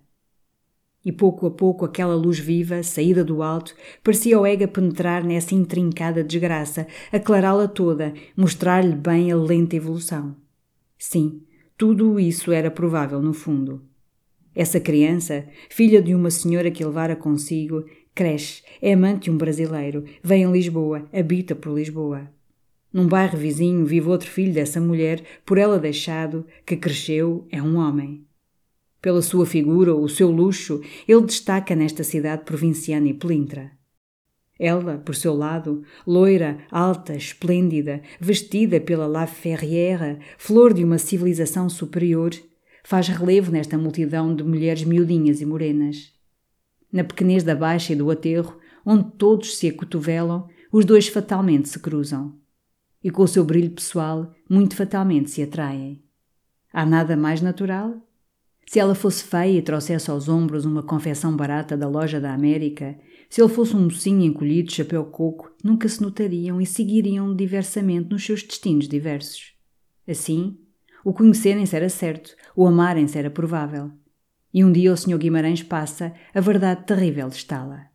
E 1.06 1.12
pouco 1.12 1.46
a 1.46 1.52
pouco 1.52 1.86
aquela 1.86 2.16
luz 2.16 2.40
viva, 2.40 2.82
saída 2.82 3.24
do 3.24 3.44
alto, 3.44 3.76
parecia 4.04 4.36
ao 4.36 4.46
Ega 4.46 4.68
penetrar 4.68 5.24
nessa 5.24 5.54
intrincada 5.54 6.24
desgraça, 6.24 6.88
aclará-la 7.12 7.68
toda, 7.68 8.12
mostrar-lhe 8.36 8.96
bem 8.96 9.32
a 9.32 9.36
lenta 9.36 9.76
evolução. 9.76 10.36
Sim, 10.98 11.44
tudo 11.78 12.20
isso 12.20 12.52
era 12.52 12.72
provável 12.72 13.22
no 13.22 13.34
fundo. 13.34 13.84
Essa 14.56 14.80
criança, 14.80 15.46
filha 15.70 16.02
de 16.02 16.16
uma 16.16 16.32
senhora 16.32 16.72
que 16.72 16.84
levara 16.84 17.16
consigo, 17.16 17.86
cresce, 18.16 18.64
é 18.82 18.94
amante 18.94 19.26
de 19.26 19.32
um 19.32 19.38
brasileiro, 19.38 20.06
vem 20.24 20.42
em 20.44 20.52
Lisboa, 20.52 21.08
habita 21.14 21.54
por 21.54 21.78
Lisboa. 21.78 22.32
Num 22.92 23.08
bairro 23.08 23.38
vizinho 23.38 23.86
vive 23.86 24.08
outro 24.08 24.30
filho 24.30 24.54
dessa 24.54 24.80
mulher, 24.80 25.22
por 25.46 25.58
ela 25.58 25.78
deixado, 25.78 26.48
que 26.66 26.78
cresceu, 26.78 27.46
é 27.52 27.62
um 27.62 27.76
homem. 27.76 28.26
Pela 29.06 29.22
sua 29.22 29.46
figura 29.46 29.94
ou 29.94 30.04
o 30.04 30.10
seu 30.10 30.32
luxo, 30.32 30.82
ele 31.08 31.22
destaca 31.22 31.76
nesta 31.76 32.04
cidade 32.04 32.44
provinciana 32.44 33.08
e 33.08 33.14
pelintra. 33.14 33.72
Ela, 34.58 34.98
por 34.98 35.14
seu 35.14 35.36
lado, 35.36 35.84
loira, 36.08 36.58
alta, 36.72 37.16
esplêndida, 37.16 38.02
vestida 38.20 38.82
pela 38.82 39.06
La 39.06 39.28
Ferrière, 39.28 40.18
flor 40.40 40.74
de 40.74 40.84
uma 40.84 40.98
civilização 40.98 41.70
superior, 41.70 42.32
faz 42.84 43.08
relevo 43.08 43.52
nesta 43.52 43.78
multidão 43.78 44.36
de 44.36 44.44
mulheres 44.44 44.84
miudinhas 44.84 45.40
e 45.40 45.46
morenas. 45.46 46.12
Na 46.92 47.04
pequenez 47.04 47.44
da 47.44 47.54
baixa 47.54 47.94
e 47.94 47.96
do 47.96 48.10
aterro, 48.10 48.58
onde 48.84 49.12
todos 49.20 49.56
se 49.56 49.70
acotovelam, 49.70 50.48
os 50.72 50.84
dois 50.84 51.08
fatalmente 51.08 51.70
se 51.70 51.78
cruzam. 51.78 52.40
E 53.04 53.12
com 53.12 53.22
o 53.22 53.28
seu 53.28 53.46
brilho 53.46 53.70
pessoal, 53.70 54.34
muito 54.50 54.76
fatalmente 54.76 55.30
se 55.30 55.44
atraem. 55.44 56.04
Há 56.74 56.88
nada 56.88 57.16
mais 57.16 57.40
natural? 57.40 58.02
Se 58.66 58.80
ela 58.80 58.96
fosse 58.96 59.24
feia 59.24 59.60
e 59.60 59.62
trouxesse 59.62 60.10
aos 60.10 60.28
ombros 60.28 60.66
uma 60.66 60.82
confecção 60.82 61.36
barata 61.36 61.78
da 61.78 61.88
loja 61.88 62.20
da 62.20 62.34
América, 62.34 62.98
se 63.30 63.42
ele 63.42 63.54
fosse 63.54 63.76
um 63.76 63.84
mocinho 63.84 64.24
encolhido 64.24 64.70
de 64.70 64.76
chapéu 64.76 65.06
coco, 65.06 65.54
nunca 65.64 65.88
se 65.88 66.02
notariam 66.02 66.60
e 66.60 66.66
seguiriam 66.66 67.36
diversamente 67.36 68.10
nos 68.10 68.26
seus 68.26 68.42
destinos 68.42 68.88
diversos. 68.88 69.54
Assim, 70.08 70.58
o 71.04 71.14
conhecerem-se 71.14 71.76
era 71.76 71.90
certo, 71.90 72.36
o 72.56 72.66
amarem-se 72.66 73.18
era 73.18 73.30
provável. 73.30 73.92
E 74.52 74.64
um 74.64 74.72
dia 74.72 74.92
o 74.92 74.98
Sr. 74.98 75.18
Guimarães 75.18 75.62
passa, 75.62 76.14
a 76.34 76.40
verdade 76.40 76.86
terrível 76.86 77.28
estala. 77.28 77.88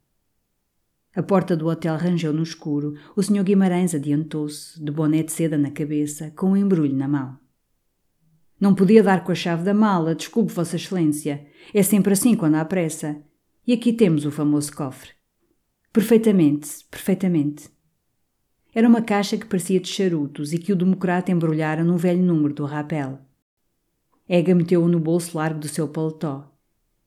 A 1.17 1.23
porta 1.23 1.57
do 1.57 1.67
hotel 1.67 1.97
rangeu 1.97 2.33
no 2.33 2.43
escuro, 2.43 2.95
o 3.17 3.23
Sr. 3.23 3.43
Guimarães 3.43 3.95
adiantou-se, 3.95 4.81
de 4.81 4.93
boné 4.93 5.25
de 5.25 5.33
seda 5.33 5.59
na 5.59 5.73
cabeça, 5.73 6.31
com 6.37 6.53
um 6.53 6.57
embrulho 6.57 6.95
na 6.95 7.09
mão. 7.09 7.40
Não 8.61 8.75
podia 8.75 9.03
dar 9.03 9.25
com 9.25 9.33
a 9.33 9.35
chave 9.35 9.65
da 9.65 9.73
mala, 9.73 10.15
desculpe, 10.15 10.53
Vossa 10.53 10.77
Excelência. 10.77 11.47
É 11.73 11.83
sempre 11.83 12.13
assim 12.13 12.35
quando 12.35 12.57
há 12.57 12.65
pressa. 12.65 13.17
E 13.67 13.73
aqui 13.73 13.91
temos 13.91 14.27
o 14.27 14.31
famoso 14.31 14.71
cofre. 14.77 15.11
Perfeitamente, 15.91 16.69
perfeitamente. 16.91 17.71
Era 18.75 18.87
uma 18.87 19.01
caixa 19.01 19.39
que 19.39 19.47
parecia 19.47 19.81
de 19.81 19.89
charutos 19.89 20.53
e 20.53 20.59
que 20.59 20.73
o 20.73 20.77
democrata 20.77 21.33
embrulhara 21.33 21.83
num 21.83 21.97
velho 21.97 22.23
número 22.23 22.53
do 22.53 22.67
rapel. 22.67 23.19
Ega 24.29 24.55
meteu-o 24.55 24.87
no 24.87 25.01
bolso 25.01 25.39
largo 25.39 25.59
do 25.59 25.67
seu 25.67 25.89
paletó. 25.89 26.55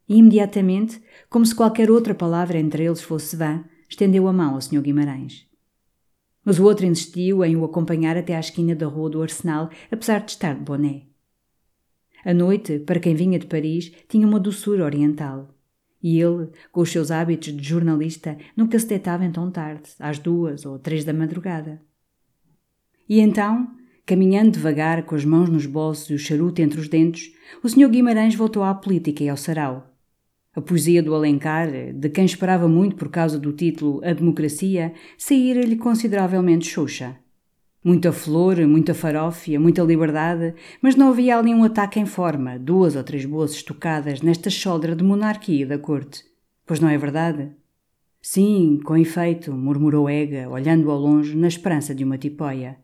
E 0.09 0.17
imediatamente, 0.17 1.01
como 1.29 1.45
se 1.45 1.55
qualquer 1.55 1.89
outra 1.89 2.15
palavra 2.15 2.57
entre 2.57 2.83
eles 2.83 3.01
fosse 3.01 3.35
vã, 3.35 3.63
estendeu 3.87 4.27
a 4.27 4.33
mão 4.33 4.55
ao 4.55 4.61
Sr. 4.61 4.81
Guimarães. 4.81 5.47
Mas 6.43 6.59
o 6.59 6.65
outro 6.65 6.85
insistiu 6.85 7.45
em 7.45 7.55
o 7.55 7.63
acompanhar 7.63 8.17
até 8.17 8.35
à 8.35 8.39
esquina 8.39 8.75
da 8.75 8.87
rua 8.87 9.09
do 9.09 9.21
Arsenal, 9.21 9.69
apesar 9.89 10.19
de 10.25 10.31
estar 10.31 10.55
de 10.55 10.61
boné. 10.61 11.12
A 12.25 12.33
noite, 12.33 12.79
para 12.79 12.99
quem 12.99 13.15
vinha 13.15 13.37
de 13.37 13.47
Paris, 13.47 13.91
tinha 14.07 14.25
uma 14.25 14.39
doçura 14.39 14.85
oriental. 14.85 15.53
E 16.01 16.19
ele, 16.19 16.49
com 16.71 16.81
os 16.81 16.91
seus 16.91 17.11
hábitos 17.11 17.55
de 17.55 17.63
jornalista, 17.63 18.37
nunca 18.55 18.77
se 18.77 18.87
deitava 18.87 19.25
em 19.25 19.31
tão 19.31 19.49
tarde, 19.49 19.89
às 19.99 20.19
duas 20.19 20.65
ou 20.65 20.77
três 20.79 21.05
da 21.05 21.13
madrugada. 21.13 21.81
E 23.07 23.19
então, 23.19 23.67
caminhando 24.05 24.51
devagar, 24.51 25.03
com 25.03 25.15
as 25.15 25.23
mãos 25.23 25.49
nos 25.49 25.65
bolsos 25.65 26.09
e 26.09 26.13
o 26.13 26.19
charuto 26.19 26.61
entre 26.61 26.79
os 26.79 26.87
dentes, 26.87 27.33
o 27.63 27.69
Sr. 27.69 27.89
Guimarães 27.89 28.35
voltou 28.35 28.63
à 28.63 28.73
política 28.73 29.23
e 29.23 29.29
ao 29.29 29.37
sarau. 29.37 29.89
A 30.55 30.61
poesia 30.61 31.01
do 31.01 31.15
Alencar, 31.15 31.69
de 31.93 32.09
quem 32.09 32.25
esperava 32.25 32.67
muito 32.67 32.95
por 32.95 33.09
causa 33.09 33.39
do 33.39 33.51
título 33.53 34.01
A 34.03 34.13
Democracia, 34.13 34.93
saíra-lhe 35.17 35.75
consideravelmente 35.75 36.67
xoxa. 36.67 37.17
Muita 37.83 38.13
flor, 38.13 38.65
muita 38.65 38.93
farófia, 38.93 39.59
muita 39.59 39.81
liberdade, 39.83 40.55
mas 40.81 40.95
não 40.95 41.09
havia 41.09 41.37
ali 41.37 41.53
um 41.53 41.65
ataque 41.65 41.99
em 41.99 42.05
forma, 42.05 42.57
duas 42.57 42.95
ou 42.95 43.03
três 43.03 43.25
boas 43.25 43.51
estocadas 43.51 44.21
nesta 44.21 44.49
choldra 44.49 44.95
de 44.95 45.03
monarquia 45.03 45.67
da 45.67 45.77
corte. 45.77 46.23
Pois 46.65 46.79
não 46.79 46.87
é 46.87 46.97
verdade? 46.97 47.51
Sim, 48.21 48.79
com 48.85 48.95
efeito, 48.95 49.51
murmurou 49.51 50.09
Ega, 50.09 50.49
olhando 50.49 50.89
ao 50.89 50.97
longe, 50.97 51.35
na 51.35 51.49
esperança 51.49 51.93
de 51.93 52.05
uma 52.05 52.17
tipóia. 52.17 52.77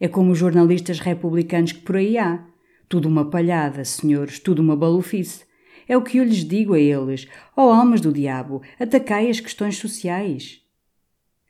É 0.00 0.08
como 0.08 0.32
os 0.32 0.38
jornalistas 0.38 0.98
republicanos 0.98 1.70
que 1.70 1.82
por 1.82 1.94
aí 1.94 2.18
há. 2.18 2.44
Tudo 2.88 3.08
uma 3.08 3.30
palhada, 3.30 3.84
senhores, 3.84 4.40
tudo 4.40 4.60
uma 4.60 4.74
balufice. 4.74 5.44
É 5.86 5.96
o 5.96 6.02
que 6.02 6.18
eu 6.18 6.24
lhes 6.24 6.44
digo 6.44 6.74
a 6.74 6.80
eles. 6.80 7.28
Ó 7.56 7.68
oh, 7.68 7.72
almas 7.72 8.00
do 8.00 8.12
diabo, 8.12 8.60
atacai 8.78 9.30
as 9.30 9.38
questões 9.38 9.78
sociais. 9.78 10.65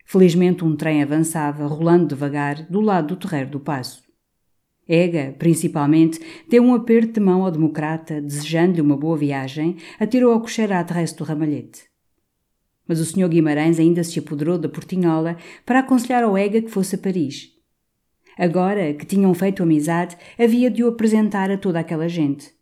Felizmente 0.07 0.65
um 0.65 0.77
trem 0.77 1.03
avançava, 1.03 1.67
rolando 1.67 2.07
devagar, 2.07 2.65
do 2.71 2.81
lado 2.81 3.09
do 3.09 3.17
terreiro 3.17 3.51
do 3.51 3.61
passo. 3.61 4.07
Ega, 4.89 5.35
principalmente, 5.37 6.21
deu 6.49 6.63
um 6.63 6.73
aperto 6.73 7.15
de 7.15 7.21
mão 7.21 7.45
ao 7.45 7.51
democrata, 7.51 8.23
desejando-lhe 8.23 8.81
uma 8.81 8.97
boa 8.97 9.17
viagem, 9.17 9.77
atirou 9.99 10.33
ao 10.33 10.41
cocheiro 10.41 10.75
à 10.75 10.85
terrestre 10.85 11.19
do 11.19 11.29
ramalhete. 11.29 11.83
Mas 12.87 13.01
o 13.01 13.05
Sr. 13.05 13.29
Guimarães 13.29 13.81
ainda 13.81 14.05
se 14.05 14.21
apoderou 14.21 14.57
da 14.57 14.69
portinhola 14.69 15.37
para 15.65 15.81
aconselhar 15.81 16.23
ao 16.23 16.39
Ega 16.39 16.63
que 16.63 16.71
fosse 16.71 16.95
a 16.95 16.99
Paris. 16.99 17.51
Agora 18.39 18.95
que 18.95 19.05
tinham 19.05 19.35
feito 19.35 19.65
amizade, 19.65 20.17
havia 20.39 20.71
de 20.71 20.85
o 20.85 20.89
apresentar 20.89 21.51
a 21.51 21.59
toda 21.59 21.81
aquela 21.81 22.09
gente. 22.09 22.56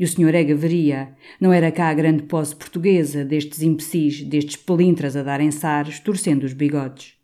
E 0.00 0.04
o 0.04 0.08
Sr. 0.08 0.34
Ega 0.34 0.54
veria. 0.54 1.14
Não 1.38 1.52
era 1.52 1.70
cá 1.70 1.90
a 1.90 1.94
grande 1.94 2.22
posse 2.22 2.56
portuguesa 2.56 3.22
destes 3.22 3.60
imbecis, 3.60 4.22
destes 4.22 4.56
pelintras 4.56 5.14
a 5.14 5.22
darem 5.22 5.50
sares, 5.50 6.00
torcendo 6.00 6.44
os 6.44 6.54
bigodes. 6.54 7.18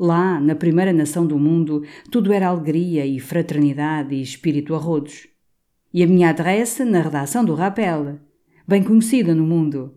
Lá, 0.00 0.40
na 0.40 0.54
primeira 0.54 0.90
nação 0.90 1.26
do 1.26 1.38
mundo, 1.38 1.84
tudo 2.10 2.32
era 2.32 2.46
alegria 2.46 3.04
e 3.04 3.20
fraternidade 3.20 4.14
e 4.14 4.22
espírito 4.22 4.74
a 4.74 4.78
rodos. 4.78 5.28
E 5.92 6.02
a 6.02 6.06
minha 6.06 6.30
adresse 6.30 6.82
na 6.82 7.02
redação 7.02 7.44
do 7.44 7.54
Rapel, 7.54 8.18
bem 8.66 8.82
conhecida 8.82 9.34
no 9.34 9.44
mundo. 9.44 9.94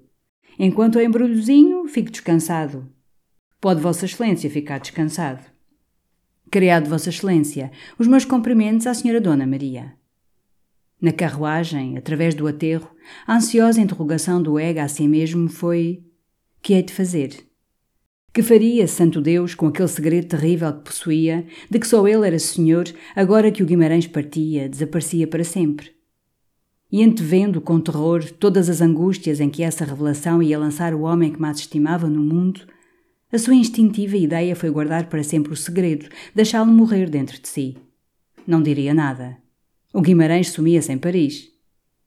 Enquanto 0.60 1.00
é 1.00 1.06
embrulhozinho, 1.06 1.88
fico 1.88 2.12
descansado. 2.12 2.90
Pode 3.62 3.80
Vossa 3.80 4.04
Excelência 4.04 4.50
ficar 4.50 4.80
descansado. 4.80 5.46
Criado 6.52 6.90
Vossa 6.90 7.08
Excelência, 7.08 7.72
os 7.98 8.06
meus 8.06 8.26
cumprimentos 8.26 8.86
à 8.86 8.94
Senhora 8.94 9.22
Dona 9.22 9.48
Maria. 9.48 9.96
Na 11.00 11.12
carruagem, 11.12 11.96
através 11.96 12.34
do 12.34 12.48
aterro, 12.48 12.90
a 13.28 13.36
ansiosa 13.36 13.80
interrogação 13.80 14.42
do 14.42 14.58
Ega 14.58 14.84
a 14.84 14.88
si 14.88 15.08
mesmo 15.08 15.48
foi: 15.48 16.04
Que 16.62 16.74
hei 16.74 16.82
de 16.82 16.92
fazer? 16.92 17.46
Que 18.34 18.42
faria, 18.42 18.88
santo 18.88 19.22
Deus, 19.22 19.54
com 19.54 19.68
aquele 19.68 19.88
segredo 19.88 20.28
terrível 20.28 20.74
que 20.74 20.86
possuía, 20.86 21.46
de 21.70 21.80
que 21.80 21.88
só 21.88 22.08
ele 22.08 22.26
era 22.26 22.40
senhor, 22.40 22.86
agora 23.16 23.52
que 23.52 23.62
o 23.62 23.66
Guimarães 23.66 24.08
partia, 24.08 24.68
desaparecia 24.68 25.28
para 25.28 25.44
sempre? 25.44 25.92
E 26.92 27.04
antevendo 27.04 27.62
com 27.62 27.80
terror 27.80 28.24
todas 28.34 28.70
as 28.70 28.82
angústias 28.82 29.40
em 29.40 29.50
que 29.50 29.64
essa 29.64 29.86
revelação 29.86 30.42
ia 30.42 30.58
lançar 30.58 30.94
o 30.94 31.02
homem 31.02 31.32
que 31.32 31.42
mais 31.42 31.58
estimava 31.58 32.08
no 32.08 32.22
mundo, 32.22 32.62
a 33.32 33.38
sua 33.38 33.56
instintiva 33.56 34.16
ideia 34.16 34.56
foi 34.56 34.70
guardar 34.70 35.10
para 35.10 35.24
sempre 35.24 35.54
o 35.54 35.58
segredo, 35.58 36.08
deixá-lo 36.34 36.72
morrer 36.72 37.10
dentro 37.10 37.40
de 37.42 37.48
si. 37.48 37.78
Não 38.48 38.64
diria 38.64 38.94
nada. 38.94 39.38
O 39.94 40.02
Guimarães 40.02 40.50
sumia-se 40.50 40.92
em 40.92 40.98
Paris. 40.98 41.48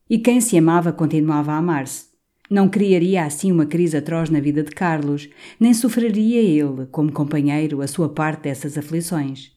E 0.09 0.19
quem 0.19 0.41
se 0.41 0.59
amava 0.59 0.93
continuava 0.93 1.53
a 1.53 1.57
amar-se. 1.57 2.11
Não 2.51 2.69
criaria 2.69 3.25
assim 3.25 3.51
uma 3.51 3.65
crise 3.65 3.97
atroz 3.97 4.29
na 4.29 4.41
vida 4.41 4.63
de 4.63 4.73
Carlos, 4.73 5.31
nem 5.59 5.73
sofreria 5.73 6.43
ele, 6.43 6.87
como 6.91 7.13
companheiro, 7.13 7.81
a 7.81 7.87
sua 7.87 8.09
parte 8.09 8.43
dessas 8.43 8.77
aflições. 8.77 9.53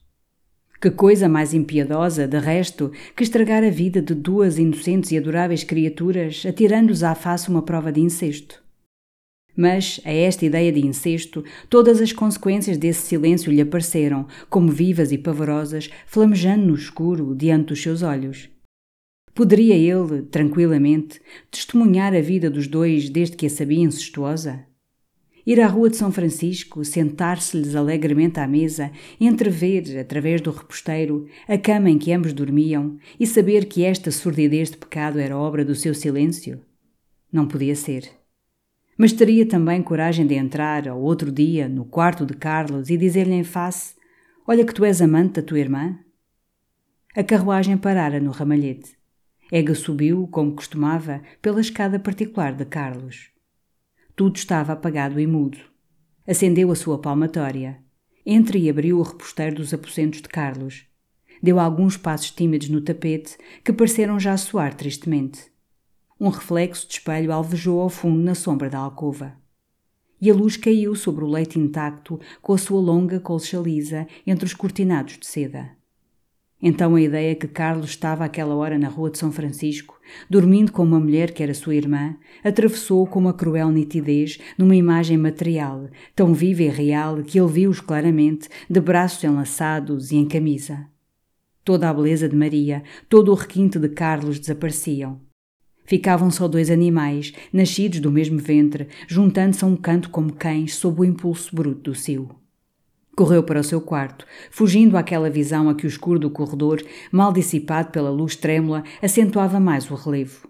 Que 0.80 0.90
coisa 0.90 1.28
mais 1.28 1.52
impiedosa, 1.52 2.26
de 2.26 2.38
resto, 2.38 2.92
que 3.14 3.22
estragar 3.22 3.62
a 3.62 3.70
vida 3.70 4.00
de 4.00 4.14
duas 4.14 4.58
inocentes 4.58 5.10
e 5.12 5.18
adoráveis 5.18 5.64
criaturas, 5.64 6.44
atirando-os 6.48 7.02
à 7.02 7.14
face 7.14 7.48
uma 7.48 7.62
prova 7.62 7.92
de 7.92 8.00
incesto. 8.00 8.63
Mas, 9.56 10.00
a 10.04 10.12
esta 10.12 10.44
ideia 10.44 10.72
de 10.72 10.84
incesto, 10.84 11.44
todas 11.68 12.00
as 12.00 12.12
consequências 12.12 12.76
desse 12.76 13.02
silêncio 13.02 13.52
lhe 13.52 13.60
apareceram, 13.60 14.26
como 14.50 14.70
vivas 14.70 15.12
e 15.12 15.18
pavorosas, 15.18 15.90
flamejando 16.06 16.66
no 16.66 16.74
escuro 16.74 17.34
diante 17.34 17.66
dos 17.66 17.80
seus 17.80 18.02
olhos. 18.02 18.48
Poderia 19.34 19.74
ele, 19.74 20.22
tranquilamente, 20.22 21.20
testemunhar 21.50 22.14
a 22.14 22.20
vida 22.20 22.48
dos 22.48 22.68
dois 22.68 23.08
desde 23.08 23.36
que 23.36 23.46
a 23.46 23.50
sabia 23.50 23.80
incestuosa? 23.80 24.64
Ir 25.46 25.60
à 25.60 25.66
rua 25.66 25.90
de 25.90 25.96
São 25.96 26.10
Francisco, 26.10 26.84
sentar-se-lhes 26.84 27.74
alegremente 27.74 28.40
à 28.40 28.46
mesa, 28.46 28.90
entrever, 29.20 29.98
através 29.98 30.40
do 30.40 30.50
reposteiro, 30.50 31.26
a 31.46 31.58
cama 31.58 31.90
em 31.90 31.98
que 31.98 32.12
ambos 32.12 32.32
dormiam 32.32 32.96
e 33.20 33.26
saber 33.26 33.66
que 33.66 33.84
esta 33.84 34.10
surdidez 34.10 34.70
de 34.70 34.78
pecado 34.78 35.18
era 35.18 35.36
obra 35.36 35.64
do 35.64 35.74
seu 35.74 35.94
silêncio? 35.94 36.62
Não 37.30 37.46
podia 37.46 37.76
ser. 37.76 38.23
Mas 38.96 39.12
teria 39.12 39.46
também 39.46 39.82
coragem 39.82 40.26
de 40.26 40.34
entrar, 40.34 40.88
ao 40.88 41.00
outro 41.00 41.32
dia, 41.32 41.68
no 41.68 41.84
quarto 41.84 42.24
de 42.24 42.34
Carlos 42.34 42.90
e 42.90 42.96
dizer-lhe 42.96 43.34
em 43.34 43.44
face: 43.44 43.94
Olha 44.46 44.64
que 44.64 44.74
tu 44.74 44.84
és 44.84 45.02
amante 45.02 45.40
da 45.40 45.42
tua 45.42 45.58
irmã? 45.58 45.98
A 47.16 47.22
carruagem 47.22 47.76
parara 47.76 48.20
no 48.20 48.30
ramalhete. 48.30 48.96
Ega 49.50 49.74
subiu, 49.74 50.26
como 50.28 50.54
costumava, 50.54 51.22
pela 51.40 51.60
escada 51.60 51.98
particular 51.98 52.54
de 52.54 52.64
Carlos. 52.64 53.30
Tudo 54.16 54.36
estava 54.36 54.72
apagado 54.72 55.20
e 55.20 55.26
mudo. 55.26 55.58
Acendeu 56.26 56.70
a 56.70 56.74
sua 56.74 56.98
palmatória. 56.98 57.78
Entre 58.24 58.58
e 58.58 58.70
abriu 58.70 58.98
o 58.98 59.02
reposteiro 59.02 59.56
dos 59.56 59.74
aposentos 59.74 60.22
de 60.22 60.28
Carlos. 60.28 60.86
Deu 61.42 61.60
alguns 61.60 61.96
passos 61.96 62.30
tímidos 62.30 62.68
no 62.68 62.80
tapete 62.80 63.36
que 63.62 63.72
pareceram 63.72 64.18
já 64.18 64.36
soar 64.36 64.74
tristemente. 64.74 65.53
Um 66.20 66.28
reflexo 66.28 66.86
de 66.86 66.94
espelho 66.94 67.32
alvejou 67.32 67.80
ao 67.80 67.88
fundo 67.88 68.22
na 68.22 68.34
sombra 68.34 68.70
da 68.70 68.78
alcova. 68.78 69.34
E 70.20 70.30
a 70.30 70.34
luz 70.34 70.56
caiu 70.56 70.94
sobre 70.94 71.24
o 71.24 71.28
leito 71.28 71.58
intacto 71.58 72.20
com 72.40 72.52
a 72.52 72.58
sua 72.58 72.80
longa 72.80 73.18
colcha 73.18 73.58
lisa 73.58 74.06
entre 74.26 74.46
os 74.46 74.54
cortinados 74.54 75.18
de 75.18 75.26
seda. 75.26 75.70
Então 76.62 76.94
a 76.94 77.00
ideia 77.00 77.34
que 77.34 77.48
Carlos 77.48 77.90
estava 77.90 78.24
àquela 78.24 78.54
hora 78.54 78.78
na 78.78 78.88
rua 78.88 79.10
de 79.10 79.18
São 79.18 79.30
Francisco, 79.30 80.00
dormindo 80.30 80.72
com 80.72 80.82
uma 80.82 80.98
mulher 80.98 81.32
que 81.32 81.42
era 81.42 81.52
sua 81.52 81.74
irmã, 81.74 82.16
atravessou 82.42 83.06
com 83.06 83.18
uma 83.18 83.34
cruel 83.34 83.70
nitidez 83.70 84.38
numa 84.56 84.74
imagem 84.74 85.18
material, 85.18 85.90
tão 86.14 86.32
viva 86.32 86.62
e 86.62 86.68
real 86.68 87.22
que 87.22 87.38
ele 87.38 87.52
viu-os 87.52 87.80
claramente, 87.80 88.48
de 88.70 88.80
braços 88.80 89.22
enlaçados 89.24 90.10
e 90.10 90.16
em 90.16 90.26
camisa. 90.26 90.86
Toda 91.64 91.90
a 91.90 91.92
beleza 91.92 92.28
de 92.28 92.36
Maria, 92.36 92.82
todo 93.10 93.30
o 93.30 93.34
requinte 93.34 93.78
de 93.78 93.88
Carlos 93.90 94.38
desapareciam. 94.38 95.20
Ficavam 95.86 96.30
só 96.30 96.48
dois 96.48 96.70
animais, 96.70 97.32
nascidos 97.52 98.00
do 98.00 98.10
mesmo 98.10 98.38
ventre, 98.38 98.88
juntando-se 99.06 99.62
a 99.64 99.66
um 99.66 99.76
canto 99.76 100.08
como 100.08 100.32
cães 100.32 100.74
sob 100.76 101.02
o 101.02 101.04
impulso 101.04 101.54
bruto 101.54 101.90
do 101.90 101.94
cio. 101.94 102.30
Correu 103.14 103.42
para 103.42 103.60
o 103.60 103.64
seu 103.64 103.80
quarto, 103.80 104.26
fugindo 104.50 104.96
àquela 104.96 105.28
visão 105.28 105.68
a 105.68 105.74
que 105.74 105.86
o 105.86 105.88
escuro 105.88 106.18
do 106.18 106.30
corredor, 106.30 106.82
mal 107.12 107.32
dissipado 107.32 107.90
pela 107.90 108.10
luz 108.10 108.34
trêmula, 108.34 108.82
acentuava 109.02 109.60
mais 109.60 109.88
o 109.90 109.94
relevo. 109.94 110.48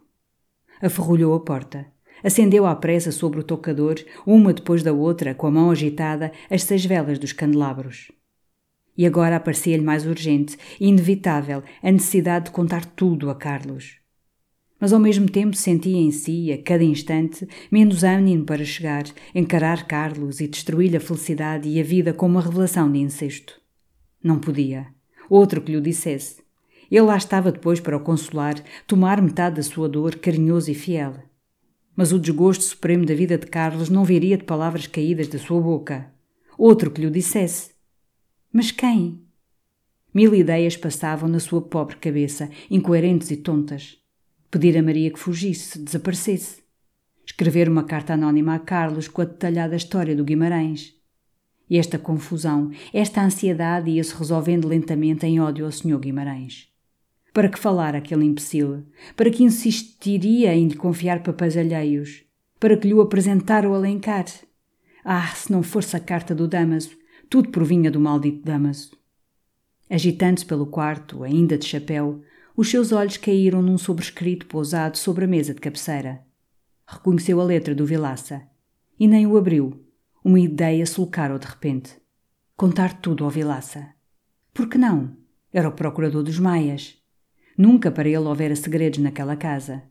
Aferrolhou 0.81 1.35
a 1.35 1.40
porta. 1.40 1.86
Acendeu 2.23 2.65
à 2.65 2.74
pressa 2.74 3.11
sobre 3.11 3.40
o 3.40 3.43
tocador, 3.43 3.97
uma 4.24 4.55
depois 4.55 4.82
da 4.82 4.93
outra, 4.93 5.35
com 5.35 5.48
a 5.48 5.51
mão 5.51 5.70
agitada, 5.70 6.32
as 6.48 6.62
seis 6.62 6.86
velas 6.86 7.19
dos 7.19 7.32
candelabros. 7.32 8.12
E 8.97 9.05
agora 9.05 9.36
aparecia-lhe 9.36 9.82
mais 9.82 10.06
urgente 10.06 10.56
inevitável 10.81 11.62
a 11.82 11.90
necessidade 11.90 12.47
de 12.47 12.51
contar 12.52 12.85
tudo 12.85 13.28
a 13.28 13.35
Carlos 13.35 14.03
mas 14.80 14.92
ao 14.92 15.01
mesmo 15.01 15.28
tempo 15.28 15.56
sentia 15.56 15.96
em 15.96 16.10
si, 16.10 16.52
a 16.52 16.62
cada 16.62 16.84
instante, 16.84 17.46
menos 17.70 18.02
ânimo 18.02 18.44
para 18.44 18.64
chegar, 18.64 19.05
encarar 19.34 19.86
Carlos 19.86 20.40
e 20.40 20.48
destruir-lhe 20.48 20.96
a 20.96 21.01
felicidade 21.01 21.68
e 21.68 21.80
a 21.80 21.84
vida 21.84 22.12
com 22.12 22.26
uma 22.26 22.42
revelação 22.42 22.90
de 22.90 22.98
incesto. 22.98 23.60
Não 24.22 24.38
podia. 24.38 24.86
Outro 25.28 25.60
que 25.60 25.72
lhe 25.72 25.80
dissesse. 25.80 26.42
Ele 26.90 27.02
lá 27.02 27.16
estava 27.16 27.51
depois 27.51 27.80
para 27.80 27.96
o 27.96 28.01
consolar, 28.01 28.55
tomar 28.86 29.20
metade 29.20 29.56
da 29.56 29.62
sua 29.62 29.88
dor, 29.88 30.16
carinhoso 30.16 30.70
e 30.70 30.74
fiel. 30.74 31.14
Mas 31.96 32.12
o 32.12 32.18
desgosto 32.18 32.64
supremo 32.64 33.06
da 33.06 33.14
vida 33.14 33.38
de 33.38 33.46
Carlos 33.46 33.88
não 33.88 34.05
viria 34.05 34.36
de 34.36 34.44
palavras 34.44 34.86
caídas 34.86 35.28
da 35.28 35.38
sua 35.38 35.60
boca. 35.60 36.12
Outro 36.59 36.90
que 36.90 37.01
lhe 37.01 37.10
dissesse. 37.10 37.70
Mas 38.52 38.70
quem? 38.70 39.20
Mil 40.12 40.34
ideias 40.34 40.76
passavam 40.76 41.28
na 41.28 41.40
sua 41.40 41.60
pobre 41.60 41.96
cabeça, 41.96 42.48
incoerentes 42.70 43.30
e 43.30 43.36
tontas. 43.36 43.98
Pedir 44.55 44.78
a 44.78 44.82
Maria 44.85 45.10
que 45.10 45.18
fugisse, 45.18 45.81
desaparecesse. 45.81 46.62
Escrever 47.26 47.68
uma 47.68 47.82
carta 47.82 48.14
anónima 48.14 48.55
a 48.55 48.60
Carlos 48.60 49.09
com 49.09 49.20
a 49.20 49.24
detalhada 49.24 49.74
história 49.74 50.14
do 50.14 50.22
Guimarães. 50.22 50.94
E 51.68 51.76
esta 51.76 51.98
confusão, 51.98 52.70
esta 52.93 53.20
ansiedade 53.20 53.90
ia-se 53.90 54.14
resolvendo 54.14 54.68
lentamente 54.68 55.26
em 55.26 55.40
ódio 55.40 55.64
ao 55.64 55.72
Sr. 55.72 55.98
Guimarães. 55.98 56.68
Para 57.32 57.48
que 57.48 57.59
falar 57.59 57.97
aquele 57.97 58.26
imbecil? 58.26 58.85
Para 59.16 59.28
que 59.28 59.43
insistiria 59.43 60.55
em 60.55 60.68
lhe 60.68 60.76
confiar 60.76 61.24
papéis 61.24 61.56
alheios? 61.56 62.22
Para 62.60 62.76
que 62.76 62.86
lhe 62.86 62.94
o 62.94 63.01
apresentar 63.01 63.66
o 63.66 63.74
Alencar? 63.74 64.26
Ah, 65.05 65.26
se 65.35 65.51
não 65.51 65.64
fosse 65.64 65.97
a 65.97 66.01
carta 66.01 66.32
do 66.32 66.47
Damaso, 66.47 66.97
tudo 67.28 67.48
provinha 67.48 67.90
do 67.90 67.98
maldito 67.98 68.44
Damaso. 68.44 68.93
Agitando-se 69.90 70.47
pelo 70.47 70.66
quarto, 70.66 71.24
ainda 71.24 71.59
de 71.59 71.66
chapéu, 71.66 72.22
os 72.56 72.70
seus 72.70 72.93
olhos 72.93 73.16
caíram 73.16 73.60
num 73.60 73.76
sobrescrito 73.76 74.47
pousado 74.47 74.97
sobre 74.97 75.24
a 75.24 75.28
mesa 75.28 75.52
de 75.52 75.60
cabeceira. 75.60 76.24
Reconheceu 76.86 77.40
a 77.40 77.44
letra 77.44 77.74
do 77.74 77.85
Vilaça. 77.85 78.43
E 78.98 79.09
nem 79.09 79.26
o 79.26 79.36
abriu. 79.36 79.85
Uma 80.24 80.39
ideia 80.39 80.86
sulcara-o 80.86 81.39
de 81.39 81.47
repente. 81.47 81.97
Contar 82.56 83.01
tudo 83.01 83.24
ao 83.24 83.31
Vilaça. 83.31 83.89
Por 84.52 84.68
que 84.68 84.78
não? 84.78 85.16
Era 85.52 85.68
o 85.68 85.72
procurador 85.72 86.22
dos 86.22 86.39
Maias. 86.39 86.97
Nunca 87.59 87.90
para 87.90 88.09
ele 88.09 88.18
houvera 88.18 88.55
segredos 88.55 89.01
naquela 89.01 89.35
casa. 89.35 89.82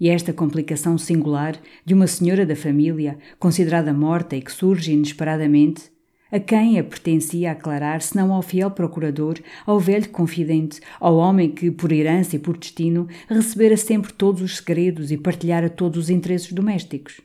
E 0.00 0.08
esta 0.08 0.32
complicação 0.32 0.98
singular 0.98 1.56
de 1.84 1.94
uma 1.94 2.08
senhora 2.08 2.44
da 2.44 2.56
família, 2.56 3.18
considerada 3.38 3.92
morta 3.92 4.34
e 4.34 4.42
que 4.42 4.50
surge 4.50 4.92
inesperadamente, 4.92 5.91
a 6.32 6.40
quem 6.40 6.78
a 6.78 6.82
pertencia 6.82 7.52
aclarar, 7.52 8.00
senão 8.00 8.32
ao 8.32 8.40
fiel 8.40 8.70
procurador, 8.70 9.38
ao 9.66 9.78
velho 9.78 10.08
confidente, 10.08 10.80
ao 10.98 11.16
homem 11.16 11.50
que, 11.50 11.70
por 11.70 11.92
herança 11.92 12.36
e 12.36 12.38
por 12.38 12.56
destino, 12.56 13.06
recebera 13.28 13.76
sempre 13.76 14.14
todos 14.14 14.40
os 14.40 14.56
segredos 14.56 15.12
e 15.12 15.18
partilhara 15.18 15.68
todos 15.68 16.04
os 16.04 16.10
interesses 16.10 16.50
domésticos? 16.50 17.20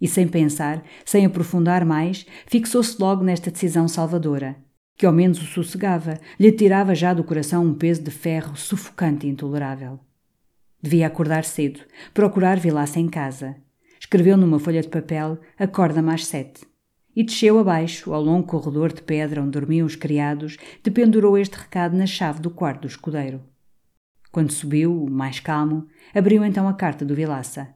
E 0.00 0.08
sem 0.08 0.26
pensar, 0.26 0.82
sem 1.04 1.24
aprofundar 1.24 1.84
mais, 1.84 2.26
fixou-se 2.48 3.00
logo 3.00 3.22
nesta 3.22 3.52
decisão 3.52 3.86
salvadora, 3.86 4.56
que 4.96 5.06
ao 5.06 5.12
menos 5.12 5.40
o 5.40 5.46
sossegava, 5.46 6.18
lhe 6.38 6.50
tirava 6.50 6.92
já 6.92 7.14
do 7.14 7.22
coração 7.22 7.64
um 7.64 7.72
peso 7.72 8.02
de 8.02 8.10
ferro 8.10 8.56
sufocante 8.56 9.28
e 9.28 9.30
intolerável. 9.30 10.00
Devia 10.82 11.06
acordar 11.06 11.44
cedo, 11.44 11.80
procurar 12.12 12.58
Vilaça 12.58 12.98
em 12.98 13.08
casa. 13.08 13.54
Escreveu 13.98 14.36
numa 14.36 14.58
folha 14.58 14.82
de 14.82 14.88
papel: 14.88 15.38
Acorda-me 15.56 16.12
às 16.12 16.26
sete 16.26 16.73
e 17.14 17.22
desceu 17.22 17.58
abaixo, 17.58 18.12
ao 18.12 18.22
longo 18.22 18.46
corredor 18.46 18.92
de 18.92 19.02
pedra 19.02 19.40
onde 19.40 19.52
dormiam 19.52 19.86
os 19.86 19.96
criados, 19.96 20.56
dependurou 20.82 21.38
este 21.38 21.56
recado 21.56 21.96
na 21.96 22.06
chave 22.06 22.40
do 22.40 22.50
quarto 22.50 22.82
do 22.82 22.88
escudeiro. 22.88 23.40
Quando 24.32 24.52
subiu, 24.52 25.06
mais 25.08 25.38
calmo, 25.38 25.86
abriu 26.14 26.44
então 26.44 26.68
a 26.68 26.74
carta 26.74 27.04
do 27.04 27.14
Vilaça. 27.14 27.74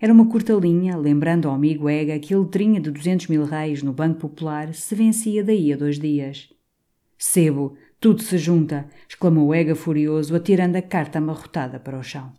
Era 0.00 0.14
uma 0.14 0.26
curta 0.26 0.54
linha, 0.54 0.96
lembrando 0.96 1.46
ao 1.46 1.54
amigo 1.54 1.90
Ega 1.90 2.18
que 2.18 2.32
a 2.32 2.38
letrinha 2.38 2.80
de 2.80 2.90
duzentos 2.90 3.26
mil 3.26 3.44
reis 3.44 3.82
no 3.82 3.92
Banco 3.92 4.20
Popular 4.20 4.72
se 4.72 4.94
vencia 4.94 5.44
daí 5.44 5.72
a 5.74 5.76
dois 5.76 5.98
dias. 5.98 6.48
Sebo, 7.18 7.76
tudo 8.00 8.22
se 8.22 8.38
junta! 8.38 8.88
exclamou 9.06 9.54
Ega 9.54 9.74
furioso, 9.74 10.34
atirando 10.34 10.76
a 10.76 10.82
carta 10.82 11.18
amarrotada 11.18 11.78
para 11.78 11.98
o 11.98 12.02
chão. 12.02 12.32